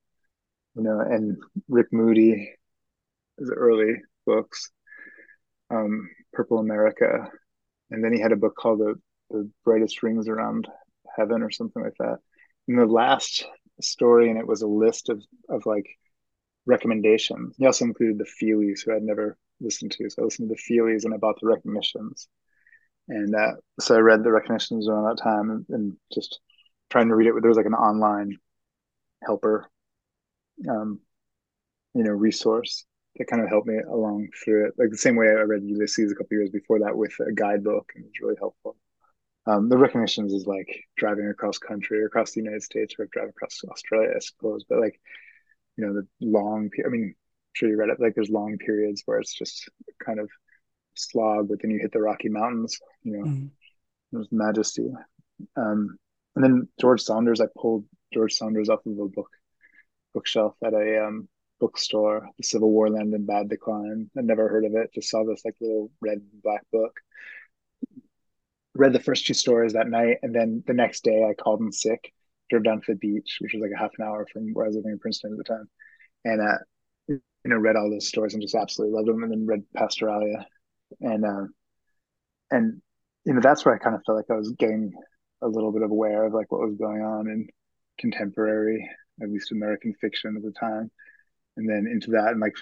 you 0.76 0.82
know, 0.82 1.00
and 1.00 1.36
Rick 1.68 1.88
Moody, 1.92 2.54
his 3.38 3.50
early 3.50 3.96
books, 4.24 4.70
um, 5.70 6.08
Purple 6.32 6.58
America, 6.58 7.30
and 7.90 8.02
then 8.02 8.12
he 8.12 8.20
had 8.20 8.32
a 8.32 8.36
book 8.36 8.56
called 8.56 8.80
the 8.80 8.94
the 9.30 9.50
brightest 9.64 10.02
rings 10.02 10.28
around 10.28 10.68
heaven 11.16 11.42
or 11.42 11.50
something 11.50 11.82
like 11.82 11.96
that. 11.98 12.18
And 12.68 12.78
the 12.78 12.86
last 12.86 13.46
story 13.80 14.30
and 14.30 14.38
it 14.38 14.46
was 14.46 14.62
a 14.62 14.66
list 14.66 15.08
of 15.08 15.22
of 15.48 15.66
like 15.66 15.86
recommendations. 16.66 17.56
He 17.58 17.66
also 17.66 17.84
included 17.84 18.18
the 18.18 18.24
Feelies, 18.24 18.84
who 18.84 18.94
I'd 18.94 19.02
never 19.02 19.36
listened 19.60 19.92
to. 19.92 20.08
So 20.10 20.22
I 20.22 20.24
listened 20.24 20.48
to 20.48 20.54
the 20.54 20.74
Feelies 20.74 21.04
and 21.04 21.14
I 21.14 21.16
bought 21.16 21.40
the 21.40 21.48
recognitions. 21.48 22.28
And 23.08 23.34
uh, 23.34 23.54
so 23.80 23.96
I 23.96 23.98
read 23.98 24.22
the 24.22 24.30
recognitions 24.30 24.88
around 24.88 25.04
that 25.04 25.22
time 25.22 25.50
and, 25.50 25.66
and, 25.70 25.96
just 26.12 26.40
trying 26.88 27.08
to 27.08 27.16
read 27.16 27.26
it. 27.26 27.34
There 27.40 27.48
was 27.48 27.56
like 27.56 27.66
an 27.66 27.74
online 27.74 28.38
helper, 29.24 29.68
um, 30.68 31.00
you 31.94 32.04
know, 32.04 32.12
resource 32.12 32.84
that 33.16 33.26
kind 33.26 33.42
of 33.42 33.48
helped 33.48 33.66
me 33.66 33.78
along 33.78 34.28
through 34.42 34.66
it. 34.66 34.74
Like 34.78 34.90
the 34.90 34.96
same 34.96 35.16
way 35.16 35.28
I 35.28 35.42
read 35.42 35.64
Ulysses 35.64 36.12
a 36.12 36.14
couple 36.14 36.36
years 36.36 36.50
before 36.50 36.80
that 36.80 36.96
with 36.96 37.12
a 37.20 37.32
guidebook, 37.32 37.92
and 37.94 38.04
it 38.04 38.08
was 38.08 38.20
really 38.20 38.38
helpful. 38.38 38.76
Um, 39.46 39.68
the 39.68 39.76
recognitions 39.76 40.32
is 40.32 40.46
like 40.46 40.68
driving 40.96 41.28
across 41.28 41.58
country 41.58 42.00
or 42.00 42.06
across 42.06 42.32
the 42.32 42.40
United 42.40 42.62
States 42.62 42.94
or 42.98 43.08
driving 43.12 43.30
across 43.30 43.60
Australia, 43.68 44.12
I 44.14 44.20
suppose. 44.20 44.64
But 44.68 44.80
like, 44.80 45.00
you 45.76 45.84
know, 45.84 45.94
the 45.94 46.06
long, 46.20 46.70
I 46.84 46.88
mean, 46.88 47.02
I'm 47.02 47.16
sure 47.54 47.68
you 47.68 47.76
read 47.76 47.90
it, 47.90 48.00
like 48.00 48.14
there's 48.14 48.30
long 48.30 48.56
periods 48.58 49.02
where 49.04 49.18
it's 49.18 49.34
just 49.34 49.68
kind 50.04 50.20
of 50.20 50.30
slog, 50.94 51.48
but 51.48 51.60
then 51.60 51.70
you 51.70 51.80
hit 51.80 51.92
the 51.92 52.00
Rocky 52.00 52.28
Mountains, 52.28 52.78
you 53.02 53.18
know, 53.18 53.24
mm. 53.24 53.50
there's 54.12 54.28
majesty. 54.30 54.88
Um, 55.56 55.98
and 56.36 56.44
then 56.44 56.68
George 56.80 57.02
Saunders, 57.02 57.40
I 57.40 57.46
pulled 57.60 57.84
George 58.14 58.34
Saunders 58.34 58.68
off 58.68 58.86
of 58.86 58.98
a 58.98 59.08
book 59.08 59.30
bookshelf 60.14 60.54
at 60.64 60.74
a 60.74 61.06
um, 61.06 61.28
bookstore, 61.62 62.28
The 62.38 62.42
Civil 62.42 62.72
War 62.72 62.90
Land 62.90 63.14
and 63.14 63.24
Bad 63.24 63.48
Decline. 63.48 64.10
I'd 64.18 64.24
never 64.24 64.48
heard 64.48 64.64
of 64.64 64.74
it, 64.74 64.92
just 64.92 65.08
saw 65.08 65.24
this 65.24 65.44
like 65.44 65.54
little 65.60 65.92
red 66.00 66.18
and 66.18 66.42
black 66.42 66.62
book. 66.72 66.98
Read 68.74 68.92
the 68.92 68.98
first 68.98 69.26
two 69.26 69.34
stories 69.34 69.74
that 69.74 69.88
night, 69.88 70.16
and 70.22 70.34
then 70.34 70.64
the 70.66 70.74
next 70.74 71.04
day 71.04 71.22
I 71.22 71.34
called 71.34 71.60
in 71.60 71.70
sick, 71.70 72.12
drove 72.50 72.64
down 72.64 72.80
to 72.80 72.92
the 72.92 72.96
beach, 72.98 73.38
which 73.40 73.52
was 73.52 73.62
like 73.62 73.70
a 73.72 73.78
half 73.78 73.92
an 73.96 74.04
hour 74.04 74.26
from 74.32 74.52
where 74.54 74.64
I 74.64 74.68
was 74.68 74.76
living 74.76 74.90
in 74.90 74.98
Princeton 74.98 75.30
at 75.30 75.38
the 75.38 75.44
time, 75.44 75.68
and 76.24 76.40
uh, 76.40 76.58
you 77.06 77.20
know 77.44 77.58
read 77.58 77.76
all 77.76 77.90
those 77.90 78.08
stories 78.08 78.34
and 78.34 78.42
just 78.42 78.56
absolutely 78.56 78.96
loved 78.96 79.06
them, 79.06 79.22
and 79.22 79.30
then 79.30 79.46
read 79.46 79.62
Pastoralia, 79.76 80.44
and 81.00 81.24
uh, 81.24 81.46
and 82.50 82.82
you 83.24 83.34
know 83.34 83.40
that's 83.40 83.64
where 83.64 83.74
I 83.76 83.78
kind 83.78 83.94
of 83.94 84.02
felt 84.04 84.16
like 84.16 84.30
I 84.30 84.34
was 84.34 84.50
getting 84.58 84.92
a 85.42 85.46
little 85.46 85.70
bit 85.70 85.82
of 85.82 85.92
aware 85.92 86.24
of 86.24 86.34
like 86.34 86.50
what 86.50 86.66
was 86.66 86.74
going 86.74 87.02
on 87.02 87.28
in 87.28 87.46
contemporary, 88.00 88.90
at 89.22 89.30
least 89.30 89.52
American 89.52 89.94
fiction 90.00 90.34
at 90.36 90.42
the 90.42 90.50
time, 90.58 90.90
and 91.56 91.68
then 91.68 91.86
into 91.90 92.12
that 92.12 92.28
and 92.28 92.40
like 92.40 92.56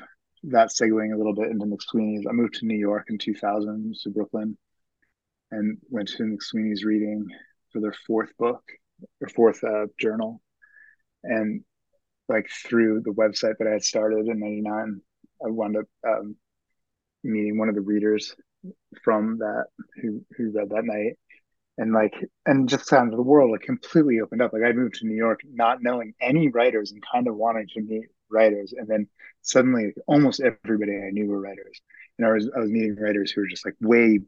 that 0.45 0.68
segueing 0.68 1.12
a 1.12 1.16
little 1.16 1.34
bit 1.34 1.51
into 1.51 1.66
McSweeney's. 1.66 2.26
I 2.28 2.32
moved 2.32 2.55
to 2.55 2.66
New 2.66 2.78
York 2.78 3.07
in 3.11 3.18
2000 3.18 3.95
to 4.03 4.11
Brooklyn, 4.11 4.57
and 5.51 5.78
went 5.91 6.09
to 6.09 6.22
McSweeney's 6.22 6.84
reading 6.84 7.26
for 7.72 7.80
their 7.80 7.95
fourth 8.07 8.36
book 8.38 8.62
or 9.20 9.28
fourth 9.28 9.62
uh, 9.64 9.86
journal, 9.99 10.41
and 11.22 11.62
like 12.28 12.49
through 12.49 13.03
the 13.05 13.12
website 13.12 13.59
that 13.59 13.68
I 13.68 13.72
had 13.72 13.84
started 13.84 14.26
in 14.26 14.41
'99, 14.41 15.01
I 15.45 15.51
wound 15.51 15.76
up 15.76 15.86
um, 16.07 16.36
meeting 17.22 17.59
one 17.59 17.68
of 17.68 17.74
the 17.74 17.80
readers 17.80 18.34
from 19.03 19.38
that 19.38 19.64
who 20.01 20.24
who 20.36 20.51
read 20.53 20.70
that 20.70 20.84
night 20.84 21.18
and 21.78 21.93
like 21.93 22.14
and 22.45 22.68
just 22.68 22.93
of 22.93 23.11
the 23.11 23.22
world 23.22 23.51
like 23.51 23.62
completely 23.62 24.20
opened 24.20 24.43
up 24.43 24.53
like 24.53 24.62
i 24.62 24.72
moved 24.72 24.97
to 24.97 25.07
new 25.07 25.16
york 25.16 25.41
not 25.51 25.82
knowing 25.82 26.12
any 26.20 26.49
writers 26.49 26.93
and 26.93 27.03
kind 27.11 27.26
of 27.26 27.36
wanting 27.36 27.66
to 27.68 27.80
meet 27.80 28.07
writers. 28.31 28.72
And 28.76 28.89
then 28.89 29.09
suddenly 29.43 29.93
almost 30.07 30.41
everybody 30.41 30.93
i 30.97 31.11
knew 31.11 31.28
were 31.28 31.41
writers. 31.41 31.81
And 32.18 32.26
i 32.26 32.33
was 32.33 32.51
i 32.55 32.61
was 32.61 32.70
meeting 32.70 32.97
writers 32.97 33.31
who 33.31 33.43
were 33.43 33.49
just 33.49 33.64
like 33.64 33.76
way 33.81 34.20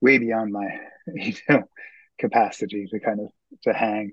way 0.00 0.18
beyond 0.18 0.52
my 0.52 0.66
you 1.14 1.34
know 1.48 1.64
capacity 2.18 2.86
to 2.86 3.00
kind 3.00 3.20
of 3.20 3.28
to 3.62 3.72
hang 3.72 4.12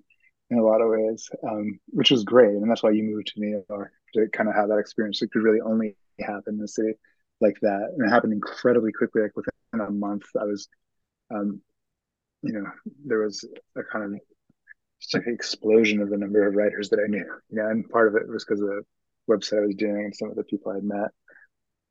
in 0.50 0.58
a 0.58 0.64
lot 0.64 0.82
of 0.82 0.90
ways 0.90 1.30
um, 1.50 1.80
which 1.88 2.12
was 2.12 2.24
great. 2.24 2.50
And 2.50 2.70
that's 2.70 2.84
why 2.84 2.92
you 2.92 3.04
moved 3.04 3.28
to 3.28 3.40
new 3.40 3.64
york 3.70 3.92
to 4.14 4.28
kind 4.30 4.50
of 4.50 4.56
have 4.56 4.70
that 4.70 4.80
experience. 4.80 5.22
It 5.22 5.32
could 5.32 5.44
really 5.44 5.62
only 5.62 5.96
happen 6.20 6.56
in 6.56 6.62
a 6.64 6.68
city 6.68 6.94
like 7.40 7.60
that. 7.62 7.94
And 7.98 8.06
it 8.06 8.12
happened 8.12 8.34
incredibly 8.34 8.92
quickly 8.92 9.22
like 9.24 9.36
within 9.36 9.52
a 9.80 9.90
month 9.90 10.26
i 10.40 10.44
was 10.44 10.68
um, 11.34 11.62
you 12.42 12.54
know 12.54 12.66
there 13.06 13.20
was 13.20 13.46
a 13.78 13.84
kind 13.84 14.06
of 14.06 14.20
just 15.00 15.14
like 15.14 15.28
explosion 15.28 16.02
of 16.02 16.10
the 16.10 16.18
number 16.18 16.48
of 16.48 16.56
writers 16.56 16.90
that 16.90 17.00
i 17.04 17.08
knew. 17.08 17.26
You 17.50 17.58
know 17.58 17.68
and 17.68 17.90
part 17.90 18.08
of 18.08 18.16
it 18.16 18.28
was 18.28 18.46
because 18.46 18.62
of 18.62 18.86
website 19.36 19.64
i 19.64 19.66
was 19.66 19.76
doing 19.76 20.06
and 20.06 20.16
some 20.16 20.30
of 20.30 20.36
the 20.36 20.44
people 20.44 20.72
i 20.72 20.76
had 20.76 20.84
met 20.84 21.10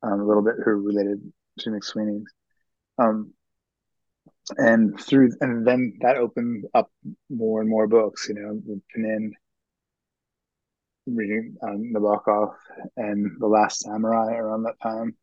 um, 0.03 0.19
a 0.19 0.25
little 0.25 0.43
bit 0.43 0.55
who 0.63 0.71
related 0.71 1.21
to 1.59 1.69
mcsweeney's 1.69 2.31
um, 2.97 3.33
and 4.57 4.99
through 4.99 5.31
and 5.41 5.65
then 5.65 5.97
that 6.01 6.17
opened 6.17 6.65
up 6.73 6.91
more 7.29 7.61
and 7.61 7.69
more 7.69 7.87
books 7.87 8.27
you 8.29 8.35
know 8.35 8.59
Pnin 8.95 9.31
reading 11.07 11.55
um, 11.63 11.91
Nabokov 11.93 12.53
and 12.97 13.31
The 13.39 13.47
Last 13.47 13.81
Samurai 13.81 14.33
around 14.33 14.63
that 14.63 14.79
time. 14.81 15.15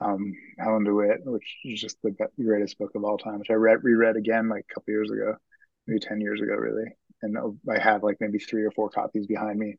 Um, 0.00 0.32
Helen 0.58 0.84
DeWitt, 0.84 1.20
which 1.24 1.58
is 1.64 1.80
just 1.80 1.98
the 2.02 2.14
greatest 2.42 2.78
book 2.78 2.92
of 2.94 3.04
all 3.04 3.18
time, 3.18 3.38
which 3.38 3.50
I 3.50 3.54
read 3.54 3.84
reread 3.84 4.16
again 4.16 4.48
like 4.48 4.64
a 4.70 4.74
couple 4.74 4.92
years 4.92 5.10
ago, 5.10 5.36
maybe 5.86 6.00
ten 6.00 6.20
years 6.20 6.40
ago, 6.40 6.54
really. 6.54 6.90
And 7.22 7.36
I 7.70 7.78
have 7.78 8.02
like 8.02 8.16
maybe 8.18 8.38
three 8.38 8.64
or 8.64 8.70
four 8.70 8.88
copies 8.88 9.26
behind 9.26 9.58
me 9.58 9.76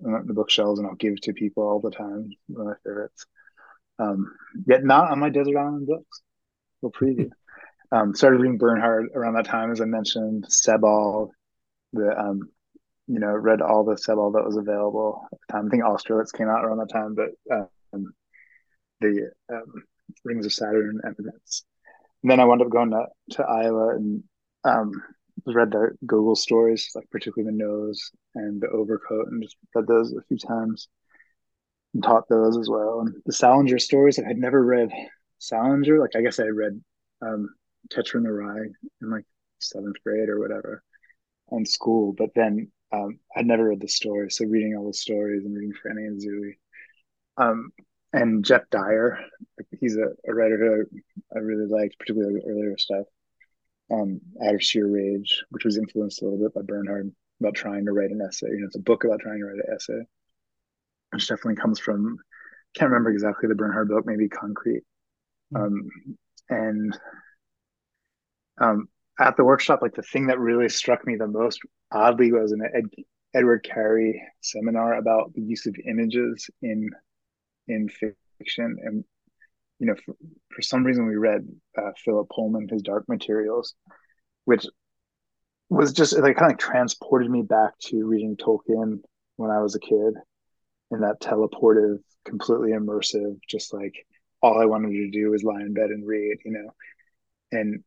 the 0.00 0.34
bookshelves, 0.34 0.78
and 0.78 0.88
I'll 0.88 0.94
give 0.94 1.20
to 1.22 1.32
people 1.32 1.62
all 1.62 1.80
the 1.80 1.90
time. 1.90 2.30
One 2.48 2.60
of 2.60 2.66
my 2.66 2.74
favorites. 2.84 3.26
Um, 3.98 4.34
yet 4.66 4.84
not 4.84 5.10
on 5.10 5.20
my 5.20 5.30
desert 5.30 5.56
island 5.56 5.86
books. 5.86 6.22
Little 6.82 6.98
preview. 6.98 7.30
Um, 7.92 8.12
started 8.12 8.40
reading 8.40 8.58
Bernhard 8.58 9.10
around 9.14 9.34
that 9.34 9.44
time, 9.44 9.70
as 9.70 9.80
I 9.80 9.84
mentioned. 9.84 10.46
Sebald, 10.48 11.30
the 11.92 12.18
um, 12.18 12.48
you 13.06 13.20
know, 13.20 13.28
read 13.28 13.60
all 13.60 13.84
the 13.84 13.96
Sebald 13.96 14.34
that 14.34 14.44
was 14.44 14.56
available 14.56 15.28
at 15.32 15.38
the 15.46 15.52
time. 15.52 15.66
I 15.66 15.68
think 15.68 15.84
Austerlitz 15.84 16.32
came 16.32 16.48
out 16.48 16.64
around 16.64 16.78
that 16.78 16.88
time, 16.88 17.14
but 17.14 17.28
um, 17.92 18.12
the 19.00 19.30
um, 19.52 19.84
Rings 20.24 20.46
of 20.46 20.52
Saturn 20.52 21.00
evidence. 21.06 21.64
And 22.22 22.30
then 22.30 22.40
I 22.40 22.44
wound 22.44 22.62
up 22.62 22.70
going 22.70 22.90
to, 22.90 23.06
to 23.32 23.42
Iowa 23.44 23.94
and 23.96 24.24
um, 24.64 24.92
read 25.46 25.72
the 25.72 25.90
Gogol 26.06 26.36
stories, 26.36 26.90
like 26.94 27.10
particularly 27.10 27.50
the 27.50 27.64
nose 27.64 28.10
and 28.34 28.60
the 28.60 28.68
overcoat, 28.68 29.28
and 29.28 29.42
just 29.42 29.56
read 29.74 29.86
those 29.86 30.12
a 30.12 30.22
few 30.28 30.38
times 30.38 30.88
and 31.92 32.02
taught 32.02 32.28
those 32.28 32.56
as 32.56 32.68
well. 32.68 33.00
And 33.00 33.14
the 33.26 33.32
Salinger 33.32 33.78
stories, 33.78 34.18
like 34.18 34.26
I 34.26 34.28
had 34.28 34.38
never 34.38 34.64
read 34.64 34.90
Salinger. 35.38 36.00
Like 36.00 36.16
I 36.16 36.22
guess 36.22 36.40
I 36.40 36.44
read 36.44 36.80
um, 37.20 37.48
Catcher 37.90 38.18
in 38.18 38.24
the 38.24 38.32
Rye 38.32 38.68
in 39.02 39.10
like 39.10 39.24
seventh 39.58 39.96
grade 40.04 40.28
or 40.28 40.40
whatever 40.40 40.82
on 41.50 41.66
school, 41.66 42.14
but 42.16 42.30
then 42.34 42.70
um, 42.92 43.18
I'd 43.36 43.46
never 43.46 43.68
read 43.68 43.80
the 43.80 43.88
stories. 43.88 44.36
So 44.36 44.46
reading 44.46 44.76
all 44.76 44.86
the 44.86 44.94
stories 44.94 45.44
and 45.44 45.54
reading 45.54 45.72
Franny 45.72 46.06
and 46.06 46.20
Zooey. 46.20 46.52
Um, 47.36 47.70
and 48.12 48.44
Geoff 48.44 48.62
Dyer, 48.70 49.18
he's 49.80 49.96
a, 49.96 50.06
a 50.28 50.34
writer 50.34 50.56
who 50.56 51.00
I, 51.34 51.40
really 51.40 51.66
liked, 51.66 51.98
particularly 51.98 52.40
earlier 52.46 52.78
stuff. 52.78 53.06
Um, 53.94 54.20
Out 54.44 54.54
of 54.54 54.62
Sheer 54.62 54.88
Rage, 54.88 55.44
which 55.50 55.64
was 55.64 55.78
influenced 55.78 56.20
a 56.20 56.24
little 56.24 56.38
bit 56.38 56.54
by 56.54 56.62
Bernhard 56.62 57.12
about 57.40 57.54
trying 57.54 57.84
to 57.84 57.92
write 57.92 58.10
an 58.10 58.20
essay. 58.26 58.48
You 58.48 58.60
know, 58.60 58.66
it's 58.66 58.76
a 58.76 58.80
book 58.80 59.04
about 59.04 59.20
trying 59.20 59.38
to 59.38 59.46
write 59.46 59.56
an 59.56 59.74
essay, 59.74 60.00
which 61.12 61.28
definitely 61.28 61.56
comes 61.56 61.78
from 61.78 62.18
can't 62.74 62.90
remember 62.90 63.10
exactly 63.10 63.48
the 63.48 63.54
Bernhard 63.54 63.88
book, 63.88 64.04
maybe 64.04 64.28
Concrete. 64.28 64.82
Hmm. 65.52 65.62
Um, 65.62 65.90
and 66.50 66.98
um, 68.60 68.88
at 69.18 69.36
the 69.36 69.44
workshop, 69.44 69.80
like 69.80 69.94
the 69.94 70.02
thing 70.02 70.26
that 70.26 70.38
really 70.38 70.68
struck 70.68 71.06
me 71.06 71.16
the 71.16 71.26
most 71.26 71.60
oddly 71.92 72.32
was 72.32 72.52
an 72.52 72.62
Ed, 72.74 72.86
Edward 73.32 73.64
Carey 73.64 74.20
seminar 74.40 74.94
about 74.94 75.32
the 75.34 75.42
use 75.42 75.66
of 75.66 75.76
images 75.88 76.50
in 76.62 76.90
in 77.66 77.88
fiction 77.88 78.76
and 78.82 79.04
you 79.78 79.86
know 79.86 79.94
for, 80.04 80.14
for 80.54 80.62
some 80.62 80.84
reason 80.84 81.06
we 81.06 81.16
read 81.16 81.46
uh, 81.78 81.90
philip 82.04 82.28
pullman 82.34 82.68
his 82.68 82.82
dark 82.82 83.04
materials 83.08 83.74
which 84.44 84.66
was 85.68 85.92
just 85.92 86.18
like 86.18 86.36
kind 86.36 86.52
of 86.52 86.58
transported 86.58 87.30
me 87.30 87.42
back 87.42 87.78
to 87.80 88.06
reading 88.06 88.36
Tolkien 88.36 89.00
when 89.36 89.50
I 89.50 89.60
was 89.60 89.74
a 89.74 89.80
kid 89.80 90.14
and 90.90 91.02
that 91.02 91.20
teleportive, 91.20 91.98
completely 92.24 92.70
immersive, 92.70 93.38
just 93.48 93.72
like 93.72 93.94
all 94.42 94.60
I 94.60 94.66
wanted 94.66 94.90
to 94.90 95.10
do 95.10 95.30
was 95.30 95.42
lie 95.42 95.60
in 95.60 95.74
bed 95.74 95.90
and 95.90 96.06
read, 96.06 96.38
you 96.44 96.52
know. 96.52 96.70
And, 97.50 97.82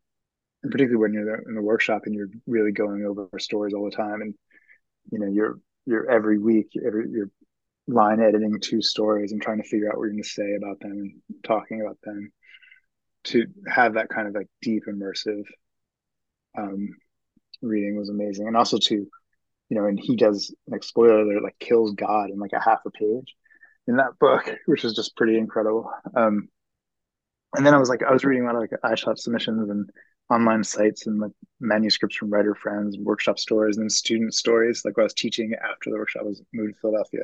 and 0.63 0.71
particularly 0.71 0.97
when 0.97 1.13
you're 1.13 1.35
in 1.47 1.55
the 1.55 1.61
workshop 1.61 2.03
and 2.05 2.15
you're 2.15 2.29
really 2.47 2.71
going 2.71 3.05
over 3.05 3.29
stories 3.39 3.73
all 3.73 3.85
the 3.85 3.95
time 3.95 4.21
and 4.21 4.33
you 5.11 5.19
know, 5.19 5.27
you're 5.27 5.59
you're 5.85 6.09
every 6.09 6.37
week, 6.37 6.71
every 6.85 7.09
you're 7.09 7.29
line 7.87 8.21
editing 8.21 8.59
two 8.59 8.81
stories 8.81 9.31
and 9.31 9.41
trying 9.41 9.61
to 9.61 9.67
figure 9.67 9.89
out 9.89 9.97
what 9.97 10.03
you're 10.03 10.11
going 10.11 10.23
to 10.23 10.29
say 10.29 10.55
about 10.55 10.79
them 10.79 10.91
and 10.91 11.13
talking 11.43 11.81
about 11.81 11.97
them 12.03 12.31
to 13.23 13.45
have 13.67 13.93
that 13.93 14.09
kind 14.09 14.27
of 14.27 14.35
like 14.35 14.47
deep 14.61 14.83
immersive 14.87 15.43
um, 16.57 16.89
reading 17.61 17.97
was 17.97 18.09
amazing. 18.09 18.47
And 18.47 18.57
also 18.57 18.77
to 18.77 19.07
you 19.69 19.77
know 19.77 19.85
and 19.85 19.99
he 19.99 20.15
does 20.15 20.53
like 20.67 20.83
spoiler 20.83 21.21
alert 21.21 21.43
like 21.43 21.59
kills 21.59 21.93
god 21.93 22.29
in 22.29 22.39
like 22.39 22.53
a 22.53 22.59
half 22.61 22.79
a 22.85 22.91
page 22.91 23.35
in 23.87 23.97
that 23.97 24.17
book 24.19 24.49
which 24.65 24.85
is 24.85 24.93
just 24.93 25.15
pretty 25.15 25.37
incredible. 25.37 25.91
Um 26.15 26.49
and 27.55 27.65
then 27.65 27.73
i 27.73 27.77
was 27.77 27.89
like 27.89 28.03
i 28.03 28.11
was 28.11 28.25
reading 28.25 28.43
a 28.43 28.45
lot 28.45 28.55
of 28.55 28.61
like 28.61 28.71
Eyeshot 28.83 29.17
submissions 29.17 29.69
and 29.69 29.89
online 30.29 30.63
sites 30.63 31.07
and 31.07 31.19
like 31.19 31.31
manuscripts 31.61 32.17
from 32.17 32.29
writer 32.29 32.53
friends 32.53 32.97
workshop 32.97 33.39
stories 33.39 33.77
and 33.77 33.89
student 33.89 34.33
stories 34.33 34.83
like 34.83 34.97
when 34.97 35.03
i 35.03 35.05
was 35.05 35.13
teaching 35.13 35.53
after 35.63 35.89
the 35.89 35.97
workshop 35.97 36.23
I 36.23 36.25
was 36.25 36.41
moved 36.53 36.73
to 36.73 36.79
philadelphia 36.81 37.21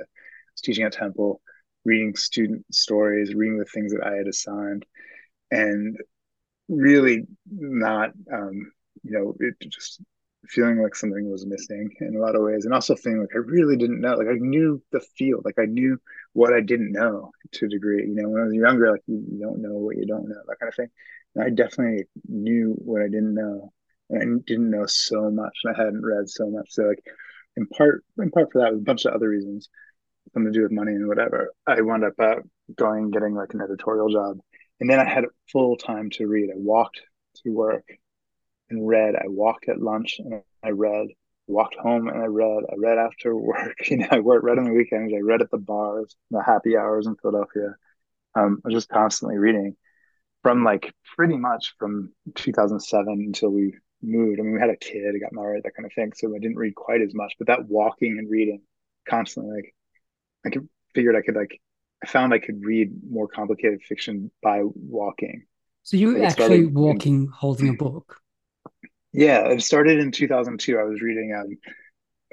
teaching 0.61 0.85
at 0.85 0.93
Temple, 0.93 1.41
reading 1.85 2.15
student 2.15 2.65
stories, 2.73 3.33
reading 3.33 3.57
the 3.57 3.65
things 3.65 3.93
that 3.93 4.05
I 4.05 4.15
had 4.15 4.27
assigned, 4.27 4.85
and 5.51 5.97
really 6.69 7.23
not, 7.49 8.11
um, 8.31 8.71
you 9.03 9.11
know, 9.11 9.35
it 9.39 9.55
just 9.69 10.01
feeling 10.49 10.81
like 10.81 10.95
something 10.95 11.29
was 11.31 11.45
missing 11.45 11.89
in 12.01 12.15
a 12.15 12.19
lot 12.19 12.35
of 12.35 12.43
ways, 12.43 12.65
and 12.65 12.73
also 12.73 12.95
feeling 12.95 13.21
like 13.21 13.35
I 13.35 13.39
really 13.39 13.77
didn't 13.77 14.01
know. 14.01 14.15
Like 14.15 14.27
I 14.27 14.37
knew 14.37 14.81
the 14.91 15.01
field, 15.17 15.43
like 15.45 15.59
I 15.59 15.65
knew 15.65 15.97
what 16.33 16.53
I 16.53 16.61
didn't 16.61 16.91
know 16.91 17.31
to 17.53 17.65
a 17.65 17.69
degree. 17.69 18.05
You 18.07 18.15
know, 18.15 18.29
when 18.29 18.41
I 18.41 18.45
was 18.45 18.53
younger, 18.53 18.91
like 18.91 19.03
you, 19.07 19.23
you 19.31 19.39
don't 19.39 19.61
know 19.61 19.73
what 19.73 19.97
you 19.97 20.05
don't 20.05 20.27
know, 20.27 20.41
that 20.47 20.59
kind 20.59 20.69
of 20.69 20.75
thing. 20.75 20.89
And 21.35 21.43
I 21.45 21.49
definitely 21.49 22.05
knew 22.27 22.75
what 22.77 23.01
I 23.01 23.05
didn't 23.05 23.33
know, 23.33 23.71
and 24.09 24.21
I 24.21 24.43
didn't 24.45 24.69
know 24.69 24.85
so 24.85 25.29
much, 25.31 25.57
and 25.63 25.75
I 25.75 25.83
hadn't 25.83 26.05
read 26.05 26.29
so 26.29 26.49
much. 26.49 26.67
So 26.71 26.83
like, 26.83 27.03
in 27.55 27.67
part, 27.67 28.03
in 28.17 28.31
part 28.31 28.51
for 28.51 28.61
that, 28.61 28.73
a 28.73 28.77
bunch 28.77 29.05
of 29.05 29.13
other 29.13 29.29
reasons 29.29 29.69
something 30.33 30.51
to 30.51 30.57
do 30.57 30.63
with 30.63 30.71
money 30.71 30.93
and 30.93 31.07
whatever, 31.07 31.51
I 31.67 31.81
wound 31.81 32.03
up 32.03 32.13
uh, 32.19 32.35
going 32.75 33.11
getting 33.11 33.35
like 33.35 33.53
an 33.53 33.61
editorial 33.61 34.09
job, 34.09 34.37
and 34.79 34.89
then 34.89 34.99
I 34.99 35.05
had 35.05 35.25
full 35.51 35.77
time 35.77 36.09
to 36.11 36.27
read. 36.27 36.49
I 36.49 36.57
walked 36.57 37.01
to 37.43 37.49
work 37.51 37.85
and 38.69 38.87
read. 38.87 39.15
I 39.15 39.27
walked 39.27 39.69
at 39.69 39.81
lunch 39.81 40.19
and 40.19 40.41
I 40.63 40.69
read. 40.69 41.07
Walked 41.45 41.75
home 41.75 42.07
and 42.07 42.21
I 42.21 42.25
read. 42.25 42.63
I 42.71 42.75
read 42.77 42.97
after 42.97 43.35
work. 43.37 43.89
You 43.89 43.97
know, 43.97 44.07
I 44.11 44.19
worked 44.19 44.45
read 44.45 44.57
on 44.57 44.65
the 44.65 44.73
weekends. 44.73 45.13
I 45.13 45.19
read 45.19 45.41
at 45.41 45.51
the 45.51 45.57
bars, 45.57 46.15
the 46.31 46.41
happy 46.41 46.77
hours 46.77 47.07
in 47.07 47.15
Philadelphia. 47.15 47.75
Um, 48.35 48.61
I 48.63 48.69
was 48.69 48.75
just 48.75 48.89
constantly 48.89 49.37
reading 49.37 49.75
from 50.41 50.63
like 50.63 50.93
pretty 51.15 51.37
much 51.37 51.73
from 51.79 52.13
2007 52.35 53.07
until 53.07 53.49
we 53.49 53.75
moved. 54.01 54.39
I 54.39 54.43
mean, 54.43 54.53
we 54.53 54.59
had 54.59 54.69
a 54.69 54.75
kid, 54.75 55.15
I 55.15 55.19
got 55.19 55.33
married, 55.33 55.63
that 55.63 55.75
kind 55.75 55.85
of 55.85 55.93
thing. 55.93 56.11
So 56.15 56.35
I 56.35 56.39
didn't 56.39 56.57
read 56.57 56.75
quite 56.75 57.01
as 57.01 57.13
much, 57.13 57.33
but 57.37 57.47
that 57.47 57.67
walking 57.67 58.17
and 58.19 58.29
reading 58.29 58.61
constantly, 59.09 59.55
like 59.55 59.75
I 60.45 60.49
could 60.49 60.67
figured 60.93 61.15
I 61.15 61.21
could 61.21 61.35
like 61.35 61.59
I 62.03 62.07
found 62.07 62.33
I 62.33 62.39
could 62.39 62.63
read 62.63 62.91
more 63.09 63.27
complicated 63.27 63.81
fiction 63.81 64.29
by 64.41 64.61
walking. 64.63 65.45
So 65.83 65.97
you 65.97 66.13
were 66.13 66.23
actually 66.23 66.65
walking, 66.65 67.23
in, 67.23 67.27
holding 67.27 67.69
a 67.69 67.73
book. 67.77 68.17
Yeah, 69.13 69.47
it 69.47 69.61
started 69.61 69.99
in 69.99 70.11
2002. 70.11 70.77
I 70.77 70.83
was 70.83 71.01
reading 71.01 71.33
um, 71.37 71.57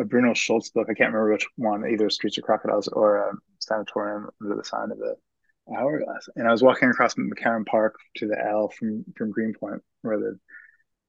a 0.01 0.05
Bruno 0.05 0.35
Schulz 0.35 0.71
book. 0.71 0.89
I 0.91 0.95
can't 0.95 1.13
remember 1.13 1.33
which 1.33 1.47
one, 1.57 1.87
either 1.87 2.11
Streets 2.11 2.39
of 2.39 2.45
Crocodiles 2.45 2.89
or 2.89 3.29
um, 3.29 3.39
Sanatorium 3.59 4.29
under 4.43 4.57
the 4.57 4.65
Sign 4.65 4.91
of 4.91 4.99
the 4.99 5.15
Hourglass. 5.77 6.29
And 6.37 6.49
I 6.49 6.53
was 6.53 6.63
walking 6.63 6.89
across 6.89 7.15
McCarren 7.15 7.67
Park 7.67 7.97
to 8.17 8.27
the 8.27 8.37
L 8.45 8.71
from 8.71 9.05
from 9.17 9.31
Greenpoint, 9.31 9.83
where 10.03 10.15
I 10.15 10.17
live. 10.17 10.39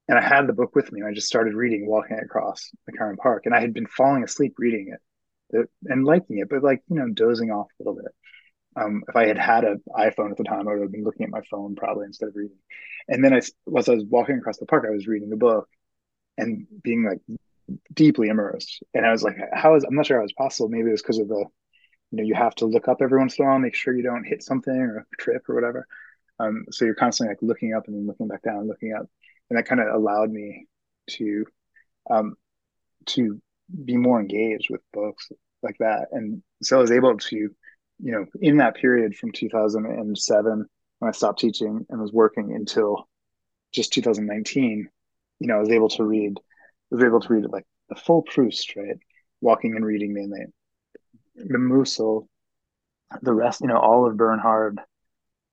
And 0.08 0.20
I 0.20 0.22
had 0.22 0.46
the 0.46 0.54
book 0.54 0.76
with 0.76 0.92
me, 0.92 1.00
and 1.00 1.10
I 1.10 1.14
just 1.14 1.28
started 1.28 1.54
reading, 1.54 1.88
walking 1.88 2.20
across 2.20 2.70
McCarren 2.90 3.18
Park. 3.18 3.46
And 3.46 3.56
I 3.56 3.62
had 3.62 3.74
been 3.74 3.88
falling 3.88 4.24
asleep 4.24 4.56
reading 4.58 4.90
it 4.94 5.00
and 5.86 6.06
liking 6.06 6.40
it, 6.40 6.50
but 6.50 6.64
like 6.64 6.82
you 6.90 6.98
know, 6.98 7.10
dozing 7.10 7.52
off 7.52 7.68
a 7.80 7.84
little 7.84 7.96
bit. 8.02 8.12
Um, 8.76 9.04
if 9.08 9.16
I 9.16 9.28
had 9.28 9.38
had 9.38 9.64
an 9.66 9.84
iPhone 9.98 10.32
at 10.32 10.38
the 10.38 10.46
time, 10.46 10.68
I 10.68 10.74
would 10.74 10.82
have 10.84 10.92
been 10.92 11.04
looking 11.04 11.26
at 11.26 11.32
my 11.32 11.42
phone 11.50 11.76
probably 11.76 12.06
instead 12.06 12.30
of 12.30 12.36
reading. 12.36 12.58
And 13.08 13.24
then 13.24 13.34
I, 13.34 13.38
as 13.38 13.54
I 13.90 13.94
was 13.96 14.06
walking 14.06 14.38
across 14.38 14.58
the 14.58 14.66
park, 14.66 14.86
I 14.88 14.92
was 14.92 15.08
reading 15.08 15.30
the 15.30 15.36
book 15.36 15.68
and 16.38 16.68
being 16.82 17.04
like 17.04 17.20
deeply 17.94 18.30
immersed. 18.30 18.82
And 18.94 19.06
I 19.06 19.12
was 19.12 19.24
like, 19.24 19.38
how 19.54 19.76
is, 19.76 19.84
I'm 19.84 19.96
not 19.96 20.06
sure 20.06 20.18
how 20.20 20.24
it's 20.24 20.34
possible. 20.34 20.70
Maybe 20.70 20.88
it 20.88 20.92
was 20.92 21.02
because 21.02 21.20
of 21.20 21.28
the, 21.28 21.46
you 22.12 22.18
know, 22.18 22.24
you 22.24 22.34
have 22.34 22.56
to 22.56 22.66
look 22.66 22.88
up 22.88 23.02
every 23.02 23.20
once 23.20 23.38
in 23.38 23.46
a 23.46 23.48
while, 23.48 23.60
make 23.60 23.76
sure 23.76 23.96
you 23.96 24.04
don't 24.04 24.24
hit 24.24 24.44
something 24.44 24.74
or 24.74 25.06
trip 25.20 25.50
or 25.50 25.56
whatever. 25.56 25.88
Um, 26.40 26.66
so 26.72 26.86
you're 26.86 26.96
constantly 26.96 27.34
like 27.34 27.42
looking 27.42 27.74
up 27.74 27.88
and 27.88 27.96
then 27.96 28.08
looking 28.08 28.28
back 28.28 28.42
down, 28.42 28.68
looking 28.68 28.94
up. 28.94 29.08
And 29.50 29.58
that 29.58 29.68
kind 29.68 29.82
of 29.82 29.94
allowed 29.94 30.32
me 30.32 30.68
to, 31.12 31.46
um, 32.10 32.36
to 33.08 33.42
be 33.86 33.98
more 33.98 34.20
engaged 34.20 34.70
with 34.70 34.82
books 34.94 35.30
like 35.62 35.78
that. 35.80 36.08
And 36.12 36.42
so 36.62 36.78
I 36.78 36.82
was 36.82 36.92
able 36.92 37.18
to, 37.18 37.36
you 37.36 37.52
know, 38.00 38.26
in 38.40 38.58
that 38.58 38.76
period 38.76 39.16
from 39.16 39.32
2007 39.32 40.66
when 41.00 41.10
I 41.10 41.12
stopped 41.12 41.40
teaching 41.40 41.86
and 41.90 42.02
was 42.02 42.14
working 42.14 42.54
until 42.56 43.08
just 43.72 43.94
2019, 43.94 44.90
you 45.40 45.48
know, 45.48 45.58
I 45.58 45.60
was 45.60 45.70
able 45.70 45.90
to 45.90 46.04
read, 46.04 46.40
I 46.92 46.96
was 46.96 47.04
able 47.04 47.20
to 47.22 47.34
read 47.34 47.46
like 47.50 47.66
the 47.90 47.96
full 47.96 48.24
Proust, 48.24 48.76
right? 48.76 48.98
Walking 49.42 49.76
and 49.76 49.86
reading 49.86 50.14
mainly. 50.14 50.46
The 51.36 51.58
Musil, 51.58 52.28
the 53.22 53.34
rest, 53.34 53.62
you 53.62 53.68
know, 53.68 53.78
all 53.78 54.08
of 54.08 54.18
Bernhard, 54.18 54.80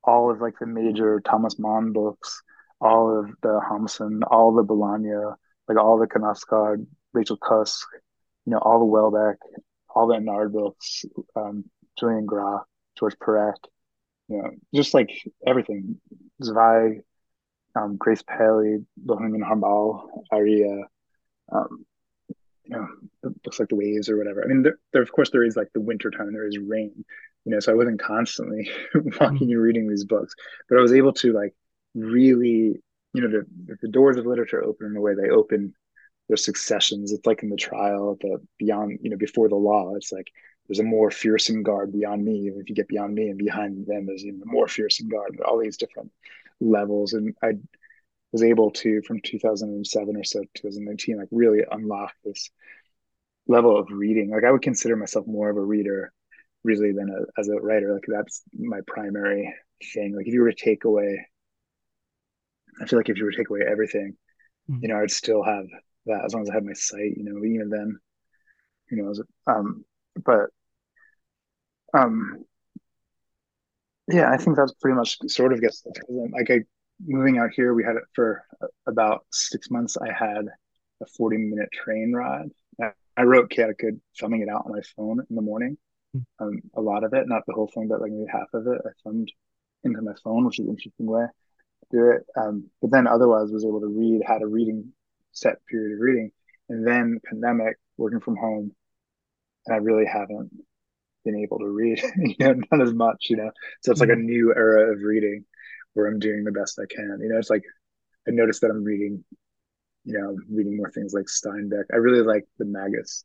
all 0.04 0.30
of 0.30 0.40
like 0.40 0.58
the 0.58 0.66
major 0.66 1.20
Thomas 1.20 1.58
Mann 1.58 1.92
books, 1.92 2.42
all 2.80 3.18
of 3.18 3.30
the 3.42 3.60
Hamsun, 3.60 4.20
all 4.30 4.54
the 4.54 4.64
Bolaño, 4.64 5.34
like 5.68 5.78
all 5.78 5.98
the 5.98 6.06
Knausgaard, 6.06 6.86
Rachel 7.12 7.36
Cusk, 7.36 7.86
you 8.48 8.54
know, 8.54 8.60
all 8.60 8.78
the 8.78 8.86
Houellebecq, 8.86 9.36
all 9.94 10.06
the 10.06 10.18
Nard 10.18 10.54
books, 10.54 11.04
um, 11.36 11.66
Julien 11.98 12.26
Gracq, 12.26 12.62
George 12.98 13.14
Perec, 13.18 13.56
you 14.26 14.38
know, 14.38 14.50
just 14.74 14.94
like 14.94 15.10
everything. 15.46 16.00
Zweig, 16.42 17.02
um, 17.76 17.98
Grace 17.98 18.22
Paley, 18.26 18.86
Bohumil 19.04 19.42
Hrabal, 19.46 20.08
Aira, 20.32 20.84
um, 21.52 21.84
you 22.64 22.70
know, 22.70 22.88
books 23.44 23.60
like 23.60 23.68
The 23.68 23.76
Waves 23.76 24.08
or 24.08 24.16
whatever. 24.16 24.42
I 24.42 24.46
mean, 24.46 24.62
there, 24.62 24.78
there, 24.94 25.02
of 25.02 25.12
course 25.12 25.28
there 25.30 25.44
is 25.44 25.54
like 25.54 25.68
the 25.74 25.82
winter 25.82 26.10
time, 26.10 26.32
there 26.32 26.48
is 26.48 26.56
rain, 26.56 27.04
you 27.44 27.52
know, 27.52 27.60
so 27.60 27.72
I 27.72 27.76
wasn't 27.76 28.00
constantly 28.00 28.70
walking 29.20 29.52
and 29.52 29.60
reading 29.60 29.90
these 29.90 30.06
books, 30.06 30.34
but 30.70 30.78
I 30.78 30.80
was 30.80 30.94
able 30.94 31.12
to 31.14 31.34
like 31.34 31.54
really, 31.94 32.80
you 33.12 33.20
know, 33.20 33.28
the, 33.28 33.76
the 33.82 33.88
doors 33.88 34.16
of 34.16 34.24
literature 34.24 34.64
open 34.64 34.86
in 34.86 34.94
the 34.94 35.02
way 35.02 35.12
they 35.14 35.28
open 35.28 35.74
there's 36.28 36.44
successions. 36.44 37.12
It's 37.12 37.26
like 37.26 37.42
in 37.42 37.48
the 37.48 37.56
trial, 37.56 38.16
the 38.20 38.40
beyond, 38.58 38.98
you 39.02 39.10
know, 39.10 39.16
before 39.16 39.48
the 39.48 39.56
law, 39.56 39.94
it's 39.94 40.12
like 40.12 40.30
there's 40.68 40.78
a 40.78 40.84
more 40.84 41.10
fearsome 41.10 41.62
guard 41.62 41.92
beyond 41.92 42.24
me. 42.24 42.48
And 42.48 42.60
if 42.60 42.68
you 42.68 42.74
get 42.74 42.88
beyond 42.88 43.14
me 43.14 43.28
and 43.28 43.38
behind 43.38 43.86
them, 43.86 44.06
there's 44.06 44.24
even 44.24 44.42
more 44.44 44.68
fearsome 44.68 45.08
guard, 45.08 45.40
all 45.40 45.58
these 45.58 45.78
different 45.78 46.12
levels. 46.60 47.14
And 47.14 47.34
I 47.42 47.52
was 48.32 48.42
able 48.42 48.70
to, 48.72 49.00
from 49.02 49.20
2007 49.22 50.16
or 50.16 50.24
so, 50.24 50.40
2019, 50.54 51.18
like 51.18 51.28
really 51.30 51.64
unlock 51.70 52.12
this 52.24 52.50
level 53.46 53.78
of 53.78 53.88
reading. 53.90 54.30
Like 54.30 54.44
I 54.44 54.52
would 54.52 54.62
consider 54.62 54.96
myself 54.96 55.26
more 55.26 55.48
of 55.48 55.56
a 55.56 55.64
reader 55.64 56.12
really 56.64 56.92
than 56.92 57.08
a, 57.08 57.40
as 57.40 57.48
a 57.48 57.54
writer. 57.54 57.94
Like 57.94 58.04
that's 58.06 58.42
my 58.56 58.80
primary 58.86 59.54
thing. 59.94 60.14
Like 60.14 60.26
if 60.26 60.34
you 60.34 60.42
were 60.42 60.52
to 60.52 60.64
take 60.64 60.84
away, 60.84 61.26
I 62.80 62.86
feel 62.86 62.98
like 62.98 63.08
if 63.08 63.16
you 63.16 63.24
were 63.24 63.30
to 63.30 63.36
take 63.38 63.48
away 63.48 63.62
everything, 63.66 64.16
mm-hmm. 64.70 64.80
you 64.82 64.88
know, 64.88 64.98
I'd 64.98 65.10
still 65.10 65.42
have 65.42 65.64
that 66.08 66.24
as 66.24 66.34
long 66.34 66.42
as 66.42 66.50
I 66.50 66.54
had 66.54 66.64
my 66.64 66.72
sight, 66.72 67.16
you 67.16 67.24
know, 67.24 67.44
even 67.44 67.70
then, 67.70 67.98
you 68.90 69.02
know, 69.02 69.14
um, 69.46 69.84
but, 70.24 70.50
um, 71.94 72.44
yeah, 74.08 74.30
I 74.30 74.36
think 74.36 74.56
that's 74.56 74.72
pretty 74.72 74.96
much 74.96 75.18
sort 75.28 75.52
of 75.52 75.60
gets 75.60 75.84
like 76.08 76.50
I 76.50 76.60
moving 77.04 77.38
out 77.38 77.50
here. 77.54 77.74
We 77.74 77.84
had 77.84 77.96
it 77.96 78.04
for 78.14 78.44
about 78.86 79.26
six 79.30 79.70
months. 79.70 79.96
I 79.96 80.12
had 80.12 80.46
a 81.00 81.06
40 81.16 81.36
minute 81.36 81.68
train 81.72 82.12
ride. 82.12 82.50
I 83.16 83.22
wrote 83.22 83.50
Chaotic 83.50 83.80
filming 84.14 84.42
it 84.42 84.48
out 84.48 84.62
on 84.64 84.72
my 84.72 84.80
phone 84.96 85.20
in 85.28 85.34
the 85.34 85.42
morning. 85.42 85.76
Hmm. 86.14 86.20
Um, 86.38 86.60
a 86.74 86.80
lot 86.80 87.02
of 87.02 87.12
it, 87.14 87.28
not 87.28 87.42
the 87.46 87.52
whole 87.52 87.70
thing, 87.74 87.88
but 87.88 88.00
like 88.00 88.12
maybe 88.12 88.30
half 88.30 88.46
of 88.54 88.66
it, 88.68 88.80
I 88.84 88.90
filmed 89.02 89.32
into 89.82 90.00
my 90.02 90.12
phone, 90.22 90.46
which 90.46 90.60
is 90.60 90.66
an 90.66 90.70
interesting 90.70 91.06
way 91.06 91.24
to 91.24 91.96
do 91.96 92.10
it. 92.12 92.24
Um, 92.36 92.70
but 92.80 92.92
then 92.92 93.08
otherwise 93.08 93.50
was 93.50 93.64
able 93.64 93.80
to 93.80 93.88
read, 93.88 94.22
had 94.24 94.42
a 94.42 94.46
reading 94.46 94.92
set 95.32 95.64
period 95.66 95.94
of 95.94 96.00
reading. 96.00 96.30
And 96.68 96.86
then 96.86 97.20
pandemic, 97.24 97.76
working 97.96 98.20
from 98.20 98.36
home, 98.36 98.72
and 99.66 99.74
I 99.74 99.78
really 99.78 100.04
haven't 100.06 100.50
been 101.24 101.36
able 101.36 101.58
to 101.60 101.66
read, 101.66 102.02
you 102.16 102.36
know, 102.38 102.54
not 102.70 102.82
as 102.82 102.92
much, 102.92 103.26
you 103.30 103.36
know. 103.36 103.50
So 103.82 103.92
it's 103.92 104.00
like 104.00 104.10
a 104.10 104.12
mm-hmm. 104.12 104.26
new 104.26 104.54
era 104.54 104.92
of 104.92 105.02
reading 105.02 105.44
where 105.94 106.06
I'm 106.06 106.18
doing 106.18 106.44
the 106.44 106.52
best 106.52 106.78
I 106.78 106.86
can. 106.94 107.18
You 107.22 107.30
know, 107.30 107.38
it's 107.38 107.50
like 107.50 107.64
I 108.26 108.32
noticed 108.32 108.60
that 108.60 108.70
I'm 108.70 108.84
reading 108.84 109.24
you 110.08 110.18
know, 110.18 110.36
reading 110.50 110.74
more 110.74 110.90
things 110.90 111.12
like 111.12 111.26
Steinbeck. 111.26 111.84
I 111.92 111.96
really 111.96 112.22
like 112.22 112.46
the 112.58 112.64
Magus, 112.64 113.24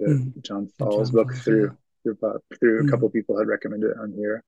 the 0.00 0.06
mm. 0.06 0.42
John 0.44 0.68
Fowles 0.76 1.12
book 1.12 1.32
through, 1.36 1.76
yeah. 2.04 2.12
through 2.18 2.40
through 2.58 2.82
mm. 2.82 2.88
a 2.88 2.90
couple 2.90 3.08
people 3.10 3.38
had 3.38 3.46
recommended 3.46 3.92
it 3.92 3.96
on 4.00 4.12
here. 4.12 4.42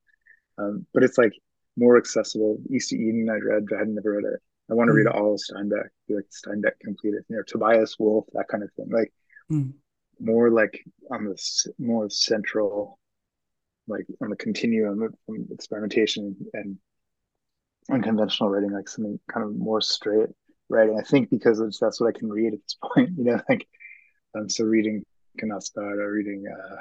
Um, 0.59 0.87
but 0.93 1.05
it's 1.05 1.16
like 1.16 1.35
more 1.77 1.97
accessible. 1.97 2.59
East 2.69 2.93
of 2.93 2.99
Eden, 2.99 3.29
I 3.31 3.35
read, 3.35 3.66
but 3.69 3.77
I 3.77 3.79
had 3.81 3.89
never 3.89 4.12
read 4.12 4.25
it. 4.25 4.41
I 4.70 4.74
want 4.74 4.89
to 4.89 4.93
mm. 4.93 4.97
read 4.97 5.07
all 5.07 5.35
of 5.35 5.40
Steinbeck, 5.40 5.89
like 6.09 6.27
Steinbeck 6.31 6.78
completed, 6.81 7.24
you 7.28 7.36
know, 7.36 7.43
Tobias 7.47 7.97
Wolff, 7.99 8.27
that 8.35 8.49
kind 8.49 8.62
of 8.62 8.73
thing. 8.73 8.89
Like 8.90 9.12
mm. 9.51 9.73
more 10.20 10.51
like 10.51 10.85
on 11.11 11.24
the 11.24 11.73
more 11.78 12.11
central, 12.11 12.99
like 13.86 14.07
on 14.20 14.31
the 14.31 14.36
continuum 14.36 15.11
from 15.27 15.47
experimentation 15.51 16.36
and 16.53 16.78
unconventional 17.90 18.51
writing, 18.51 18.73
like 18.73 18.89
something 18.89 19.19
kind 19.32 19.47
of 19.47 19.57
more 19.57 19.81
straight 19.81 20.28
writing. 20.69 20.99
I 20.99 21.03
think 21.03 21.31
because 21.31 21.59
that's 21.81 22.01
what 22.01 22.15
I 22.15 22.19
can 22.19 22.28
read 22.28 22.53
at 22.53 22.61
this 22.62 22.77
point, 22.82 23.11
you 23.16 23.24
know, 23.24 23.40
like 23.49 23.66
um, 24.36 24.49
so 24.49 24.65
reading 24.65 25.05
Canastar, 25.40 26.12
reading 26.12 26.45
uh, 26.47 26.77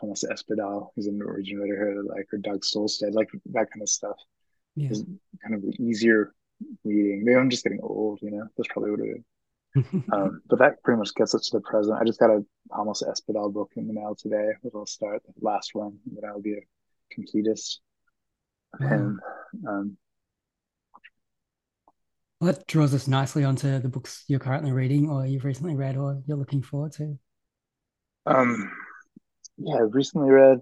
Thomas 0.00 0.24
Espedal, 0.24 0.92
who's 0.94 1.06
a 1.06 1.12
Norwegian 1.12 1.58
writer, 1.58 2.02
like 2.04 2.28
or 2.32 2.38
Dag 2.38 2.60
Solstad, 2.60 3.14
like 3.14 3.28
that 3.46 3.70
kind 3.70 3.82
of 3.82 3.88
stuff. 3.88 4.16
Yeah. 4.76 4.90
Is 4.90 5.04
kind 5.42 5.54
of 5.54 5.62
the 5.62 5.74
easier 5.82 6.34
reading. 6.84 7.24
Maybe 7.24 7.36
I'm 7.36 7.50
just 7.50 7.64
getting 7.64 7.80
old, 7.82 8.20
you 8.22 8.30
know. 8.30 8.46
That's 8.56 8.68
probably 8.68 8.90
what 8.90 9.00
it 9.00 9.16
is. 9.18 9.24
um, 10.12 10.40
but 10.48 10.58
that 10.58 10.82
pretty 10.82 10.98
much 10.98 11.14
gets 11.14 11.34
us 11.34 11.48
to 11.48 11.58
the 11.58 11.60
present. 11.62 11.98
I 12.00 12.04
just 12.04 12.20
got 12.20 12.30
a 12.30 12.44
almost 12.70 13.02
Espedal 13.02 13.52
book 13.52 13.72
in 13.76 13.86
the 13.86 13.92
mail 13.92 14.16
today, 14.18 14.52
which 14.62 14.72
I'll 14.74 14.86
start 14.86 15.22
the 15.24 15.32
last 15.40 15.70
one, 15.74 15.98
and 16.06 16.16
then 16.16 16.28
I'll 16.28 16.40
be 16.40 16.54
a 16.54 17.20
completist. 17.20 17.78
And 18.78 19.18
um, 19.66 19.96
well, 22.40 22.52
that 22.52 22.66
draws 22.66 22.94
us 22.94 23.08
nicely 23.08 23.44
onto 23.44 23.78
the 23.78 23.88
books 23.88 24.24
you're 24.28 24.38
currently 24.38 24.72
reading, 24.72 25.08
or 25.08 25.26
you've 25.26 25.44
recently 25.44 25.74
read, 25.74 25.96
or 25.96 26.22
you're 26.26 26.36
looking 26.36 26.62
forward 26.62 26.92
to. 26.92 27.18
Um, 28.26 28.70
yeah, 29.58 29.76
I've 29.76 29.94
recently 29.94 30.30
read. 30.30 30.58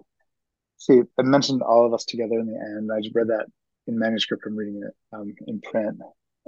See, 0.76 1.00
I 1.18 1.22
mentioned 1.22 1.62
all 1.62 1.86
of 1.86 1.94
us 1.94 2.04
together 2.04 2.38
in 2.38 2.46
the 2.46 2.58
end. 2.58 2.90
I 2.92 3.00
just 3.00 3.14
read 3.14 3.28
that 3.28 3.46
in 3.86 3.98
manuscript. 3.98 4.44
I'm 4.46 4.56
reading 4.56 4.82
it 4.84 4.94
um, 5.12 5.34
in 5.46 5.60
print, 5.60 6.00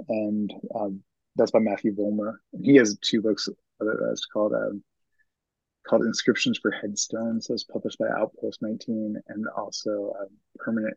and 0.09 0.53
um, 0.75 1.03
that's 1.35 1.51
by 1.51 1.59
Matthew 1.59 1.95
Vollmer. 1.95 2.35
He 2.61 2.75
has 2.75 2.97
two 3.01 3.21
books 3.21 3.49
that's 3.79 4.25
called 4.25 4.53
um, 4.53 4.83
called 5.87 6.03
Inscriptions 6.03 6.59
for 6.59 6.71
Headstones. 6.71 7.49
It 7.49 7.53
was 7.53 7.63
published 7.63 7.99
by 7.99 8.07
Outpost 8.07 8.61
19, 8.61 9.17
and 9.27 9.45
also 9.55 10.13
um, 10.19 10.27
Permanent 10.57 10.95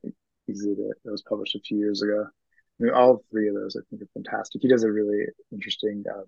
Exhibit. 0.48 0.96
It 1.04 1.10
was 1.10 1.22
published 1.22 1.54
a 1.54 1.60
few 1.60 1.78
years 1.78 2.02
ago. 2.02 2.26
I 2.26 2.82
mean, 2.82 2.92
all 2.92 3.22
three 3.30 3.48
of 3.48 3.54
those 3.54 3.76
I 3.76 3.80
think 3.90 4.02
are 4.02 4.08
fantastic. 4.14 4.62
He 4.62 4.68
does 4.68 4.84
a 4.84 4.90
really 4.90 5.26
interesting. 5.52 6.04
Um, 6.12 6.24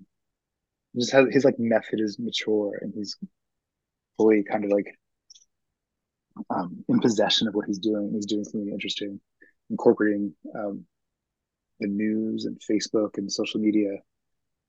just 0.97 1.12
has 1.12 1.26
his 1.30 1.44
like 1.44 1.59
method 1.59 2.01
is 2.01 2.18
mature, 2.18 2.78
and 2.80 2.93
he's 2.94 3.16
fully 4.16 4.43
kind 4.43 4.64
of 4.64 4.70
like 4.70 4.98
um, 6.51 6.84
in 6.89 7.01
possession 7.01 7.48
of 7.48 7.55
what 7.55 7.66
he's 7.66 7.78
doing. 7.78 8.12
He's 8.12 8.26
doing 8.26 8.44
something 8.44 8.68
interesting, 8.70 9.20
incorporating 9.73 10.32
um, 10.55 10.85
the 11.81 11.89
news 11.89 12.44
and 12.44 12.61
Facebook 12.61 13.19
and 13.19 13.32
social 13.32 13.61
media, 13.61 13.90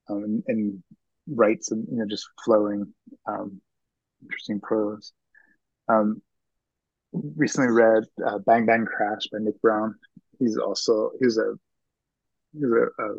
um, 0.09 0.23
and, 0.23 0.43
and 0.47 0.83
writes 1.27 1.71
and 1.71 1.85
you 1.91 1.97
know 1.97 2.05
just 2.09 2.27
flowing, 2.43 2.91
um, 3.27 3.61
interesting 4.23 4.59
prose. 4.59 5.13
Um, 5.87 6.21
recently 7.11 7.71
read 7.71 8.03
uh, 8.25 8.39
Bang 8.39 8.65
Bang 8.65 8.85
Crash 8.85 9.27
by 9.31 9.39
Nick 9.39 9.61
Brown. 9.61 9.95
He's 10.39 10.57
also 10.57 11.11
he's 11.19 11.37
a 11.37 11.53
he's 12.53 12.63
a, 12.63 13.03
a, 13.03 13.09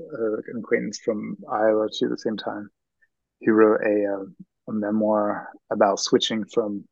a 0.00 0.34
an 0.48 0.58
acquaintance 0.58 0.98
from 0.98 1.36
Iowa 1.50 1.88
too. 1.88 2.06
At 2.06 2.10
the 2.10 2.18
same 2.18 2.36
time, 2.36 2.68
he 3.40 3.50
wrote 3.50 3.80
a, 3.82 4.04
a, 4.04 4.14
um, 4.14 4.36
a 4.68 4.72
memoir 4.72 5.48
about 5.70 6.00
switching 6.00 6.44
from 6.44 6.84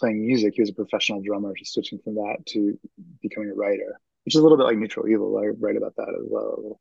playing 0.00 0.26
music. 0.26 0.54
He 0.54 0.62
was 0.62 0.70
a 0.70 0.74
professional 0.74 1.22
drummer, 1.22 1.54
just 1.56 1.72
switching 1.72 1.98
from 2.02 2.14
that 2.16 2.38
to 2.48 2.78
becoming 3.22 3.50
a 3.50 3.54
writer, 3.54 4.00
which 4.24 4.34
is 4.34 4.40
a 4.40 4.42
little 4.42 4.58
bit 4.58 4.64
like 4.64 4.76
Neutral 4.76 5.08
Evil. 5.08 5.38
I 5.38 5.48
write 5.58 5.76
about 5.76 5.96
that 5.96 6.08
as 6.08 6.26
well. 6.28 6.80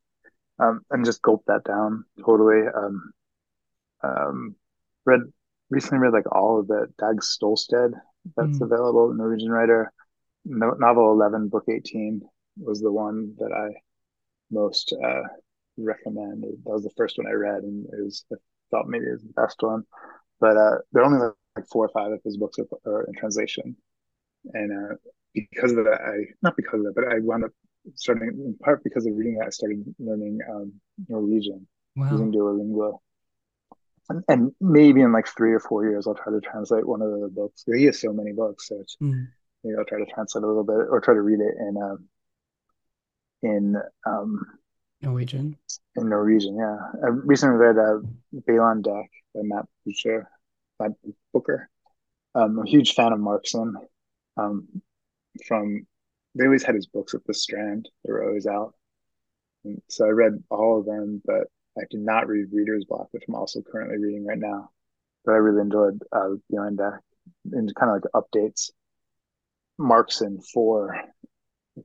Um, 0.59 0.81
and 0.89 1.05
just 1.05 1.21
gulp 1.21 1.43
that 1.47 1.63
down 1.63 2.03
totally. 2.25 2.67
Um, 2.67 3.11
um, 4.03 4.55
read 5.05 5.21
recently 5.69 5.99
read 5.99 6.13
like 6.13 6.33
all 6.33 6.59
of 6.59 6.67
the 6.67 6.87
Dag 6.97 7.17
Solstad, 7.21 7.93
that's 8.35 8.59
mm. 8.59 8.61
available, 8.61 9.13
Norwegian 9.13 9.51
writer. 9.51 9.91
No, 10.45 10.71
novel 10.71 11.11
11, 11.11 11.49
book 11.49 11.65
18 11.69 12.21
was 12.57 12.81
the 12.81 12.91
one 12.91 13.35
that 13.39 13.51
I 13.51 13.79
most 14.51 14.93
uh, 14.93 15.21
recommend. 15.77 16.43
That 16.43 16.71
was 16.71 16.83
the 16.83 16.93
first 16.97 17.17
one 17.17 17.27
I 17.27 17.31
read, 17.31 17.63
and 17.63 17.85
it 17.85 18.03
was 18.03 18.25
I 18.31 18.35
thought 18.71 18.87
maybe 18.87 19.05
it 19.05 19.11
was 19.11 19.23
the 19.23 19.41
best 19.41 19.61
one. 19.61 19.83
But 20.39 20.57
uh, 20.57 20.77
there 20.91 21.03
are 21.03 21.05
only 21.05 21.19
like 21.19 21.33
four 21.71 21.85
or 21.85 21.89
five 21.89 22.11
of 22.11 22.21
his 22.23 22.37
books 22.37 22.57
are, 22.59 22.91
are 22.91 23.03
in 23.03 23.13
translation, 23.13 23.75
and 24.53 24.71
uh, 24.71 24.95
because 25.33 25.71
of 25.71 25.85
that, 25.85 26.01
I 26.01 26.33
not 26.41 26.55
because 26.55 26.79
of 26.79 26.85
that, 26.85 26.95
but 26.95 27.11
I 27.11 27.19
wound 27.19 27.45
up 27.45 27.51
starting 27.95 28.29
in 28.29 28.55
part 28.63 28.83
because 28.83 29.05
of 29.05 29.13
reading 29.15 29.37
that. 29.37 29.47
I 29.47 29.49
started 29.49 29.83
learning 29.99 30.39
um, 30.49 30.73
Norwegian 31.07 31.67
wow. 31.95 32.11
using 32.11 32.31
Duolingo. 32.31 32.99
And, 34.09 34.23
and, 34.27 34.51
maybe 34.59 35.01
in 35.01 35.11
like 35.11 35.27
three 35.27 35.53
or 35.53 35.59
four 35.59 35.85
years, 35.85 36.07
I'll 36.07 36.15
try 36.15 36.33
to 36.33 36.41
translate 36.41 36.87
one 36.87 37.03
of 37.03 37.11
the 37.11 37.27
books. 37.27 37.63
He 37.71 37.85
has 37.85 38.01
so 38.01 38.11
many 38.11 38.31
books, 38.31 38.67
so 38.67 38.83
mm. 39.03 39.27
maybe 39.63 39.77
I'll 39.77 39.85
try 39.85 39.99
to 39.99 40.11
translate 40.11 40.43
a 40.43 40.47
little 40.47 40.63
bit 40.63 40.87
or 40.89 40.99
try 40.99 41.13
to 41.13 41.21
read 41.21 41.39
it 41.39 41.55
in 41.59 41.77
um, 41.77 42.09
in 43.43 43.75
um, 44.07 44.43
Norwegian. 45.01 45.55
In 45.95 46.09
Norwegian, 46.09 46.57
yeah. 46.57 46.77
I 47.03 47.07
recently 47.09 47.57
read 47.57 47.77
uh, 47.77 47.99
Balandek 48.47 49.07
by 49.35 49.41
Matt 49.43 49.65
Boucher, 49.85 50.27
Matt 50.79 50.91
Booker. 51.33 51.69
Um, 52.35 52.59
I'm 52.59 52.65
a 52.65 52.69
huge 52.69 52.93
fan 52.93 53.13
of 53.13 53.19
Markson. 53.19 53.73
Um, 54.37 54.81
from 55.47 55.85
they 56.35 56.45
always 56.45 56.63
had 56.63 56.75
his 56.75 56.87
books 56.87 57.13
at 57.13 57.23
the 57.25 57.33
Strand; 57.33 57.89
they 58.05 58.11
were 58.11 58.27
always 58.27 58.45
out. 58.45 58.73
And 59.65 59.81
so 59.89 60.05
I 60.05 60.09
read 60.09 60.43
all 60.49 60.79
of 60.79 60.85
them, 60.85 61.21
but 61.25 61.47
I 61.77 61.83
did 61.89 61.99
not 62.01 62.27
read 62.27 62.47
Reader's 62.51 62.85
Block, 62.85 63.07
which 63.11 63.23
I'm 63.27 63.35
also 63.35 63.61
currently 63.61 63.97
reading 63.97 64.25
right 64.25 64.37
now. 64.37 64.69
But 65.25 65.33
I 65.33 65.37
really 65.37 65.61
enjoyed 65.61 66.01
uh, 66.11 66.35
Balandek 66.51 66.99
and 67.51 67.73
kind 67.75 67.91
of 67.91 68.03
like 68.13 68.23
updates 68.23 68.71
Markson 69.79 70.43
for 70.53 70.95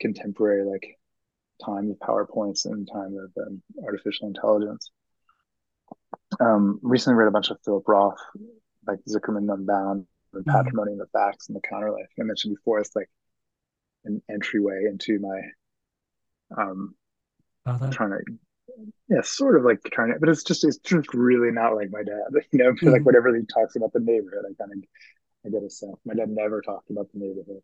contemporary 0.01 0.65
like 0.65 0.99
time 1.65 1.91
of 1.91 1.99
PowerPoints 1.99 2.67
and 2.67 2.89
time 2.93 3.17
of 3.17 3.47
um, 3.47 3.63
artificial 3.85 4.29
intelligence. 4.29 4.91
Um, 6.41 6.81
recently 6.83 7.17
read 7.17 7.29
a 7.29 7.33
bunch 7.33 7.51
of 7.51 7.59
Philip 7.65 7.87
Roth, 7.87 8.19
like 8.87 9.01
Zuckerman 9.09 9.53
Unbound, 9.53 10.07
and 10.33 10.45
mm-hmm. 10.45 10.51
Patrimony 10.51 10.93
and 10.93 11.01
the 11.01 11.07
Facts 11.07 11.49
and 11.49 11.57
the 11.57 11.61
Counterlife. 11.69 12.07
I 12.19 12.23
mentioned 12.23 12.57
before, 12.57 12.81
it's 12.81 12.95
like 12.97 13.11
an 14.05 14.23
entryway 14.31 14.85
into 14.89 15.19
my 15.19 15.41
um 16.57 16.95
oh, 17.67 17.91
trying 17.91 18.11
to 18.11 18.19
yeah, 19.09 19.23
sort 19.23 19.57
of 19.57 19.65
like 19.65 19.81
trying 19.93 20.13
to, 20.13 20.19
but 20.19 20.29
it's 20.29 20.43
just 20.43 20.65
it's 20.65 20.79
just 20.79 21.13
really 21.15 21.51
not 21.51 21.77
like 21.77 21.91
my 21.91 22.03
dad. 22.03 22.23
You 22.53 22.59
know, 22.59 22.73
mm-hmm. 22.73 22.89
like 22.89 23.05
whatever 23.05 23.35
he 23.35 23.43
talks 23.45 23.77
about 23.77 23.93
the 23.93 24.01
neighborhood, 24.01 24.45
I 24.49 24.55
kind 24.55 24.73
of 24.73 24.79
I 25.47 25.51
get 25.51 25.63
a 25.63 25.71
sense. 25.71 25.97
My 26.05 26.15
dad 26.15 26.31
never 26.31 26.63
talked 26.63 26.91
about 26.91 27.09
the 27.13 27.21
neighborhood. 27.21 27.63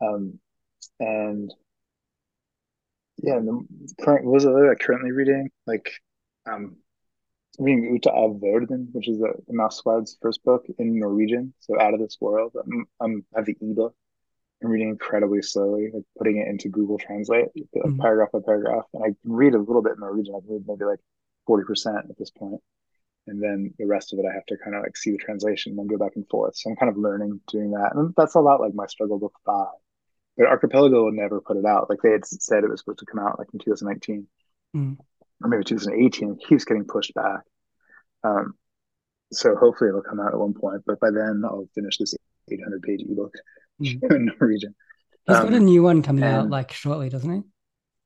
Um, 0.00 0.38
and 0.98 1.52
yeah, 3.22 3.38
the 3.38 3.66
current 4.02 4.24
was 4.24 4.44
it 4.44 4.50
like 4.50 4.80
currently 4.80 5.12
reading 5.12 5.50
like 5.66 5.92
um 6.46 6.76
reading 7.58 7.94
Ute 7.94 8.06
av 8.06 8.40
Verden, 8.40 8.88
which 8.92 9.08
is 9.08 9.18
the, 9.18 9.32
the 9.46 10.16
first 10.20 10.44
book 10.44 10.66
in 10.78 10.98
Norwegian, 10.98 11.54
so 11.60 11.80
out 11.80 11.94
of 11.94 12.00
this 12.00 12.18
world. 12.20 12.52
I'm, 12.58 12.86
I'm 13.00 13.24
I 13.34 13.40
have 13.40 13.46
the 13.46 13.56
ebook. 13.60 13.94
I'm 14.62 14.70
reading 14.70 14.90
incredibly 14.90 15.42
slowly, 15.42 15.90
like 15.92 16.04
putting 16.16 16.38
it 16.38 16.48
into 16.48 16.68
Google 16.68 16.98
Translate, 16.98 17.48
like 17.56 17.66
mm-hmm. 17.74 18.00
paragraph 18.00 18.30
by 18.32 18.38
paragraph, 18.44 18.84
and 18.94 19.02
I 19.02 19.08
can 19.08 19.32
read 19.32 19.54
a 19.54 19.58
little 19.58 19.82
bit 19.82 19.94
in 19.94 20.00
Norwegian. 20.00 20.34
I 20.36 20.40
can 20.40 20.54
read 20.54 20.64
maybe 20.66 20.84
like 20.84 21.00
forty 21.46 21.64
percent 21.64 22.06
at 22.08 22.18
this 22.18 22.30
point, 22.30 22.60
and 23.26 23.42
then 23.42 23.74
the 23.78 23.86
rest 23.86 24.12
of 24.12 24.20
it 24.20 24.26
I 24.30 24.34
have 24.34 24.46
to 24.46 24.56
kind 24.56 24.76
of 24.76 24.82
like 24.82 24.96
see 24.96 25.10
the 25.10 25.18
translation 25.18 25.72
and 25.72 25.78
then 25.78 25.88
go 25.88 25.98
back 25.98 26.16
and 26.16 26.28
forth. 26.28 26.56
So 26.56 26.70
I'm 26.70 26.76
kind 26.76 26.90
of 26.90 26.96
learning 26.96 27.40
doing 27.48 27.72
that, 27.72 27.94
and 27.94 28.14
that's 28.16 28.36
a 28.36 28.40
lot 28.40 28.60
like 28.60 28.74
my 28.74 28.86
struggle 28.86 29.18
book 29.18 29.34
five 29.44 29.74
but 30.36 30.46
Archipelago 30.46 31.04
would 31.04 31.14
never 31.14 31.40
put 31.40 31.56
it 31.56 31.66
out. 31.66 31.90
Like 31.90 31.98
they 32.02 32.10
had 32.10 32.24
said 32.24 32.64
it 32.64 32.70
was 32.70 32.80
supposed 32.80 33.00
to 33.00 33.06
come 33.06 33.20
out 33.20 33.38
like 33.38 33.48
in 33.52 33.58
2019 33.58 34.26
mm. 34.74 34.96
Or 35.42 35.48
maybe 35.48 35.64
2018. 35.64 36.32
It 36.32 36.48
keeps 36.48 36.64
getting 36.64 36.84
pushed 36.84 37.14
back. 37.14 37.40
Um, 38.24 38.54
so 39.32 39.54
hopefully 39.56 39.88
it'll 39.88 40.02
come 40.02 40.20
out 40.20 40.32
at 40.32 40.38
one 40.38 40.54
point. 40.54 40.82
But 40.86 41.00
by 41.00 41.10
then 41.10 41.42
I'll 41.44 41.68
finish 41.74 41.98
this 41.98 42.14
800 42.50 42.82
page 42.82 43.02
ebook 43.08 43.34
mm. 43.80 43.98
in 44.14 44.26
Norwegian. 44.26 44.74
He's 45.26 45.36
um, 45.36 45.44
got 45.44 45.52
a 45.54 45.56
um, 45.56 45.64
new 45.64 45.82
one 45.82 46.02
coming 46.02 46.24
and, 46.24 46.34
out 46.34 46.50
like 46.50 46.72
shortly, 46.72 47.08
doesn't 47.08 47.32
he? 47.32 47.42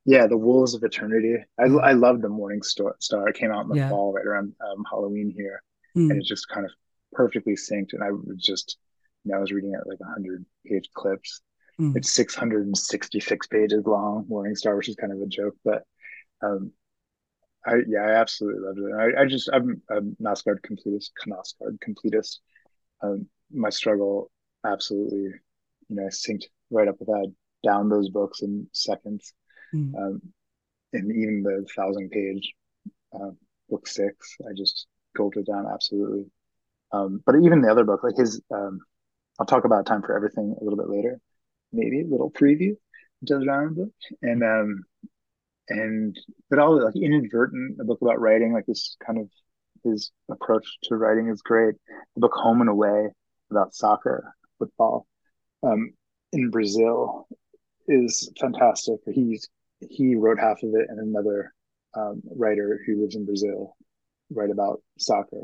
Yeah, 0.05 0.27
the 0.27 0.37
Wolves 0.37 0.75
of 0.75 0.85
Eternity. 0.85 1.37
I 1.59 1.65
I 1.65 1.93
love 1.93 2.23
the 2.23 2.29
Morning 2.29 2.63
Star. 2.63 2.95
It 3.01 3.35
came 3.35 3.51
out 3.51 3.65
in 3.65 3.71
the 3.71 3.77
yeah. 3.77 3.89
fall, 3.89 4.13
right 4.13 4.25
around 4.25 4.53
um, 4.61 4.85
Halloween 4.89 5.35
here, 5.37 5.63
mm. 5.97 6.11
and 6.11 6.23
it 6.23 6.25
just 6.25 6.49
kind 6.49 6.65
of 6.65 6.71
perfectly 7.13 7.55
synced. 7.55 7.93
And 7.93 8.05
I 8.05 8.13
was 8.13 8.37
just, 8.39 8.77
you 9.25 9.33
know, 9.33 9.39
I 9.39 9.41
was 9.41 9.51
reading 9.51 9.73
it 9.73 9.89
like 9.89 9.99
100 9.99 10.47
page 10.65 10.89
clips, 10.95 11.41
Mm. 11.81 11.97
It's 11.97 12.13
666 12.15 13.47
pages 13.49 13.85
long, 13.87 14.25
Morning 14.29 14.57
Star, 14.57 14.77
which 14.77 14.89
is 14.89 14.97
kind 14.97 15.13
of 15.13 15.21
a 15.21 15.27
joke, 15.27 15.57
but 15.65 15.83
um, 16.43 16.73
I 17.67 17.77
yeah, 17.89 18.03
I 18.03 18.11
absolutely 18.13 18.63
loved 18.63 18.79
it. 18.79 19.17
I, 19.19 19.23
I 19.23 19.27
just 19.27 19.51
I'm 19.53 19.83
a 19.91 20.01
Knausgaard 20.23 20.61
completist, 20.61 21.11
Knausgaard 21.27 21.79
completist. 21.87 22.39
Um, 23.03 23.27
my 23.51 23.71
struggle 23.71 24.31
absolutely, 24.65 25.31
you 25.89 25.97
know, 25.97 26.05
I 26.05 26.09
synced 26.09 26.47
right 26.71 26.89
up 26.89 26.97
with 26.99 27.09
that, 27.09 27.33
down 27.65 27.89
those 27.89 28.09
books 28.09 28.43
in 28.43 28.67
seconds. 28.73 29.33
Mm. 29.75 29.95
Um, 29.97 30.23
and 30.93 31.11
even 31.11 31.43
the 31.43 31.67
thousand 31.77 32.11
page 32.11 32.53
uh, 33.15 33.31
book 33.69 33.87
six, 33.87 34.37
I 34.49 34.53
just 34.57 34.87
gulped 35.17 35.37
it 35.37 35.47
down 35.47 35.67
absolutely. 35.73 36.27
Um, 36.93 37.23
but 37.27 37.37
even 37.43 37.61
the 37.61 37.71
other 37.71 37.85
book, 37.85 38.05
like 38.05 38.17
his, 38.17 38.41
um, 38.55 38.81
I'll 39.39 39.47
talk 39.47 39.65
about 39.65 39.87
Time 39.87 40.03
for 40.03 40.17
Everything 40.17 40.55
a 40.59 40.65
little 40.65 40.79
bit 40.79 40.89
later, 40.89 41.21
maybe 41.73 42.01
a 42.01 42.07
little 42.07 42.31
preview, 42.31 42.77
Jez 43.29 43.47
Ryan 43.47 43.75
book, 43.75 43.91
and 44.23 44.43
um, 44.43 44.85
and 45.69 46.19
but 46.51 46.59
all 46.59 46.85
like 46.85 46.97
inadvertent 46.97 47.79
a 47.81 47.85
book 47.85 48.01
about 48.03 48.21
writing, 48.21 48.53
like 48.53 48.67
this 48.67 48.97
kind 49.05 49.19
of 49.19 49.29
his 49.85 50.11
approach 50.31 50.67
to 50.85 50.97
writing 50.97 51.29
is 51.29 51.43
great. 51.43 51.75
The 52.15 52.21
book 52.21 52.33
Home 52.35 52.61
and 52.61 52.71
Away 52.71 53.09
about 53.51 53.75
soccer, 53.75 54.35
football, 54.59 55.07
um, 55.63 55.93
in 56.33 56.51
Brazil 56.51 57.29
is 57.89 58.31
fantastic. 58.41 58.97
He's 59.13 59.49
he 59.81 60.15
wrote 60.15 60.39
half 60.39 60.63
of 60.63 60.71
it, 60.75 60.87
and 60.89 60.99
another 60.99 61.53
um, 61.95 62.23
writer 62.37 62.81
who 62.87 63.01
lives 63.01 63.17
in 63.17 63.25
Brazil 63.25 63.77
write 64.31 64.51
about 64.51 64.83
soccer, 64.99 65.41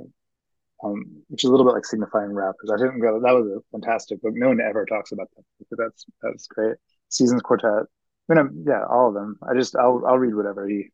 um, 0.83 1.23
which 1.29 1.45
is 1.45 1.49
a 1.49 1.51
little 1.51 1.67
bit 1.67 1.75
like 1.75 1.87
signifying 1.87 2.33
rappers. 2.33 2.71
I 2.73 2.77
didn't 2.77 3.01
go. 3.01 3.21
That 3.21 3.35
was 3.35 3.47
a 3.47 3.61
fantastic 3.71 4.21
book. 4.23 4.33
No 4.35 4.49
one 4.49 4.61
ever 4.61 4.85
talks 4.87 5.13
about 5.13 5.29
that. 5.37 5.45
But 5.71 5.79
that's 5.79 6.05
that's 6.23 6.47
great. 6.47 6.77
Seasons 7.09 7.43
Quartet. 7.43 7.87
I 8.29 8.35
mean, 8.35 8.39
I'm, 8.39 8.65
yeah, 8.67 8.85
all 8.85 9.09
of 9.09 9.15
them. 9.15 9.39
I 9.43 9.55
just 9.55 9.77
I'll 9.77 10.03
I'll 10.07 10.19
read 10.19 10.35
whatever 10.35 10.67
he, 10.67 10.91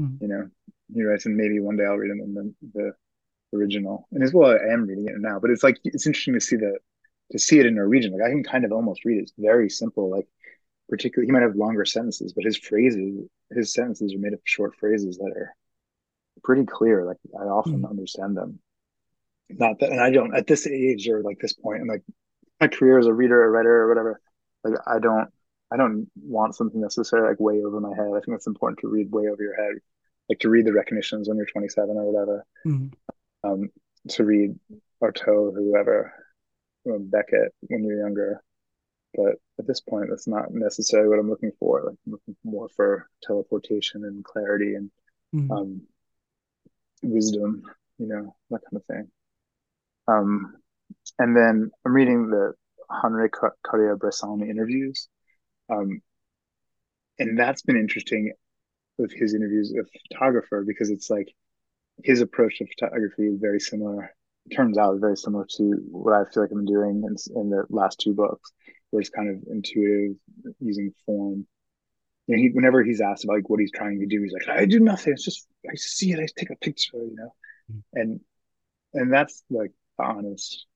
mm. 0.00 0.20
you 0.20 0.28
know, 0.28 0.48
he 0.92 1.02
writes, 1.02 1.26
and 1.26 1.36
maybe 1.36 1.60
one 1.60 1.76
day 1.76 1.84
I'll 1.84 1.96
read 1.96 2.10
him 2.10 2.20
in 2.20 2.34
the, 2.34 2.54
the 2.74 3.56
original. 3.56 4.08
And 4.12 4.22
as 4.22 4.32
well, 4.32 4.50
I 4.50 4.72
am 4.72 4.86
reading 4.86 5.06
it 5.06 5.14
now. 5.18 5.38
But 5.38 5.50
it's 5.50 5.62
like 5.62 5.78
it's 5.84 6.06
interesting 6.06 6.34
to 6.34 6.40
see 6.40 6.56
the 6.56 6.78
to 7.32 7.38
see 7.38 7.58
it 7.58 7.66
in 7.66 7.74
Norwegian. 7.74 8.12
Like 8.12 8.22
I 8.22 8.30
can 8.30 8.44
kind 8.44 8.64
of 8.64 8.72
almost 8.72 9.04
read 9.04 9.18
it. 9.18 9.22
It's 9.22 9.32
very 9.38 9.70
simple. 9.70 10.10
Like 10.10 10.26
particularly, 10.88 11.28
he 11.28 11.32
might 11.32 11.42
have 11.42 11.56
longer 11.56 11.84
sentences, 11.84 12.32
but 12.32 12.44
his 12.44 12.58
phrases, 12.58 13.26
his 13.50 13.72
sentences 13.72 14.14
are 14.14 14.18
made 14.18 14.34
of 14.34 14.40
short 14.44 14.74
phrases 14.76 15.16
that 15.18 15.32
are 15.36 15.54
pretty 16.42 16.64
clear. 16.64 17.04
Like 17.04 17.18
I 17.38 17.44
often 17.44 17.82
mm. 17.82 17.90
understand 17.90 18.36
them. 18.36 18.58
Not 19.50 19.78
that, 19.80 19.90
and 19.90 20.00
I 20.00 20.10
don't 20.10 20.34
at 20.34 20.46
this 20.46 20.66
age 20.66 21.08
or 21.08 21.22
like 21.22 21.38
this 21.38 21.52
point, 21.52 21.80
and 21.80 21.88
like 21.88 22.02
my 22.60 22.68
career 22.68 22.98
as 22.98 23.06
a 23.06 23.12
reader, 23.12 23.44
a 23.44 23.50
writer, 23.50 23.82
or 23.82 23.88
whatever. 23.88 24.20
Like 24.62 24.74
I 24.86 24.98
don't, 24.98 25.28
I 25.74 25.76
don't 25.76 26.08
want 26.22 26.54
something 26.54 26.80
necessarily 26.80 27.30
like 27.30 27.40
way 27.40 27.60
over 27.64 27.80
my 27.80 27.94
head. 27.96 28.06
I 28.06 28.20
think 28.20 28.36
it's 28.36 28.46
important 28.46 28.78
to 28.80 28.88
read 28.88 29.10
way 29.10 29.24
over 29.26 29.42
your 29.42 29.56
head, 29.56 29.74
like 30.28 30.38
to 30.40 30.48
read 30.48 30.66
the 30.66 30.72
recognitions 30.72 31.28
when 31.28 31.36
you're 31.36 31.46
27 31.46 31.96
or 31.96 32.12
whatever. 32.12 32.46
Mm. 32.64 32.92
Um, 33.42 33.70
to 34.10 34.24
read 34.24 34.56
Artaud 35.02 35.52
or 35.52 35.52
whoever, 35.52 36.12
or 36.84 37.00
Beckett 37.00 37.52
when 37.62 37.82
you're 37.82 37.98
younger. 37.98 38.40
But 39.14 39.34
at 39.58 39.66
this 39.66 39.80
point, 39.80 40.10
that's 40.10 40.28
not 40.28 40.52
necessarily 40.52 41.08
what 41.08 41.18
I'm 41.18 41.28
looking 41.28 41.52
for. 41.58 41.82
Like 41.82 41.96
I'm 42.06 42.12
looking 42.12 42.36
more 42.44 42.68
for 42.68 43.08
teleportation 43.22 44.04
and 44.04 44.24
clarity 44.24 44.76
and 44.76 44.90
mm. 45.34 45.50
um, 45.50 45.82
wisdom, 47.02 47.62
you 47.98 48.06
know, 48.06 48.34
that 48.50 48.60
kind 48.70 48.76
of 48.76 48.84
thing. 48.84 49.08
Um, 50.06 50.54
and 51.18 51.36
then 51.36 51.70
I'm 51.84 51.92
reading 51.92 52.30
the 52.30 52.52
Henri 52.88 53.28
Cartier-Bresson 53.30 54.48
interviews. 54.48 55.08
Um, 55.70 56.00
and 57.18 57.38
that's 57.38 57.62
been 57.62 57.76
interesting 57.76 58.32
with 58.98 59.12
his 59.12 59.34
interviews 59.34 59.72
with 59.74 59.88
photographer 60.10 60.64
because 60.66 60.90
it's 60.90 61.10
like 61.10 61.34
his 62.02 62.20
approach 62.20 62.58
to 62.58 62.66
photography 62.66 63.26
is 63.26 63.38
very 63.40 63.60
similar. 63.60 64.14
It 64.46 64.54
turns 64.54 64.78
out 64.78 65.00
very 65.00 65.16
similar 65.16 65.46
to 65.56 65.72
what 65.90 66.14
I 66.14 66.30
feel 66.30 66.42
like 66.42 66.52
I'm 66.52 66.66
doing 66.66 67.02
in, 67.04 67.16
in 67.40 67.50
the 67.50 67.64
last 67.70 68.00
two 68.00 68.14
books, 68.14 68.52
where 68.90 69.00
it's 69.00 69.10
kind 69.10 69.30
of 69.30 69.42
intuitive, 69.50 70.16
using 70.60 70.92
form. 71.06 71.46
You 72.26 72.36
know, 72.36 72.42
he, 72.42 72.48
whenever 72.50 72.82
he's 72.82 73.00
asked 73.00 73.24
about 73.24 73.34
like 73.34 73.48
what 73.48 73.60
he's 73.60 73.72
trying 73.72 74.00
to 74.00 74.06
do, 74.06 74.22
he's 74.22 74.32
like, 74.32 74.48
"I 74.48 74.64
do 74.64 74.80
nothing. 74.80 75.12
It's 75.12 75.24
just 75.24 75.46
I 75.70 75.74
see 75.76 76.12
it. 76.12 76.20
I 76.20 76.26
take 76.36 76.50
a 76.50 76.56
picture." 76.56 76.98
You 76.98 77.14
know, 77.14 77.34
mm-hmm. 77.72 78.00
and 78.00 78.20
and 78.92 79.12
that's 79.12 79.42
like 79.50 79.72
the 79.98 80.04
honest 80.04 80.66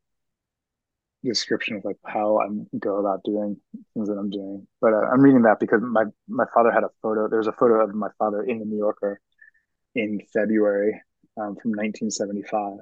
description 1.28 1.76
of 1.76 1.84
like 1.84 1.98
how 2.04 2.40
I'm 2.40 2.66
go 2.78 2.98
about 2.98 3.22
doing 3.24 3.56
things 3.94 4.08
that 4.08 4.18
I'm 4.18 4.30
doing. 4.30 4.66
But 4.80 4.92
uh, 4.92 5.08
I'm 5.12 5.20
reading 5.20 5.42
that 5.42 5.60
because 5.60 5.80
my 5.82 6.04
my 6.28 6.44
father 6.54 6.70
had 6.70 6.84
a 6.84 6.90
photo. 7.02 7.28
There's 7.28 7.46
a 7.46 7.52
photo 7.52 7.82
of 7.84 7.94
my 7.94 8.08
father 8.18 8.42
in 8.42 8.58
the 8.58 8.64
New 8.64 8.78
Yorker 8.78 9.20
in 9.94 10.20
February 10.32 11.00
um, 11.36 11.56
from 11.56 11.72
1975, 11.72 12.78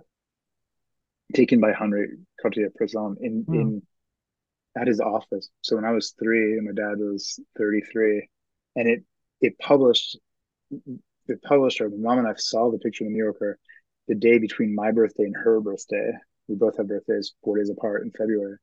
taken 1.35 1.61
by 1.61 1.73
Henri 1.73 2.09
Cartier-Bresson 2.41 3.17
in 3.21 3.45
mm. 3.45 3.55
in 3.55 3.83
at 4.79 4.87
his 4.87 5.01
office. 5.01 5.49
So 5.63 5.77
when 5.77 5.85
I 5.85 5.93
was 5.93 6.15
three 6.19 6.59
and 6.59 6.67
my 6.67 6.73
dad 6.73 6.99
was 6.99 7.41
33, 7.59 8.29
and 8.77 8.89
it 8.89 9.05
it 9.41 9.59
published 9.59 10.19
the 10.71 11.37
published 11.45 11.81
or 11.81 11.89
my 11.91 11.97
mom 11.97 12.19
and 12.19 12.29
I 12.29 12.35
saw 12.37 12.71
the 12.71 12.79
picture 12.79 13.05
in 13.05 13.11
the 13.11 13.17
New 13.17 13.25
Yorker 13.25 13.59
the 14.09 14.15
day 14.15 14.39
between 14.39 14.75
my 14.75 14.93
birthday 14.93 15.25
and 15.25 15.37
her 15.37 15.61
birthday. 15.61 16.13
We 16.49 16.55
both 16.55 16.77
have 16.77 16.89
birthdays 16.89 17.33
four 17.43 17.59
days 17.59 17.71
apart 17.71 18.03
in 18.03 18.11
February. 18.11 18.57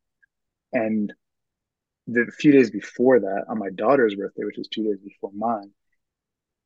And 0.72 1.14
the 2.08 2.26
few 2.38 2.52
days 2.52 2.72
before 2.72 3.20
that, 3.20 3.46
on 3.48 3.60
my 3.60 3.70
daughter's 3.70 4.16
birthday, 4.16 4.44
which 4.44 4.58
is 4.58 4.68
two 4.68 4.84
days 4.84 5.00
before 5.04 5.32
mine, 5.34 5.72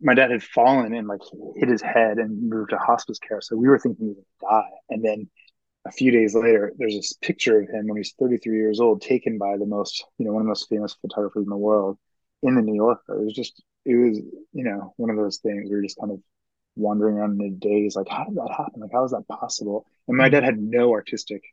my 0.01 0.13
dad 0.13 0.31
had 0.31 0.43
fallen 0.43 0.93
and 0.93 1.07
like 1.07 1.21
hit 1.55 1.69
his 1.69 1.81
head 1.81 2.17
and 2.17 2.49
moved 2.49 2.69
to 2.69 2.77
hospice 2.77 3.19
care. 3.19 3.41
So 3.41 3.55
we 3.55 3.67
were 3.67 3.79
thinking 3.79 4.05
he 4.05 4.13
was 4.13 4.23
gonna 4.41 4.61
die. 4.61 4.69
And 4.89 5.03
then 5.03 5.29
a 5.85 5.91
few 5.91 6.11
days 6.11 6.35
later, 6.35 6.73
there's 6.77 6.95
this 6.95 7.13
picture 7.13 7.61
of 7.61 7.69
him 7.69 7.87
when 7.87 7.97
he's 7.97 8.13
33 8.19 8.55
years 8.55 8.79
old, 8.79 9.01
taken 9.01 9.37
by 9.37 9.57
the 9.57 9.65
most, 9.65 10.05
you 10.17 10.25
know, 10.25 10.33
one 10.33 10.41
of 10.41 10.45
the 10.45 10.49
most 10.49 10.69
famous 10.69 10.95
photographers 11.01 11.43
in 11.43 11.49
the 11.49 11.57
world 11.57 11.97
in 12.43 12.55
the 12.55 12.61
New 12.61 12.75
Yorker. 12.75 13.19
It 13.19 13.25
was 13.25 13.33
just, 13.33 13.63
it 13.85 13.95
was, 13.95 14.17
you 14.17 14.63
know, 14.63 14.93
one 14.97 15.09
of 15.09 15.17
those 15.17 15.37
things 15.37 15.69
where 15.69 15.79
you're 15.79 15.87
just 15.87 15.99
kind 15.99 16.11
of 16.11 16.19
wandering 16.77 17.17
around 17.17 17.41
in 17.41 17.47
a 17.47 17.49
daze, 17.49 17.95
like, 17.95 18.07
how 18.09 18.25
did 18.25 18.35
that 18.35 18.53
happen? 18.55 18.81
Like, 18.81 18.91
how 18.93 19.03
is 19.03 19.11
that 19.11 19.27
possible? 19.27 19.85
And 20.07 20.17
my 20.17 20.29
dad 20.29 20.43
had 20.43 20.59
no 20.59 20.91
artistic 20.91 21.43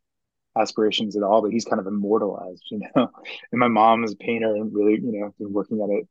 aspirations 0.56 1.16
at 1.16 1.22
all, 1.22 1.42
but 1.42 1.50
he's 1.50 1.64
kind 1.64 1.80
of 1.80 1.86
immortalized, 1.86 2.64
you 2.70 2.80
know. 2.80 3.10
And 3.52 3.58
my 3.58 3.68
mom 3.68 4.04
is 4.04 4.12
a 4.12 4.16
painter 4.16 4.54
and 4.54 4.74
really, 4.74 4.94
you 4.94 5.20
know, 5.20 5.34
been 5.38 5.52
working 5.52 5.80
at 5.82 5.90
it 5.90 6.08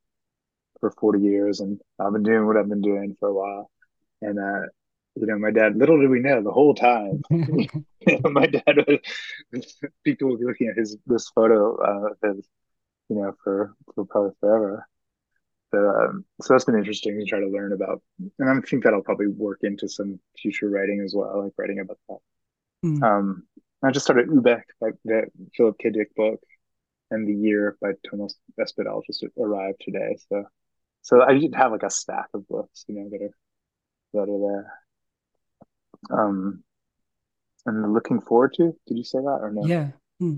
for 0.79 0.91
40 0.91 1.19
years 1.21 1.59
and 1.61 1.79
I've 1.99 2.11
been 2.11 2.23
doing 2.23 2.45
what 2.45 2.57
I've 2.57 2.67
been 2.67 2.81
doing 2.81 3.15
for 3.19 3.29
a 3.29 3.33
while. 3.33 3.71
And 4.21 4.39
uh, 4.39 4.67
you 5.15 5.27
know, 5.27 5.37
my 5.37 5.51
dad, 5.51 5.77
little 5.77 5.99
did 5.99 6.09
we 6.09 6.19
know 6.19 6.41
the 6.41 6.51
whole 6.51 6.73
time, 6.73 7.21
you 7.29 7.67
know, 8.07 8.29
my 8.31 8.47
dad 8.47 8.85
was, 9.51 9.77
people 10.03 10.29
would 10.29 10.39
be 10.39 10.45
looking 10.45 10.67
at 10.69 10.77
his, 10.77 10.97
this 11.05 11.29
photo 11.29 11.77
uh, 11.77 12.11
of 12.11 12.35
his, 12.35 12.47
you 13.09 13.17
know, 13.17 13.33
for, 13.43 13.75
for 13.93 14.05
probably 14.05 14.31
forever. 14.39 14.87
So, 15.73 15.89
um, 15.89 16.25
so 16.41 16.53
that's 16.53 16.65
been 16.65 16.77
interesting 16.77 17.17
to 17.17 17.25
try 17.25 17.39
to 17.39 17.47
learn 17.47 17.73
about. 17.73 18.01
And 18.37 18.49
I 18.49 18.61
think 18.61 18.83
that'll 18.83 19.01
probably 19.01 19.27
work 19.27 19.59
into 19.63 19.89
some 19.89 20.19
future 20.37 20.69
writing 20.69 21.01
as 21.03 21.15
well, 21.15 21.43
like 21.43 21.53
writing 21.57 21.79
about 21.79 21.97
that. 22.09 22.17
Mm. 22.85 23.01
Um, 23.01 23.43
I 23.83 23.89
just 23.89 24.05
started 24.05 24.29
Ubik, 24.29 24.61
like 24.79 24.93
the 25.03 25.23
Philip 25.55 25.77
K. 25.79 25.89
Dick 25.89 26.13
book, 26.15 26.39
and 27.09 27.27
The 27.27 27.33
Year 27.33 27.75
by 27.81 27.93
Thomas 28.07 28.35
Espedal 28.59 29.01
just 29.07 29.25
arrived 29.39 29.81
today. 29.81 30.15
So, 30.29 30.45
so 31.01 31.23
I 31.23 31.33
did 31.33 31.55
have 31.55 31.71
like 31.71 31.83
a 31.83 31.89
stack 31.89 32.27
of 32.35 32.47
books, 32.47 32.85
you 32.87 32.95
know, 32.95 33.09
that 33.09 33.21
are 33.23 33.35
that 34.13 34.31
are 34.31 34.39
there 34.39 34.73
um 36.11 36.63
and 37.65 37.93
looking 37.93 38.19
forward 38.19 38.53
to 38.53 38.75
did 38.87 38.97
you 38.97 39.03
say 39.03 39.19
that 39.19 39.39
or 39.41 39.51
no 39.51 39.65
yeah 39.65 39.89
hmm. 40.19 40.35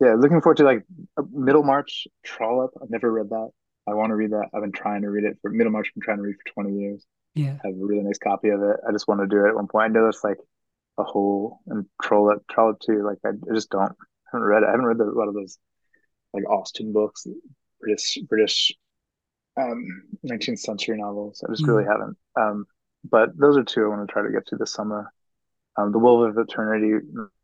yeah 0.00 0.14
looking 0.14 0.40
forward 0.40 0.56
to 0.56 0.64
like 0.64 0.84
middlemarch 1.32 2.08
trollope 2.24 2.72
i've 2.82 2.90
never 2.90 3.10
read 3.10 3.30
that 3.30 3.50
i 3.88 3.94
want 3.94 4.10
to 4.10 4.16
read 4.16 4.32
that. 4.32 4.48
I've 4.54 4.62
been 4.62 4.72
trying 4.72 5.02
to 5.02 5.10
read 5.10 5.24
it 5.24 5.38
for 5.40 5.50
middlemarch 5.50 5.88
i've 5.88 5.94
been 5.94 6.02
trying 6.02 6.16
to 6.18 6.22
read 6.22 6.36
for 6.36 6.62
20 6.62 6.78
years. 6.78 7.06
Yeah. 7.34 7.58
I 7.62 7.68
have 7.68 7.76
a 7.76 7.84
really 7.84 8.02
nice 8.02 8.18
copy 8.18 8.48
of 8.48 8.62
it. 8.62 8.76
I 8.88 8.92
just 8.92 9.08
want 9.08 9.20
to 9.20 9.26
do 9.26 9.44
it 9.44 9.48
at 9.48 9.54
one 9.54 9.68
point. 9.68 9.84
I 9.84 9.88
know 9.88 10.08
it's 10.08 10.24
like 10.24 10.38
a 10.98 11.04
whole 11.04 11.60
and 11.66 11.86
trollope 12.02 12.44
trollope 12.50 12.80
too. 12.80 13.04
Like 13.04 13.18
I, 13.24 13.30
I 13.30 13.54
just 13.54 13.70
don't 13.70 13.82
I 13.82 13.94
haven't 14.32 14.48
read 14.48 14.62
it. 14.62 14.66
I 14.66 14.70
haven't 14.70 14.86
read 14.86 14.98
the, 14.98 15.04
a 15.04 15.18
lot 15.18 15.28
of 15.28 15.34
those 15.34 15.58
like 16.32 16.48
austen 16.48 16.92
books 16.92 17.26
british 17.80 18.18
british 18.28 18.72
um 19.58 19.86
19th 20.24 20.60
century 20.60 20.96
novels. 20.96 21.44
I 21.46 21.52
just 21.52 21.64
mm. 21.64 21.68
really 21.68 21.84
haven't 21.84 22.16
um 22.36 22.66
but 23.08 23.38
those 23.38 23.56
are 23.56 23.64
two 23.64 23.84
I 23.84 23.88
want 23.88 24.08
to 24.08 24.12
try 24.12 24.22
to 24.22 24.32
get 24.32 24.46
to 24.48 24.56
this 24.56 24.72
summer. 24.72 25.12
Um, 25.76 25.92
the 25.92 25.98
Will 25.98 26.24
of 26.24 26.36
Eternity 26.38 26.94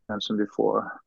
mentioned 0.08 0.38
before, 0.38 1.00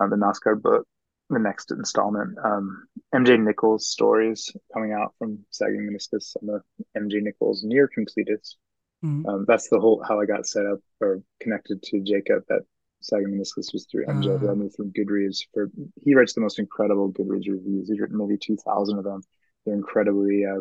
um, 0.00 0.10
the 0.10 0.16
Knausgaard 0.16 0.62
book, 0.62 0.86
the 1.30 1.38
next 1.38 1.70
installment. 1.70 2.36
Um, 2.44 2.86
MJ 3.14 3.40
Nichols 3.40 3.88
stories 3.88 4.50
coming 4.74 4.92
out 4.92 5.14
from 5.18 5.38
Sagging 5.50 5.88
Meniscus. 5.88 6.36
I'm 6.40 6.50
a 6.50 6.60
MJ 6.98 7.22
Nichols 7.22 7.62
near 7.64 7.88
completist. 7.88 8.56
Mm-hmm. 9.04 9.26
Um, 9.26 9.44
that's 9.48 9.68
the 9.68 9.80
whole 9.80 10.02
how 10.06 10.20
I 10.20 10.26
got 10.26 10.46
set 10.46 10.66
up 10.66 10.80
or 11.00 11.22
connected 11.40 11.82
to 11.84 12.00
Jacob. 12.00 12.44
That 12.48 12.62
Sagging 13.00 13.28
Meniscus 13.28 13.72
was 13.72 13.86
through 13.90 14.06
MJ. 14.06 14.42
Uh, 14.42 14.50
I 14.50 14.54
moved 14.54 14.74
from 14.74 14.92
Goodreads 14.92 15.38
for 15.54 15.70
he 16.02 16.14
writes 16.14 16.34
the 16.34 16.40
most 16.40 16.58
incredible 16.58 17.12
Goodreads 17.12 17.48
reviews. 17.48 17.88
He's 17.88 18.00
written 18.00 18.18
maybe 18.18 18.36
two 18.36 18.56
thousand 18.56 18.98
of 18.98 19.04
them. 19.04 19.22
They're 19.64 19.74
incredibly 19.74 20.44
uh, 20.44 20.60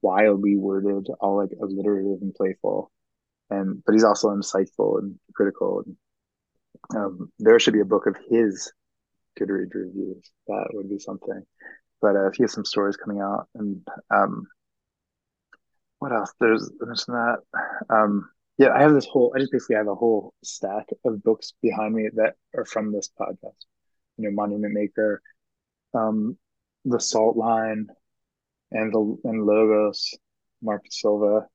wildly 0.00 0.56
worded, 0.56 1.08
all 1.20 1.36
like 1.38 1.50
alliterative 1.60 2.22
and 2.22 2.34
playful. 2.34 2.90
And 3.50 3.82
but 3.84 3.92
he's 3.92 4.04
also 4.04 4.28
insightful 4.28 4.98
and 4.98 5.18
critical. 5.34 5.82
And 5.84 5.96
um, 6.96 7.32
there 7.38 7.58
should 7.58 7.74
be 7.74 7.80
a 7.80 7.84
book 7.84 8.06
of 8.06 8.16
his 8.30 8.72
Goodreads 9.38 9.74
reviews. 9.74 10.30
That 10.46 10.68
would 10.72 10.88
be 10.88 10.98
something. 10.98 11.42
But 12.00 12.16
uh, 12.16 12.30
he 12.34 12.44
has 12.44 12.52
some 12.52 12.64
stories 12.64 12.96
coming 12.96 13.20
out, 13.20 13.48
and 13.54 13.86
um, 14.14 14.46
what 15.98 16.12
else? 16.12 16.32
There's 16.40 16.70
there's 16.80 17.04
that. 17.06 17.38
Um, 17.90 18.30
yeah, 18.56 18.72
I 18.74 18.82
have 18.82 18.94
this 18.94 19.06
whole. 19.06 19.32
I 19.34 19.40
just 19.40 19.52
basically 19.52 19.76
have 19.76 19.88
a 19.88 19.94
whole 19.94 20.34
stack 20.44 20.86
of 21.04 21.22
books 21.22 21.54
behind 21.62 21.94
me 21.94 22.08
that 22.14 22.34
are 22.56 22.64
from 22.64 22.92
this 22.92 23.10
podcast. 23.20 23.64
You 24.16 24.24
know, 24.24 24.30
Monument 24.30 24.74
Maker, 24.74 25.22
um, 25.94 26.36
The 26.84 27.00
Salt 27.00 27.36
Line, 27.36 27.88
and 28.70 28.92
the 28.92 29.16
and 29.24 29.44
Logos, 29.44 30.14
Mark 30.62 30.84
Silva. 30.90 31.46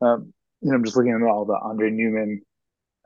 Um, 0.00 0.32
you 0.60 0.70
know, 0.70 0.76
I'm 0.76 0.84
just 0.84 0.96
looking 0.96 1.12
at 1.12 1.22
all 1.22 1.44
the 1.44 1.58
Andre 1.62 1.90
Neuman 1.90 2.38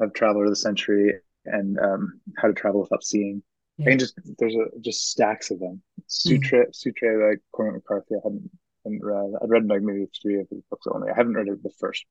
of 0.00 0.14
Traveler 0.14 0.44
of 0.44 0.50
the 0.50 0.56
Century 0.56 1.14
and 1.44 1.78
um, 1.78 2.20
How 2.36 2.48
to 2.48 2.54
Travel 2.54 2.82
Without 2.82 3.04
Seeing. 3.04 3.42
Yeah. 3.80 3.90
And 3.92 4.00
just 4.00 4.18
there's 4.38 4.54
a 4.54 4.66
just 4.80 5.10
stacks 5.10 5.50
of 5.50 5.58
them. 5.58 5.82
Suttree, 6.08 6.66
mm. 6.66 6.74
Suttree, 6.74 7.30
like 7.30 7.40
Cormac 7.52 7.74
McCarthy. 7.76 8.14
I 8.16 8.20
hadn't, 8.22 8.50
hadn't 8.84 9.04
read. 9.04 9.32
I'd 9.42 9.48
read 9.48 9.66
like 9.66 9.82
maybe 9.82 10.06
three 10.20 10.38
of 10.38 10.48
his 10.50 10.62
books 10.68 10.86
only. 10.92 11.10
I 11.10 11.16
haven't 11.16 11.34
read 11.34 11.46
the 11.46 11.72
first 11.80 12.04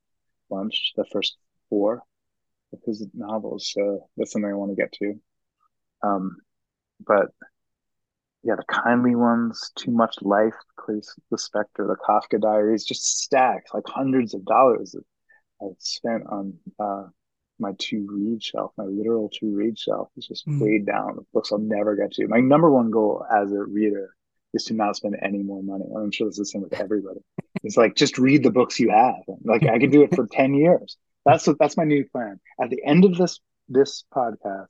bunch, 0.50 0.94
the 0.96 1.06
first 1.12 1.38
four 1.70 2.02
of 2.74 2.80
his 2.86 3.06
novels. 3.14 3.72
So 3.74 4.10
that's 4.18 4.32
something 4.32 4.50
I 4.50 4.56
want 4.56 4.72
to 4.72 4.82
get 4.82 4.92
to. 4.94 5.14
Um, 6.02 6.38
but 7.06 7.28
yeah, 8.44 8.56
the 8.56 8.64
kindly 8.64 9.16
ones, 9.16 9.72
too 9.76 9.92
much 9.92 10.16
life, 10.22 10.56
Clarice 10.78 11.14
Lispector, 11.32 11.66
the 11.88 11.98
Kafka 12.08 12.42
diaries, 12.42 12.86
just 12.86 13.22
stacks, 13.22 13.72
like 13.74 13.84
hundreds 13.86 14.34
of 14.34 14.46
dollars 14.46 14.92
that 14.94 15.04
I've 15.62 15.76
spent 15.78 16.24
on 16.28 16.54
uh, 16.80 17.08
my 17.60 17.74
to 17.78 18.08
read 18.10 18.44
shelf, 18.44 18.72
my 18.78 18.86
literal 18.86 19.30
to 19.40 19.56
read 19.56 19.78
shelf 19.78 20.10
is 20.18 20.28
just 20.28 20.48
mm. 20.48 20.60
weighed 20.60 20.86
down 20.86 21.18
with 21.18 21.32
books 21.32 21.52
I'll 21.52 21.60
never 21.60 21.96
get 21.96 22.12
to. 22.14 22.28
My 22.28 22.40
number 22.40 22.72
one 22.72 22.92
goal 22.92 23.26
as 23.32 23.52
a 23.52 23.64
reader 23.64 24.16
is 24.54 24.66
to 24.66 24.74
not 24.74 24.96
spend 24.96 25.16
any 25.22 25.40
more 25.40 25.62
money. 25.62 25.86
I'm 25.96 26.12
sure 26.12 26.28
this 26.28 26.40
is 26.40 26.40
the 26.40 26.46
same 26.46 26.62
with 26.64 26.74
everybody. 26.74 27.22
It's 27.62 27.76
like 27.76 27.96
just 27.96 28.18
read 28.18 28.44
the 28.44 28.52
books 28.52 28.80
you 28.80 28.90
have. 28.90 29.24
Like 29.44 29.66
I 29.66 29.80
could 29.80 29.92
do 29.92 30.04
it 30.04 30.16
for 30.16 30.28
10 30.32 30.54
years. 30.54 30.98
That's 31.26 31.46
what 31.46 31.58
that's 31.60 31.76
my 31.76 31.84
new 31.84 32.06
plan. 32.06 32.40
At 32.62 32.70
the 32.70 32.82
end 32.86 33.04
of 33.04 33.18
this 33.18 33.42
this 33.68 34.06
podcast, 34.14 34.68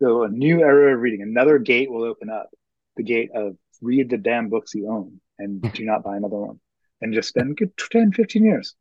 so 0.00 0.22
a 0.22 0.28
new 0.28 0.62
era 0.62 0.94
of 0.94 1.00
reading, 1.00 1.20
another 1.20 1.58
gate 1.58 1.90
will 1.90 2.04
open 2.04 2.30
up 2.30 2.48
the 2.96 3.02
gate 3.02 3.30
of 3.34 3.56
read 3.82 4.08
the 4.08 4.16
damn 4.16 4.48
books 4.48 4.74
you 4.74 4.88
own 4.90 5.20
and 5.38 5.60
do 5.72 5.84
not 5.84 6.02
buy 6.02 6.16
another 6.16 6.36
one 6.36 6.60
and 7.00 7.14
just 7.14 7.28
spend 7.28 7.56
good 7.56 7.76
10, 7.76 8.12
15 8.12 8.44
years 8.44 8.74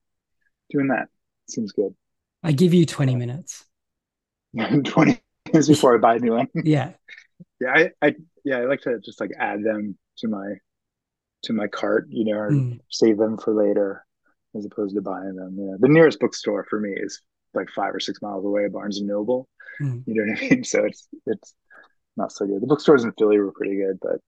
doing 0.70 0.88
that. 0.88 1.08
Seems 1.48 1.72
good. 1.72 1.96
I 2.44 2.52
give 2.52 2.74
you 2.74 2.86
20 2.86 3.16
minutes. 3.16 3.66
20 4.58 5.22
minutes 5.48 5.68
before 5.68 5.96
I 5.96 5.98
buy 5.98 6.16
a 6.16 6.20
new 6.20 6.34
one. 6.34 6.48
yeah. 6.64 6.94
Yeah. 7.60 7.74
I, 7.74 7.92
I, 8.02 8.16
yeah, 8.44 8.60
I 8.60 8.66
like 8.66 8.82
to 8.82 9.00
just 9.00 9.20
like 9.20 9.32
add 9.38 9.64
them 9.64 9.98
to 10.20 10.28
my, 10.28 10.56
to 11.44 11.54
my 11.54 11.68
cart, 11.68 12.08
you 12.10 12.26
know, 12.26 12.38
or 12.38 12.52
mm. 12.52 12.80
save 12.90 13.18
them 13.18 13.38
for 13.38 13.54
later 13.54 14.06
as 14.58 14.66
opposed 14.66 14.96
to 14.96 15.02
buying 15.02 15.36
them. 15.36 15.58
Yeah. 15.60 15.76
The 15.80 15.90
nearest 15.90 16.20
bookstore 16.20 16.66
for 16.70 16.80
me 16.80 16.92
is 16.96 17.22
like 17.54 17.70
five 17.70 17.94
or 17.94 18.00
six 18.00 18.22
miles 18.22 18.46
away, 18.46 18.68
Barnes 18.68 19.00
and 19.00 19.08
Noble. 19.08 19.48
Mm. 19.82 20.04
You 20.06 20.16
know 20.16 20.32
what 20.32 20.44
I 20.44 20.50
mean? 20.50 20.64
So 20.64 20.86
it's, 20.86 21.08
it's, 21.26 21.54
not 22.20 22.32
so 22.32 22.46
good. 22.46 22.62
The 22.62 22.68
bookstores 22.68 23.04
in 23.04 23.14
Philly 23.14 23.40
were 23.40 23.52
pretty 23.52 23.78
good, 23.78 23.98
but 24.02 24.20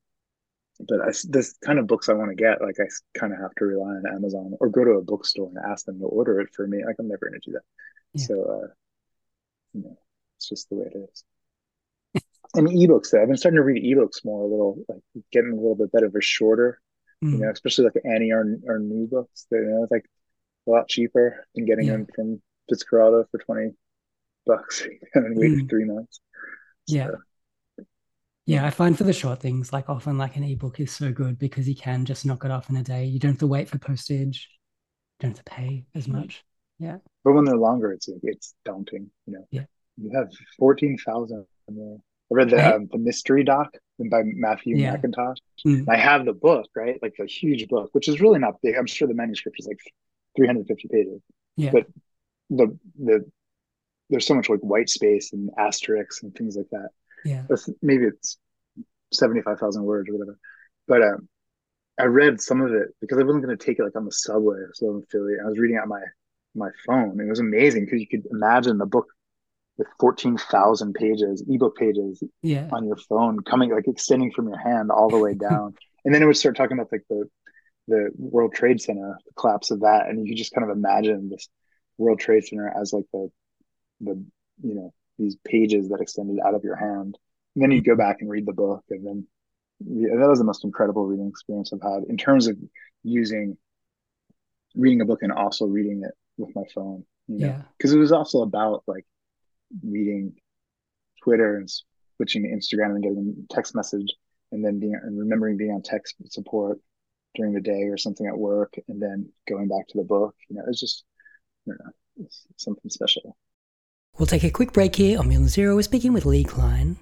but 0.87 1.01
I, 1.01 1.11
this 1.29 1.55
kind 1.63 1.77
of 1.77 1.85
books 1.85 2.09
I 2.09 2.13
want 2.13 2.31
to 2.31 2.35
get, 2.35 2.61
like 2.61 2.77
I 2.79 2.85
kind 3.19 3.33
of 3.33 3.39
have 3.39 3.53
to 3.55 3.65
rely 3.65 3.89
on 3.89 4.07
Amazon 4.07 4.55
or 4.59 4.69
go 4.69 4.83
to 4.83 4.91
a 4.91 5.03
bookstore 5.03 5.49
and 5.49 5.57
ask 5.71 5.85
them 5.85 5.99
to 5.99 6.05
order 6.05 6.39
it 6.39 6.49
for 6.55 6.65
me. 6.65 6.83
Like 6.83 6.95
I'm 6.97 7.07
never 7.07 7.29
going 7.29 7.39
to 7.39 7.49
do 7.49 7.53
that. 7.53 7.61
Yeah. 8.13 8.25
So, 8.25 8.33
uh, 8.43 8.67
you 9.73 9.83
know, 9.83 9.97
it's 10.37 10.49
just 10.49 10.69
the 10.69 10.75
way 10.75 10.87
it 10.93 11.09
is. 11.11 12.23
and 12.55 12.67
ebooks, 12.67 13.11
though, 13.11 13.21
I've 13.21 13.27
been 13.27 13.37
starting 13.37 13.57
to 13.57 13.63
read 13.63 13.83
ebooks 13.83 14.25
more, 14.25 14.43
a 14.43 14.47
little, 14.47 14.77
like 14.89 15.01
getting 15.31 15.51
a 15.51 15.55
little 15.55 15.75
bit 15.75 15.91
better, 15.91 16.09
for 16.09 16.21
shorter. 16.21 16.81
Mm. 17.23 17.33
You 17.33 17.37
know, 17.39 17.51
especially 17.51 17.85
like 17.85 18.03
Annie 18.03 18.31
Ernaux 18.31 18.61
or 18.65 18.79
new 18.79 19.07
books. 19.07 19.45
They're 19.49 19.63
you 19.63 19.69
know, 19.69 19.87
like 19.91 20.05
a 20.67 20.71
lot 20.71 20.87
cheaper 20.87 21.45
than 21.55 21.65
getting 21.65 21.85
yeah. 21.85 21.93
them 21.93 22.07
from 22.15 22.41
Fitzcarraldo 22.71 23.25
for 23.29 23.37
twenty 23.37 23.71
bucks 24.45 24.87
and 25.13 25.37
wait 25.37 25.51
mm. 25.51 25.61
for 25.61 25.67
three 25.67 25.85
months. 25.85 26.19
So, 26.87 26.95
yeah. 26.95 27.11
Yeah, 28.47 28.65
I 28.65 28.71
find 28.71 28.97
for 28.97 29.03
the 29.03 29.13
short 29.13 29.39
things, 29.39 29.71
like 29.71 29.87
often 29.87 30.17
like 30.17 30.35
an 30.35 30.43
ebook 30.43 30.79
is 30.79 30.91
so 30.91 31.11
good 31.11 31.37
because 31.37 31.69
you 31.69 31.75
can 31.75 32.05
just 32.05 32.25
knock 32.25 32.43
it 32.43 32.51
off 32.51 32.69
in 32.69 32.75
a 32.75 32.83
day. 32.83 33.05
You 33.05 33.19
don't 33.19 33.31
have 33.31 33.39
to 33.39 33.47
wait 33.47 33.69
for 33.69 33.77
postage. 33.77 34.49
You 35.19 35.27
don't 35.27 35.37
have 35.37 35.45
to 35.45 35.51
pay 35.51 35.85
as 35.93 36.07
mm-hmm. 36.07 36.17
much. 36.17 36.43
Yeah. 36.79 36.97
But 37.23 37.33
when 37.33 37.45
they're 37.45 37.57
longer, 37.57 37.91
it's 37.91 38.09
it's 38.23 38.53
daunting. 38.65 39.11
You 39.27 39.33
know. 39.33 39.47
Yeah. 39.51 39.65
You 39.97 40.11
have 40.15 40.31
fourteen 40.57 40.97
thousand. 40.97 41.45
I 41.69 41.73
read 42.29 42.49
the 42.49 42.57
right. 42.57 42.75
um, 42.75 42.87
the 42.91 42.97
mystery 42.97 43.43
doc 43.43 43.71
by 43.99 44.21
Matthew 44.23 44.77
yeah. 44.77 44.95
McIntosh. 44.95 45.37
Mm. 45.65 45.87
I 45.87 45.97
have 45.97 46.25
the 46.25 46.33
book, 46.33 46.67
right? 46.75 46.97
Like 47.01 47.15
a 47.19 47.25
huge 47.25 47.67
book, 47.67 47.89
which 47.91 48.07
is 48.07 48.19
really 48.19 48.39
not 48.39 48.55
big. 48.63 48.75
I'm 48.77 48.87
sure 48.87 49.07
the 49.07 49.13
manuscript 49.13 49.57
is 49.59 49.67
like 49.67 49.79
350 50.37 50.87
pages. 50.87 51.21
Yeah. 51.55 51.71
But 51.71 51.87
the 52.51 52.77
the 52.99 53.31
there's 54.09 54.27
so 54.27 54.35
much 54.35 54.49
like 54.49 54.59
white 54.59 54.89
space 54.89 55.33
and 55.33 55.49
asterisks 55.57 56.21
and 56.21 56.35
things 56.35 56.55
like 56.55 56.69
that 56.71 56.89
yeah 57.23 57.43
maybe 57.81 58.05
it's 58.05 58.37
75,000 59.13 59.83
words 59.83 60.09
or 60.09 60.13
whatever 60.13 60.37
but 60.87 61.01
um 61.01 61.27
I 61.99 62.05
read 62.05 62.41
some 62.41 62.61
of 62.61 62.73
it 62.73 62.89
because 62.99 63.19
I 63.19 63.23
wasn't 63.23 63.43
going 63.43 63.55
to 63.55 63.63
take 63.63 63.77
it 63.77 63.83
like 63.83 63.95
on 63.95 64.05
the 64.05 64.11
subway 64.11 64.59
so 64.73 64.95
in 64.95 65.03
Philly 65.11 65.33
I 65.41 65.47
was 65.47 65.57
reading 65.57 65.77
it 65.77 65.81
on 65.81 65.89
my 65.89 66.01
my 66.55 66.69
phone 66.85 67.19
it 67.19 67.29
was 67.29 67.39
amazing 67.39 67.85
because 67.85 68.01
you 68.01 68.07
could 68.07 68.25
imagine 68.31 68.77
the 68.77 68.85
book 68.85 69.07
with 69.77 69.87
14,000 69.99 70.93
pages 70.93 71.43
ebook 71.49 71.77
pages 71.77 72.23
yeah. 72.41 72.67
on 72.71 72.85
your 72.85 72.97
phone 72.97 73.39
coming 73.41 73.71
like 73.71 73.87
extending 73.87 74.31
from 74.31 74.47
your 74.47 74.57
hand 74.57 74.91
all 74.91 75.09
the 75.09 75.17
way 75.17 75.33
down 75.49 75.73
and 76.05 76.13
then 76.13 76.21
it 76.21 76.25
would 76.25 76.37
start 76.37 76.55
talking 76.55 76.77
about 76.77 76.91
like 76.91 77.05
the 77.09 77.29
the 77.87 78.11
World 78.15 78.53
Trade 78.53 78.79
Center 78.79 79.17
the 79.25 79.33
collapse 79.33 79.71
of 79.71 79.81
that 79.81 80.07
and 80.07 80.19
you 80.19 80.31
could 80.31 80.37
just 80.37 80.53
kind 80.53 80.69
of 80.69 80.75
imagine 80.75 81.29
this 81.29 81.49
World 81.97 82.19
Trade 82.19 82.45
Center 82.45 82.71
as 82.79 82.93
like 82.93 83.05
the 83.11 83.29
the 84.01 84.23
you 84.61 84.75
know 84.75 84.93
these 85.21 85.37
pages 85.45 85.89
that 85.89 86.01
extended 86.01 86.39
out 86.45 86.55
of 86.55 86.63
your 86.63 86.75
hand. 86.75 87.17
And 87.55 87.63
then 87.63 87.71
you 87.71 87.81
go 87.81 87.95
back 87.95 88.17
and 88.19 88.29
read 88.29 88.45
the 88.45 88.53
book, 88.53 88.83
and 88.89 89.05
then 89.05 89.27
yeah, 89.85 90.15
that 90.17 90.29
was 90.29 90.39
the 90.39 90.45
most 90.45 90.63
incredible 90.63 91.05
reading 91.05 91.27
experience 91.27 91.71
I've 91.73 91.81
had 91.81 92.03
in 92.07 92.17
terms 92.17 92.47
of 92.47 92.57
using 93.03 93.57
reading 94.75 95.01
a 95.01 95.05
book 95.05 95.19
and 95.21 95.31
also 95.31 95.65
reading 95.65 96.03
it 96.05 96.11
with 96.41 96.55
my 96.55 96.63
phone. 96.73 97.05
You 97.27 97.39
know? 97.39 97.47
Yeah, 97.47 97.61
because 97.77 97.93
it 97.93 97.99
was 97.99 98.11
also 98.11 98.41
about 98.41 98.83
like 98.87 99.05
reading 99.83 100.33
Twitter 101.23 101.57
and 101.57 101.71
switching 102.17 102.43
to 102.43 102.49
Instagram 102.49 102.95
and 102.95 103.03
getting 103.03 103.45
a 103.49 103.53
text 103.53 103.75
message, 103.75 104.13
and 104.51 104.63
then 104.63 104.79
being 104.79 104.95
and 104.95 105.17
remembering 105.17 105.57
being 105.57 105.71
on 105.71 105.81
text 105.81 106.15
support 106.29 106.79
during 107.35 107.53
the 107.53 107.61
day 107.61 107.83
or 107.83 107.97
something 107.97 108.27
at 108.27 108.37
work, 108.37 108.73
and 108.87 109.01
then 109.01 109.29
going 109.47 109.67
back 109.67 109.87
to 109.87 109.97
the 109.97 110.03
book. 110.03 110.35
You 110.49 110.57
know, 110.57 110.63
it's 110.67 110.79
just 110.79 111.05
don't 111.67 111.79
know, 111.79 111.91
it's 112.25 112.45
something 112.57 112.89
special. 112.89 113.37
We'll 114.17 114.27
take 114.27 114.43
a 114.43 114.49
quick 114.49 114.73
break 114.73 114.95
here 114.95 115.19
on 115.19 115.29
Meal 115.29 115.47
Zero. 115.47 115.75
We're 115.75 115.83
speaking 115.83 116.13
with 116.13 116.25
Lee 116.25 116.43
Klein. 116.43 116.97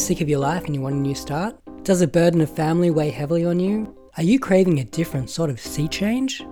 Sick 0.00 0.20
of 0.20 0.28
your 0.28 0.40
life 0.40 0.64
and 0.64 0.74
you 0.74 0.80
want 0.80 0.96
a 0.96 0.98
new 0.98 1.14
start? 1.14 1.56
Does 1.82 2.00
the 2.00 2.06
burden 2.06 2.40
of 2.40 2.50
family 2.50 2.90
weigh 2.90 3.10
heavily 3.10 3.44
on 3.44 3.60
you? 3.60 3.94
Are 4.16 4.22
you 4.22 4.40
craving 4.40 4.80
a 4.80 4.84
different 4.84 5.30
sort 5.30 5.50
of 5.50 5.60
sea 5.60 5.88
change? 5.88 6.42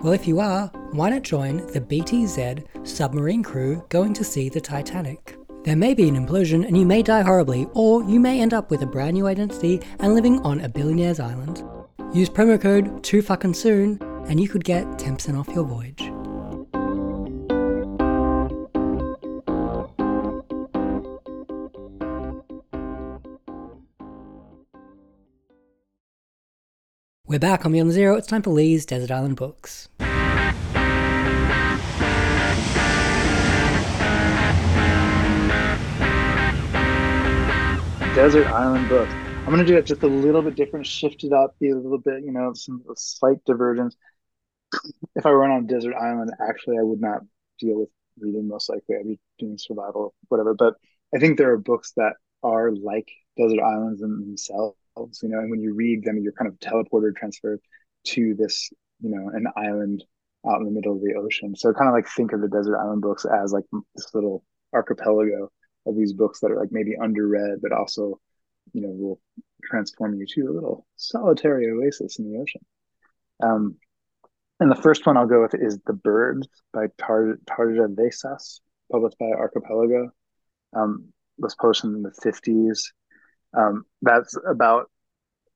Well, 0.00 0.12
if 0.12 0.28
you 0.28 0.38
are, 0.40 0.68
why 0.92 1.10
not 1.10 1.22
join 1.22 1.66
the 1.72 1.80
BTZ 1.80 2.86
submarine 2.86 3.42
crew 3.42 3.84
going 3.88 4.14
to 4.14 4.24
see 4.24 4.48
the 4.48 4.60
Titanic? 4.60 5.36
There 5.64 5.76
may 5.76 5.92
be 5.92 6.08
an 6.08 6.14
implosion 6.14 6.66
and 6.66 6.78
you 6.78 6.86
may 6.86 7.02
die 7.02 7.22
horribly, 7.22 7.66
or 7.72 8.04
you 8.04 8.20
may 8.20 8.40
end 8.40 8.54
up 8.54 8.70
with 8.70 8.82
a 8.82 8.86
brand 8.86 9.14
new 9.14 9.26
identity 9.26 9.80
and 9.98 10.14
living 10.14 10.40
on 10.40 10.60
a 10.60 10.68
billionaire's 10.68 11.20
island. 11.20 11.64
Use 12.14 12.30
promo 12.30 12.60
code 12.60 13.02
2FUCKINGSOON 13.02 14.30
and 14.30 14.40
you 14.40 14.48
could 14.48 14.64
get 14.64 14.84
10% 14.98 15.38
off 15.38 15.48
your 15.48 15.64
voyage. 15.64 16.07
We're 27.28 27.38
back 27.38 27.66
on 27.66 27.72
Beyond 27.72 27.92
Zero. 27.92 28.16
It's 28.16 28.26
time 28.26 28.40
for 28.40 28.48
Lee's 28.48 28.86
Desert 28.86 29.10
Island 29.10 29.36
Books. 29.36 29.90
desert 38.14 38.46
island 38.46 38.88
book. 38.88 39.06
I'm 39.10 39.44
going 39.44 39.58
to 39.58 39.66
do 39.66 39.76
it 39.76 39.84
just 39.84 40.02
a 40.02 40.06
little 40.06 40.40
bit 40.40 40.56
different, 40.56 40.86
shift 40.86 41.22
it 41.22 41.34
up, 41.34 41.54
be 41.60 41.68
a 41.68 41.76
little 41.76 41.98
bit, 41.98 42.24
you 42.24 42.32
know, 42.32 42.54
some 42.54 42.82
slight 42.96 43.44
divergence. 43.44 43.94
If 45.14 45.26
I 45.26 45.30
were 45.30 45.44
on 45.44 45.66
desert 45.66 45.94
island, 45.94 46.32
actually, 46.40 46.78
I 46.78 46.82
would 46.82 47.02
not 47.02 47.20
deal 47.60 47.80
with 47.80 47.90
reading 48.18 48.48
most 48.48 48.70
likely. 48.70 48.96
I'd 48.96 49.06
be 49.06 49.20
doing 49.38 49.58
survival, 49.58 50.14
whatever. 50.28 50.54
But 50.54 50.76
I 51.14 51.18
think 51.18 51.36
there 51.36 51.52
are 51.52 51.58
books 51.58 51.92
that 51.96 52.14
are 52.42 52.72
like 52.72 53.08
desert 53.36 53.60
islands 53.60 54.00
in 54.00 54.18
themselves, 54.18 54.77
you 55.22 55.28
know, 55.28 55.38
and 55.38 55.50
when 55.50 55.60
you 55.60 55.74
read 55.74 56.04
them, 56.04 56.18
you're 56.18 56.32
kind 56.32 56.50
of 56.50 56.58
teleported, 56.58 57.16
transferred 57.16 57.60
to 58.08 58.34
this, 58.38 58.70
you 59.00 59.10
know, 59.10 59.30
an 59.34 59.46
island 59.56 60.04
out 60.46 60.60
in 60.60 60.64
the 60.64 60.70
middle 60.70 60.94
of 60.94 61.00
the 61.00 61.14
ocean. 61.14 61.54
So 61.56 61.72
kind 61.72 61.88
of 61.88 61.94
like 61.94 62.08
think 62.08 62.32
of 62.32 62.40
the 62.40 62.48
desert 62.48 62.78
island 62.78 63.02
books 63.02 63.24
as 63.24 63.52
like 63.52 63.64
this 63.94 64.14
little 64.14 64.44
archipelago 64.72 65.50
of 65.86 65.96
these 65.96 66.12
books 66.12 66.40
that 66.40 66.50
are 66.50 66.60
like 66.60 66.70
maybe 66.70 66.94
underread, 67.00 67.56
but 67.62 67.72
also, 67.72 68.20
you 68.72 68.82
know, 68.82 68.90
will 68.90 69.20
transform 69.64 70.18
you 70.18 70.26
to 70.26 70.50
a 70.50 70.54
little 70.54 70.86
solitary 70.96 71.66
oasis 71.70 72.18
in 72.18 72.30
the 72.30 72.38
ocean. 72.38 72.60
Um, 73.42 73.76
and 74.60 74.70
the 74.70 74.82
first 74.82 75.06
one 75.06 75.16
I'll 75.16 75.26
go 75.26 75.42
with 75.42 75.54
is 75.54 75.78
The 75.86 75.92
Birds 75.92 76.48
by 76.72 76.86
Tar- 76.98 77.38
Tarjei 77.46 77.94
Vesaas, 77.94 78.60
published 78.90 79.18
by 79.18 79.26
Archipelago. 79.26 80.10
Um, 80.74 81.12
was 81.38 81.54
published 81.54 81.84
in 81.84 82.02
the 82.02 82.10
50s. 82.10 82.80
Um, 83.54 83.84
that's 84.02 84.36
about 84.46 84.90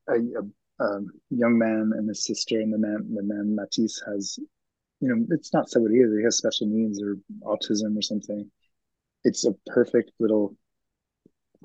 a, 0.08 0.14
a, 0.14 0.84
a, 0.84 1.00
young 1.30 1.58
man 1.58 1.92
and 1.96 2.08
his 2.08 2.24
sister, 2.24 2.60
and 2.60 2.72
the 2.72 2.78
man, 2.78 3.14
the 3.14 3.22
man 3.22 3.56
Mattis 3.58 4.00
has, 4.06 4.38
you 5.00 5.08
know, 5.08 5.26
it's 5.30 5.52
not 5.52 5.68
so 5.68 5.80
what 5.80 5.92
he 5.92 5.98
is. 5.98 6.16
He 6.16 6.24
has 6.24 6.38
special 6.38 6.66
needs 6.68 7.02
or 7.02 7.18
autism 7.42 7.96
or 7.96 8.02
something. 8.02 8.50
It's 9.24 9.44
a 9.44 9.52
perfect 9.66 10.10
little 10.18 10.56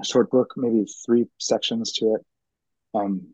short 0.04 0.30
book, 0.30 0.54
maybe 0.58 0.86
three 1.06 1.28
sections 1.40 1.94
to 1.94 2.16
it. 2.16 2.26
Um, 2.94 3.28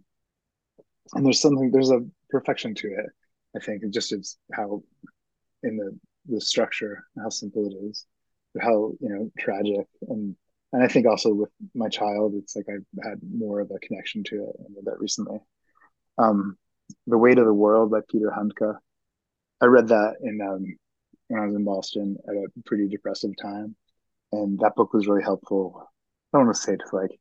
and 1.14 1.26
there's 1.26 1.42
something, 1.42 1.72
there's 1.72 1.92
a 1.92 2.02
perfection 2.30 2.76
to 2.76 2.88
it. 2.88 3.06
I 3.56 3.60
think 3.60 3.84
it 3.84 3.92
just 3.92 4.14
is 4.14 4.38
how 4.54 4.84
in 5.64 5.78
the 5.78 5.98
the 6.26 6.40
structure, 6.40 7.06
how 7.22 7.30
simple 7.30 7.68
it 7.68 7.74
is, 7.86 8.06
how 8.62 8.94
you 9.00 9.10
know 9.10 9.32
tragic, 9.38 9.88
and 10.08 10.36
and 10.74 10.84
I 10.84 10.88
think 10.88 11.06
also 11.06 11.34
with 11.34 11.52
my 11.76 11.88
child, 11.88 12.34
it's 12.36 12.56
like 12.56 12.66
I've 12.68 13.04
had 13.04 13.20
more 13.24 13.60
of 13.60 13.72
a 13.72 13.80
connection 13.80 14.24
to 14.26 14.36
it 14.44 14.56
and 14.60 14.76
that 14.86 15.00
recently. 15.00 15.38
Um, 16.18 16.58
the 17.06 17.18
Weight 17.18 17.38
of 17.38 17.46
the 17.46 17.54
World 17.54 17.92
by 17.92 18.00
Peter 18.10 18.34
Handke. 18.36 18.76
I 19.62 19.66
read 19.66 19.90
that 19.90 20.16
in 20.22 20.42
um, 20.42 20.66
when 21.28 21.42
I 21.42 21.46
was 21.46 21.56
in 21.56 21.64
Boston 21.64 22.18
at 22.28 22.36
a 22.36 22.48
pretty 22.66 22.88
depressive 22.88 23.32
time, 23.40 23.76
and 24.32 24.60
that 24.60 24.76
book 24.76 24.94
was 24.94 25.08
really 25.08 25.24
helpful. 25.24 25.88
I 26.34 26.38
don't 26.38 26.48
want 26.48 26.58
to 26.58 26.62
say 26.62 26.76
to 26.76 26.96
like, 26.96 27.12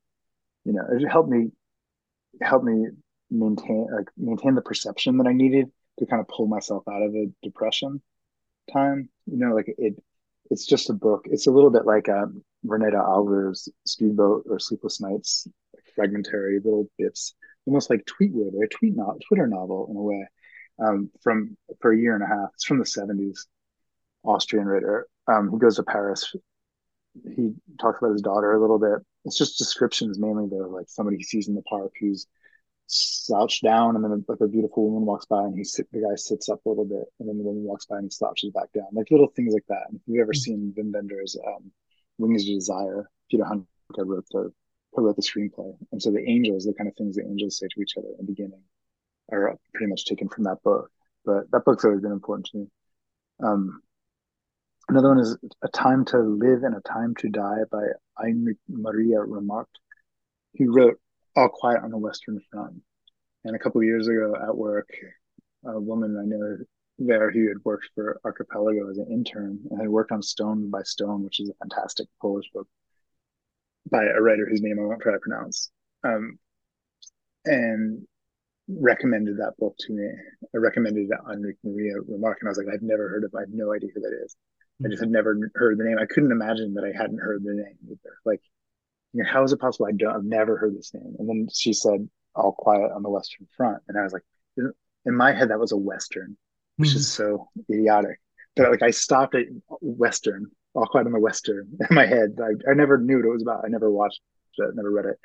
you 0.65 0.73
know, 0.73 0.85
it 0.91 1.07
helped 1.07 1.29
me 1.29 1.51
help 2.41 2.65
me 2.65 2.87
maintain 3.31 3.87
like 3.95 4.09
maintain 4.17 4.55
the 4.55 4.63
perception 4.63 5.19
that 5.19 5.27
I 5.27 5.33
needed 5.35 5.71
to 5.99 6.07
kind 6.07 6.21
of 6.21 6.29
pull 6.29 6.47
myself 6.47 6.85
out 6.89 7.03
of 7.03 7.15
a 7.15 7.31
depression 7.43 8.01
time. 8.73 9.11
You 9.27 9.37
know, 9.37 9.55
like 9.55 9.73
it 9.77 10.03
it's 10.53 10.67
just 10.67 10.91
a 10.91 10.93
book. 10.95 11.27
It's 11.31 11.47
a 11.47 11.51
little 11.51 11.71
bit 11.71 11.87
like 11.87 12.09
um, 12.11 12.45
Renata 12.63 12.99
Adler's 12.99 13.69
Speedboat 13.87 14.45
or 14.49 14.59
Sleepless 14.59 15.01
Nights, 15.01 15.49
like 15.75 15.85
fragmentary 15.95 16.61
little 16.63 16.89
bits, 16.99 17.35
almost 17.67 17.89
like 17.89 18.05
Tweetwood 18.05 18.55
or 18.55 18.65
a 18.65 18.69
tweet 18.69 18.95
no- 18.95 19.19
Twitter 19.27 19.47
novel 19.47 19.89
in 19.91 19.97
a 19.97 20.03
way. 20.03 20.29
Um, 20.79 21.11
from 21.23 21.57
for 21.81 21.93
a 21.93 21.99
year 21.99 22.15
and 22.15 22.25
a 22.25 22.27
half. 22.27 22.51
It's 22.55 22.65
from 22.65 22.79
the 22.79 22.87
seventies. 22.87 23.47
Austrian 24.25 24.67
writer. 24.67 25.09
Um, 25.27 25.51
he 25.51 25.59
goes 25.59 25.77
to 25.77 25.83
Paris. 25.83 26.35
He 27.37 27.53
talks 27.81 27.99
about 28.01 28.13
his 28.13 28.23
daughter 28.23 28.53
a 28.53 28.61
little 28.61 28.79
bit. 28.79 29.05
It's 29.25 29.39
just 29.39 29.59
descriptions 29.59 30.19
mainly 30.19 30.49
though, 30.51 30.69
like 30.69 30.87
somebody 30.89 31.17
he 31.17 31.25
sees 31.25 31.49
in 31.49 31.55
the 31.55 31.63
park 31.63 31.93
who's 32.01 32.27
slouched 32.87 33.63
down, 33.63 33.97
and 33.97 34.05
then 34.05 34.25
like 34.29 34.41
a 34.41 34.49
beautiful 34.49 34.89
woman 34.89 35.07
walks 35.07 35.27
by, 35.27 35.45
and 35.45 35.57
he 35.57 35.65
sit, 35.65 35.87
the 35.93 36.01
guy 36.01 36.15
sits 36.17 36.49
up 36.49 36.65
a 36.65 36.69
little 36.69 36.85
bit, 36.85 37.05
and 37.19 37.29
then 37.29 37.39
the 37.39 37.45
woman 37.45 37.65
walks 37.65 37.87
by 37.87 37.97
and 37.97 38.07
he 38.07 38.11
slouches 38.11 38.51
back 38.51 38.71
down, 38.73 38.89
like 38.93 39.11
little 39.11 39.29
things 39.29 39.55
like 39.55 39.67
that. 39.69 39.85
And 39.89 39.97
if 39.97 40.03
you've 40.07 40.21
ever 40.21 40.33
mm-hmm. 40.33 40.39
seen 40.39 40.75
Wim 40.77 40.93
Wenders' 40.93 41.37
um, 41.47 41.71
Wings 42.19 42.43
of 42.43 42.55
Desire, 42.55 43.09
Peter 43.31 43.45
Handke 43.45 43.67
wrote 43.99 44.27
the 44.31 44.53
wrote 44.95 45.17
the 45.17 45.23
screenplay, 45.23 45.75
and 45.91 46.03
so 46.03 46.11
the 46.11 46.29
angels, 46.29 46.65
the 46.65 46.75
kind 46.75 46.89
of 46.89 46.95
things 46.97 47.17
the 47.17 47.25
angels 47.25 47.59
say 47.59 47.67
to 47.75 47.81
each 47.81 47.97
other 47.97 48.09
in 48.09 48.27
the 48.27 48.33
beginning, 48.33 48.63
are 49.31 49.57
pretty 49.73 49.89
much 49.91 50.05
taken 50.05 50.29
from 50.29 50.45
that 50.45 50.63
book. 50.63 50.91
But 51.25 51.51
that 51.53 51.65
book's 51.65 51.85
always 51.85 52.01
been 52.03 52.13
important 52.13 52.47
to 52.47 52.59
me. 52.59 52.67
Um, 53.43 53.81
another 54.89 55.09
one 55.09 55.21
is 55.21 55.39
A 55.63 55.69
Time 55.69 56.05
to 56.07 56.19
Live 56.19 56.63
and 56.63 56.75
a 56.75 56.81
Time 56.81 57.15
to 57.21 57.29
Die 57.29 57.59
by 57.71 57.85
Heinrich 58.19 58.59
Maria 58.69 59.21
Remarque. 59.21 59.69
He 60.53 60.67
wrote 60.67 60.99
all 61.37 61.49
quiet 61.49 61.83
on 61.83 61.91
the 61.91 61.99
Western 61.99 62.41
Front. 62.51 62.83
And 63.45 63.57
a 63.57 63.59
couple 63.59 63.81
of 63.81 63.87
years 63.87 64.09
ago 64.09 64.35
at 64.41 64.57
work, 64.57 64.89
a 65.65 65.81
woman 65.81 66.17
I 66.21 66.25
know 66.25 66.59
there 66.99 67.31
who 67.31 67.49
had 67.49 67.65
worked 67.65 67.89
for 67.95 68.21
Archipelago 68.25 68.91
as 68.91 68.99
an 68.99 69.11
intern 69.11 69.59
and 69.71 69.81
had 69.81 69.89
worked 69.89 70.13
on 70.13 70.23
Stone 70.23 70.71
by 70.71 70.83
Stone, 70.83 71.25
which 71.25 71.41
is 71.41 71.49
a 71.49 71.55
fantastic 71.55 72.07
Polish 72.21 72.47
book 72.53 72.69
by 73.91 74.05
a 74.05 74.21
writer 74.21 74.47
whose 74.49 74.63
name 74.63 74.79
I 74.79 74.85
won't 74.85 75.01
try 75.01 75.13
to 75.13 75.19
pronounce, 75.19 75.71
um, 76.05 76.39
and 77.45 78.07
recommended 78.69 79.39
that 79.39 79.57
book 79.59 79.75
to 79.81 79.93
me. 79.93 80.09
I 80.55 80.59
recommended 80.59 81.09
it 81.11 81.19
on 81.27 81.43
Maria 81.65 81.95
Remarque, 82.07 82.39
and 82.41 82.49
I 82.49 82.51
was 82.51 82.59
like, 82.59 82.73
I've 82.73 82.83
never 82.83 83.09
heard 83.09 83.25
of. 83.25 83.33
It. 83.35 83.37
I 83.37 83.41
have 83.41 83.49
no 83.53 83.73
idea 83.73 83.91
who 83.95 84.01
that 84.03 84.21
is. 84.25 84.37
I 84.85 84.89
just 84.89 85.01
had 85.01 85.11
never 85.11 85.37
heard 85.55 85.79
the 85.79 85.85
name. 85.85 85.99
I 85.99 86.07
couldn't 86.07 86.33
imagine 86.33 86.75
that 86.75 86.85
I 86.85 86.97
hadn't 86.97 87.19
heard 87.19 87.43
the 87.45 87.55
name 87.55 87.77
either. 87.85 88.17
Like 88.25 88.41
you 89.13 89.23
know, 89.23 89.29
how 89.31 89.43
is 89.45 89.53
it 89.53 89.61
possible? 89.61 89.87
I 89.87 89.93
don't, 89.93 90.15
I've 90.15 90.25
never 90.25 90.57
heard 90.57 90.77
this 90.77 90.93
name. 90.95 91.17
And 91.19 91.29
then 91.29 91.49
she 91.53 91.73
said, 91.73 92.09
all 92.35 92.53
quiet 92.53 92.91
on 92.93 93.03
the 93.03 93.11
Western 93.11 93.47
front. 93.57 93.83
And 93.89 93.99
I 93.99 94.03
was 94.03 94.13
like, 94.13 94.23
in 94.57 95.17
my 95.17 95.33
head, 95.33 95.51
that 95.51 95.59
was 95.59 95.73
a 95.73 95.77
Western, 95.77 96.37
which 96.77 96.91
mm-hmm. 96.91 96.99
is 96.99 97.09
so 97.09 97.49
idiotic. 97.71 98.21
But 98.57 98.71
like, 98.71 98.83
I 98.83 98.91
stopped 98.91 99.35
at 99.35 99.47
Western, 99.81 100.51
all 100.75 100.87
quiet 100.87 101.07
on 101.07 101.13
the 101.13 101.21
Western 101.21 101.69
in 101.91 101.95
my 101.95 102.07
head. 102.07 102.37
I, 102.41 102.71
I 102.71 102.75
never 102.75 102.99
knew 102.99 103.17
what 103.17 103.27
it 103.27 103.33
was 103.33 103.43
about. 103.43 103.65
I 103.65 103.69
never 103.69 103.91
watched 103.91 104.21
it, 104.59 104.75
never 104.75 104.91
read 104.91 105.07
it. 105.07 105.19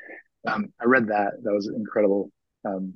Um, 0.49 0.73
I 0.79 0.85
read 0.85 1.07
that. 1.07 1.33
That 1.43 1.53
was 1.53 1.67
an 1.67 1.75
incredible 1.75 2.31
um, 2.65 2.93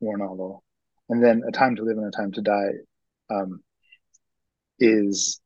war 0.00 0.16
novel. 0.16 0.64
And 1.08 1.22
then 1.22 1.42
A 1.46 1.52
Time 1.52 1.76
to 1.76 1.82
Live 1.82 1.96
and 1.96 2.06
A 2.06 2.10
Time 2.10 2.32
to 2.32 2.42
Die 2.42 2.70
um, 3.30 3.60
is 4.78 5.40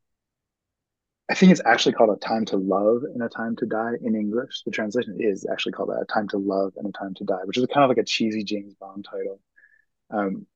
I 1.32 1.34
think 1.34 1.50
it's 1.50 1.62
actually 1.64 1.94
called 1.94 2.10
A 2.10 2.20
Time 2.20 2.44
to 2.44 2.58
Love 2.58 3.04
and 3.04 3.22
A 3.22 3.28
Time 3.30 3.56
to 3.56 3.64
Die 3.64 3.92
in 4.02 4.14
English. 4.14 4.64
The 4.66 4.70
translation 4.70 5.16
is 5.18 5.46
actually 5.50 5.72
called 5.72 5.88
A 5.88 6.04
Time 6.04 6.28
to 6.28 6.36
Love 6.36 6.74
and 6.76 6.86
A 6.86 6.92
Time 6.92 7.14
to 7.14 7.24
Die, 7.24 7.40
which 7.46 7.56
is 7.56 7.64
kind 7.72 7.84
of 7.84 7.88
like 7.88 7.96
a 7.96 8.04
cheesy 8.04 8.44
James 8.44 8.74
Bond 8.74 9.08
title. 9.10 9.40
Um, 10.10 10.46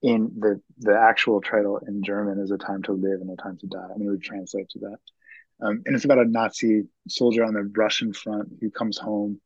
in 0.00 0.32
the 0.38 0.58
the 0.78 0.98
actual 0.98 1.42
title 1.42 1.80
in 1.86 2.02
German 2.02 2.40
is 2.40 2.50
A 2.50 2.56
Time 2.56 2.82
to 2.84 2.92
Live 2.92 3.20
and 3.20 3.30
A 3.30 3.36
Time 3.36 3.58
to 3.58 3.66
Die. 3.66 3.78
I'm 3.78 4.02
going 4.02 4.18
to 4.18 4.26
translate 4.26 4.70
to 4.70 4.78
that. 4.78 5.66
Um, 5.66 5.82
and 5.84 5.94
it's 5.94 6.06
about 6.06 6.16
a 6.16 6.24
Nazi 6.24 6.84
soldier 7.08 7.44
on 7.44 7.52
the 7.52 7.70
Russian 7.76 8.14
front 8.14 8.48
who 8.58 8.70
comes 8.70 8.96
home 8.96 9.38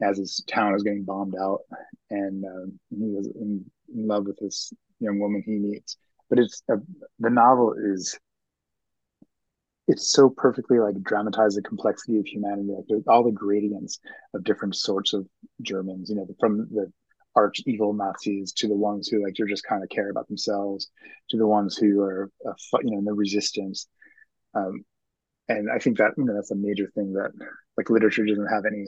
as 0.00 0.18
his 0.18 0.40
town 0.46 0.76
is 0.76 0.84
getting 0.84 1.02
bombed 1.02 1.34
out, 1.34 1.62
and 2.10 2.44
um, 2.44 2.78
he 2.90 3.08
was 3.08 3.26
in, 3.26 3.64
in, 3.92 4.06
love 4.06 4.26
with 4.26 4.38
this 4.38 4.72
young 5.00 5.18
woman 5.18 5.42
he 5.44 5.58
meets. 5.58 5.96
But 6.30 6.38
it's 6.38 6.62
a, 6.70 6.76
the 7.18 7.30
novel 7.30 7.74
is 7.76 8.16
it's 9.88 10.10
so 10.10 10.28
perfectly 10.28 10.78
like 10.78 11.00
dramatized 11.02 11.56
the 11.56 11.62
complexity 11.62 12.18
of 12.18 12.26
humanity, 12.26 12.74
like 12.88 13.02
all 13.06 13.24
the 13.24 13.30
gradients 13.30 14.00
of 14.34 14.44
different 14.44 14.74
sorts 14.74 15.12
of 15.12 15.26
Germans, 15.62 16.10
you 16.10 16.16
know, 16.16 16.26
from 16.40 16.68
the 16.72 16.92
arch 17.36 17.60
evil 17.66 17.92
Nazis 17.92 18.52
to 18.52 18.66
the 18.66 18.74
ones 18.74 19.08
who 19.08 19.22
like 19.22 19.34
they 19.38 19.44
just 19.46 19.64
kind 19.64 19.82
of 19.82 19.88
care 19.90 20.10
about 20.10 20.26
themselves, 20.26 20.90
to 21.30 21.36
the 21.36 21.46
ones 21.46 21.76
who 21.76 22.00
are, 22.00 22.30
uh, 22.48 22.78
you 22.82 22.90
know, 22.90 22.98
in 22.98 23.04
the 23.04 23.12
resistance. 23.12 23.86
Um, 24.54 24.84
and 25.48 25.68
I 25.70 25.78
think 25.78 25.98
that 25.98 26.12
you 26.16 26.24
know 26.24 26.34
that's 26.34 26.50
a 26.50 26.56
major 26.56 26.90
thing 26.94 27.12
that 27.12 27.30
like 27.76 27.90
literature 27.90 28.24
doesn't 28.24 28.48
have 28.48 28.64
any 28.66 28.86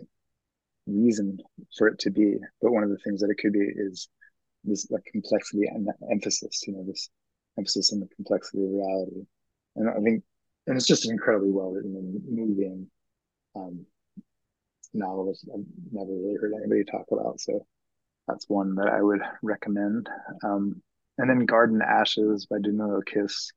reason 0.86 1.38
for 1.76 1.88
it 1.88 1.98
to 2.00 2.10
be, 2.10 2.36
but 2.60 2.72
one 2.72 2.82
of 2.82 2.90
the 2.90 2.98
things 2.98 3.20
that 3.20 3.30
it 3.30 3.38
could 3.38 3.52
be 3.52 3.60
is 3.60 4.08
this 4.64 4.90
like 4.90 5.04
complexity 5.12 5.66
and 5.66 5.88
emphasis, 6.10 6.64
you 6.66 6.72
know, 6.72 6.84
this 6.84 7.10
emphasis 7.58 7.92
on 7.92 8.00
the 8.00 8.08
complexity 8.16 8.64
of 8.64 8.70
reality. 8.70 9.26
And 9.76 9.88
I 9.90 10.00
think 10.00 10.24
and 10.68 10.76
it's 10.76 10.86
just 10.86 11.06
an 11.06 11.12
incredibly 11.12 11.50
well 11.50 11.70
written 11.70 11.96
and 11.96 12.22
moving 12.28 12.86
um, 13.56 13.86
novel 14.92 15.26
that 15.26 15.52
I've 15.52 15.64
never 15.90 16.10
really 16.10 16.36
heard 16.40 16.52
anybody 16.54 16.84
talk 16.84 17.06
about. 17.10 17.40
So 17.40 17.66
that's 18.26 18.48
one 18.48 18.74
that 18.74 18.88
I 18.88 19.00
would 19.00 19.22
recommend. 19.42 20.08
Um, 20.44 20.82
and 21.16 21.28
then 21.28 21.46
Garden 21.46 21.80
Ashes 21.82 22.46
by 22.46 22.58
Danilo 22.62 23.00
Kiss, 23.00 23.50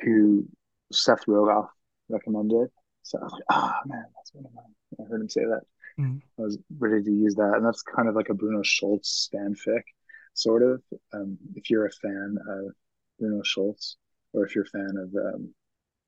who 0.00 0.46
Seth 0.90 1.26
Rogoff 1.26 1.68
recommended. 2.08 2.68
So 3.02 3.18
I 3.18 3.24
was 3.24 3.32
like, 3.32 3.42
ah, 3.50 3.80
oh, 3.84 3.88
man, 3.88 4.04
that's 4.16 4.32
one 4.32 4.46
of 4.46 4.54
mine. 4.54 4.64
I 4.98 5.10
heard 5.10 5.20
him 5.20 5.28
say 5.28 5.44
that. 5.44 5.62
Mm. 6.00 6.20
I 6.38 6.42
was 6.42 6.58
ready 6.78 7.04
to 7.04 7.10
use 7.10 7.34
that. 7.34 7.54
And 7.56 7.66
that's 7.66 7.82
kind 7.82 8.08
of 8.08 8.14
like 8.14 8.30
a 8.30 8.34
Bruno 8.34 8.62
Schulz 8.62 9.28
fanfic, 9.32 9.82
sort 10.32 10.62
of. 10.62 10.82
Um, 11.12 11.36
if 11.54 11.68
you're 11.68 11.86
a 11.86 11.92
fan 11.92 12.38
of 12.48 12.72
Bruno 13.20 13.42
Schulz, 13.44 13.98
or 14.32 14.46
if 14.46 14.54
you're 14.54 14.64
a 14.64 14.68
fan 14.68 14.94
of 14.96 15.34
um, 15.34 15.54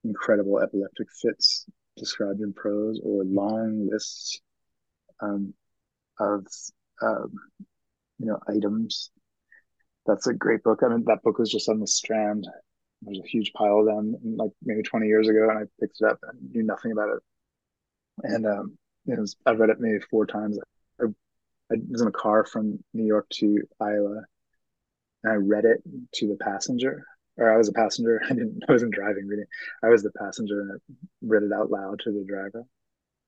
incredible 0.08 0.60
epileptic 0.60 1.08
fits 1.22 1.66
described 1.96 2.40
in 2.40 2.52
prose 2.52 3.00
or 3.02 3.24
long 3.24 3.88
lists 3.90 4.40
um, 5.20 5.52
of 6.18 6.46
um, 7.02 7.32
you 8.18 8.26
know 8.26 8.38
items. 8.48 9.10
That's 10.06 10.26
a 10.26 10.34
great 10.34 10.62
book. 10.62 10.80
I 10.82 10.88
mean, 10.88 11.04
that 11.06 11.22
book 11.22 11.38
was 11.38 11.50
just 11.50 11.68
on 11.68 11.80
the 11.80 11.86
Strand. 11.86 12.46
There's 13.02 13.20
a 13.20 13.28
huge 13.28 13.52
pile 13.52 13.80
of 13.80 13.86
them, 13.86 14.16
like 14.36 14.50
maybe 14.62 14.82
20 14.82 15.06
years 15.06 15.28
ago, 15.28 15.48
and 15.50 15.58
I 15.58 15.62
picked 15.80 15.98
it 16.00 16.06
up 16.06 16.18
and 16.22 16.50
knew 16.50 16.62
nothing 16.62 16.92
about 16.92 17.10
it. 17.10 17.22
and 18.24 18.46
um, 18.46 18.78
it 19.06 19.18
was, 19.18 19.36
I've 19.46 19.58
read 19.58 19.70
it 19.70 19.80
maybe 19.80 20.00
four 20.10 20.26
times. 20.26 20.58
I, 21.00 21.04
I 21.70 21.76
was 21.90 22.00
in 22.00 22.08
a 22.08 22.12
car 22.12 22.44
from 22.44 22.82
New 22.94 23.06
York 23.06 23.26
to 23.34 23.60
Iowa, 23.80 24.22
and 25.22 25.32
I 25.32 25.36
read 25.36 25.64
it 25.64 25.82
to 26.14 26.26
the 26.26 26.36
passenger, 26.36 27.04
or 27.38 27.52
I 27.52 27.56
was 27.56 27.68
a 27.68 27.72
passenger. 27.72 28.20
I 28.26 28.28
didn't, 28.28 28.62
I 28.68 28.72
wasn't 28.72 28.94
driving 28.94 29.26
reading. 29.26 29.46
I 29.82 29.88
was 29.88 30.02
the 30.02 30.12
passenger, 30.12 30.60
and 30.60 30.72
I 30.72 30.94
read 31.22 31.42
it 31.42 31.52
out 31.52 31.70
loud 31.70 32.00
to 32.00 32.12
the 32.12 32.24
driver. 32.26 32.64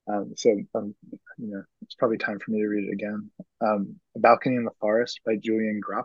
Um, 0.09 0.35
so, 0.37 0.51
um, 0.75 0.95
you 1.39 1.49
know, 1.49 1.63
it's 1.83 1.95
probably 1.95 2.19
time 2.19 2.39
for 2.39 2.51
me 2.51 2.61
to 2.61 2.67
read 2.67 2.89
it 2.89 2.93
again. 2.93 3.31
Um, 3.61 4.01
a 4.17 4.19
Balcony 4.19 4.57
in 4.57 4.65
the 4.65 4.71
Forest 4.81 5.21
by 5.25 5.37
Julien 5.37 5.81
Gracq. 5.81 6.05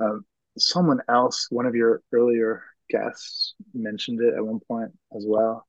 Um, 0.00 0.24
someone 0.58 1.00
else, 1.08 1.46
one 1.50 1.66
of 1.66 1.74
your 1.74 2.02
earlier 2.12 2.62
guests, 2.90 3.54
mentioned 3.72 4.20
it 4.20 4.34
at 4.34 4.44
one 4.44 4.60
point 4.60 4.92
as 5.16 5.24
well. 5.26 5.66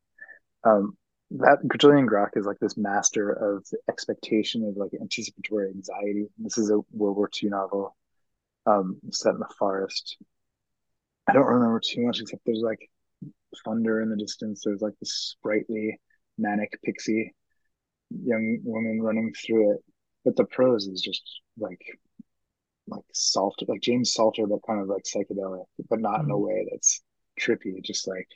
Um, 0.64 0.98
that 1.32 1.60
Julien 1.78 2.07
Gracq 2.07 2.32
is 2.36 2.45
like 2.45 2.60
this 2.60 2.78
master 2.78 3.32
of 3.32 3.65
expectation 3.90 4.64
of 4.65 4.78
like 4.78 4.91
anticipatory 4.99 5.69
anxiety. 5.69 6.28
This 6.38 6.57
is 6.57 6.69
a 6.69 6.80
World 6.91 7.18
War 7.18 7.30
II 7.41 7.49
novel 7.49 7.95
um, 8.65 8.98
set 9.11 9.34
in 9.34 9.40
the 9.40 9.49
forest. 9.60 10.18
I 11.28 11.34
don't 11.34 11.45
remember 11.45 11.80
too 11.80 12.06
much 12.06 12.22
except 12.22 12.44
there's 12.45 12.62
like 12.62 12.90
thunder 13.66 14.02
in 14.02 14.10
the 14.10 14.16
distance. 14.16 14.62
There's 14.64 14.82
like 14.82 14.94
this 14.99 15.14
sprightly 15.14 15.99
manic 16.38 16.80
pixie 16.84 17.34
young 18.10 18.60
woman 18.64 19.02
running 19.02 19.34
through 19.34 19.74
it. 19.74 19.80
But 20.24 20.36
the 20.36 20.45
prose 20.45 20.88
is 20.88 21.02
just 21.02 21.24
like 21.58 21.82
like 22.88 23.04
Salter, 23.14 23.66
like 23.68 23.82
James 23.82 24.14
Salter, 24.14 24.48
but 24.48 24.66
kind 24.66 24.82
of 24.82 24.88
like 24.88 25.04
psychedelic, 25.04 25.66
but 25.90 25.99
not 25.99 26.22
in 26.22 26.32
a 26.32 26.34
mm-hmm. 26.34 26.44
way 26.44 26.68
that's 26.72 27.02
trippy. 27.40 27.82
Just 27.84 28.08
like 28.08 28.28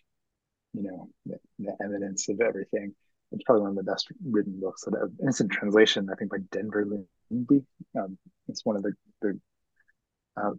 you 0.73 0.84
know 0.84 1.09
the, 1.26 1.38
the, 1.59 1.76
evidence 1.84 2.30
of 2.30 2.41
everything. 2.41 2.93
It's 3.31 3.43
probably 3.43 3.61
one 3.61 3.72
of 3.72 3.77
the 3.77 3.89
best 3.89 4.07
written 4.30 4.59
books 4.59 4.84
that 4.84 4.93
I've. 4.95 5.27
It's 5.27 5.39
in 5.39 5.47
translation, 5.47 6.09
I 6.11 6.15
think, 6.15 6.31
by 6.31 6.39
Denver 6.51 6.85
Lindsey. 7.30 7.65
Um, 7.97 8.18
it's 8.47 8.65
one 8.65 8.76
of 8.76 8.84
the 8.84 8.93
the 9.22 9.39
uh, 10.38 10.51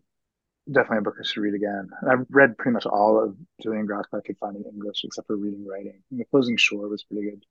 definitely 0.71 0.99
a 0.99 1.03
book 1.03 1.17
I 1.19 1.25
should 1.25 1.41
read 1.41 1.55
again. 1.55 1.89
I've 2.09 2.27
read 2.31 2.57
pretty 2.57 2.75
much 2.75 2.87
all 2.87 3.23
of 3.23 3.37
Julien 3.63 3.87
Gracq 3.87 4.05
I 4.13 4.21
could 4.25 4.39
find 4.39 4.57
in 4.57 4.65
English, 4.65 5.03
except 5.05 5.27
for 5.27 5.37
reading 5.37 5.67
writing. 5.67 6.03
And 6.11 6.21
the 6.21 6.25
Closing 6.27 6.57
Shore 6.57 6.89
was 6.89 7.05
pretty 7.05 7.31
good. 7.31 7.45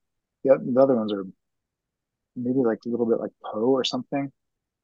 Yeah, 0.43 0.53
the 0.59 0.81
other 0.81 0.95
ones 0.95 1.13
are 1.13 1.25
maybe 2.35 2.59
like 2.59 2.79
a 2.85 2.89
little 2.89 3.05
bit 3.05 3.19
like 3.19 3.31
Poe 3.43 3.69
or 3.69 3.83
something. 3.83 4.31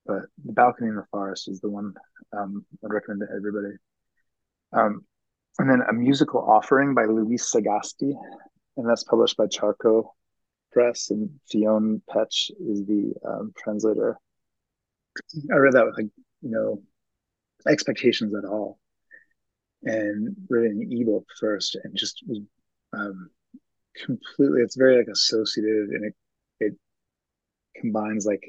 But 0.06 0.24
The 0.46 0.54
Balcony 0.54 0.90
in 0.90 0.96
the 0.96 1.06
Forest 1.12 1.50
is 1.50 1.60
the 1.60 1.70
one 1.70 1.94
um, 2.38 2.66
I'd 2.84 2.94
recommend 2.94 3.22
to 3.22 3.36
everybody. 3.36 3.76
Um, 4.74 5.06
and 5.60 5.70
then 5.70 5.82
a 5.90 5.94
musical 5.94 6.42
offering 6.42 6.94
by 6.94 7.06
Luis 7.06 7.52
Sagasti, 7.52 8.14
and 8.78 8.90
that's 8.90 9.04
published 9.04 9.38
by 9.38 9.48
Charco 9.48 10.10
Press, 10.72 11.10
and 11.10 11.30
Fionn 11.50 12.02
Petch 12.10 12.52
is 12.60 12.86
the 12.86 13.14
um, 13.26 13.54
translator. 13.58 14.18
I 15.52 15.56
read 15.56 15.74
that 15.74 15.86
with 15.86 15.98
like 15.98 16.10
you 16.42 16.52
know 16.52 16.82
expectations 17.68 18.34
at 18.36 18.46
all, 18.46 18.80
and 19.84 20.36
read 20.50 20.72
in 20.72 20.90
ebook 20.92 21.26
first, 21.40 21.78
and 21.84 21.96
just 21.96 22.24
was 22.28 22.40
um, 22.94 23.30
completely. 23.96 24.62
It's 24.62 24.76
very 24.76 24.98
like 24.98 25.08
associative, 25.08 25.90
and 25.90 26.06
it 26.06 26.16
it 26.60 26.74
combines 27.76 28.26
like 28.26 28.44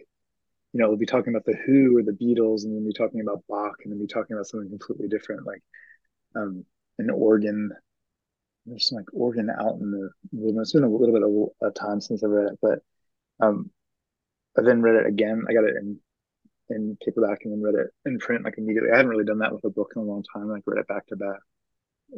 you 0.73 0.81
know 0.81 0.89
we'll 0.89 0.99
be 0.99 1.07
talking 1.07 1.33
about 1.33 1.45
the 1.45 1.57
Who 1.67 1.97
or 1.97 2.03
the 2.03 2.13
Beatles, 2.13 2.65
and 2.65 2.75
then 2.75 2.87
be 2.87 2.93
talking 2.93 3.21
about 3.21 3.45
Bach, 3.49 3.77
and 3.85 3.93
then 3.93 4.01
be 4.01 4.07
talking 4.07 4.35
about 4.35 4.47
something 4.47 4.69
completely 4.69 5.09
different, 5.09 5.47
like 5.47 5.63
um, 6.37 6.65
an 6.99 7.11
organ. 7.11 7.71
There's 8.67 8.89
some 8.89 8.97
like 8.97 9.15
organ 9.15 9.49
out 9.51 9.81
in 9.81 9.91
the 9.91 10.11
wilderness. 10.33 10.69
It's 10.69 10.73
been 10.75 10.85
a 10.85 10.89
little 10.89 11.15
bit 11.15 11.23
of 11.63 11.71
a 11.71 11.73
time 11.73 12.01
since 12.01 12.23
I 12.23 12.27
read 12.27 12.53
it, 12.53 12.59
but 12.61 12.81
um, 13.41 13.71
I 14.59 14.63
then 14.63 14.83
read 14.83 14.97
it 14.97 15.07
again. 15.07 15.45
I 15.49 15.55
got 15.55 15.65
it 15.65 15.77
in 15.77 15.99
in 16.71 16.97
paperback 17.05 17.41
and 17.45 17.53
then 17.53 17.63
read 17.63 17.75
it 17.75 17.89
in 18.05 18.19
print 18.19 18.45
like 18.45 18.59
immediately. 18.59 18.91
I 18.93 18.97
hadn't 18.97 19.11
really 19.11 19.25
done 19.25 19.39
that 19.39 19.53
with 19.53 19.65
a 19.65 19.71
book 19.71 19.93
in 19.97 20.03
a 20.03 20.05
long 20.05 20.25
time. 20.35 20.49
Like 20.49 20.63
read 20.67 20.81
it 20.81 20.89
back 20.89 21.07
to 21.09 21.17
back. 21.17 21.41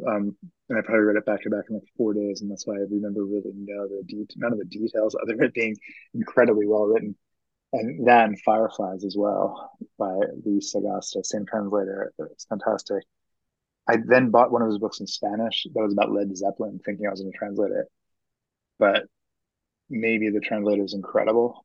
Um, 0.06 0.36
and 0.68 0.78
I 0.78 0.82
probably 0.82 1.00
read 1.00 1.16
it 1.16 1.26
back 1.26 1.42
to 1.42 1.50
back 1.50 1.64
in 1.68 1.74
like 1.76 1.88
four 1.96 2.14
days, 2.14 2.42
and 2.42 2.50
that's 2.50 2.66
why 2.66 2.74
I 2.74 2.86
remember 2.90 3.24
really 3.24 3.52
know 3.54 3.88
the 3.88 4.02
de- 4.06 4.26
none 4.36 4.52
of 4.52 4.58
the 4.58 4.64
details 4.64 5.16
other 5.20 5.34
than 5.34 5.46
it 5.46 5.54
being 5.54 5.76
incredibly 6.14 6.66
well 6.66 6.84
written. 6.84 7.16
And 7.72 8.06
that 8.08 8.26
and 8.26 8.40
Fireflies 8.40 9.04
as 9.04 9.16
well 9.16 9.70
by 9.98 10.16
Luis 10.44 10.74
Sagasti, 10.74 11.24
same 11.24 11.46
translator. 11.46 12.12
It's 12.18 12.46
fantastic. 12.46 13.04
I 13.88 13.96
then 14.04 14.30
bought 14.30 14.52
one 14.52 14.62
of 14.62 14.68
his 14.68 14.78
books 14.78 15.00
in 15.00 15.06
Spanish 15.06 15.66
that 15.72 15.82
was 15.82 15.92
about 15.92 16.12
Led 16.12 16.36
Zeppelin, 16.36 16.80
thinking 16.84 17.06
I 17.06 17.10
was 17.10 17.20
going 17.20 17.32
to 17.32 17.38
translate 17.38 17.72
it. 17.72 17.86
But 18.78 19.04
maybe 19.88 20.30
the 20.30 20.40
translator 20.40 20.84
is 20.84 20.94
incredible, 20.94 21.64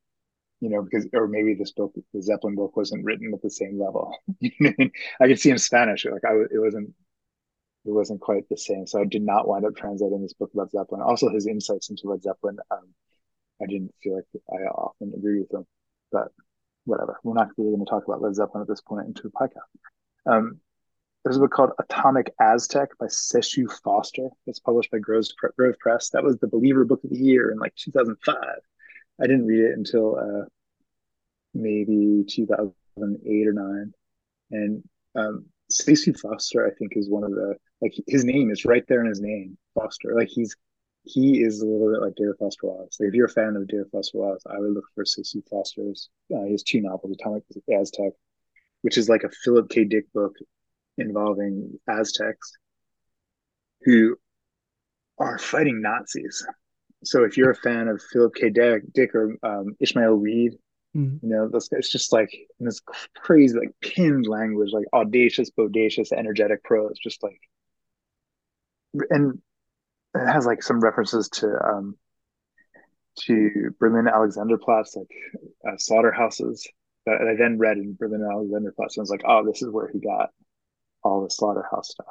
you 0.62 0.70
know, 0.70 0.82
because 0.82 1.08
or 1.14 1.28
maybe 1.28 1.54
this 1.54 1.72
book, 1.72 1.94
the 2.14 2.22
Zeppelin 2.22 2.56
book, 2.56 2.76
wasn't 2.76 3.04
written 3.04 3.34
at 3.34 3.42
the 3.42 3.50
same 3.50 3.80
level. 3.80 4.16
I 4.44 5.28
could 5.28 5.40
see 5.40 5.50
in 5.50 5.58
Spanish, 5.58 6.06
like 6.06 6.26
I, 6.26 6.34
it 6.34 6.60
wasn't, 6.60 6.94
it 7.86 7.92
wasn't 7.92 8.22
quite 8.22 8.48
the 8.50 8.58
same. 8.58 8.88
So 8.88 9.02
I 9.02 9.06
did 9.06 9.22
not 9.22 9.48
wind 9.48 9.66
up 9.66 9.76
translating 9.76 10.22
this 10.22 10.34
book 10.34 10.52
about 10.54 10.72
Zeppelin. 10.72 11.02
Also, 11.02 11.30
his 11.30 11.48
insights 11.48 11.90
into 11.90 12.08
Led 12.08 12.24
Zeppelin, 12.24 12.58
um, 12.72 12.88
I 13.62 13.66
didn't 13.68 13.94
feel 14.02 14.16
like 14.16 14.26
I 14.50 14.64
often 14.68 15.14
agree 15.16 15.40
with 15.40 15.50
them, 15.50 15.66
but 16.12 16.30
whatever. 16.86 17.20
We're 17.24 17.34
not 17.34 17.50
really 17.58 17.72
going 17.72 17.86
to 17.86 17.90
talk 17.90 18.08
about 18.08 18.22
Led 18.22 18.36
Zeppelin 18.36 18.62
at 18.62 18.68
this 18.68 18.82
point 18.82 19.08
into 19.08 19.24
the 19.24 19.30
podcast. 19.30 20.32
Um, 20.32 20.60
there's 21.24 21.38
a 21.38 21.40
book 21.40 21.52
called 21.52 21.72
Atomic 21.80 22.34
Aztec 22.40 22.90
by 23.00 23.08
Seshu 23.08 23.66
Foster. 23.84 24.30
It's 24.46 24.60
published 24.60 24.92
by 24.92 25.00
Grove, 25.00 25.26
Grove 25.58 25.76
Press. 25.80 26.10
That 26.12 26.24
was 26.24 26.38
the 26.38 26.48
Believer 26.48 26.86
Book 26.86 27.04
of 27.04 27.10
the 27.10 27.18
Year 27.18 27.52
in 27.52 27.58
like 27.58 27.74
2005. 27.76 28.38
I 29.22 29.28
didn't 29.28 29.46
read 29.46 29.72
it 29.72 29.78
until 29.78 30.18
uh, 30.18 30.46
maybe 31.54 32.26
2008 32.30 33.48
or 33.48 33.54
nine. 33.54 33.94
And 34.52 34.84
um, 35.16 35.46
Seshu 35.72 36.18
Foster, 36.20 36.68
I 36.68 36.72
think, 36.78 36.94
is 36.96 37.10
one 37.10 37.24
of 37.24 37.32
the 37.32 37.56
like 37.82 37.94
his 38.08 38.24
name 38.24 38.52
is 38.52 38.66
right 38.66 38.84
there 38.88 39.02
in 39.02 39.08
his 39.08 39.22
name, 39.22 39.58
Foster. 39.74 40.14
Like 40.16 40.30
he's 40.30 40.56
he 41.04 41.42
is 41.42 41.62
a 41.62 41.66
little 41.66 41.92
bit 41.92 42.02
like 42.02 42.16
David 42.16 42.36
Foster 42.40 42.68
Wallace. 42.68 42.98
Like 43.00 43.10
if 43.10 43.14
you're 43.14 43.28
a 43.28 43.30
fan 43.30 43.56
of 43.56 43.68
David 43.68 43.88
Foster 43.92 44.18
Wallace, 44.18 44.44
I 44.50 44.60
would 44.60 44.74
look 44.74 44.86
for 44.94 45.04
Seshu 45.04 45.48
Foster's 45.50 46.10
uh, 46.36 46.44
his 46.44 46.64
two 46.64 46.82
novels, 46.82 47.16
Atomic 47.20 47.44
Aztec, 47.72 48.14
which 48.82 48.98
is 48.98 49.10
like 49.10 49.24
a 49.24 49.30
Philip 49.30 49.70
K. 49.70 49.86
Dick 49.86 50.12
book 50.14 50.36
involving 50.98 51.80
Aztecs 51.88 52.54
who 53.82 54.18
are 55.20 55.38
fighting 55.38 55.82
Nazis. 55.82 56.46
So 57.06 57.24
if 57.24 57.38
you're 57.38 57.52
a 57.52 57.56
fan 57.56 57.88
of 57.88 58.02
Philip 58.12 58.36
K. 58.36 58.50
Dick, 58.50 59.16
or 59.16 59.38
um, 59.44 59.76
Ishmael 59.80 60.14
Reed, 60.14 60.54
mm. 60.96 61.20
you 61.22 61.30
know, 61.30 61.50
it's 61.54 61.92
just 61.92 62.12
like 62.12 62.30
this 62.60 62.82
crazy, 63.16 63.58
like 63.58 63.76
pinned 63.82 64.28
language, 64.28 64.72
like 64.74 64.86
audacious, 64.94 65.52
bodacious, 65.52 66.12
energetic 66.12 66.64
prose, 66.64 66.98
just 67.02 67.22
like, 67.24 67.40
and 69.10 69.40
it 70.16 70.26
has 70.26 70.46
like 70.46 70.64
some 70.64 70.80
references 70.80 71.30
to 71.30 71.48
um, 71.64 71.98
to 73.22 73.74
Berlin 73.80 74.06
Alexanderplatz, 74.06 74.96
like 74.96 75.08
uh, 75.68 75.78
slaughterhouses 75.78 76.68
that 77.06 77.22
I 77.22 77.36
then 77.38 77.58
read 77.58 77.78
in 77.78 77.96
Berlin 77.96 78.22
Alexanderplatz, 78.22 78.96
and 78.96 79.00
I 79.00 79.02
was 79.02 79.10
like, 79.10 79.24
oh, 79.28 79.46
this 79.46 79.62
is 79.62 79.70
where 79.70 79.90
he 79.92 80.00
got 80.00 80.30
all 81.04 81.24
the 81.24 81.30
slaughterhouse 81.30 81.92
stuff. 81.92 82.08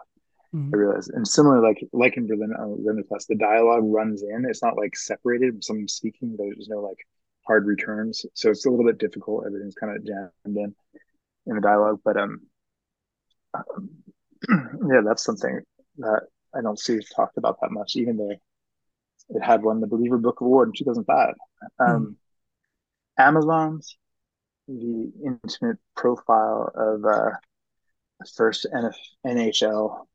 Mm-hmm. 0.55 0.75
I 0.75 0.79
realized, 0.79 1.11
and 1.13 1.27
similarly, 1.27 1.67
like 1.67 1.89
like 1.93 2.17
in 2.17 2.27
Berlin 2.27 2.55
Alexanderplatz, 2.57 3.27
the 3.27 3.35
dialogue 3.35 3.83
runs 3.85 4.23
in. 4.23 4.45
It's 4.49 4.63
not 4.63 4.77
like 4.77 4.97
separated. 4.97 5.65
Someone 5.65 5.89
speaking. 5.89 6.37
There's 6.39 6.69
no 6.69 6.81
like 6.81 6.99
hard 7.47 7.67
returns, 7.67 8.25
so 8.35 8.51
it's 8.51 8.65
a 8.65 8.71
little 8.71 8.87
bit 8.87 8.99
difficult. 8.99 9.47
Everything's 9.47 9.75
kind 9.75 9.97
of 9.97 10.05
jammed 10.07 10.31
in 10.45 10.75
in 11.47 11.57
the 11.57 11.61
dialogue, 11.61 12.01
but 12.05 12.17
um, 12.17 12.43
um 13.53 13.89
yeah, 14.89 15.01
that's 15.05 15.25
something 15.25 15.61
that 15.99 16.23
I 16.55 16.61
don't 16.61 16.79
see 16.79 17.01
talked 17.17 17.37
about 17.37 17.61
that 17.61 17.73
much, 17.73 17.97
even 17.97 18.17
though 18.17 18.31
it 18.31 19.43
had 19.43 19.63
won 19.63 19.81
the 19.81 19.89
Believer 19.89 20.19
Book 20.19 20.41
Award 20.41 20.69
in 20.69 20.75
2005. 20.75 21.35
Um, 21.81 21.89
mm. 21.89 22.15
Amazons, 23.19 23.97
the 24.69 25.13
intimate 25.25 25.79
profile 25.97 26.71
of 26.75 27.05
uh, 27.05 27.31
first 28.37 28.67
NF- 28.73 28.95
NHL 29.27 30.07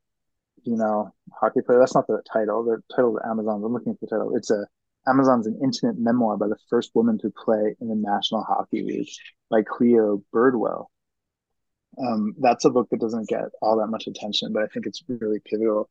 female 0.63 1.15
hockey 1.39 1.61
player. 1.65 1.79
That's 1.79 1.95
not 1.95 2.07
the 2.07 2.21
title. 2.31 2.63
The 2.63 2.81
title 2.93 3.17
of 3.17 3.23
Amazon. 3.29 3.63
I'm 3.63 3.73
looking 3.73 3.93
at 3.93 3.99
the 3.99 4.07
title. 4.07 4.35
It's 4.35 4.51
a 4.51 4.65
Amazon's 5.07 5.47
an 5.47 5.59
intimate 5.63 5.97
memoir 5.97 6.37
by 6.37 6.47
the 6.47 6.57
first 6.69 6.91
woman 6.93 7.17
to 7.19 7.31
play 7.31 7.75
in 7.79 7.87
the 7.87 7.95
National 7.95 8.43
Hockey 8.43 8.83
League, 8.83 9.09
by 9.49 9.63
Cleo 9.63 10.23
Birdwell. 10.33 10.85
Um, 11.97 12.35
that's 12.39 12.65
a 12.65 12.69
book 12.69 12.87
that 12.91 12.99
doesn't 12.99 13.27
get 13.27 13.45
all 13.61 13.77
that 13.77 13.87
much 13.87 14.07
attention, 14.07 14.53
but 14.53 14.63
I 14.63 14.67
think 14.67 14.85
it's 14.85 15.03
really 15.07 15.39
pivotal 15.43 15.89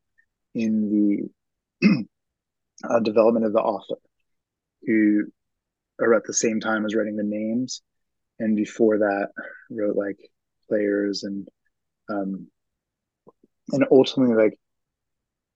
in 0.54 1.30
the 1.80 1.88
uh, 2.88 3.00
development 3.00 3.46
of 3.46 3.52
the 3.52 3.60
author, 3.60 3.96
who 4.82 5.24
are 6.00 6.14
at 6.14 6.24
the 6.24 6.34
same 6.34 6.60
time 6.60 6.84
as 6.84 6.94
writing 6.94 7.16
the 7.16 7.24
names, 7.24 7.82
and 8.38 8.56
before 8.56 8.98
that 8.98 9.28
wrote 9.70 9.96
like 9.96 10.18
players 10.68 11.24
and 11.24 11.48
um, 12.08 12.46
and 13.72 13.84
ultimately 13.90 14.34
like 14.34 14.58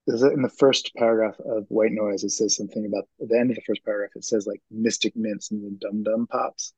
in 0.07 0.41
the 0.41 0.53
first 0.57 0.91
paragraph 0.97 1.39
of 1.39 1.65
White 1.69 1.93
Noise, 1.93 2.23
it 2.23 2.31
says 2.31 2.57
something 2.57 2.85
about 2.85 3.07
at 3.21 3.29
the 3.29 3.39
end 3.39 3.51
of 3.51 3.55
the 3.55 3.61
first 3.61 3.85
paragraph. 3.85 4.11
It 4.15 4.25
says 4.25 4.45
like 4.45 4.61
Mystic 4.69 5.15
Mints 5.15 5.51
and 5.51 5.63
the 5.63 5.77
Dum 5.79 6.03
Dum 6.03 6.27
Pops, 6.27 6.73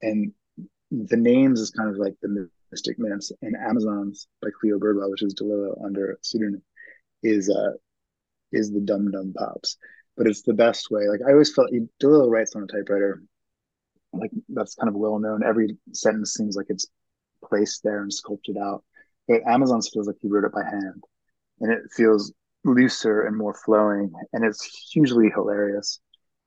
and 0.00 0.32
the 0.90 1.16
names 1.16 1.60
is 1.60 1.70
kind 1.70 1.90
of 1.90 1.96
like 1.96 2.14
the 2.22 2.48
Mystic 2.70 2.98
Mints 2.98 3.32
and 3.42 3.56
Amazons 3.56 4.28
by 4.40 4.48
Cleo 4.60 4.78
Birdwell, 4.78 5.10
which 5.10 5.22
is 5.22 5.34
DeLillo 5.34 5.84
under 5.84 6.18
pseudonym, 6.22 6.62
is 7.22 7.50
uh 7.50 7.72
is 8.52 8.70
the 8.70 8.80
Dum 8.80 9.10
Dum 9.10 9.32
Pops. 9.36 9.76
But 10.16 10.26
it's 10.26 10.42
the 10.42 10.54
best 10.54 10.90
way. 10.90 11.08
Like 11.08 11.20
I 11.26 11.32
always 11.32 11.52
felt 11.52 11.70
DeLillo 12.00 12.30
writes 12.30 12.54
on 12.54 12.62
a 12.62 12.66
typewriter, 12.66 13.22
like 14.12 14.30
that's 14.48 14.76
kind 14.76 14.88
of 14.88 14.94
well 14.94 15.18
known. 15.18 15.42
Every 15.42 15.76
sentence 15.92 16.34
seems 16.34 16.54
like 16.54 16.66
it's 16.68 16.86
placed 17.44 17.82
there 17.82 18.02
and 18.02 18.12
sculpted 18.12 18.56
out. 18.56 18.84
But 19.32 19.50
Amazon's 19.50 19.88
feels 19.88 20.06
like 20.06 20.16
he 20.20 20.28
wrote 20.28 20.44
it 20.44 20.52
by 20.52 20.62
hand, 20.62 21.04
and 21.60 21.72
it 21.72 21.90
feels 21.96 22.34
looser 22.64 23.22
and 23.22 23.34
more 23.34 23.54
flowing, 23.54 24.12
and 24.34 24.44
it's 24.44 24.62
hugely 24.92 25.30
hilarious. 25.30 26.00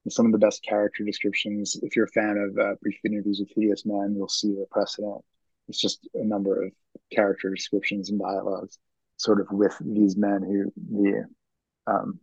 And 0.04 0.14
some 0.14 0.28
of 0.28 0.32
the 0.32 0.38
best 0.38 0.64
character 0.64 1.04
descriptions. 1.04 1.76
If 1.82 1.96
you're 1.96 2.06
a 2.06 2.10
fan 2.10 2.38
of 2.38 2.64
uh, 2.64 2.76
Brief 2.84 3.00
Interviews 3.04 3.40
with 3.40 3.50
Hideous 3.56 3.88
Men, 3.88 4.14
you'll 4.16 4.30
see 4.30 4.50
the 4.50 4.68
precedent. 4.70 5.26
It's 5.68 5.82
just 5.82 6.08
a 6.14 6.24
number 6.24 6.62
of 6.62 6.74
character 7.12 7.50
descriptions 7.50 8.12
and 8.12 8.20
dialogues, 8.20 8.78
sort 9.18 9.42
of 9.42 9.48
with 9.50 9.76
these 9.84 10.16
men 10.16 10.44
who 10.44 10.72
the 10.78 11.26
um, 11.92 12.20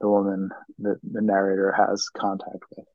the 0.00 0.08
woman 0.08 0.50
that 0.78 1.00
the 1.02 1.22
narrator 1.22 1.72
has 1.72 2.08
contact 2.08 2.62
with, 2.76 2.86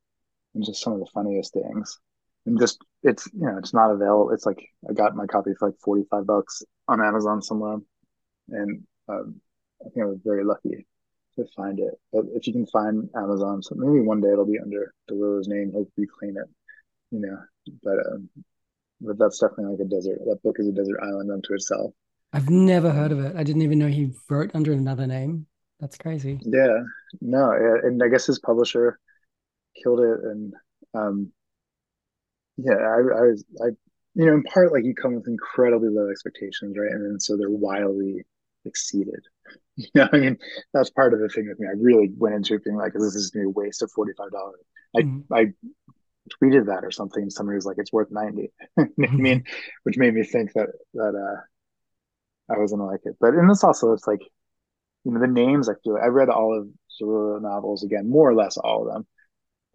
and 0.56 0.64
just 0.64 0.82
some 0.82 0.94
of 0.94 1.00
the 1.00 1.12
funniest 1.14 1.52
things. 1.52 2.00
And 2.48 2.58
just 2.58 2.82
it's 3.04 3.28
you 3.34 3.46
know 3.46 3.58
it's 3.58 3.74
not 3.74 3.92
available. 3.92 4.32
It's 4.32 4.46
like 4.46 4.66
I 4.90 4.94
got 4.94 5.16
my 5.16 5.26
copy 5.26 5.52
for 5.60 5.68
like 5.68 5.78
forty 5.84 6.04
five 6.10 6.26
bucks 6.26 6.64
on 6.88 7.04
Amazon 7.04 7.42
somewhere, 7.42 7.78
and 8.50 8.84
um, 9.10 9.42
I 9.82 9.90
think 9.90 10.06
I 10.06 10.06
was 10.06 10.20
very 10.24 10.46
lucky 10.46 10.88
to 11.36 11.46
find 11.56 11.78
it. 11.80 11.94
But 12.14 12.24
if 12.34 12.48
you 12.48 12.54
can 12.54 12.66
find 12.68 13.10
Amazon, 13.18 13.62
so 13.62 13.76
maybe 13.76 14.00
one 14.00 14.22
day 14.22 14.32
it'll 14.32 14.46
be 14.46 14.60
under 14.60 14.94
DeLillo's 15.12 15.50
name. 15.50 15.72
He'll 15.74 15.92
reclaim 15.98 16.38
it, 16.38 16.50
you 17.12 17.20
know. 17.20 17.38
But 17.84 18.00
um, 18.08 18.30
but 19.02 19.20
that's 19.20 19.40
definitely 19.40 19.76
like 19.76 19.86
a 19.86 19.90
desert. 19.90 20.20
That 20.26 20.42
book 20.42 20.56
is 20.60 20.70
a 20.70 20.72
desert 20.72 21.00
island 21.04 21.30
unto 21.30 21.54
itself. 21.54 21.92
I've 22.32 22.50
never 22.50 22.92
heard 22.92 23.12
of 23.12 23.20
it. 23.20 23.36
I 23.36 23.44
didn't 23.44 23.62
even 23.62 23.80
know 23.80 23.88
he 23.88 24.14
wrote 24.30 24.52
under 24.54 24.72
another 24.72 25.06
name. 25.06 25.48
That's 25.82 25.98
crazy. 25.98 26.40
Yeah, 26.44 26.80
no, 27.20 27.52
and 27.84 28.02
I 28.02 28.08
guess 28.08 28.26
his 28.26 28.40
publisher 28.40 29.00
killed 29.84 30.00
it, 30.00 30.20
and 30.24 30.54
um, 30.94 31.32
yeah, 32.58 32.74
I, 32.74 32.98
I 32.98 33.22
was, 33.22 33.44
I, 33.62 33.68
you 34.16 34.26
know, 34.26 34.34
in 34.34 34.44
part 34.44 34.74
like 34.74 34.84
you 34.84 34.96
come 34.96 35.16
with 35.16 35.28
incredibly 35.28 35.90
low 35.90 36.10
expectations, 36.10 36.76
right, 36.78 36.92
and 36.92 37.06
then 37.06 37.20
so 37.20 37.38
they're 37.38 37.50
wildly 37.50 38.26
exceeded. 38.66 39.24
You 39.80 39.86
know, 39.94 40.10
I 40.12 40.18
mean, 40.18 40.38
that's 40.74 40.90
part 40.90 41.14
of 41.14 41.20
the 41.20 41.30
thing 41.30 41.48
with 41.48 41.60
me. 41.60 41.68
I 41.68 41.74
really 41.78 42.12
went 42.18 42.34
into 42.34 42.56
it 42.56 42.64
being 42.64 42.78
like, 42.78 42.94
"This 42.94 43.14
is 43.14 43.30
gonna 43.30 43.44
be 43.44 43.50
a 43.50 43.50
waste 43.52 43.84
of 43.84 43.92
forty 43.92 44.12
five 44.18 44.32
dollars." 44.32 44.60
I 44.98 45.02
mm-hmm. 45.02 45.32
I 45.32 45.54
tweeted 46.42 46.66
that 46.66 46.84
or 46.84 46.90
something, 46.90 47.22
and 47.22 47.32
somebody 47.32 47.58
was 47.58 47.68
like, 47.68 47.78
"It's 47.78 47.94
worth 47.94 48.10
90 48.10 48.52
I 48.80 48.88
mean, 48.98 49.44
which 49.84 50.00
made 50.00 50.16
me 50.16 50.24
think 50.24 50.54
that 50.54 50.70
that 50.96 51.14
uh, 51.16 52.54
I 52.54 52.58
wasn't 52.58 52.82
like 52.82 53.02
it. 53.04 53.18
But 53.20 53.36
in 53.36 53.48
this 53.48 53.64
also, 53.64 53.94
it's 53.94 54.08
like, 54.08 54.22
you 55.04 55.12
know, 55.12 55.20
the 55.20 55.28
names. 55.28 55.70
I 55.70 55.74
feel 55.84 55.94
like 55.94 56.04
I 56.04 56.08
read 56.08 56.30
all 56.30 56.58
of 56.58 56.68
Zorro 57.00 57.40
novels 57.40 57.84
again, 57.84 58.10
more 58.10 58.30
or 58.30 58.34
less 58.34 58.58
all 58.58 58.88
of 58.88 58.94
them, 58.94 59.08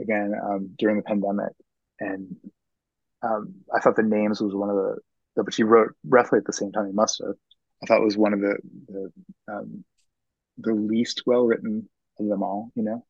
again 0.00 0.34
um, 0.42 0.74
during 0.78 0.96
the 0.96 1.02
pandemic, 1.02 1.52
and 2.00 2.36
um, 3.22 3.54
I 3.74 3.80
thought 3.80 3.96
the 3.96 4.02
names 4.02 4.40
was 4.40 4.54
one 4.54 4.70
of 4.70 4.76
the. 4.76 4.96
But 5.34 5.54
she 5.54 5.62
wrote 5.62 5.94
roughly 6.06 6.38
at 6.38 6.44
the 6.44 6.52
same 6.52 6.72
time 6.72 6.86
he 6.86 6.92
must 6.92 7.22
have. 7.24 7.34
I 7.82 7.86
thought 7.86 8.00
it 8.00 8.04
was 8.04 8.18
one 8.18 8.34
of 8.34 8.40
the 8.40 8.56
the 8.88 9.12
um, 9.52 9.84
the 10.58 10.74
least 10.74 11.22
well 11.26 11.44
written 11.44 11.88
of 12.18 12.28
them 12.28 12.42
all, 12.42 12.70
you 12.74 12.82
know. 12.82 13.04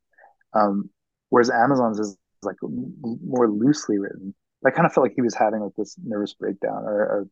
Um, 0.55 0.91
whereas 1.31 1.51
Amazon's 1.51 1.99
is 1.99 2.17
like 2.43 2.57
more 2.63 3.51
loosely 3.51 3.99
written. 3.99 4.35
I 4.65 4.71
kind 4.71 4.87
of 4.87 4.93
felt 4.93 5.07
like 5.07 5.15
he 5.17 5.23
was 5.23 5.35
having 5.35 5.61
like 5.61 5.75
this 5.77 5.97
nervous 6.03 6.35
breakdown 6.35 6.85
or, 6.85 7.01
or 7.01 7.29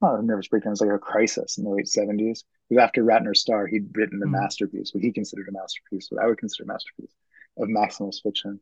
not 0.00 0.18
a 0.18 0.22
nervous 0.22 0.48
breakdown, 0.48 0.72
it's 0.72 0.80
like 0.80 0.90
a 0.90 0.98
crisis 0.98 1.58
in 1.58 1.64
the 1.64 1.70
late 1.70 1.86
70s. 1.86 2.44
Because 2.68 2.82
after 2.82 3.04
Ratner's 3.04 3.40
Star, 3.40 3.66
he'd 3.66 3.94
written 3.94 4.22
a 4.22 4.26
mm. 4.26 4.30
masterpiece, 4.30 4.94
what 4.94 5.02
he 5.02 5.12
considered 5.12 5.48
a 5.48 5.52
masterpiece, 5.52 6.08
what 6.10 6.22
I 6.22 6.26
would 6.26 6.38
consider 6.38 6.64
a 6.64 6.72
masterpiece 6.72 7.14
of 7.58 7.68
maximalist 7.68 8.22
fiction. 8.22 8.60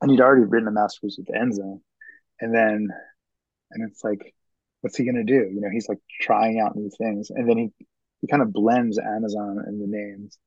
And 0.00 0.10
he'd 0.10 0.20
already 0.20 0.44
written 0.44 0.68
a 0.68 0.72
masterpiece 0.72 1.16
with 1.18 1.26
the 1.26 1.36
End 1.36 1.54
Zone. 1.54 1.80
And 2.40 2.54
then, 2.54 2.88
and 3.70 3.90
it's 3.90 4.04
like, 4.04 4.34
what's 4.80 4.96
he 4.96 5.04
to 5.04 5.24
do? 5.24 5.50
You 5.52 5.60
know, 5.60 5.70
he's 5.72 5.88
like 5.88 5.98
trying 6.20 6.60
out 6.60 6.76
new 6.76 6.90
things. 6.96 7.30
And 7.30 7.48
then 7.48 7.58
he, 7.58 7.70
he 8.20 8.26
kind 8.28 8.42
of 8.42 8.52
blends 8.52 8.98
Amazon 8.98 9.62
and 9.66 9.80
the 9.80 9.86
names, 9.86 10.38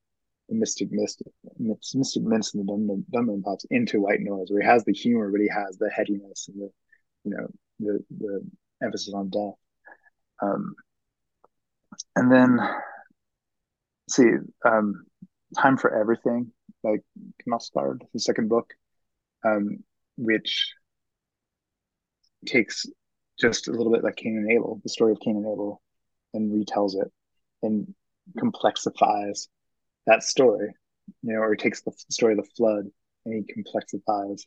the 0.50 0.56
Mystic 0.56 0.90
Mist, 0.92 1.22
Mystic 1.60 2.24
Mints 2.24 2.54
and 2.54 2.68
the 2.68 3.04
Dum 3.12 3.26
Dum 3.26 3.42
Pops 3.44 3.66
into 3.70 4.02
White 4.02 4.22
Noise, 4.22 4.48
where 4.50 4.62
he 4.62 4.68
has 4.68 4.86
the 4.86 4.94
humor, 4.94 5.32
but 5.32 5.42
he 5.42 5.50
has 5.50 5.78
the 5.78 5.90
headiness 5.90 6.50
and 6.50 6.62
the, 6.62 6.72
you 7.24 7.32
know, 7.36 7.48
the, 7.80 8.00
the 8.18 8.42
emphasis 8.84 9.14
on 9.14 9.30
death. 9.30 9.54
Um, 10.42 10.76
and 12.16 12.32
then, 12.32 12.60
see, 14.10 14.30
um, 14.66 15.06
Time 15.58 15.78
for 15.78 15.94
Everything 15.94 16.52
by 16.84 16.96
Knausgaard, 17.46 18.00
the 18.14 18.20
second 18.20 18.48
book, 18.48 18.74
um, 19.46 19.84
which 20.18 20.74
takes 22.46 22.86
just 23.40 23.68
a 23.68 23.72
little 23.72 23.92
bit 23.92 24.04
like 24.04 24.18
Cain 24.18 24.38
and 24.38 24.52
Abel, 24.52 24.80
the 24.84 24.90
story 24.90 25.12
of 25.12 25.20
Cain 25.20 25.38
and 25.38 25.46
Abel, 25.46 25.82
and 26.34 26.52
retells 26.52 26.96
it 26.96 27.12
and 27.64 27.94
complexifies 28.38 29.48
that 30.08 30.24
story, 30.24 30.74
you 31.24 31.34
know, 31.34 31.40
or 31.40 31.56
takes 31.56 31.82
the 31.82 31.92
story 32.10 32.34
of 32.34 32.38
the 32.38 32.50
flood 32.56 32.86
and 33.26 33.46
he 33.46 33.54
complexifies 33.54 34.42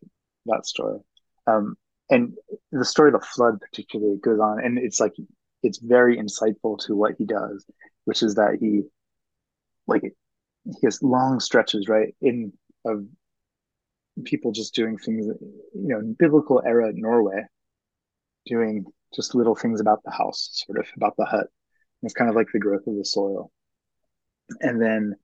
that 0.46 0.66
story. 0.66 0.98
Um, 1.46 1.76
and 2.10 2.34
the 2.72 2.84
story 2.84 3.08
of 3.08 3.20
the 3.20 3.26
flood 3.26 3.60
particularly 3.60 4.18
goes 4.18 4.40
on, 4.40 4.62
and 4.62 4.78
it's 4.78 5.00
like 5.00 5.14
it's 5.62 5.78
very 5.78 6.18
insightful 6.18 6.78
to 6.86 6.94
what 6.94 7.14
he 7.18 7.24
does, 7.24 7.64
which 8.04 8.22
is 8.22 8.34
that 8.34 8.58
he 8.60 8.82
like 9.86 10.02
he 10.02 10.78
has 10.84 11.02
long 11.02 11.40
stretches 11.40 11.88
right 11.88 12.14
in 12.20 12.52
of 12.84 13.06
people 14.24 14.52
just 14.52 14.74
doing 14.74 14.98
things, 14.98 15.26
you 15.26 15.88
know, 15.88 15.98
in 15.98 16.14
biblical 16.14 16.62
era 16.64 16.92
Norway, 16.94 17.42
doing 18.46 18.84
just 19.14 19.34
little 19.34 19.54
things 19.54 19.80
about 19.80 20.00
the 20.04 20.10
house, 20.10 20.50
sort 20.66 20.78
of 20.78 20.86
about 20.96 21.16
the 21.16 21.24
hut. 21.24 21.46
It's 22.02 22.14
kind 22.14 22.28
of 22.28 22.36
like 22.36 22.48
the 22.52 22.58
growth 22.58 22.86
of 22.86 22.96
the 22.96 23.04
soil. 23.04 23.50
And 24.60 24.80
then 24.80 25.14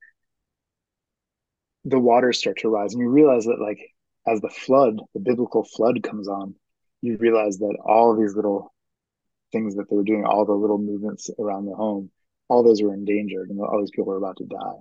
the 1.85 1.99
waters 1.99 2.39
start 2.39 2.59
to 2.59 2.69
rise, 2.69 2.95
and 2.95 3.03
you 3.03 3.09
realize 3.09 3.45
that, 3.45 3.61
like, 3.61 3.79
as 4.27 4.41
the 4.41 4.51
flood, 4.51 5.01
the 5.15 5.21
biblical 5.21 5.65
flood 5.65 6.03
comes 6.03 6.29
on, 6.29 6.55
you 7.03 7.17
realize 7.17 7.59
that 7.59 7.77
all 7.85 8.17
these 8.17 8.35
little 8.35 8.73
things 9.53 9.75
that 9.77 9.89
they 9.91 9.97
were 9.97 10.05
doing, 10.05 10.25
all 10.25 10.45
the 10.45 10.53
little 10.53 10.79
movements 10.79 11.31
around 11.39 11.67
the 11.67 11.75
home, 11.75 12.11
all 12.49 12.63
those 12.63 12.83
were 12.83 12.95
endangered, 12.95 13.51
and 13.51 13.61
all 13.61 13.81
these 13.81 13.91
people 13.91 14.07
were 14.07 14.17
about 14.17 14.37
to 14.37 14.45
die. 14.45 14.79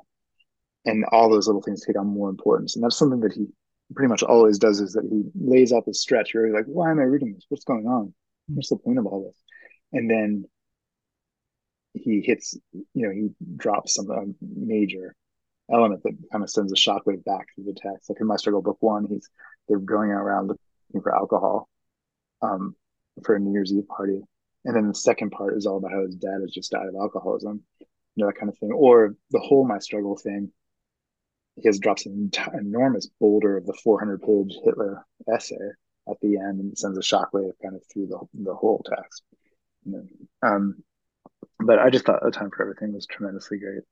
And 0.86 1.06
all 1.12 1.30
those 1.30 1.48
little 1.48 1.62
things 1.62 1.86
take 1.86 2.00
on 2.00 2.08
more 2.08 2.30
importance. 2.30 2.76
And 2.76 2.84
that's 2.84 2.98
something 2.98 3.20
that 3.22 3.34
he 3.34 3.48
pretty 3.94 4.10
much 4.10 4.24
always 4.24 4.58
does 4.58 4.80
is 4.80 4.94
that 4.94 5.08
he 5.10 5.24
lays 5.36 5.74
out 5.74 5.86
the 5.86 5.94
stretch. 5.94 6.34
You're 6.34 6.54
like, 6.54 6.66
why 6.66 6.92
am 6.92 7.00
I 7.00 7.04
reading 7.04 7.34
this? 7.34 7.46
What's 7.50 7.66
going 7.66 7.88
on? 7.88 8.14
What's 8.54 8.70
the 8.70 8.78
point 8.78 9.00
of 9.00 9.06
all 9.06 9.26
this? 9.26 9.42
And 9.94 10.10
then 10.10 10.46
he 11.94 12.22
hits, 12.22 12.58
you 12.74 13.08
know, 13.08 13.12
he 13.12 13.30
drops 13.58 13.96
some 13.96 14.36
major 14.42 15.16
element 15.72 16.04
that 16.04 16.18
kind 16.32 16.44
of 16.44 16.50
sends 16.50 16.72
a 16.72 16.76
shockwave 16.76 17.24
back 17.24 17.48
through 17.54 17.66
the 17.66 17.74
text. 17.74 18.10
Like 18.10 18.20
in 18.20 18.28
My 18.28 18.36
Struggle 18.36 18.62
Book 18.62 18.78
One, 18.80 19.06
he's 19.08 19.30
they're 19.68 19.80
going 19.80 20.10
around 20.10 20.48
looking 20.48 21.02
for 21.02 21.16
alcohol 21.16 21.70
um, 22.42 22.76
for 23.24 23.36
a 23.36 23.40
New 23.40 23.54
Year's 23.54 23.72
Eve 23.72 23.88
party, 23.88 24.22
and 24.66 24.76
then 24.76 24.88
the 24.88 24.96
second 24.96 25.32
part 25.32 25.56
is 25.56 25.66
all 25.66 25.78
about 25.78 25.92
how 25.92 26.06
his 26.06 26.16
dad 26.16 26.42
has 26.42 26.52
just 26.52 26.72
died 26.72 26.88
of 26.88 26.96
alcoholism, 26.96 27.62
you 27.80 27.86
know, 28.18 28.28
that 28.28 28.38
kind 28.38 28.50
of 28.50 28.58
thing. 28.58 28.72
Or 28.72 29.16
the 29.32 29.40
whole 29.40 29.68
My 29.68 29.80
Struggle 29.80 30.18
thing. 30.18 30.52
He 31.56 31.68
has 31.68 31.80
drops 31.80 32.06
an 32.06 32.32
enormous 32.54 33.10
boulder 33.20 33.58
of 33.58 33.66
the 33.66 33.78
400 33.84 34.22
page 34.22 34.58
Hitler 34.64 35.06
essay 35.34 35.58
at 36.10 36.20
the 36.22 36.38
end 36.38 36.60
and 36.60 36.78
sends 36.78 36.98
a 36.98 37.02
shockwave 37.02 37.54
kind 37.62 37.76
of 37.76 37.84
through 37.92 38.08
the, 38.08 38.20
the 38.34 38.54
whole 38.54 38.84
text. 38.86 39.24
Um, 40.42 40.84
but 41.60 41.80
I 41.80 41.90
just 41.90 42.06
thought 42.06 42.26
A 42.26 42.32
Time 42.32 42.50
for 42.56 42.64
Everything 42.64 42.94
was 42.94 43.06
tremendously 43.06 43.60
great. 43.60 43.84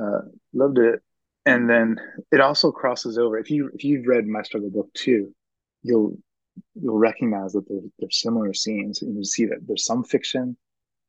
Uh, 0.00 0.22
loved 0.52 0.78
it. 0.78 1.00
And 1.46 1.68
then 1.68 2.00
it 2.32 2.40
also 2.40 2.72
crosses 2.72 3.18
over. 3.18 3.38
If 3.38 3.50
you 3.50 3.70
if 3.74 3.84
you've 3.84 4.06
read 4.06 4.26
My 4.26 4.42
Struggle 4.42 4.70
Book 4.70 4.88
Two, 4.94 5.34
you'll 5.82 6.16
you'll 6.74 6.98
recognize 6.98 7.52
that 7.52 7.68
there's, 7.68 7.84
there's 7.98 8.20
similar 8.20 8.54
scenes, 8.54 9.02
and 9.02 9.16
you 9.16 9.24
see 9.24 9.44
that 9.46 9.58
there's 9.66 9.84
some 9.84 10.04
fiction 10.04 10.56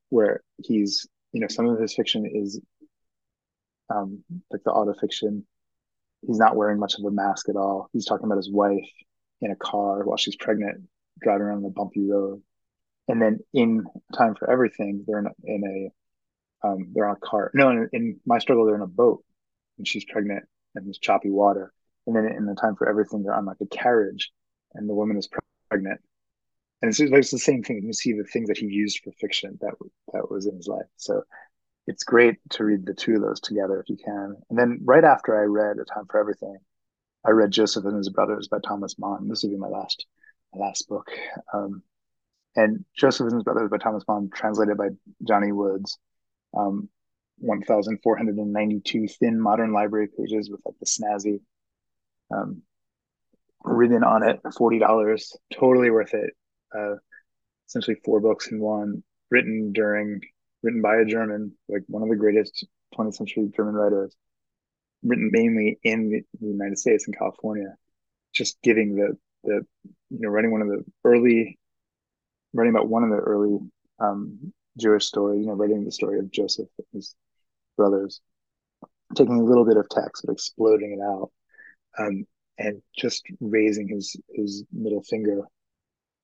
where 0.09 0.43
he's 0.57 1.07
you 1.31 1.39
know 1.39 1.47
some 1.47 1.67
of 1.67 1.79
his 1.79 1.95
fiction 1.95 2.25
is 2.25 2.59
um, 3.89 4.23
like 4.51 4.61
the 4.65 4.71
auto 4.71 4.93
fiction. 4.99 5.45
He's 6.27 6.37
not 6.39 6.55
wearing 6.55 6.79
much 6.79 6.95
of 6.97 7.05
a 7.05 7.11
mask 7.11 7.47
at 7.47 7.55
all. 7.55 7.89
He's 7.93 8.05
talking 8.05 8.25
about 8.25 8.37
his 8.37 8.51
wife 8.51 8.89
in 9.41 9.51
a 9.51 9.55
car 9.55 10.03
while 10.03 10.17
she's 10.17 10.35
pregnant, 10.35 10.83
driving 11.21 11.43
around 11.43 11.65
a 11.65 11.69
bumpy 11.69 12.09
road. 12.09 12.41
And 13.07 13.21
then 13.21 13.39
in 13.53 13.85
Time 14.13 14.35
for 14.35 14.49
Everything, 14.49 15.03
they're 15.05 15.19
in 15.19 15.27
in 15.43 15.63
a 15.65 16.67
Um, 16.67 16.87
they're 16.93 17.07
on 17.07 17.17
a 17.17 17.27
car. 17.27 17.51
No, 17.53 17.69
in, 17.69 17.89
in 17.93 18.19
my 18.25 18.39
struggle, 18.39 18.65
they're 18.65 18.81
in 18.81 18.81
a 18.81 18.87
boat, 18.87 19.23
and 19.77 19.87
she's 19.87 20.05
pregnant, 20.05 20.45
and 20.73 20.85
there's 20.85 20.97
choppy 20.97 21.29
water. 21.29 21.71
And 22.07 22.15
then 22.15 22.25
in 22.25 22.45
the 22.45 22.55
time 22.55 22.75
for 22.75 22.89
everything, 22.89 23.21
they're 23.21 23.35
on 23.35 23.45
like 23.45 23.61
a 23.61 23.67
carriage, 23.67 24.31
and 24.73 24.89
the 24.89 24.95
woman 24.95 25.17
is 25.17 25.29
pregnant. 25.69 26.01
And 26.81 26.89
it's, 26.89 26.99
it's 26.99 27.31
the 27.31 27.37
same 27.37 27.61
thing. 27.61 27.83
You 27.83 27.93
see 27.93 28.13
the 28.13 28.23
things 28.23 28.47
that 28.47 28.57
he 28.57 28.65
used 28.65 29.01
for 29.03 29.11
fiction 29.11 29.57
that 29.61 29.75
that 30.13 30.31
was 30.31 30.47
in 30.47 30.55
his 30.55 30.67
life. 30.67 30.89
So 30.97 31.23
it's 31.87 32.03
great 32.03 32.37
to 32.51 32.63
read 32.63 32.85
the 32.85 32.93
two 32.93 33.15
of 33.15 33.21
those 33.21 33.39
together 33.39 33.79
if 33.79 33.89
you 33.89 33.97
can. 33.97 34.35
And 34.49 34.57
then 34.57 34.79
right 34.83 35.03
after 35.03 35.39
I 35.39 35.45
read 35.45 35.77
A 35.77 35.85
Time 35.85 36.05
for 36.09 36.19
Everything, 36.19 36.57
I 37.25 37.31
read 37.31 37.51
Joseph 37.51 37.85
and 37.85 37.97
His 37.97 38.09
Brothers 38.09 38.47
by 38.47 38.59
Thomas 38.59 38.95
Mann. 38.99 39.27
This 39.27 39.43
will 39.43 39.51
be 39.51 39.57
my 39.57 39.67
last 39.67 40.05
my 40.53 40.65
last 40.65 40.87
book. 40.87 41.09
Um, 41.53 41.81
and 42.55 42.85
Joseph 42.95 43.25
and 43.25 43.35
His 43.35 43.43
Brothers 43.43 43.69
by 43.69 43.77
Thomas 43.77 44.03
Mann, 44.07 44.29
translated 44.33 44.77
by 44.77 44.89
Johnny 45.23 45.51
Woods. 45.51 45.97
Um, 46.55 46.89
1,492 47.39 49.07
thin 49.07 49.39
modern 49.39 49.73
library 49.73 50.07
pages 50.07 50.49
with 50.49 50.61
like 50.65 50.75
the 50.79 50.85
snazzy 50.85 51.41
um, 52.33 52.61
written 53.63 54.03
on 54.03 54.23
it, 54.23 54.41
$40, 54.43 55.21
totally 55.53 55.89
worth 55.89 56.13
it. 56.13 56.31
Uh, 56.73 56.95
essentially 57.67 57.97
four 58.05 58.19
books 58.19 58.51
in 58.51 58.59
one, 58.59 59.03
written 59.31 59.71
during, 59.73 60.21
written 60.61 60.81
by 60.81 60.97
a 60.97 61.05
German, 61.05 61.53
like 61.67 61.83
one 61.87 62.03
of 62.03 62.09
the 62.09 62.15
greatest 62.15 62.65
20th 62.97 63.15
century 63.15 63.51
German 63.55 63.75
writers, 63.75 64.15
written 65.05 65.29
mainly 65.31 65.79
in 65.83 66.09
the, 66.09 66.23
United 66.45 66.79
States 66.79 67.07
in 67.07 67.13
California, 67.13 67.75
just 68.33 68.57
giving 68.63 68.95
the, 68.95 69.17
the, 69.43 69.65
you 70.09 70.19
know, 70.19 70.29
writing 70.29 70.51
one 70.51 70.61
of 70.61 70.67
the 70.67 70.83
early, 71.03 71.57
writing 72.53 72.73
about 72.73 72.89
one 72.89 73.03
of 73.03 73.09
the 73.09 73.17
early 73.17 73.59
um, 73.99 74.51
Jewish 74.77 75.05
stories, 75.05 75.41
you 75.41 75.47
know, 75.47 75.53
writing 75.53 75.85
the 75.85 75.91
story 75.91 76.19
of 76.19 76.31
Joseph 76.31 76.67
and 76.77 76.87
his 76.93 77.15
brothers, 77.77 78.19
taking 79.15 79.39
a 79.39 79.43
little 79.43 79.65
bit 79.65 79.77
of 79.77 79.87
text 79.89 80.23
but 80.25 80.33
exploding 80.33 80.93
it 80.99 81.03
out, 81.03 81.31
um, 81.97 82.25
and 82.57 82.81
just 82.97 83.23
raising 83.39 83.87
his 83.87 84.15
his 84.33 84.63
middle 84.71 85.03
finger 85.03 85.41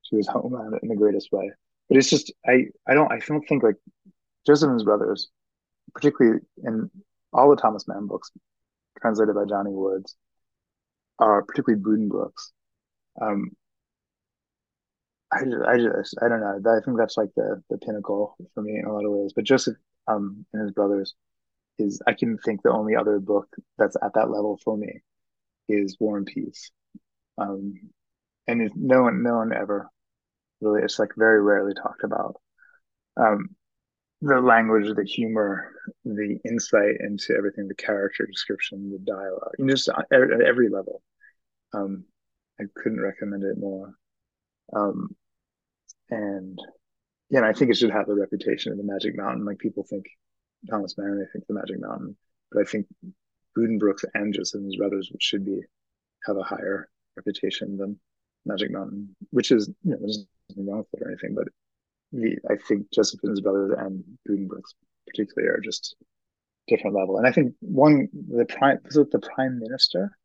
to 0.09 0.17
his 0.17 0.27
homeland 0.27 0.73
in 0.81 0.89
the 0.89 0.95
greatest 0.95 1.31
way. 1.31 1.51
But 1.87 1.97
it's 1.97 2.09
just 2.09 2.33
I 2.45 2.67
I 2.87 2.93
don't 2.93 3.11
I 3.11 3.19
don't 3.19 3.47
think 3.47 3.63
like 3.63 3.75
Joseph 4.45 4.67
and 4.69 4.75
his 4.75 4.83
brothers, 4.83 5.29
particularly 5.93 6.39
in 6.63 6.89
all 7.33 7.49
the 7.49 7.61
Thomas 7.61 7.87
Mann 7.87 8.07
books 8.07 8.31
translated 9.01 9.35
by 9.35 9.45
Johnny 9.45 9.71
Woods, 9.71 10.15
are 11.19 11.43
particularly 11.43 11.83
Buddenbrooks. 11.83 12.51
Um, 13.21 13.51
I 15.31 15.43
just, 15.45 15.63
I 15.65 15.77
just, 15.77 16.15
I 16.21 16.27
don't 16.27 16.41
know. 16.41 16.71
I 16.71 16.83
think 16.83 16.97
that's 16.97 17.17
like 17.17 17.29
the 17.35 17.61
the 17.69 17.77
pinnacle 17.77 18.35
for 18.53 18.61
me 18.61 18.77
in 18.77 18.85
a 18.85 18.93
lot 18.93 19.05
of 19.05 19.11
ways. 19.11 19.31
But 19.33 19.45
Joseph 19.45 19.77
um, 20.07 20.45
and 20.53 20.63
his 20.63 20.71
brothers 20.71 21.15
is, 21.79 22.01
I 22.05 22.13
can 22.13 22.37
think 22.37 22.61
the 22.61 22.71
only 22.71 22.95
other 22.95 23.19
book 23.19 23.47
that's 23.77 23.95
at 24.03 24.13
that 24.15 24.29
level 24.29 24.59
for 24.63 24.75
me 24.77 25.01
is 25.69 25.97
War 25.99 26.17
and 26.17 26.25
Peace. 26.25 26.71
Um, 27.37 27.75
and 28.47 28.69
no 28.75 29.03
one, 29.03 29.23
no 29.23 29.37
one 29.37 29.53
ever 29.53 29.89
really, 30.59 30.81
it's 30.83 30.99
like 30.99 31.11
very 31.15 31.41
rarely 31.41 31.73
talked 31.73 32.03
about. 32.03 32.35
Um, 33.17 33.55
the 34.21 34.39
language, 34.39 34.93
the 34.95 35.03
humor, 35.03 35.71
the 36.05 36.39
insight 36.45 36.95
into 36.99 37.35
everything, 37.35 37.67
the 37.67 37.75
character 37.75 38.25
description, 38.25 38.91
the 38.91 38.99
dialogue, 38.99 39.53
you 39.57 39.65
know, 39.65 39.73
just 39.73 39.89
at 39.89 40.05
every 40.11 40.69
level. 40.69 41.01
Um, 41.73 42.05
I 42.59 42.65
couldn't 42.75 43.01
recommend 43.01 43.43
it 43.43 43.57
more. 43.57 43.95
Um, 44.73 45.15
and 46.09 46.59
yeah, 47.29 47.39
and 47.39 47.47
I 47.47 47.53
think 47.53 47.71
it 47.71 47.77
should 47.77 47.91
have 47.91 48.07
the 48.07 48.15
reputation 48.15 48.71
of 48.71 48.77
the 48.77 48.83
Magic 48.83 49.15
Mountain. 49.15 49.45
Like 49.45 49.57
people 49.57 49.85
think 49.89 50.05
Thomas 50.69 50.97
Mann, 50.97 51.17
they 51.17 51.25
think 51.31 51.47
the 51.47 51.53
Magic 51.53 51.79
Mountain, 51.79 52.15
but 52.51 52.61
I 52.61 52.65
think 52.65 52.85
Buddenbrooks 53.57 54.05
and 54.13 54.33
Joseph 54.33 54.59
and 54.59 54.65
his 54.65 54.75
brothers 54.75 55.11
should 55.19 55.45
be 55.45 55.61
have 56.25 56.37
a 56.37 56.43
higher 56.43 56.89
reputation 57.15 57.77
than 57.77 57.99
Magic 58.45 58.71
Mountain, 58.71 59.15
which 59.31 59.51
is 59.51 59.69
you 59.83 59.91
know 59.91 59.97
there's 59.99 60.25
nothing 60.49 60.67
wrong 60.67 60.79
with 60.79 61.01
it 61.01 61.05
or 61.05 61.09
anything, 61.09 61.33
but 61.33 61.47
the, 62.11 62.37
I 62.49 62.55
think 62.67 62.91
Joseph 62.91 63.19
and 63.23 63.31
his 63.31 63.41
brothers 63.41 63.73
and 63.77 64.03
Buddenbrooks 64.27 64.73
particularly 65.07 65.49
are 65.49 65.61
just 65.61 65.95
different 66.67 66.95
level. 66.95 67.17
And 67.17 67.27
I 67.27 67.31
think 67.31 67.53
one 67.59 68.07
the 68.13 68.45
prime 68.45 68.79
was 68.85 68.97
it 68.97 69.11
the 69.11 69.19
prime 69.19 69.59
minister, 69.59 70.17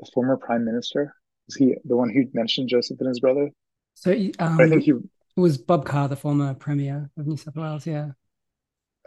the 0.00 0.10
former 0.12 0.36
prime 0.36 0.64
minister, 0.64 1.14
is 1.48 1.56
he 1.56 1.76
the 1.84 1.96
one 1.96 2.10
who 2.10 2.24
mentioned 2.32 2.68
Joseph 2.68 3.00
and 3.00 3.08
his 3.08 3.20
brother? 3.20 3.50
So 3.94 4.12
um, 4.38 4.60
I 4.60 4.68
think 4.68 4.84
he 4.84 4.92
it 4.92 5.40
was 5.40 5.58
Bob 5.58 5.84
Carr, 5.84 6.08
the 6.08 6.16
former 6.16 6.54
premier 6.54 7.10
of 7.16 7.26
New 7.26 7.36
South 7.36 7.56
Wales. 7.56 7.86
Yeah. 7.86 8.10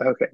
Okay. 0.01 0.25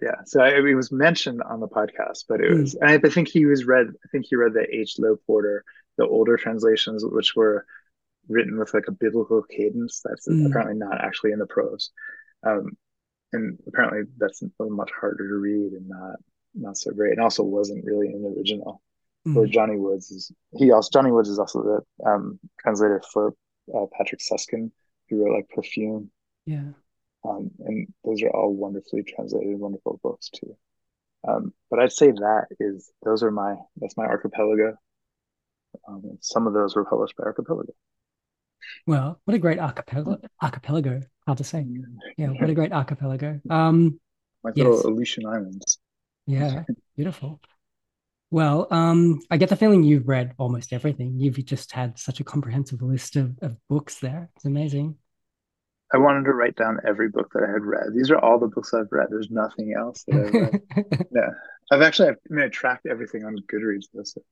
Yeah. 0.00 0.16
So 0.24 0.40
I, 0.40 0.50
it 0.50 0.74
was 0.74 0.92
mentioned 0.92 1.42
on 1.42 1.60
the 1.60 1.68
podcast, 1.68 2.24
but 2.28 2.40
it 2.40 2.52
hmm. 2.52 2.60
was. 2.60 2.76
I, 2.82 2.94
I 2.94 2.98
think 2.98 3.28
he 3.28 3.44
was 3.46 3.64
read. 3.64 3.86
I 3.88 4.08
think 4.12 4.26
he 4.28 4.36
read 4.36 4.54
the 4.54 4.66
H. 4.72 4.98
Low 4.98 5.16
Porter, 5.26 5.64
the 5.98 6.06
older 6.06 6.36
translations, 6.36 7.04
which 7.04 7.34
were 7.34 7.66
written 8.30 8.58
with 8.58 8.72
like 8.72 8.88
a 8.88 8.92
biblical 8.92 9.42
cadence. 9.42 10.00
That's 10.04 10.28
mm. 10.28 10.46
apparently 10.46 10.76
not 10.76 11.02
actually 11.04 11.32
in 11.32 11.38
the 11.38 11.46
prose, 11.46 11.90
um, 12.46 12.70
and 13.32 13.58
apparently 13.66 14.02
that's 14.16 14.42
much 14.58 14.90
harder 14.98 15.28
to 15.28 15.34
read 15.34 15.72
and 15.72 15.88
not 15.88 16.16
not 16.54 16.78
so 16.78 16.92
great, 16.92 17.12
and 17.12 17.20
also 17.20 17.42
wasn't 17.42 17.84
really 17.84 18.08
in 18.08 18.22
the 18.22 18.28
original. 18.30 18.82
Mm. 19.26 19.34
Where 19.34 19.46
Johnny 19.46 19.76
Woods 19.76 20.10
is, 20.10 20.32
he 20.56 20.72
also 20.72 20.88
Johnny 20.90 21.12
Woods 21.12 21.28
is 21.28 21.38
also 21.38 21.62
the 21.62 22.10
um, 22.10 22.38
translator 22.58 23.02
for 23.12 23.34
uh, 23.74 23.84
Patrick 23.92 24.20
Süskind, 24.20 24.70
who 25.08 25.22
wrote 25.22 25.36
like 25.36 25.48
Perfume. 25.50 26.10
Yeah. 26.46 26.70
Um, 27.28 27.50
and 27.58 27.86
those 28.02 28.22
are 28.22 28.30
all 28.30 28.54
wonderfully 28.54 29.02
translated, 29.02 29.58
wonderful 29.58 30.00
books 30.02 30.30
too. 30.30 30.56
Um, 31.28 31.52
but 31.70 31.78
I'd 31.78 31.92
say 31.92 32.10
that 32.12 32.46
is 32.58 32.90
those 33.04 33.22
are 33.22 33.30
my 33.30 33.56
that's 33.76 33.96
my 33.96 34.06
archipelago. 34.06 34.76
Um, 35.86 36.18
some 36.20 36.46
of 36.46 36.54
those 36.54 36.74
were 36.74 36.84
published 36.84 37.16
by 37.16 37.24
Archipelago. 37.24 37.72
Well, 38.86 39.20
what 39.24 39.34
a 39.34 39.38
great 39.38 39.58
archipelago! 39.58 40.18
Archipelago, 40.42 41.00
hard 41.26 41.38
to 41.38 41.44
say. 41.44 41.66
Yeah, 42.16 42.28
what 42.28 42.50
a 42.50 42.54
great 42.54 42.72
archipelago. 42.72 43.40
Um, 43.48 44.00
my 44.42 44.52
yes. 44.54 44.66
little 44.66 44.92
Aleutian 44.92 45.26
Islands. 45.26 45.78
Yeah, 46.26 46.64
beautiful. 46.96 47.40
Well, 48.30 48.68
um, 48.70 49.20
I 49.30 49.36
get 49.36 49.48
the 49.48 49.56
feeling 49.56 49.82
you've 49.82 50.06
read 50.06 50.34
almost 50.38 50.72
everything. 50.72 51.18
You've 51.18 51.44
just 51.44 51.72
had 51.72 51.98
such 51.98 52.20
a 52.20 52.24
comprehensive 52.24 52.80
list 52.80 53.16
of, 53.16 53.36
of 53.42 53.56
books 53.68 53.98
there. 53.98 54.30
It's 54.36 54.44
amazing. 54.44 54.96
I 55.92 55.98
wanted 55.98 56.24
to 56.26 56.32
write 56.32 56.54
down 56.54 56.78
every 56.86 57.08
book 57.08 57.32
that 57.34 57.42
I 57.42 57.50
had 57.50 57.64
read. 57.64 57.92
These 57.92 58.12
are 58.12 58.18
all 58.18 58.38
the 58.38 58.46
books 58.46 58.72
I've 58.72 58.92
read. 58.92 59.08
There's 59.10 59.30
nothing 59.30 59.74
else 59.76 60.04
that 60.06 60.26
I've 60.26 60.34
read. 60.34 61.08
yeah. 61.12 61.30
I've 61.72 61.82
actually, 61.82 62.10
I 62.10 62.14
mean, 62.28 62.44
I 62.44 62.48
tracked 62.48 62.86
everything 62.86 63.24
on 63.24 63.36
Goodreads. 63.52 63.86
Though, 63.92 64.04
so 64.04 64.22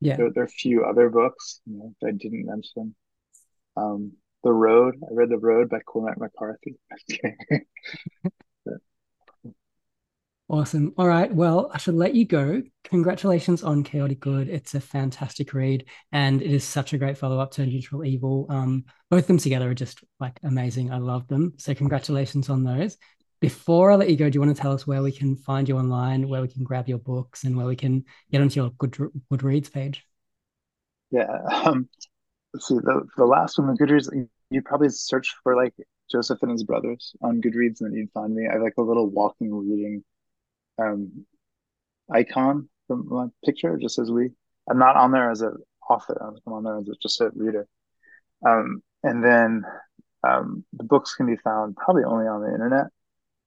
yeah. 0.00 0.16
There, 0.16 0.30
there, 0.32 0.44
are 0.44 0.46
a 0.46 0.48
few 0.48 0.84
other 0.84 1.10
books 1.10 1.60
you 1.66 1.78
know, 1.78 1.94
I 2.06 2.12
didn't 2.12 2.46
mention. 2.46 2.94
Um, 3.78 4.12
the 4.44 4.52
Road. 4.52 4.96
I 5.02 5.12
read 5.12 5.30
The 5.30 5.38
Road 5.38 5.68
by 5.68 5.80
Cormac 5.80 6.18
McCarthy. 6.18 6.78
Awesome. 10.50 10.94
All 10.96 11.06
right. 11.06 11.32
Well, 11.32 11.70
I 11.74 11.78
should 11.78 11.94
let 11.94 12.14
you 12.14 12.24
go. 12.24 12.62
Congratulations 12.84 13.62
on 13.62 13.84
Chaotic 13.84 14.18
Good. 14.18 14.48
It's 14.48 14.74
a 14.74 14.80
fantastic 14.80 15.52
read, 15.52 15.84
and 16.10 16.40
it 16.40 16.50
is 16.50 16.64
such 16.64 16.94
a 16.94 16.98
great 16.98 17.18
follow 17.18 17.38
up 17.38 17.50
to 17.52 17.66
Neutral 17.66 18.02
Evil. 18.02 18.46
Um, 18.48 18.86
both 19.10 19.24
of 19.24 19.26
them 19.26 19.36
together 19.36 19.70
are 19.70 19.74
just 19.74 20.02
like 20.20 20.40
amazing. 20.42 20.90
I 20.90 20.96
love 20.96 21.28
them. 21.28 21.52
So 21.58 21.74
congratulations 21.74 22.48
on 22.48 22.64
those. 22.64 22.96
Before 23.42 23.90
I 23.90 23.96
let 23.96 24.08
you 24.08 24.16
go, 24.16 24.30
do 24.30 24.36
you 24.36 24.40
want 24.40 24.56
to 24.56 24.60
tell 24.60 24.72
us 24.72 24.86
where 24.86 25.02
we 25.02 25.12
can 25.12 25.36
find 25.36 25.68
you 25.68 25.76
online, 25.76 26.26
where 26.26 26.40
we 26.40 26.48
can 26.48 26.64
grab 26.64 26.88
your 26.88 26.98
books, 26.98 27.44
and 27.44 27.54
where 27.54 27.66
we 27.66 27.76
can 27.76 28.06
get 28.32 28.40
onto 28.40 28.58
your 28.58 28.70
Good 28.70 28.92
Goodreads 29.30 29.70
page? 29.70 30.02
Yeah. 31.10 31.26
Um, 31.50 31.90
see. 32.60 32.74
The 32.74 33.06
the 33.16 33.24
last 33.24 33.58
one, 33.58 33.68
the 33.68 33.74
Goodreads, 33.74 34.08
you 34.50 34.62
probably 34.62 34.88
search 34.88 35.34
for 35.42 35.56
like 35.56 35.74
Joseph 36.10 36.38
and 36.42 36.52
his 36.52 36.64
brothers 36.64 37.14
on 37.22 37.40
Goodreads, 37.40 37.80
and 37.80 37.90
then 37.90 37.94
you'd 37.94 38.12
find 38.12 38.34
me. 38.34 38.46
I 38.48 38.54
have 38.54 38.62
like 38.62 38.74
a 38.78 38.82
little 38.82 39.08
walking 39.08 39.54
reading 39.54 40.04
um, 40.78 41.26
icon 42.10 42.68
from 42.86 43.08
my 43.08 43.26
picture, 43.44 43.76
just 43.76 43.98
as 43.98 44.10
we. 44.10 44.30
I'm 44.70 44.78
not 44.78 44.96
on 44.96 45.12
there 45.12 45.30
as 45.30 45.40
an 45.42 45.56
author. 45.88 46.36
I'm 46.46 46.52
on 46.52 46.64
there 46.64 46.78
as 46.78 46.88
a, 46.88 46.92
just 47.00 47.20
a 47.20 47.30
reader. 47.34 47.66
Um, 48.46 48.82
and 49.02 49.24
then 49.24 49.64
um, 50.26 50.64
the 50.72 50.84
books 50.84 51.14
can 51.14 51.26
be 51.26 51.36
found 51.36 51.76
probably 51.76 52.04
only 52.04 52.26
on 52.26 52.42
the 52.42 52.52
internet, 52.52 52.86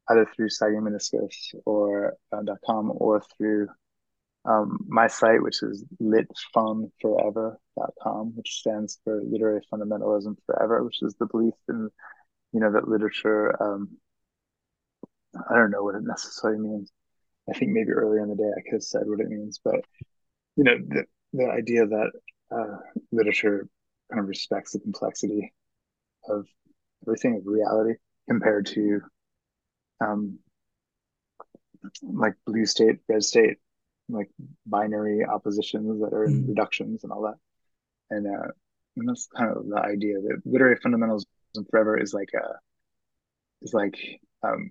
either 0.10 0.28
through 0.36 0.50
Sagging 0.50 0.82
Meniscus 0.82 1.54
or 1.66 2.14
uh, 2.32 2.42
.com 2.66 2.92
or 2.96 3.22
through 3.38 3.68
um, 4.46 4.80
my 4.88 5.08
site, 5.08 5.44
which 5.44 5.62
is 5.62 5.84
litfunforever.com, 6.02 8.34
which 8.36 8.60
stands 8.60 9.00
for 9.04 9.22
Literary 9.24 9.62
Fundamentalism 9.72 10.38
Forever, 10.46 10.84
which 10.84 11.02
is 11.02 11.16
the 11.20 11.28
belief 11.28 11.54
in, 11.70 11.90
you 12.52 12.60
know, 12.60 12.72
that 12.72 12.88
literature. 12.88 13.62
Um, 13.62 13.98
I 15.50 15.56
don't 15.56 15.72
know 15.72 15.84
what 15.84 15.96
it 15.96 16.04
necessarily 16.04 16.60
means, 16.60 16.92
I 17.50 17.58
think 17.58 17.72
maybe 17.72 17.92
earlier 17.92 18.24
in 18.24 18.30
the 18.30 18.36
day 18.36 18.52
I 18.56 18.62
could 18.62 18.74
have 18.74 18.84
said 18.84 19.04
what 19.06 19.20
it 19.20 19.30
means, 19.30 19.60
but 19.64 19.82
you 20.56 20.64
know, 20.64 20.78
the, 20.78 21.06
the 21.34 21.50
idea 21.50 21.86
that 21.86 22.12
uh, 22.52 22.78
literature 23.12 23.68
kind 24.12 24.22
of 24.22 24.28
respects 24.28 24.74
the 24.74 24.80
complexity 24.80 25.54
of 26.28 26.46
everything 27.08 27.38
of 27.38 27.44
reality 27.46 27.94
compared 28.30 28.66
to 28.68 29.02
um, 30.02 30.40
like 32.02 32.34
blue 32.46 32.66
state, 32.66 33.00
red 33.08 33.24
state, 33.24 33.58
like 34.12 34.30
binary 34.66 35.26
oppositions 35.26 36.02
that 36.02 36.14
are 36.14 36.28
mm. 36.28 36.48
reductions 36.48 37.04
and 37.04 37.12
all 37.12 37.24
that. 37.24 37.36
And 38.10 38.28
uh, 38.28 38.52
and 38.98 39.08
that's 39.08 39.28
kind 39.36 39.56
of 39.56 39.68
the 39.68 39.80
idea 39.80 40.16
that 40.16 40.42
literary 40.46 40.78
fundamentalism 40.78 41.26
forever 41.70 41.98
is 41.98 42.14
like 42.14 42.30
a 42.36 42.60
is 43.62 43.74
like 43.74 43.96
um, 44.44 44.70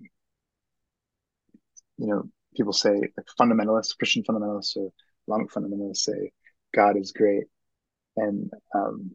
you 1.97 2.07
know 2.07 2.23
people 2.55 2.73
say 2.73 2.91
like 2.91 3.27
fundamentalists, 3.39 3.97
Christian 3.97 4.23
fundamentalists 4.23 4.75
or 4.77 4.91
Islamic 5.27 5.51
fundamentalists 5.51 5.97
say 5.97 6.31
God 6.73 6.97
is 6.97 7.11
great, 7.11 7.45
and 8.15 8.49
um, 8.75 9.11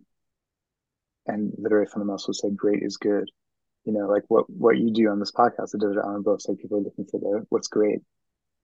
and 1.26 1.52
literary 1.58 1.86
fundamentalists 1.86 2.26
would 2.28 2.36
say 2.36 2.50
great 2.50 2.82
is 2.82 2.96
good. 2.96 3.30
You 3.84 3.92
know, 3.92 4.08
like 4.08 4.24
what 4.28 4.50
what 4.50 4.78
you 4.78 4.92
do 4.92 5.08
on 5.08 5.20
this 5.20 5.32
podcast, 5.32 5.70
the 5.72 5.78
Desert 5.78 6.04
Island 6.04 6.24
Books, 6.24 6.46
like 6.48 6.58
people 6.58 6.78
are 6.78 6.82
looking 6.82 7.06
for 7.06 7.20
the 7.20 7.46
what's 7.50 7.68
great, 7.68 8.00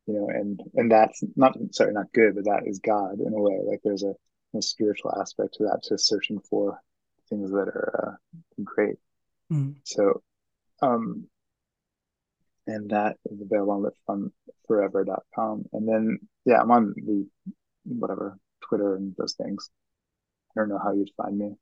you 0.06 0.14
know, 0.14 0.28
and 0.28 0.60
and 0.74 0.90
that's 0.90 1.22
not 1.36 1.56
sorry, 1.72 1.92
not 1.92 2.12
good, 2.12 2.34
but 2.34 2.44
that 2.44 2.62
is 2.66 2.80
God 2.80 3.20
in 3.20 3.32
a 3.32 3.40
way. 3.40 3.60
Like 3.64 3.80
there's 3.84 4.02
a, 4.02 4.14
a 4.56 4.62
spiritual 4.62 5.14
aspect 5.20 5.54
to 5.54 5.64
that, 5.64 5.82
to 5.84 5.98
searching 5.98 6.40
for 6.40 6.80
things 7.28 7.50
that 7.50 7.68
are 7.68 8.18
uh, 8.18 8.62
great. 8.64 8.96
Mm. 9.52 9.76
So, 9.84 10.22
um, 10.80 11.26
and 12.66 12.90
that 12.90 13.16
is 13.30 13.40
available 13.40 13.92
on 14.08 14.32
litfunforever.com. 14.68 15.64
And 15.72 15.88
then, 15.88 16.18
yeah, 16.44 16.60
I'm 16.60 16.70
on 16.70 16.94
the 16.96 17.26
whatever 17.84 18.38
Twitter 18.68 18.96
and 18.96 19.14
those 19.16 19.34
things. 19.34 19.70
I 20.56 20.60
don't 20.60 20.68
know 20.68 20.80
how 20.82 20.92
you'd 20.92 21.10
find 21.16 21.38
me. 21.38 21.54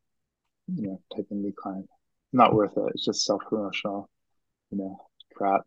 You 0.74 0.86
know, 0.86 1.02
type 1.14 1.26
in 1.30 1.42
Lee 1.42 1.54
Klein. 1.56 1.86
Not 2.32 2.54
worth 2.54 2.76
it. 2.76 2.92
It's 2.94 3.04
just 3.04 3.24
self 3.24 3.42
promotional, 3.48 4.08
you 4.70 4.78
know, 4.78 5.00
crap. 5.34 5.62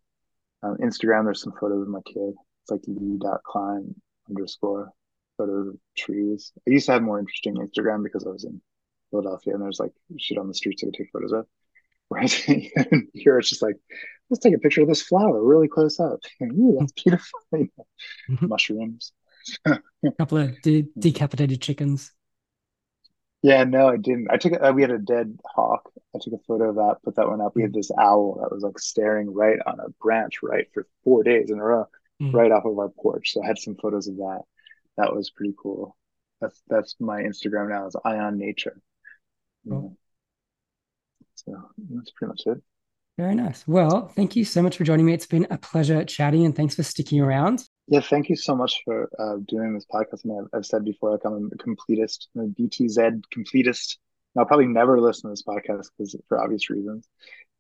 Um, 0.62 0.78
Instagram, 0.78 1.26
there's 1.26 1.42
some 1.42 1.54
photos 1.60 1.82
of 1.82 1.90
my 1.90 2.00
kid. 2.06 2.34
It's 2.64 2.72
like 2.72 2.82
lee.klein 2.88 3.96
underscore 4.30 4.92
photos 5.38 5.70
of 5.70 5.76
trees. 5.98 6.52
I 6.68 6.72
used 6.72 6.86
to 6.86 6.94
have 6.94 7.04
more 7.04 7.20
interesting 7.20 7.56
Instagram 7.56 8.04
because 8.04 8.26
I 8.26 8.30
was 8.30 8.46
in 8.46 8.62
Philadelphia 9.12 9.54
and 9.54 9.62
there's 9.62 9.80
like 9.80 9.92
shit 10.18 10.38
on 10.38 10.48
the 10.48 10.54
streets 10.54 10.84
I 10.84 10.88
could 10.88 10.96
take 10.96 11.12
photos 11.12 11.34
of. 11.34 11.46
Right 12.10 12.32
here, 12.32 13.40
it's 13.40 13.50
just 13.50 13.64
like, 13.64 13.78
let's 14.30 14.44
take 14.44 14.54
a 14.54 14.60
picture 14.60 14.84
of 14.84 14.88
this 14.88 15.02
flower 15.02 15.44
really 15.44 15.68
close 15.68 16.00
up. 16.00 16.20
Ooh, 16.44 16.78
that's 16.80 16.92
beautiful. 16.92 17.40
Mm-hmm. 17.54 18.48
Mushrooms. 18.48 19.14
a 19.66 19.80
couple 20.20 20.38
of 20.38 20.62
de- 20.62 20.86
decapitated 21.00 21.60
chickens. 21.60 22.12
Yeah, 23.44 23.66
no, 23.66 23.90
I 23.90 23.98
didn't. 23.98 24.28
I 24.32 24.38
took. 24.38 24.54
Uh, 24.54 24.72
we 24.74 24.82
had 24.82 24.92
a 24.92 24.98
dead 24.98 25.38
hawk. 25.46 25.92
I 26.16 26.20
took 26.22 26.34
a 26.34 26.44
photo 26.48 26.70
of 26.70 26.76
that. 26.76 26.98
Put 27.04 27.16
that 27.18 27.28
one 27.28 27.42
up. 27.42 27.56
We 27.56 27.62
had 27.62 27.72
mm. 27.72 27.76
this 27.76 27.92
owl 28.00 28.40
that 28.42 28.54
was 28.54 28.64
like 28.64 28.80
staring 28.80 29.34
right 29.34 29.60
on 29.66 29.80
a 29.80 29.90
branch, 30.02 30.44
right 30.44 30.68
for 30.74 30.88
four 31.04 31.24
days 31.24 31.50
in 31.50 31.60
a 31.60 31.64
row, 31.64 31.88
mm-hmm. 32.24 32.36
right 32.36 32.52
off 32.52 32.66
of 32.66 32.78
our 32.78 32.90
porch. 32.90 33.34
So 33.34 33.44
I 33.44 33.48
had 33.48 33.58
some 33.58 33.76
photos 33.76 34.08
of 34.08 34.18
that. 34.18 34.42
That 34.98 35.16
was 35.16 35.30
pretty 35.30 35.54
cool. 35.62 35.96
That's 36.42 36.62
that's 36.68 36.96
my 37.00 37.22
Instagram 37.22 37.70
now. 37.70 37.88
Is 37.88 37.96
Ion 38.06 38.38
Nature. 38.38 38.82
Cool. 39.68 39.98
So 41.36 41.54
that's 41.90 42.12
pretty 42.12 42.30
much 42.30 42.42
it. 42.46 42.64
Very 43.18 43.36
nice. 43.36 43.68
Well, 43.68 44.08
thank 44.08 44.36
you 44.36 44.44
so 44.44 44.62
much 44.62 44.78
for 44.78 44.84
joining 44.84 45.06
me. 45.06 45.14
It's 45.14 45.28
been 45.28 45.48
a 45.52 45.58
pleasure 45.58 46.04
chatting, 46.04 46.46
and 46.46 46.56
thanks 46.56 46.76
for 46.76 46.84
sticking 46.84 47.22
around. 47.22 47.64
Yeah, 47.88 48.00
thank 48.00 48.28
you 48.30 48.36
so 48.36 48.56
much 48.56 48.82
for 48.86 49.10
uh, 49.20 49.38
doing 49.48 49.74
this 49.74 49.86
podcast. 49.86 50.26
I 50.26 50.30
mean, 50.30 50.40
I've, 50.40 50.60
I've, 50.60 50.66
said 50.66 50.84
before, 50.84 51.12
like 51.12 51.26
I'm 51.26 51.52
a 51.52 51.58
completist, 51.58 52.28
I'm 52.36 52.42
a 52.42 52.48
BTZ 52.48 53.22
completist. 53.36 53.98
And 54.36 54.42
I'll 54.42 54.48
probably 54.48 54.66
never 54.66 55.00
listen 55.00 55.30
to 55.30 55.34
this 55.34 55.44
podcast 55.44 55.90
because 55.98 56.16
for 56.28 56.42
obvious 56.42 56.70
reasons, 56.70 57.08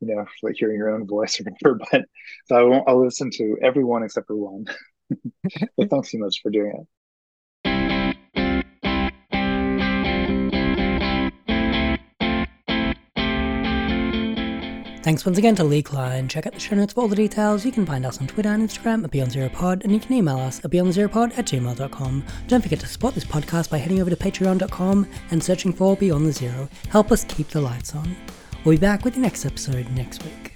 you 0.07 0.15
know, 0.15 0.25
like 0.41 0.55
hearing 0.57 0.77
your 0.77 0.89
own 0.89 1.07
voice 1.07 1.39
or 1.39 1.43
whatever. 1.43 1.79
But 1.91 2.05
so 2.45 2.55
I 2.55 2.63
won't. 2.63 2.87
I'll 2.87 3.03
listen 3.03 3.29
to 3.31 3.57
everyone 3.61 4.03
except 4.03 4.27
for 4.27 4.35
one. 4.35 4.65
but 5.77 5.89
thanks 5.89 6.11
so 6.11 6.17
much 6.17 6.41
for 6.41 6.49
doing 6.49 6.73
it. 6.75 6.87
Thanks 15.03 15.25
once 15.25 15.37
again 15.37 15.53
to 15.57 15.65
Lee 15.65 15.81
Klein. 15.83 16.29
Check 16.29 16.47
out 16.47 16.53
the 16.53 16.61
show 16.61 16.77
notes 16.77 16.93
for 16.93 17.01
all 17.01 17.09
the 17.09 17.15
details. 17.17 17.65
You 17.65 17.73
can 17.73 17.85
find 17.85 18.05
us 18.05 18.21
on 18.21 18.27
Twitter 18.27 18.47
and 18.47 18.63
Instagram 18.63 19.03
at 19.03 19.11
BeyondZeroPod, 19.11 19.83
and 19.83 19.91
you 19.91 19.99
can 19.99 20.13
email 20.13 20.39
us 20.39 20.63
at 20.63 20.71
BeyondZeroPod 20.71 21.37
at 21.37 21.45
gmail.com. 21.45 22.23
Don't 22.47 22.61
forget 22.61 22.79
to 22.79 22.87
support 22.87 23.13
this 23.13 23.25
podcast 23.25 23.69
by 23.69 23.79
heading 23.79 23.99
over 23.99 24.09
to 24.09 24.15
patreon.com 24.15 25.05
and 25.31 25.43
searching 25.43 25.73
for 25.73 25.97
Beyond 25.97 26.25
the 26.25 26.31
Zero. 26.31 26.69
Help 26.87 27.11
us 27.11 27.25
keep 27.25 27.49
the 27.49 27.59
lights 27.59 27.93
on. 27.93 28.15
We'll 28.63 28.77
be 28.77 28.79
back 28.79 29.03
with 29.03 29.15
the 29.15 29.19
next 29.19 29.45
episode 29.45 29.89
next 29.91 30.23
week. 30.23 30.52